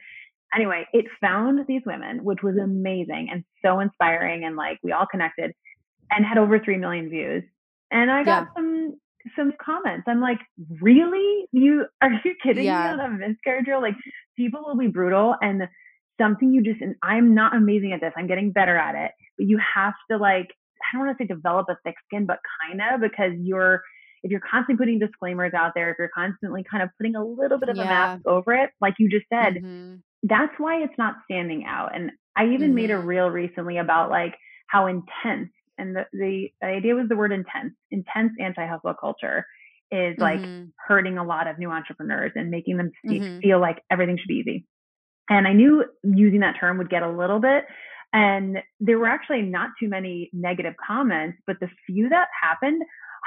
anyway, 0.55 0.86
it 0.92 1.07
found 1.20 1.61
these 1.66 1.82
women, 1.86 2.24
which 2.24 2.40
was 2.42 2.57
amazing 2.57 3.28
and 3.30 3.44
so 3.64 3.80
inspiring. 3.80 4.44
And 4.44 4.57
like 4.57 4.78
we 4.82 4.92
all 4.92 5.07
connected 5.11 5.53
and 6.11 6.24
had 6.24 6.38
over 6.38 6.59
3 6.59 6.76
million 6.78 7.09
views. 7.09 7.44
And 7.90 8.11
I 8.11 8.24
got 8.24 8.42
yeah. 8.42 8.55
some 8.57 9.01
some 9.37 9.53
comments. 9.62 10.05
I'm 10.07 10.21
like, 10.21 10.39
really? 10.81 11.47
You 11.53 11.87
are 12.03 12.12
you 12.25 12.35
kidding 12.43 12.64
yeah. 12.64 12.95
me 12.95 13.03
on 13.03 13.14
a 13.14 13.29
miscarriage? 13.29 13.66
Like 13.81 13.97
people 14.37 14.62
will 14.66 14.77
be 14.77 14.89
brutal 14.89 15.35
and 15.41 15.62
something 16.21 16.53
you 16.53 16.62
just 16.62 16.81
and 16.81 16.95
I'm 17.03 17.35
not 17.35 17.57
amazing 17.57 17.93
at 17.93 18.01
this. 18.01 18.12
I'm 18.16 18.27
getting 18.27 18.53
better 18.53 18.77
at 18.77 18.95
it. 18.95 19.12
But 19.39 19.47
you 19.47 19.59
have 19.75 19.95
to 20.11 20.16
like 20.16 20.49
I 20.83 20.97
don't 20.97 21.07
want 21.07 21.18
to 21.18 21.25
say 21.25 21.27
develop 21.27 21.66
a 21.68 21.77
thick 21.85 21.95
skin, 22.07 22.27
but 22.27 22.39
kinda 22.68 22.99
because 23.01 23.33
you're 23.41 23.83
if 24.23 24.31
you're 24.31 24.41
constantly 24.41 24.77
putting 24.77 24.99
disclaimers 24.99 25.55
out 25.55 25.73
there, 25.75 25.91
if 25.91 25.97
you're 25.99 26.11
constantly 26.14 26.64
kind 26.68 26.83
of 26.83 26.91
putting 26.99 27.16
a 27.16 27.25
little 27.25 27.59
bit 27.59 27.68
of 27.71 27.77
yeah. 27.77 27.83
a 27.83 27.87
mask 27.87 28.27
over 28.27 28.53
it, 28.53 28.71
like 28.81 28.95
you 28.99 29.09
just 29.09 29.25
said, 29.33 29.55
mm-hmm. 29.55 29.97
that's 30.25 30.53
why 30.59 30.83
it's 30.83 30.93
not 30.99 31.14
standing 31.25 31.64
out. 31.66 31.95
And 31.95 32.11
I 32.37 32.45
even 32.47 32.68
mm-hmm. 32.68 32.75
made 32.75 32.91
a 32.91 32.95
mm-hmm. 32.95 33.07
reel 33.07 33.29
recently 33.29 33.79
about 33.79 34.11
like 34.11 34.35
how 34.66 34.87
intense 34.87 35.51
and 35.81 35.97
the, 35.97 36.05
the 36.12 36.49
idea 36.62 36.95
was 36.95 37.09
the 37.09 37.16
word 37.16 37.33
intense. 37.33 37.74
Intense 37.91 38.33
anti-hustle 38.39 38.95
culture 39.01 39.47
is 39.91 40.16
like 40.18 40.39
mm-hmm. 40.39 40.66
hurting 40.87 41.18
a 41.18 41.24
lot 41.24 41.49
of 41.49 41.59
new 41.59 41.70
entrepreneurs 41.70 42.33
and 42.37 42.51
making 42.51 42.76
them 42.76 42.93
mm-hmm. 43.05 43.41
feel 43.41 43.61
like 43.61 43.83
everything 43.91 44.16
should 44.18 44.28
be 44.28 44.43
easy. 44.47 44.66
And 45.28 45.47
i 45.47 45.53
knew 45.53 45.85
using 46.03 46.41
that 46.41 46.57
term 46.59 46.78
would 46.78 46.91
get 46.91 47.03
a 47.03 47.11
little 47.11 47.41
bit 47.41 47.64
and 48.12 48.59
there 48.81 48.99
were 48.99 49.09
actually 49.09 49.43
not 49.43 49.70
too 49.81 49.89
many 49.89 50.28
negative 50.33 50.74
comments 50.85 51.39
but 51.47 51.57
the 51.61 51.68
few 51.87 52.09
that 52.09 52.28
happened 52.41 52.83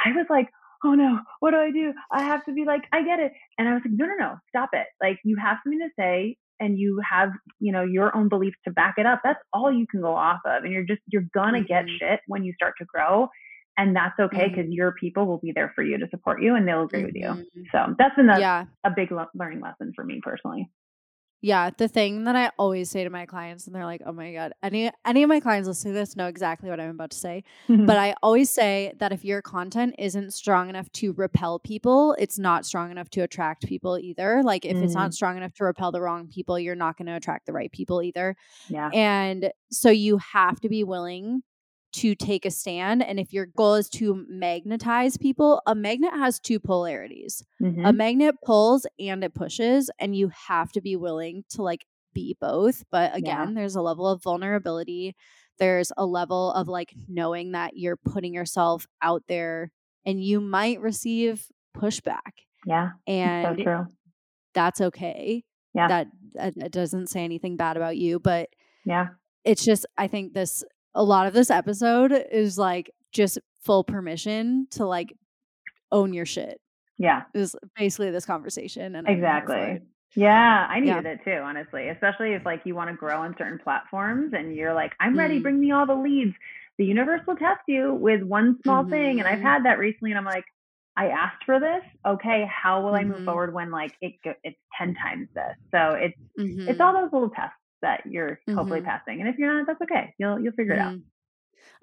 i 0.05 0.11
was 0.11 0.25
like 0.29 0.49
oh 0.83 0.93
no 0.93 1.19
what 1.39 1.51
do 1.51 1.57
i 1.57 1.71
do? 1.71 1.93
I 2.11 2.23
have 2.23 2.43
to 2.45 2.53
be 2.53 2.65
like 2.65 2.83
i 2.91 3.03
get 3.03 3.19
it. 3.19 3.31
And 3.57 3.67
i 3.67 3.73
was 3.73 3.81
like 3.85 3.93
no 3.95 4.05
no 4.05 4.15
no 4.19 4.35
stop 4.49 4.69
it. 4.73 4.87
Like 5.01 5.19
you 5.23 5.37
have 5.41 5.57
something 5.63 5.79
to 5.79 5.89
say 5.97 6.37
and 6.59 6.77
you 6.77 7.01
have 7.09 7.29
you 7.59 7.71
know 7.71 7.83
your 7.83 8.15
own 8.15 8.29
beliefs 8.29 8.57
to 8.65 8.71
back 8.71 8.95
it 8.97 9.05
up 9.05 9.21
that's 9.23 9.39
all 9.51 9.71
you 9.71 9.87
can 9.87 10.01
go 10.01 10.15
off 10.15 10.39
of 10.45 10.63
and 10.63 10.71
you're 10.71 10.83
just 10.83 11.01
you're 11.07 11.25
gonna 11.33 11.59
mm-hmm. 11.59 11.67
get 11.67 11.85
shit 11.99 12.19
when 12.27 12.43
you 12.43 12.53
start 12.53 12.73
to 12.77 12.85
grow 12.85 13.27
and 13.77 13.95
that's 13.95 14.17
okay 14.19 14.47
because 14.47 14.65
mm-hmm. 14.65 14.73
your 14.73 14.91
people 14.93 15.25
will 15.25 15.39
be 15.39 15.51
there 15.51 15.71
for 15.75 15.83
you 15.83 15.97
to 15.97 16.07
support 16.09 16.41
you 16.41 16.55
and 16.55 16.67
they'll 16.67 16.83
agree 16.83 16.99
mm-hmm. 16.99 17.07
with 17.07 17.15
you 17.15 17.27
mm-hmm. 17.27 17.61
so 17.71 17.95
that's 17.97 18.15
been 18.15 18.29
a, 18.29 18.39
yeah. 18.39 18.65
a 18.83 18.91
big 18.95 19.11
le- 19.11 19.29
learning 19.35 19.61
lesson 19.61 19.91
for 19.95 20.03
me 20.03 20.19
personally 20.21 20.69
yeah, 21.43 21.71
the 21.77 21.89
thing 21.89 22.23
that 22.23 22.37
I 22.37 22.51
always 22.57 22.89
say 22.89 23.03
to 23.03 23.09
my 23.09 23.25
clients, 23.25 23.67
and 23.67 23.75
they're 23.75 23.83
like, 23.83 24.01
"Oh 24.05 24.13
my 24.13 24.31
god!" 24.31 24.53
Any 24.63 24.89
any 25.05 25.23
of 25.23 25.27
my 25.27 25.41
clients 25.41 25.67
listening 25.67 25.93
to 25.93 25.99
this 25.99 26.15
know 26.15 26.27
exactly 26.27 26.69
what 26.69 26.79
I'm 26.79 26.91
about 26.91 27.11
to 27.11 27.17
say. 27.17 27.43
but 27.67 27.97
I 27.97 28.15
always 28.23 28.49
say 28.49 28.93
that 28.99 29.11
if 29.11 29.25
your 29.25 29.41
content 29.41 29.95
isn't 29.99 30.31
strong 30.31 30.69
enough 30.69 30.89
to 30.93 31.11
repel 31.11 31.59
people, 31.59 32.15
it's 32.17 32.39
not 32.39 32.65
strong 32.65 32.91
enough 32.91 33.09
to 33.09 33.21
attract 33.21 33.67
people 33.67 33.99
either. 33.99 34.41
Like 34.41 34.63
if 34.63 34.77
mm. 34.77 34.83
it's 34.83 34.93
not 34.93 35.11
mm. 35.11 35.13
strong 35.15 35.35
enough 35.35 35.53
to 35.55 35.65
repel 35.65 35.91
the 35.91 35.99
wrong 35.99 36.29
people, 36.29 36.57
you're 36.57 36.75
not 36.75 36.97
going 36.97 37.07
to 37.07 37.15
attract 37.15 37.45
the 37.45 37.51
right 37.51 37.73
people 37.73 38.01
either. 38.01 38.37
Yeah, 38.69 38.89
and 38.93 39.51
so 39.69 39.89
you 39.89 40.19
have 40.19 40.61
to 40.61 40.69
be 40.69 40.85
willing 40.85 41.43
to 41.93 42.15
take 42.15 42.45
a 42.45 42.51
stand. 42.51 43.03
And 43.03 43.19
if 43.19 43.33
your 43.33 43.45
goal 43.45 43.75
is 43.75 43.89
to 43.91 44.25
magnetize 44.27 45.17
people, 45.17 45.61
a 45.65 45.75
magnet 45.75 46.13
has 46.13 46.39
two 46.39 46.59
polarities. 46.59 47.43
Mm-hmm. 47.61 47.85
A 47.85 47.93
magnet 47.93 48.35
pulls 48.43 48.85
and 48.99 49.23
it 49.23 49.33
pushes, 49.33 49.89
and 49.99 50.15
you 50.15 50.31
have 50.47 50.71
to 50.73 50.81
be 50.81 50.95
willing 50.95 51.43
to 51.51 51.61
like 51.61 51.85
be 52.13 52.35
both. 52.39 52.83
But 52.91 53.15
again, 53.15 53.49
yeah. 53.49 53.53
there's 53.55 53.75
a 53.75 53.81
level 53.81 54.07
of 54.07 54.23
vulnerability. 54.23 55.15
There's 55.59 55.91
a 55.97 56.05
level 56.05 56.51
of 56.53 56.67
like 56.67 56.93
knowing 57.07 57.51
that 57.51 57.77
you're 57.77 57.97
putting 57.97 58.33
yourself 58.33 58.87
out 59.01 59.23
there 59.27 59.71
and 60.05 60.23
you 60.23 60.41
might 60.41 60.81
receive 60.81 61.45
pushback. 61.77 62.43
Yeah. 62.65 62.91
And 63.07 63.57
so 63.57 63.63
true. 63.63 63.87
that's 64.53 64.81
okay. 64.81 65.43
Yeah. 65.73 65.87
That, 65.87 66.07
that 66.55 66.71
doesn't 66.71 67.07
say 67.07 67.23
anything 67.23 67.57
bad 67.57 67.77
about 67.77 67.97
you, 67.97 68.19
but 68.19 68.49
yeah. 68.85 69.07
It's 69.43 69.65
just 69.65 69.85
I 69.97 70.07
think 70.07 70.33
this 70.33 70.63
a 70.95 71.03
lot 71.03 71.27
of 71.27 71.33
this 71.33 71.49
episode 71.49 72.11
is 72.31 72.57
like 72.57 72.91
just 73.11 73.39
full 73.63 73.83
permission 73.83 74.67
to 74.71 74.85
like 74.85 75.13
own 75.91 76.13
your 76.13 76.25
shit. 76.25 76.59
Yeah. 76.97 77.23
Is 77.33 77.55
basically 77.75 78.11
this 78.11 78.25
conversation. 78.25 78.95
And 78.95 79.07
exactly. 79.07 79.81
Yeah, 80.15 80.67
I 80.69 80.79
needed 80.79 81.05
yeah. 81.05 81.11
it 81.11 81.19
too, 81.25 81.41
honestly. 81.43 81.89
Especially 81.89 82.33
if 82.33 82.45
like 82.45 82.61
you 82.65 82.75
want 82.75 82.89
to 82.89 82.95
grow 82.95 83.21
on 83.21 83.35
certain 83.37 83.59
platforms 83.59 84.33
and 84.37 84.55
you're 84.55 84.73
like, 84.73 84.93
I'm 84.99 85.17
ready, 85.17 85.39
mm. 85.39 85.43
bring 85.43 85.59
me 85.59 85.71
all 85.71 85.87
the 85.87 85.95
leads. 85.95 86.35
The 86.77 86.85
universe 86.85 87.21
will 87.27 87.35
test 87.35 87.61
you 87.67 87.93
with 87.93 88.21
one 88.23 88.59
small 88.63 88.81
mm-hmm. 88.81 88.91
thing. 88.91 89.19
And 89.19 89.27
I've 89.27 89.39
mm-hmm. 89.39 89.47
had 89.47 89.65
that 89.65 89.79
recently 89.79 90.11
and 90.11 90.19
I'm 90.19 90.25
like, 90.25 90.45
I 90.95 91.07
asked 91.07 91.43
for 91.45 91.59
this. 91.59 91.81
Okay, 92.05 92.47
how 92.49 92.81
will 92.81 92.91
mm-hmm. 92.91 92.95
I 92.95 93.03
move 93.05 93.15
mm-hmm. 93.17 93.25
forward 93.25 93.53
when 93.53 93.71
like 93.71 93.93
it 94.01 94.13
it's 94.43 94.57
10 94.77 94.95
times 94.95 95.27
this? 95.33 95.55
So 95.71 95.95
it's 95.95 96.17
mm-hmm. 96.39 96.69
it's 96.69 96.79
all 96.79 96.93
those 96.93 97.11
little 97.11 97.29
tests 97.29 97.57
that 97.83 98.01
you're 98.09 98.39
mm-hmm. 98.47 98.57
hopefully 98.57 98.81
passing. 98.81 99.19
And 99.19 99.29
if 99.29 99.37
you're 99.37 99.53
not, 99.53 99.67
that's 99.67 99.81
okay. 99.81 100.15
You'll 100.17 100.39
you'll 100.39 100.53
figure 100.53 100.73
mm-hmm. 100.73 100.81
it 100.81 100.85
out. 100.85 100.93
Mm-hmm. 100.93 101.07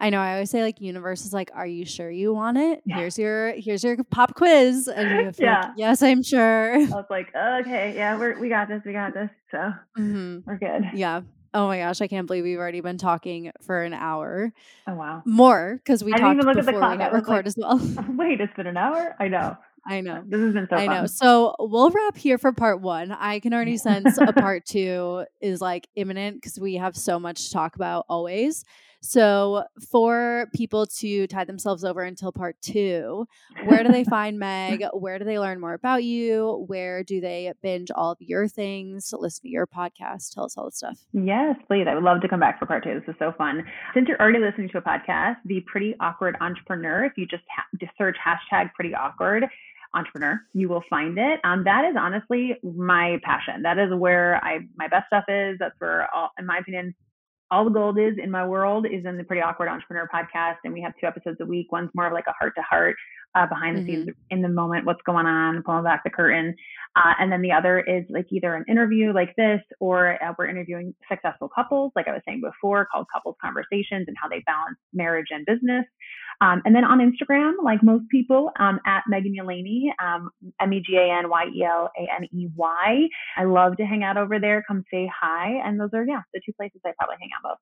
I 0.02 0.08
know. 0.08 0.20
I 0.20 0.32
always 0.32 0.50
say 0.50 0.62
like 0.62 0.80
universe 0.80 1.26
is 1.26 1.32
like, 1.32 1.50
are 1.54 1.66
you 1.66 1.84
sure 1.84 2.10
you 2.10 2.32
want 2.32 2.56
it? 2.56 2.82
Yeah. 2.86 2.96
Here's 2.96 3.18
your 3.18 3.52
here's 3.52 3.84
your 3.84 4.02
pop 4.04 4.34
quiz, 4.34 4.88
and 4.88 5.34
yeah. 5.38 5.60
Like, 5.60 5.70
yes, 5.76 6.02
I'm 6.02 6.22
sure. 6.22 6.74
I 6.74 6.86
was 6.86 7.04
like, 7.10 7.28
okay, 7.36 7.94
yeah, 7.94 8.18
we're 8.18 8.38
we 8.40 8.48
got 8.48 8.68
this, 8.68 8.82
we 8.84 8.92
got 8.92 9.14
this, 9.14 9.30
so 9.50 9.58
mm-hmm. 9.98 10.38
we're 10.46 10.58
good. 10.58 10.90
Yeah. 10.94 11.20
Oh 11.52 11.66
my 11.66 11.78
gosh, 11.78 12.00
I 12.00 12.06
can't 12.06 12.28
believe 12.28 12.44
we've 12.44 12.58
already 12.58 12.80
been 12.80 12.96
talking 12.96 13.50
for 13.60 13.82
an 13.82 13.92
hour. 13.92 14.52
Oh 14.86 14.94
wow, 14.94 15.22
more 15.26 15.80
because 15.84 16.04
we 16.04 16.14
I 16.14 16.18
talked 16.18 16.36
even 16.36 16.46
look 16.46 16.56
before 16.56 16.70
at 16.70 16.74
the 16.74 16.78
clock. 16.78 16.98
we 16.98 17.04
hit 17.04 17.12
record 17.12 17.36
like, 17.36 17.46
as 17.46 17.56
well. 17.58 18.14
Wait, 18.16 18.40
it's 18.40 18.54
been 18.54 18.68
an 18.68 18.76
hour. 18.76 19.16
I 19.18 19.28
know. 19.28 19.56
I 19.90 20.00
know. 20.00 20.22
This 20.26 20.40
has 20.40 20.54
been 20.54 20.68
so 20.70 20.76
I 20.76 20.86
fun. 20.86 20.96
know. 20.96 21.06
So 21.06 21.54
we'll 21.58 21.90
wrap 21.90 22.16
here 22.16 22.38
for 22.38 22.52
part 22.52 22.80
one. 22.80 23.10
I 23.10 23.40
can 23.40 23.52
already 23.52 23.76
sense 23.88 24.18
a 24.18 24.32
part 24.32 24.64
two 24.64 25.24
is 25.40 25.60
like 25.60 25.88
imminent 25.96 26.36
because 26.36 26.58
we 26.60 26.74
have 26.76 26.96
so 26.96 27.18
much 27.18 27.46
to 27.46 27.52
talk 27.52 27.74
about 27.76 28.06
always. 28.08 28.64
So, 29.02 29.64
for 29.90 30.46
people 30.54 30.84
to 30.98 31.26
tie 31.26 31.44
themselves 31.44 31.84
over 31.84 32.02
until 32.02 32.32
part 32.32 32.56
two, 32.60 33.26
where 33.64 33.82
do 33.82 33.90
they 33.90 34.04
find 34.16 34.38
Meg? 34.38 34.84
Where 34.92 35.18
do 35.18 35.24
they 35.24 35.38
learn 35.38 35.58
more 35.58 35.72
about 35.72 36.04
you? 36.04 36.66
Where 36.68 37.02
do 37.02 37.18
they 37.18 37.50
binge 37.62 37.90
all 37.90 38.10
of 38.12 38.18
your 38.20 38.46
things, 38.46 39.14
listen 39.18 39.44
to 39.44 39.48
your 39.48 39.66
podcast? 39.66 40.34
Tell 40.34 40.44
us 40.44 40.58
all 40.58 40.66
the 40.66 40.72
stuff. 40.72 40.98
Yes, 41.14 41.56
please. 41.66 41.86
I 41.88 41.94
would 41.94 42.04
love 42.04 42.20
to 42.20 42.28
come 42.28 42.40
back 42.40 42.58
for 42.58 42.66
part 42.66 42.84
two. 42.84 43.00
This 43.00 43.08
is 43.08 43.14
so 43.18 43.32
fun. 43.38 43.64
Since 43.94 44.06
you're 44.06 44.20
already 44.20 44.38
listening 44.38 44.68
to 44.68 44.78
a 44.78 44.82
podcast, 44.82 45.36
The 45.46 45.62
Pretty 45.66 45.94
Awkward 45.98 46.36
Entrepreneur, 46.42 47.04
if 47.06 47.12
you 47.16 47.24
just, 47.24 47.44
ha- 47.56 47.64
just 47.80 47.92
search 47.96 48.16
hashtag 48.22 48.70
pretty 48.74 48.94
awkward, 48.94 49.44
entrepreneur 49.94 50.40
you 50.52 50.68
will 50.68 50.82
find 50.88 51.18
it 51.18 51.40
um, 51.44 51.64
that 51.64 51.84
is 51.84 51.96
honestly 51.98 52.56
my 52.62 53.18
passion 53.22 53.62
that 53.62 53.78
is 53.78 53.92
where 53.94 54.42
i 54.44 54.58
my 54.76 54.88
best 54.88 55.06
stuff 55.06 55.24
is 55.28 55.56
that's 55.58 55.74
where 55.78 56.08
all 56.14 56.30
in 56.38 56.46
my 56.46 56.58
opinion 56.58 56.94
all 57.50 57.64
the 57.64 57.70
gold 57.70 57.98
is 57.98 58.14
in 58.22 58.30
my 58.30 58.46
world 58.46 58.86
is 58.86 59.04
in 59.04 59.16
the 59.16 59.24
Pretty 59.24 59.42
Awkward 59.42 59.68
Entrepreneur 59.68 60.08
podcast. 60.12 60.58
And 60.64 60.72
we 60.72 60.80
have 60.82 60.92
two 61.00 61.06
episodes 61.06 61.38
a 61.40 61.44
week. 61.44 61.72
One's 61.72 61.90
more 61.94 62.06
of 62.06 62.12
like 62.12 62.26
a 62.28 62.32
heart 62.38 62.52
to 62.56 62.62
heart, 62.62 62.96
uh, 63.34 63.46
behind 63.46 63.76
the 63.76 63.82
mm-hmm. 63.82 64.04
scenes 64.04 64.16
in 64.30 64.42
the 64.42 64.48
moment, 64.48 64.86
what's 64.86 65.02
going 65.02 65.26
on, 65.26 65.62
pulling 65.64 65.84
back 65.84 66.02
the 66.04 66.10
curtain. 66.10 66.54
Uh, 66.96 67.12
and 67.18 67.30
then 67.30 67.42
the 67.42 67.52
other 67.52 67.80
is 67.80 68.04
like 68.08 68.26
either 68.30 68.54
an 68.54 68.64
interview 68.68 69.12
like 69.12 69.34
this, 69.36 69.60
or 69.80 70.22
uh, 70.22 70.32
we're 70.38 70.48
interviewing 70.48 70.94
successful 71.08 71.48
couples, 71.48 71.92
like 71.94 72.08
I 72.08 72.12
was 72.12 72.22
saying 72.26 72.40
before, 72.40 72.86
called 72.92 73.06
Couples 73.12 73.36
Conversations 73.40 74.06
and 74.06 74.16
how 74.20 74.28
they 74.28 74.42
balance 74.46 74.78
marriage 74.92 75.28
and 75.30 75.46
business. 75.46 75.84
Um, 76.40 76.62
and 76.64 76.74
then 76.74 76.84
on 76.84 76.98
Instagram, 76.98 77.52
like 77.62 77.82
most 77.82 78.04
people, 78.10 78.50
um, 78.58 78.80
at 78.86 79.02
Megan 79.08 79.34
Yelaney, 79.38 79.90
um, 80.02 80.30
M 80.60 80.72
E 80.72 80.82
G 80.84 80.96
A 80.96 81.18
N 81.18 81.28
Y 81.28 81.44
E 81.54 81.64
L 81.64 81.90
A 81.98 82.14
N 82.16 82.28
E 82.32 82.48
Y. 82.56 83.08
I 83.36 83.44
love 83.44 83.76
to 83.76 83.84
hang 83.84 84.02
out 84.02 84.16
over 84.16 84.38
there. 84.40 84.64
Come 84.66 84.84
say 84.92 85.10
hi. 85.14 85.60
And 85.64 85.78
those 85.78 85.90
are, 85.92 86.04
yeah, 86.04 86.22
the 86.32 86.40
two 86.44 86.52
places 86.54 86.80
I 86.84 86.92
probably 86.98 87.16
hang 87.20 87.30
out 87.36 87.50
most. 87.50 87.60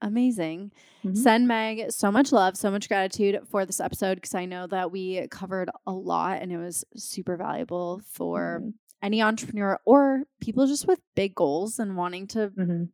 Amazing. 0.00 0.72
Mm-hmm. 1.04 1.16
Send 1.16 1.48
Meg 1.48 1.90
so 1.90 2.10
much 2.10 2.32
love, 2.32 2.56
so 2.56 2.70
much 2.70 2.88
gratitude 2.88 3.40
for 3.50 3.64
this 3.64 3.80
episode 3.80 4.16
because 4.16 4.34
I 4.34 4.44
know 4.44 4.66
that 4.66 4.90
we 4.90 5.26
covered 5.28 5.70
a 5.86 5.92
lot 5.92 6.42
and 6.42 6.52
it 6.52 6.58
was 6.58 6.84
super 6.96 7.36
valuable 7.36 8.00
for 8.10 8.60
mm-hmm. 8.60 8.70
any 9.02 9.22
entrepreneur 9.22 9.78
or 9.84 10.24
people 10.40 10.66
just 10.66 10.86
with 10.86 11.00
big 11.14 11.34
goals 11.34 11.78
and 11.78 11.96
wanting 11.96 12.26
to 12.28 12.48
mm-hmm. 12.48 12.84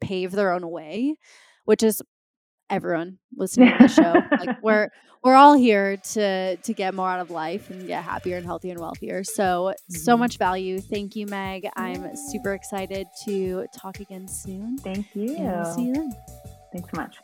pave 0.00 0.32
their 0.32 0.52
own 0.52 0.68
way, 0.70 1.16
which 1.64 1.82
is 1.82 2.02
everyone 2.70 3.18
listening 3.36 3.72
to 3.76 3.78
the 3.78 3.88
show. 3.88 4.22
like 4.44 4.62
we're 4.62 4.90
we're 5.22 5.34
all 5.34 5.54
here 5.54 5.96
to 5.96 6.56
to 6.56 6.72
get 6.72 6.94
more 6.94 7.08
out 7.08 7.20
of 7.20 7.30
life 7.30 7.70
and 7.70 7.86
get 7.86 8.04
happier 8.04 8.36
and 8.36 8.46
healthier 8.46 8.72
and 8.72 8.80
wealthier. 8.80 9.24
So 9.24 9.74
so 9.88 10.12
mm-hmm. 10.12 10.20
much 10.20 10.38
value. 10.38 10.80
Thank 10.80 11.16
you, 11.16 11.26
Meg. 11.26 11.68
I'm 11.76 12.14
super 12.30 12.54
excited 12.54 13.06
to 13.24 13.66
talk 13.76 14.00
again 14.00 14.28
soon. 14.28 14.78
Thank 14.78 15.14
you. 15.14 15.36
And 15.36 15.66
see 15.66 15.82
you 15.82 15.94
then. 15.94 16.12
Thanks 16.72 16.90
so 16.94 17.00
much. 17.00 17.16